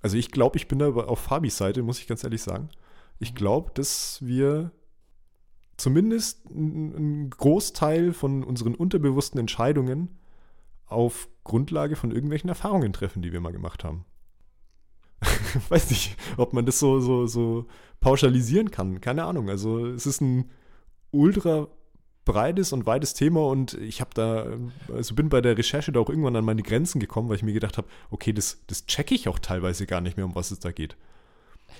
also 0.00 0.16
ich 0.16 0.30
glaube, 0.30 0.56
ich 0.56 0.68
bin 0.68 0.78
da 0.78 0.88
auf 0.90 1.18
Fabis 1.18 1.56
Seite, 1.56 1.82
muss 1.82 1.98
ich 1.98 2.06
ganz 2.06 2.24
ehrlich 2.24 2.42
sagen. 2.42 2.68
Ich 3.18 3.32
mhm. 3.32 3.36
glaube, 3.36 3.70
dass 3.74 4.18
wir 4.24 4.70
zumindest 5.76 6.46
einen 6.50 7.30
Großteil 7.30 8.12
von 8.12 8.44
unseren 8.44 8.74
unterbewussten 8.74 9.40
Entscheidungen 9.40 10.16
auf 10.94 11.28
Grundlage 11.44 11.96
von 11.96 12.10
irgendwelchen 12.10 12.48
Erfahrungen 12.48 12.92
treffen, 12.92 13.22
die 13.22 13.32
wir 13.32 13.40
mal 13.40 13.52
gemacht 13.52 13.84
haben. 13.84 14.04
Weiß 15.68 15.90
nicht, 15.90 16.16
ob 16.36 16.52
man 16.52 16.66
das 16.66 16.78
so, 16.78 17.00
so, 17.00 17.26
so 17.26 17.66
pauschalisieren 18.00 18.70
kann. 18.70 19.00
Keine 19.00 19.24
Ahnung. 19.24 19.48
Also 19.48 19.86
es 19.86 20.06
ist 20.06 20.20
ein 20.20 20.50
ultra 21.10 21.68
breites 22.24 22.72
und 22.72 22.86
weites 22.86 23.14
Thema 23.14 23.46
und 23.46 23.74
ich 23.74 24.00
habe 24.00 24.10
da, 24.14 24.46
also 24.92 25.14
bin 25.14 25.28
bei 25.28 25.40
der 25.40 25.58
Recherche 25.58 25.92
da 25.92 26.00
auch 26.00 26.08
irgendwann 26.08 26.36
an 26.36 26.44
meine 26.44 26.62
Grenzen 26.62 26.98
gekommen, 26.98 27.28
weil 27.28 27.36
ich 27.36 27.42
mir 27.42 27.52
gedacht 27.52 27.76
habe, 27.76 27.88
okay, 28.10 28.32
das, 28.32 28.64
das 28.66 28.86
checke 28.86 29.14
ich 29.14 29.28
auch 29.28 29.38
teilweise 29.38 29.86
gar 29.86 30.00
nicht 30.00 30.16
mehr, 30.16 30.26
um 30.26 30.34
was 30.34 30.50
es 30.50 30.58
da 30.58 30.72
geht. 30.72 30.96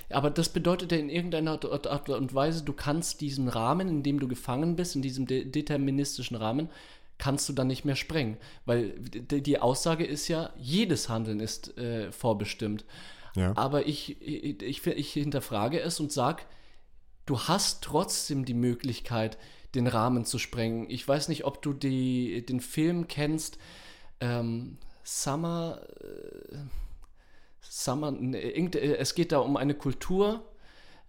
Aber 0.09 0.29
das 0.29 0.49
bedeutet 0.49 0.91
ja 0.91 0.97
in 0.97 1.09
irgendeiner 1.09 1.51
Art 1.51 2.09
und 2.09 2.35
Weise, 2.35 2.63
du 2.63 2.73
kannst 2.73 3.21
diesen 3.21 3.47
Rahmen, 3.47 3.87
in 3.87 4.03
dem 4.03 4.19
du 4.19 4.27
gefangen 4.27 4.75
bist, 4.75 4.95
in 4.95 5.01
diesem 5.01 5.25
de 5.25 5.45
deterministischen 5.45 6.35
Rahmen, 6.35 6.69
kannst 7.17 7.47
du 7.47 7.53
dann 7.53 7.67
nicht 7.67 7.85
mehr 7.85 7.95
sprengen. 7.95 8.37
Weil 8.65 8.95
die 8.99 9.59
Aussage 9.59 10.05
ist 10.05 10.27
ja, 10.27 10.51
jedes 10.57 11.09
Handeln 11.09 11.39
ist 11.39 11.77
äh, 11.77 12.11
vorbestimmt. 12.11 12.85
Ja. 13.35 13.53
Aber 13.55 13.85
ich, 13.87 14.21
ich, 14.21 14.85
ich, 14.85 15.13
hinterfrage 15.13 15.79
es 15.81 15.99
und 15.99 16.11
sage, 16.11 16.43
du 17.25 17.39
hast 17.39 17.83
trotzdem 17.83 18.45
die 18.45 18.53
Möglichkeit, 18.53 19.37
den 19.75 19.87
Rahmen 19.87 20.25
zu 20.25 20.39
sprengen. 20.39 20.89
Ich 20.89 21.05
weiß 21.05 21.27
nicht, 21.27 21.43
ob 21.45 21.61
du 21.61 21.73
die, 21.73 22.45
den 22.45 22.61
Film 22.61 23.07
kennst, 23.07 23.57
ähm, 24.21 24.77
Summer, 25.03 25.81
äh, 26.01 26.57
Summer, 27.61 28.13
äh, 28.33 28.95
es 28.97 29.15
geht 29.15 29.31
da 29.33 29.39
um 29.39 29.57
eine 29.57 29.75
Kultur, 29.75 30.43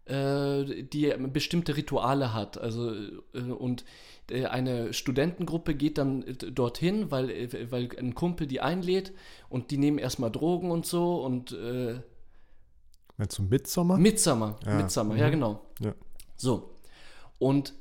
äh, 0.07 0.85
die 0.85 1.13
bestimmte 1.33 1.77
Rituale 1.77 2.33
hat. 2.33 2.59
Also, 2.59 2.93
äh, 3.35 3.41
und 3.41 3.85
äh, 4.31 4.47
eine 4.47 4.93
Studentengruppe 4.93 5.75
geht 5.75 5.99
dann 5.99 6.25
dorthin, 6.53 7.11
weil, 7.11 7.51
weil 7.71 7.89
ein 7.99 8.15
Kumpel 8.15 8.47
die 8.47 8.61
einlädt 8.61 9.13
und 9.49 9.71
die 9.71 9.79
nehmen 9.79 9.99
erstmal 9.99 10.31
Drogen 10.31 10.71
und 10.71 10.87
so 10.87 11.25
und 11.25 11.53
äh, 11.53 12.01
Meinst 13.19 13.39
du 13.39 13.43
Midsommer? 13.43 13.97
Midsommer, 13.97 14.61
ja. 14.65 14.75
Midsommer, 14.75 15.15
mhm. 15.15 15.21
ja 15.21 15.31
genau. 15.31 15.63
Ja. 15.81 15.95
So. 16.37 16.71
Und 17.39 17.73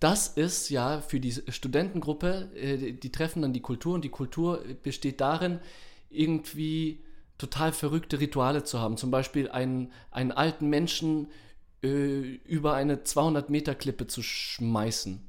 das 0.00 0.28
ist 0.28 0.70
ja 0.70 1.00
für 1.00 1.20
die 1.20 1.32
Studentengruppe, 1.32 2.50
äh, 2.54 2.92
die 2.92 3.12
treffen 3.12 3.42
dann 3.42 3.52
die 3.52 3.60
Kultur 3.60 3.94
und 3.94 4.02
die 4.02 4.10
Kultur 4.10 4.62
besteht 4.82 5.20
darin, 5.20 5.60
irgendwie 6.08 7.02
total 7.36 7.72
verrückte 7.72 8.20
Rituale 8.20 8.64
zu 8.64 8.80
haben. 8.80 8.96
Zum 8.96 9.10
Beispiel 9.10 9.50
einen, 9.50 9.92
einen 10.10 10.32
alten 10.32 10.68
Menschen 10.70 11.26
äh, 11.26 11.28
über 11.82 12.74
eine 12.74 13.02
200 13.02 13.50
Meter 13.50 13.74
Klippe 13.74 14.06
zu 14.06 14.22
schmeißen 14.22 15.20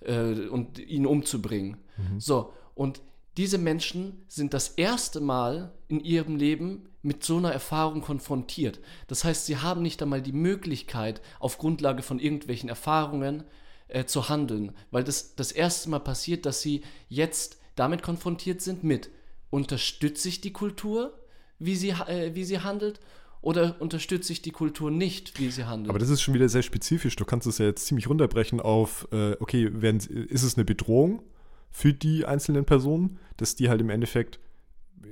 äh, 0.00 0.46
und 0.48 0.78
ihn 0.78 1.06
umzubringen. 1.06 1.78
Mhm. 1.96 2.20
So, 2.20 2.52
und 2.74 3.00
diese 3.36 3.58
Menschen 3.58 4.24
sind 4.28 4.54
das 4.54 4.68
erste 4.68 5.20
Mal 5.20 5.72
in 5.88 6.00
ihrem 6.00 6.36
Leben 6.36 6.88
mit 7.02 7.24
so 7.24 7.36
einer 7.36 7.52
Erfahrung 7.52 8.00
konfrontiert. 8.00 8.80
Das 9.08 9.24
heißt, 9.24 9.46
sie 9.46 9.58
haben 9.58 9.82
nicht 9.82 10.00
einmal 10.02 10.22
die 10.22 10.32
Möglichkeit, 10.32 11.20
auf 11.40 11.58
Grundlage 11.58 12.02
von 12.02 12.18
irgendwelchen 12.18 12.68
Erfahrungen 12.68 13.44
äh, 13.88 14.04
zu 14.04 14.28
handeln, 14.28 14.72
weil 14.90 15.04
das 15.04 15.34
das 15.34 15.52
erste 15.52 15.90
Mal 15.90 15.98
passiert, 15.98 16.46
dass 16.46 16.62
sie 16.62 16.82
jetzt 17.08 17.58
damit 17.74 18.02
konfrontiert 18.02 18.62
sind 18.62 18.84
mit, 18.84 19.10
unterstütze 19.50 20.28
ich 20.28 20.40
die 20.40 20.52
Kultur, 20.52 21.18
wie 21.58 21.76
sie, 21.76 21.90
äh, 21.90 22.34
wie 22.34 22.44
sie 22.44 22.60
handelt, 22.60 23.00
oder 23.44 23.76
unterstütze 23.78 24.32
ich 24.32 24.40
die 24.40 24.52
Kultur 24.52 24.90
nicht, 24.90 25.38
wie 25.38 25.50
sie 25.50 25.66
handelt. 25.66 25.90
Aber 25.90 25.98
das 25.98 26.08
ist 26.08 26.22
schon 26.22 26.32
wieder 26.32 26.48
sehr 26.48 26.62
spezifisch. 26.62 27.14
Du 27.14 27.26
kannst 27.26 27.46
es 27.46 27.58
ja 27.58 27.66
jetzt 27.66 27.86
ziemlich 27.86 28.08
runterbrechen 28.08 28.58
auf, 28.58 29.06
äh, 29.12 29.36
okay, 29.38 29.68
wenn, 29.70 29.98
ist 29.98 30.42
es 30.42 30.56
eine 30.56 30.64
Bedrohung 30.64 31.22
für 31.70 31.92
die 31.92 32.24
einzelnen 32.24 32.64
Personen, 32.64 33.18
dass 33.36 33.54
die 33.54 33.68
halt 33.68 33.82
im 33.82 33.90
Endeffekt 33.90 34.40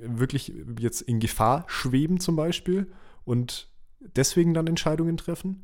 wirklich 0.01 0.51
jetzt 0.79 1.01
in 1.01 1.19
Gefahr 1.19 1.65
schweben 1.67 2.19
zum 2.19 2.35
Beispiel 2.35 2.87
und 3.23 3.69
deswegen 4.15 4.55
dann 4.55 4.65
Entscheidungen 4.65 5.15
treffen? 5.15 5.63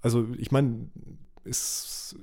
Also 0.00 0.28
ich 0.38 0.52
meine, 0.52 0.90
es 1.42 2.14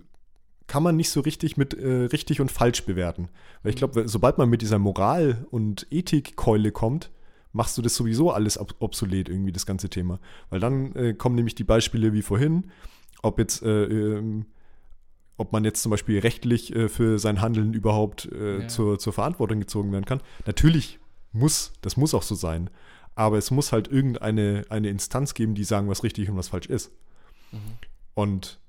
kann 0.67 0.83
man 0.83 0.95
nicht 0.95 1.09
so 1.09 1.19
richtig 1.19 1.57
mit 1.57 1.73
äh, 1.73 2.05
richtig 2.05 2.39
und 2.39 2.49
falsch 2.49 2.85
bewerten. 2.85 3.27
Weil 3.61 3.71
ich 3.71 3.75
mhm. 3.75 3.91
glaube, 3.91 4.07
sobald 4.07 4.37
man 4.37 4.49
mit 4.49 4.61
dieser 4.61 4.79
Moral- 4.79 5.45
und 5.51 5.85
Ethikkeule 5.91 6.71
kommt, 6.71 7.11
machst 7.55 7.77
du 7.77 7.81
das 7.81 7.95
sowieso 7.95 8.31
alles 8.31 8.59
obsolet, 8.59 9.29
irgendwie, 9.29 9.53
das 9.53 9.65
ganze 9.65 9.89
Thema. 9.89 10.19
Weil 10.49 10.59
dann 10.59 10.93
äh, 10.93 11.13
kommen 11.13 11.35
nämlich 11.35 11.55
die 11.55 11.63
Beispiele 11.63 12.11
wie 12.11 12.21
vorhin, 12.21 12.65
ob 13.23 13.39
jetzt, 13.39 13.63
äh, 13.63 13.85
ähm, 13.85 14.45
ob 15.37 15.53
man 15.53 15.63
jetzt 15.63 15.81
zum 15.81 15.89
Beispiel 15.89 16.19
rechtlich 16.19 16.75
äh, 16.75 16.89
für 16.89 17.17
sein 17.17 17.39
Handeln 17.39 17.73
überhaupt 17.73 18.25
äh, 18.25 18.63
ja. 18.63 18.67
zur, 18.67 18.99
zur 18.99 19.13
Verantwortung 19.13 19.61
gezogen 19.61 19.93
werden 19.93 20.03
kann. 20.03 20.21
Natürlich 20.45 20.99
muss, 21.31 21.71
das 21.81 21.95
muss 21.95 22.13
auch 22.13 22.23
so 22.23 22.35
sein. 22.35 22.69
Aber 23.15 23.37
es 23.37 23.51
muss 23.51 23.71
halt 23.71 23.87
irgendeine 23.87 24.65
eine 24.67 24.89
Instanz 24.89 25.33
geben, 25.33 25.55
die 25.55 25.63
sagen, 25.63 25.87
was 25.87 26.03
richtig 26.03 26.29
und 26.29 26.35
was 26.35 26.49
falsch 26.49 26.67
ist. 26.67 26.91
Mhm. 27.53 27.57
Und 28.15 28.59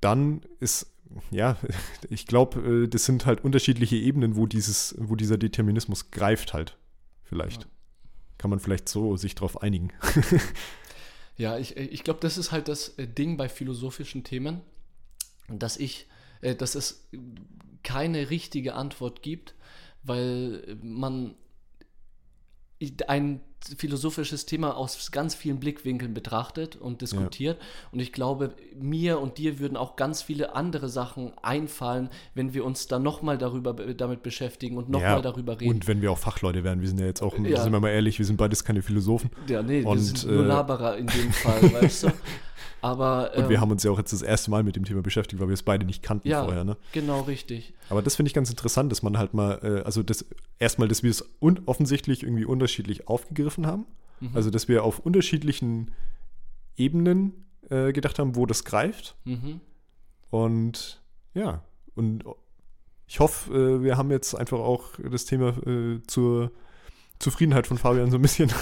dann 0.00 0.40
ist, 0.58 0.92
ja, 1.30 1.56
ich 2.10 2.26
glaube, 2.26 2.82
äh, 2.82 2.88
das 2.88 3.04
sind 3.04 3.26
halt 3.26 3.44
unterschiedliche 3.44 3.94
Ebenen, 3.94 4.34
wo 4.34 4.46
dieses, 4.46 4.96
wo 4.98 5.14
dieser 5.14 5.38
Determinismus 5.38 6.10
greift 6.10 6.52
halt. 6.52 6.76
Vielleicht. 7.22 7.62
Ja 7.62 7.71
kann 8.42 8.50
man 8.50 8.58
vielleicht 8.58 8.88
so 8.88 9.16
sich 9.16 9.36
darauf 9.36 9.62
einigen. 9.62 9.92
ja, 11.36 11.58
ich, 11.58 11.76
ich 11.76 12.02
glaube, 12.02 12.18
das 12.18 12.36
ist 12.36 12.50
halt 12.50 12.66
das 12.66 12.88
äh, 12.98 13.06
Ding 13.06 13.36
bei 13.36 13.48
philosophischen 13.48 14.24
Themen, 14.24 14.62
dass 15.48 15.76
ich, 15.76 16.08
äh, 16.40 16.56
dass 16.56 16.74
es 16.74 17.08
keine 17.84 18.30
richtige 18.30 18.74
Antwort 18.74 19.22
gibt, 19.22 19.54
weil 20.02 20.76
man 20.82 21.36
ein 23.06 23.40
philosophisches 23.76 24.46
Thema 24.46 24.76
aus 24.76 25.10
ganz 25.10 25.34
vielen 25.34 25.60
Blickwinkeln 25.60 26.14
betrachtet 26.14 26.76
und 26.76 27.00
diskutiert. 27.00 27.58
Ja. 27.60 27.66
Und 27.92 28.00
ich 28.00 28.12
glaube, 28.12 28.54
mir 28.78 29.20
und 29.20 29.38
dir 29.38 29.58
würden 29.58 29.76
auch 29.76 29.96
ganz 29.96 30.22
viele 30.22 30.54
andere 30.54 30.88
Sachen 30.88 31.32
einfallen, 31.42 32.10
wenn 32.34 32.54
wir 32.54 32.64
uns 32.64 32.86
dann 32.86 33.02
nochmal 33.02 33.38
darüber 33.38 33.74
damit 33.74 34.22
beschäftigen 34.22 34.76
und 34.76 34.88
nochmal 34.88 35.16
ja, 35.16 35.22
darüber 35.22 35.60
reden. 35.60 35.70
Und 35.70 35.88
wenn 35.88 36.02
wir 36.02 36.12
auch 36.12 36.18
Fachleute 36.18 36.64
wären, 36.64 36.80
wir 36.80 36.88
sind 36.88 37.00
ja 37.00 37.06
jetzt 37.06 37.22
auch, 37.22 37.38
ja. 37.38 37.62
sind 37.62 37.72
wir 37.72 37.80
mal 37.80 37.90
ehrlich, 37.90 38.18
wir 38.18 38.26
sind 38.26 38.36
beides 38.36 38.64
keine 38.64 38.82
Philosophen. 38.82 39.30
Ja, 39.48 39.62
nee, 39.62 39.82
und, 39.82 39.96
wir 39.96 40.02
sind 40.02 40.26
nur 40.26 40.44
äh, 40.44 40.46
Laberer 40.46 40.96
in 40.96 41.06
dem 41.06 41.32
Fall, 41.32 41.72
weißt 41.72 42.04
du. 42.04 42.08
Aber, 42.82 43.30
und 43.36 43.48
wir 43.48 43.56
ähm, 43.56 43.60
haben 43.60 43.70
uns 43.70 43.84
ja 43.84 43.92
auch 43.92 43.98
jetzt 43.98 44.12
das 44.12 44.22
erste 44.22 44.50
Mal 44.50 44.64
mit 44.64 44.74
dem 44.74 44.84
Thema 44.84 45.02
beschäftigt, 45.02 45.40
weil 45.40 45.48
wir 45.48 45.54
es 45.54 45.62
beide 45.62 45.86
nicht 45.86 46.02
kannten 46.02 46.28
ja, 46.28 46.42
vorher. 46.42 46.64
Ne? 46.64 46.76
Genau, 46.92 47.20
richtig. 47.20 47.72
Aber 47.88 48.02
das 48.02 48.16
finde 48.16 48.26
ich 48.26 48.34
ganz 48.34 48.50
interessant, 48.50 48.90
dass 48.90 49.04
man 49.04 49.16
halt 49.18 49.34
mal, 49.34 49.60
äh, 49.62 49.82
also 49.84 50.02
das 50.02 50.24
erstmal, 50.58 50.88
dass 50.88 51.04
wir 51.04 51.10
es 51.10 51.24
offensichtlich 51.66 52.24
irgendwie 52.24 52.44
unterschiedlich 52.44 53.06
aufgegriffen 53.06 53.68
haben. 53.68 53.86
Mhm. 54.18 54.30
Also, 54.34 54.50
dass 54.50 54.66
wir 54.66 54.82
auf 54.82 54.98
unterschiedlichen 54.98 55.92
Ebenen 56.76 57.44
äh, 57.70 57.92
gedacht 57.92 58.18
haben, 58.18 58.34
wo 58.34 58.46
das 58.46 58.64
greift. 58.64 59.14
Mhm. 59.24 59.60
Und 60.30 61.00
ja, 61.34 61.62
und 61.94 62.24
ich 63.06 63.20
hoffe, 63.20 63.54
äh, 63.54 63.82
wir 63.84 63.96
haben 63.96 64.10
jetzt 64.10 64.34
einfach 64.34 64.58
auch 64.58 64.90
das 65.08 65.24
Thema 65.24 65.56
äh, 65.66 66.00
zur 66.08 66.50
Zufriedenheit 67.22 67.68
von 67.68 67.78
Fabian 67.78 68.10
so 68.10 68.18
ein 68.18 68.22
bisschen 68.22 68.52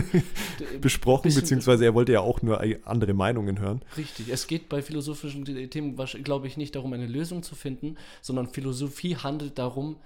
besprochen, 0.80 1.24
bisschen 1.24 1.42
beziehungsweise 1.42 1.84
er 1.84 1.94
wollte 1.94 2.12
ja 2.12 2.20
auch 2.20 2.42
nur 2.42 2.62
andere 2.84 3.12
Meinungen 3.12 3.58
hören. 3.58 3.82
Richtig, 3.96 4.28
es 4.28 4.46
geht 4.46 4.68
bei 4.68 4.82
philosophischen 4.82 5.44
Themen, 5.44 5.96
glaube 5.96 6.46
ich, 6.46 6.56
nicht 6.56 6.76
darum, 6.76 6.92
eine 6.92 7.08
Lösung 7.08 7.42
zu 7.42 7.56
finden, 7.56 7.96
sondern 8.22 8.48
Philosophie 8.48 9.16
handelt 9.16 9.58
darum, 9.58 9.96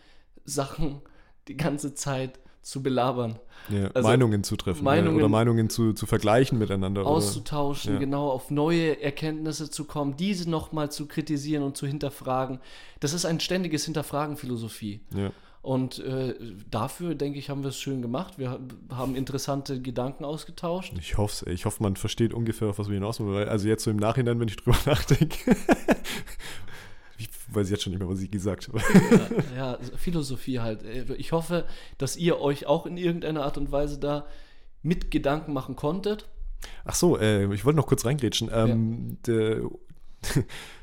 Sachen 0.46 1.02
die 1.48 1.56
ganze 1.58 1.94
Zeit 1.94 2.38
zu 2.62 2.82
belabern. 2.82 3.38
Ja, 3.68 3.90
also 3.92 4.08
Meinungen 4.08 4.42
zu 4.42 4.56
treffen 4.56 4.84
Meinungen 4.84 5.16
oder 5.16 5.28
Meinungen 5.28 5.68
zu, 5.68 5.92
zu 5.92 6.06
vergleichen 6.06 6.58
miteinander. 6.58 7.06
Auszutauschen, 7.06 7.94
ja. 7.94 7.98
genau, 7.98 8.30
auf 8.30 8.50
neue 8.50 9.02
Erkenntnisse 9.02 9.70
zu 9.70 9.84
kommen, 9.84 10.16
diese 10.16 10.48
nochmal 10.48 10.90
zu 10.90 11.06
kritisieren 11.06 11.62
und 11.62 11.76
zu 11.76 11.86
hinterfragen. 11.86 12.58
Das 13.00 13.12
ist 13.12 13.26
ein 13.26 13.40
ständiges 13.40 13.84
Hinterfragen 13.84 14.36
Philosophie. 14.36 15.00
Ja. 15.14 15.30
Und 15.68 15.98
äh, 15.98 16.34
dafür, 16.70 17.14
denke 17.14 17.38
ich, 17.38 17.50
haben 17.50 17.62
wir 17.62 17.68
es 17.68 17.78
schön 17.78 18.00
gemacht. 18.00 18.38
Wir 18.38 18.58
haben 18.88 19.14
interessante 19.14 19.82
Gedanken 19.82 20.24
ausgetauscht. 20.24 20.94
Ich 20.98 21.18
hoffe 21.18 21.44
es. 21.44 21.52
Ich 21.52 21.66
hoffe, 21.66 21.82
man 21.82 21.96
versteht 21.96 22.32
ungefähr, 22.32 22.68
auf 22.68 22.78
was 22.78 22.88
wir 22.88 22.94
hinaus 22.94 23.20
wollen. 23.20 23.50
Also 23.50 23.68
jetzt 23.68 23.84
so 23.84 23.90
im 23.90 23.98
Nachhinein, 23.98 24.40
wenn 24.40 24.48
ich 24.48 24.56
drüber 24.56 24.78
nachdenke. 24.86 25.54
ich 27.18 27.28
weiß 27.48 27.68
jetzt 27.68 27.82
schon 27.82 27.92
nicht 27.92 28.00
mehr, 28.00 28.08
was 28.08 28.22
ich 28.22 28.30
gesagt 28.30 28.68
habe. 28.68 28.80
ja, 29.54 29.72
ja, 29.72 29.78
Philosophie 29.98 30.60
halt. 30.60 30.84
Ich 31.18 31.32
hoffe, 31.32 31.66
dass 31.98 32.16
ihr 32.16 32.40
euch 32.40 32.64
auch 32.64 32.86
in 32.86 32.96
irgendeiner 32.96 33.44
Art 33.44 33.58
und 33.58 33.70
Weise 33.70 34.00
da 34.00 34.24
mit 34.80 35.10
Gedanken 35.10 35.52
machen 35.52 35.76
konntet. 35.76 36.30
Ach 36.86 36.94
so, 36.94 37.18
äh, 37.18 37.44
ich 37.52 37.66
wollte 37.66 37.76
noch 37.76 37.86
kurz 37.86 38.06
reingrätschen. 38.06 38.48
Ähm, 38.50 39.18
ja. 39.26 39.68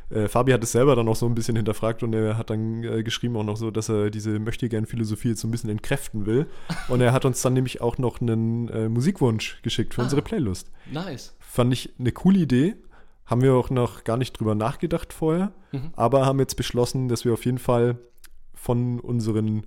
äh, 0.10 0.28
Fabi 0.28 0.52
hat 0.52 0.64
es 0.64 0.72
selber 0.72 0.96
dann 0.96 1.08
auch 1.08 1.16
so 1.16 1.26
ein 1.26 1.36
bisschen 1.36 1.56
hinterfragt 1.56 2.04
und 2.04 2.14
er 2.14 2.38
hat 2.38 2.50
dann 2.50 2.84
äh, 2.84 3.04
geschrieben 3.04 3.36
auch 3.38 3.44
noch 3.44 3.58
so, 3.58 3.72
dass 3.72 3.90
er 3.90 4.10
diese 4.10 4.40
Möchtegern-Philosophie 4.40 5.30
jetzt 5.30 5.42
so 5.42 5.48
ein 5.48 5.52
bisschen 5.52 5.70
entkräften 5.70 6.26
will. 6.26 6.48
Und 6.90 7.02
er 7.02 7.12
hat 7.12 7.26
uns 7.26 7.42
dann 7.42 7.54
nämlich 7.54 7.82
auch 7.82 7.98
noch 7.98 8.22
einen 8.22 8.70
äh, 8.70 8.90
Musikwunsch 8.90 9.62
geschickt 9.64 9.94
für 9.94 10.02
ah, 10.02 10.04
unsere 10.04 10.22
Playlist. 10.22 10.72
Nice. 10.92 11.36
Fand 11.40 11.74
ich 11.74 11.94
eine 12.00 12.12
coole 12.12 12.40
Idee. 12.40 12.76
Haben 13.26 13.42
wir 13.42 13.54
auch 13.56 13.72
noch 13.72 14.04
gar 14.04 14.18
nicht 14.18 14.40
drüber 14.40 14.54
nachgedacht 14.54 15.12
vorher, 15.12 15.52
mhm. 15.72 15.92
aber 15.96 16.28
haben 16.28 16.38
jetzt 16.38 16.56
beschlossen, 16.56 17.08
dass 17.08 17.26
wir 17.26 17.34
auf 17.34 17.46
jeden 17.46 17.58
Fall 17.58 17.98
von 18.54 19.00
unseren 19.00 19.66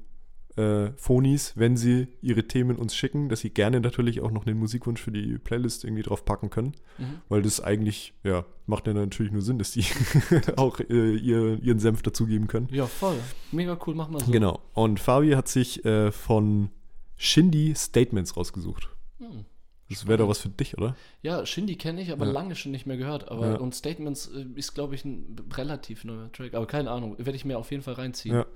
äh, 0.59 0.93
Phonis, 0.97 1.53
wenn 1.57 1.77
sie 1.77 2.09
ihre 2.21 2.45
Themen 2.45 2.77
uns 2.77 2.95
schicken, 2.95 3.29
dass 3.29 3.41
sie 3.41 3.51
gerne 3.51 3.81
natürlich 3.81 4.21
auch 4.21 4.31
noch 4.31 4.47
einen 4.47 4.59
Musikwunsch 4.59 5.01
für 5.01 5.13
die 5.13 5.39
Playlist 5.39 5.85
irgendwie 5.85 6.03
drauf 6.03 6.25
packen 6.25 6.51
können. 6.51 6.75
Mhm. 6.99 7.21
Weil 7.29 7.43
das 7.43 7.61
eigentlich, 7.61 8.15
ja, 8.25 8.45
macht 8.67 8.87
ja 8.87 8.95
natürlich 8.95 9.33
nur 9.33 9.43
Sinn, 9.43 9.59
dass 9.59 9.71
die 9.71 9.85
auch 10.57 10.81
äh, 10.81 11.15
ihr, 11.15 11.63
ihren 11.63 11.79
Senf 11.79 12.03
dazugeben 12.03 12.49
können. 12.49 12.69
Ja, 12.73 12.87
voll. 12.87 13.17
Mega 13.53 13.79
cool, 13.87 13.95
mach 13.95 14.09
mal 14.09 14.21
so. 14.21 14.33
Genau. 14.33 14.61
Und 14.75 14.99
Fabi 14.99 15.31
hat 15.31 15.49
sich 15.49 15.85
äh, 15.85 16.11
von 16.11 16.71
Shindy 17.17 17.75
Statements 17.77 18.37
rausgesucht. 18.37 18.89
Mhm. 19.19 19.45
Das 19.91 20.07
wäre 20.07 20.19
doch 20.19 20.29
was 20.29 20.39
für 20.39 20.51
dich, 20.51 20.77
oder? 20.77 20.97
Ja, 21.23 21.47
Shindy 21.47 21.77
kenne 21.77 22.03
ich, 22.03 22.13
aber 22.13 22.27
ja. 22.27 22.33
lange 22.33 22.55
schon 22.57 22.73
nicht 22.73 22.85
mehr 22.85 22.99
gehört. 22.99 23.31
Aber 23.31 23.53
ja. 23.53 23.57
und 23.57 23.75
Statements 23.75 24.27
äh, 24.27 24.45
ist, 24.55 24.75
glaube 24.75 24.95
ich, 24.95 25.05
ein 25.05 25.37
relativ 25.55 26.05
neuer 26.05 26.31
Track. 26.33 26.55
Aber 26.55 26.67
keine 26.67 26.91
Ahnung, 26.91 27.17
werde 27.17 27.37
ich 27.37 27.45
mir 27.45 27.59
auf 27.59 27.71
jeden 27.71 27.83
Fall 27.83 27.95
reinziehen. 27.95 28.35
Ja. 28.35 28.47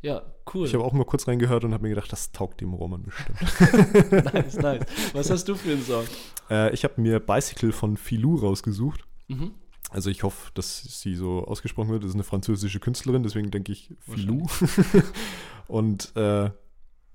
Ja, 0.00 0.22
cool. 0.54 0.66
Ich 0.66 0.74
habe 0.74 0.84
auch 0.84 0.92
mal 0.92 1.04
kurz 1.04 1.26
reingehört 1.26 1.64
und 1.64 1.74
habe 1.74 1.82
mir 1.82 1.88
gedacht, 1.88 2.12
das 2.12 2.30
taugt 2.30 2.60
dem 2.60 2.72
Roman 2.72 3.02
bestimmt. 3.02 3.40
nice, 4.32 4.56
nice. 4.56 4.84
Was 5.12 5.30
hast 5.30 5.48
du 5.48 5.56
für 5.56 5.72
einen 5.72 5.82
Song? 5.82 6.04
Äh, 6.50 6.72
ich 6.72 6.84
habe 6.84 7.00
mir 7.00 7.18
Bicycle 7.18 7.72
von 7.72 7.96
Filou 7.96 8.36
rausgesucht. 8.36 9.04
Mhm. 9.26 9.54
Also 9.90 10.10
ich 10.10 10.22
hoffe, 10.22 10.50
dass 10.54 11.00
sie 11.00 11.14
so 11.14 11.44
ausgesprochen 11.44 11.90
wird. 11.90 12.04
Das 12.04 12.10
ist 12.10 12.14
eine 12.14 12.22
französische 12.22 12.78
Künstlerin, 12.78 13.22
deswegen 13.22 13.50
denke 13.50 13.72
ich 13.72 13.94
Filou. 14.00 14.46
und 15.66 16.14
äh, 16.14 16.50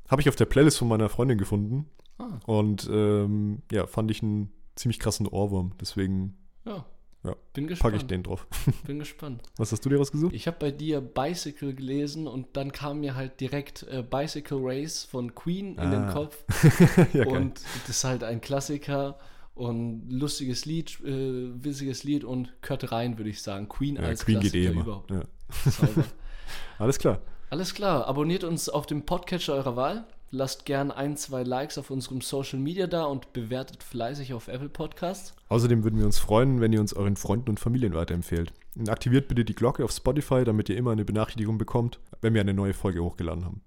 habe 0.10 0.22
ich 0.22 0.28
auf 0.28 0.36
der 0.36 0.46
Playlist 0.46 0.80
von 0.80 0.88
meiner 0.88 1.10
Freundin 1.10 1.38
gefunden. 1.38 1.90
Ah. 2.18 2.40
Und 2.46 2.90
ähm, 2.92 3.62
ja, 3.72 3.88
fand 3.88 4.12
ich 4.12 4.22
einen 4.24 4.52
ziemlich 4.76 5.00
krassen 5.00 5.28
Ohrwurm. 5.28 5.74
Deswegen 5.80 6.36
ja. 6.66 6.86
Ja, 7.24 7.36
bin 7.54 7.68
gespannt. 7.68 7.94
Packe 7.94 8.04
ich 8.04 8.08
den 8.08 8.24
drauf. 8.24 8.46
Bin 8.86 9.00
gespannt. 9.00 9.42
Was 9.56 9.72
hast 9.72 9.86
du 9.86 9.90
dir 9.90 9.98
rausgesucht? 9.98 10.34
Ich 10.34 10.46
habe 10.46 10.58
bei 10.60 10.72
dir 10.72 11.00
Bicycle 11.00 11.74
gelesen 11.74 12.28
und 12.28 12.58
dann 12.58 12.74
kam 12.74 13.00
mir 13.00 13.16
halt 13.16 13.40
direkt 13.40 13.84
äh, 13.84 14.04
Bicycle 14.04 14.58
Race 14.60 15.06
von 15.06 15.34
Queen 15.34 15.80
ah. 15.80 15.84
in 15.84 15.92
den 15.92 16.04
ah. 16.04 16.12
Kopf. 16.12 16.44
ja, 17.14 17.26
und 17.26 17.62
das 17.88 17.98
ist 17.98 18.04
halt 18.04 18.26
ein 18.26 18.42
Klassiker 18.42 19.18
und 19.56 20.10
lustiges 20.10 20.66
Lied, 20.66 21.00
äh, 21.06 21.64
witziges 21.64 22.04
Lied 22.04 22.26
und 22.26 22.54
gehört 22.62 22.92
rein, 22.92 23.18
würde 23.18 23.30
ich 23.30 23.42
sagen. 23.42 23.70
Queen 23.70 23.96
ja, 23.96 24.02
als 24.02 24.26
Queen 24.26 24.42
Klassiker 24.42 24.60
geht 24.60 24.70
eh 24.70 24.72
immer. 24.72 24.82
überhaupt. 24.82 25.12
Ja. 25.12 25.22
Alles 26.78 27.00
klar. 27.00 27.22
Alles 27.50 27.74
klar. 27.74 28.06
Abonniert 28.08 28.44
uns 28.44 28.68
auf 28.68 28.86
dem 28.86 29.06
Podcatcher 29.06 29.54
eurer 29.54 29.78
Wahl. 29.78 30.06
Lasst 30.36 30.66
gern 30.66 30.90
ein, 30.90 31.16
zwei 31.16 31.44
Likes 31.44 31.78
auf 31.78 31.92
unserem 31.92 32.22
Social 32.22 32.58
Media 32.58 32.88
da 32.88 33.04
und 33.04 33.34
bewertet 33.34 33.84
fleißig 33.84 34.34
auf 34.34 34.48
Apple 34.48 34.68
Podcasts. 34.68 35.36
Außerdem 35.48 35.84
würden 35.84 36.00
wir 36.00 36.08
uns 36.08 36.18
freuen, 36.18 36.60
wenn 36.60 36.74
ihr 36.74 36.80
uns 36.80 36.92
euren 36.96 37.18
Freunden 37.18 37.52
und 37.52 37.60
Familien 37.60 37.94
weiterempfehlt. 37.94 38.52
Und 38.76 38.90
aktiviert 38.90 39.28
bitte 39.28 39.46
die 39.46 39.54
Glocke 39.54 39.84
auf 39.84 39.92
Spotify, 39.92 40.44
damit 40.44 40.70
ihr 40.70 40.76
immer 40.76 40.92
eine 40.92 41.06
Benachrichtigung 41.06 41.60
bekommt, 41.60 42.00
wenn 42.22 42.34
wir 42.34 42.42
eine 42.42 42.56
neue 42.56 42.74
Folge 42.74 43.04
hochgeladen 43.04 43.46
haben. 43.46 43.62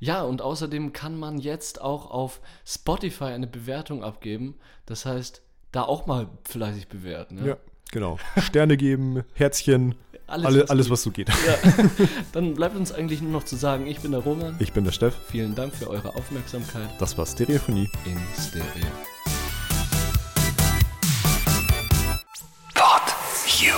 Ja, 0.00 0.22
und 0.22 0.40
außerdem 0.40 0.94
kann 0.94 1.14
man 1.14 1.36
jetzt 1.40 1.82
auch 1.82 2.10
auf 2.10 2.40
Spotify 2.64 3.24
eine 3.24 3.46
Bewertung 3.46 4.02
abgeben. 4.02 4.54
Das 4.86 5.04
heißt, 5.04 5.42
da 5.72 5.82
auch 5.82 6.06
mal 6.06 6.30
fleißig 6.44 6.88
bewerten. 6.88 7.36
Ja, 7.36 7.46
ja 7.48 7.56
genau. 7.90 8.18
Sterne 8.38 8.76
geben, 8.76 9.24
Herzchen, 9.34 9.94
alles, 10.28 10.46
Alle, 10.46 10.62
was, 10.62 10.70
alles 10.70 10.90
was 10.90 11.02
so 11.02 11.10
geht. 11.10 11.28
Ja. 11.28 11.72
Dann 12.32 12.54
bleibt 12.54 12.76
uns 12.76 12.92
eigentlich 12.92 13.22
nur 13.22 13.32
noch 13.32 13.44
zu 13.44 13.56
sagen, 13.56 13.86
ich 13.86 14.00
bin 14.00 14.12
der 14.12 14.20
Roman. 14.20 14.56
Ich 14.58 14.74
bin 14.74 14.84
der 14.84 14.92
Steff. 14.92 15.14
Vielen 15.30 15.54
Dank 15.54 15.74
für 15.74 15.88
eure 15.88 16.14
Aufmerksamkeit. 16.14 16.90
Das 16.98 17.16
war 17.16 17.24
Stereophonie. 17.24 17.88
In 18.04 18.18
Stereo. 18.38 18.86
Pod 22.74 23.02
You. 23.58 23.74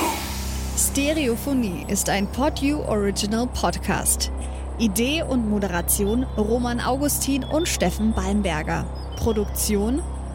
Stereophonie 0.76 1.86
ist 1.88 2.08
ein 2.08 2.26
Pod 2.32 2.58
You 2.58 2.80
Original 2.80 3.46
Podcast. 3.46 4.32
Idee 4.80 5.22
und 5.22 5.48
Moderation 5.48 6.24
Roman 6.36 6.80
Augustin 6.80 7.44
und 7.44 7.68
Steffen 7.68 8.12
Balmberger. 8.12 8.84
Produktion 9.16 10.02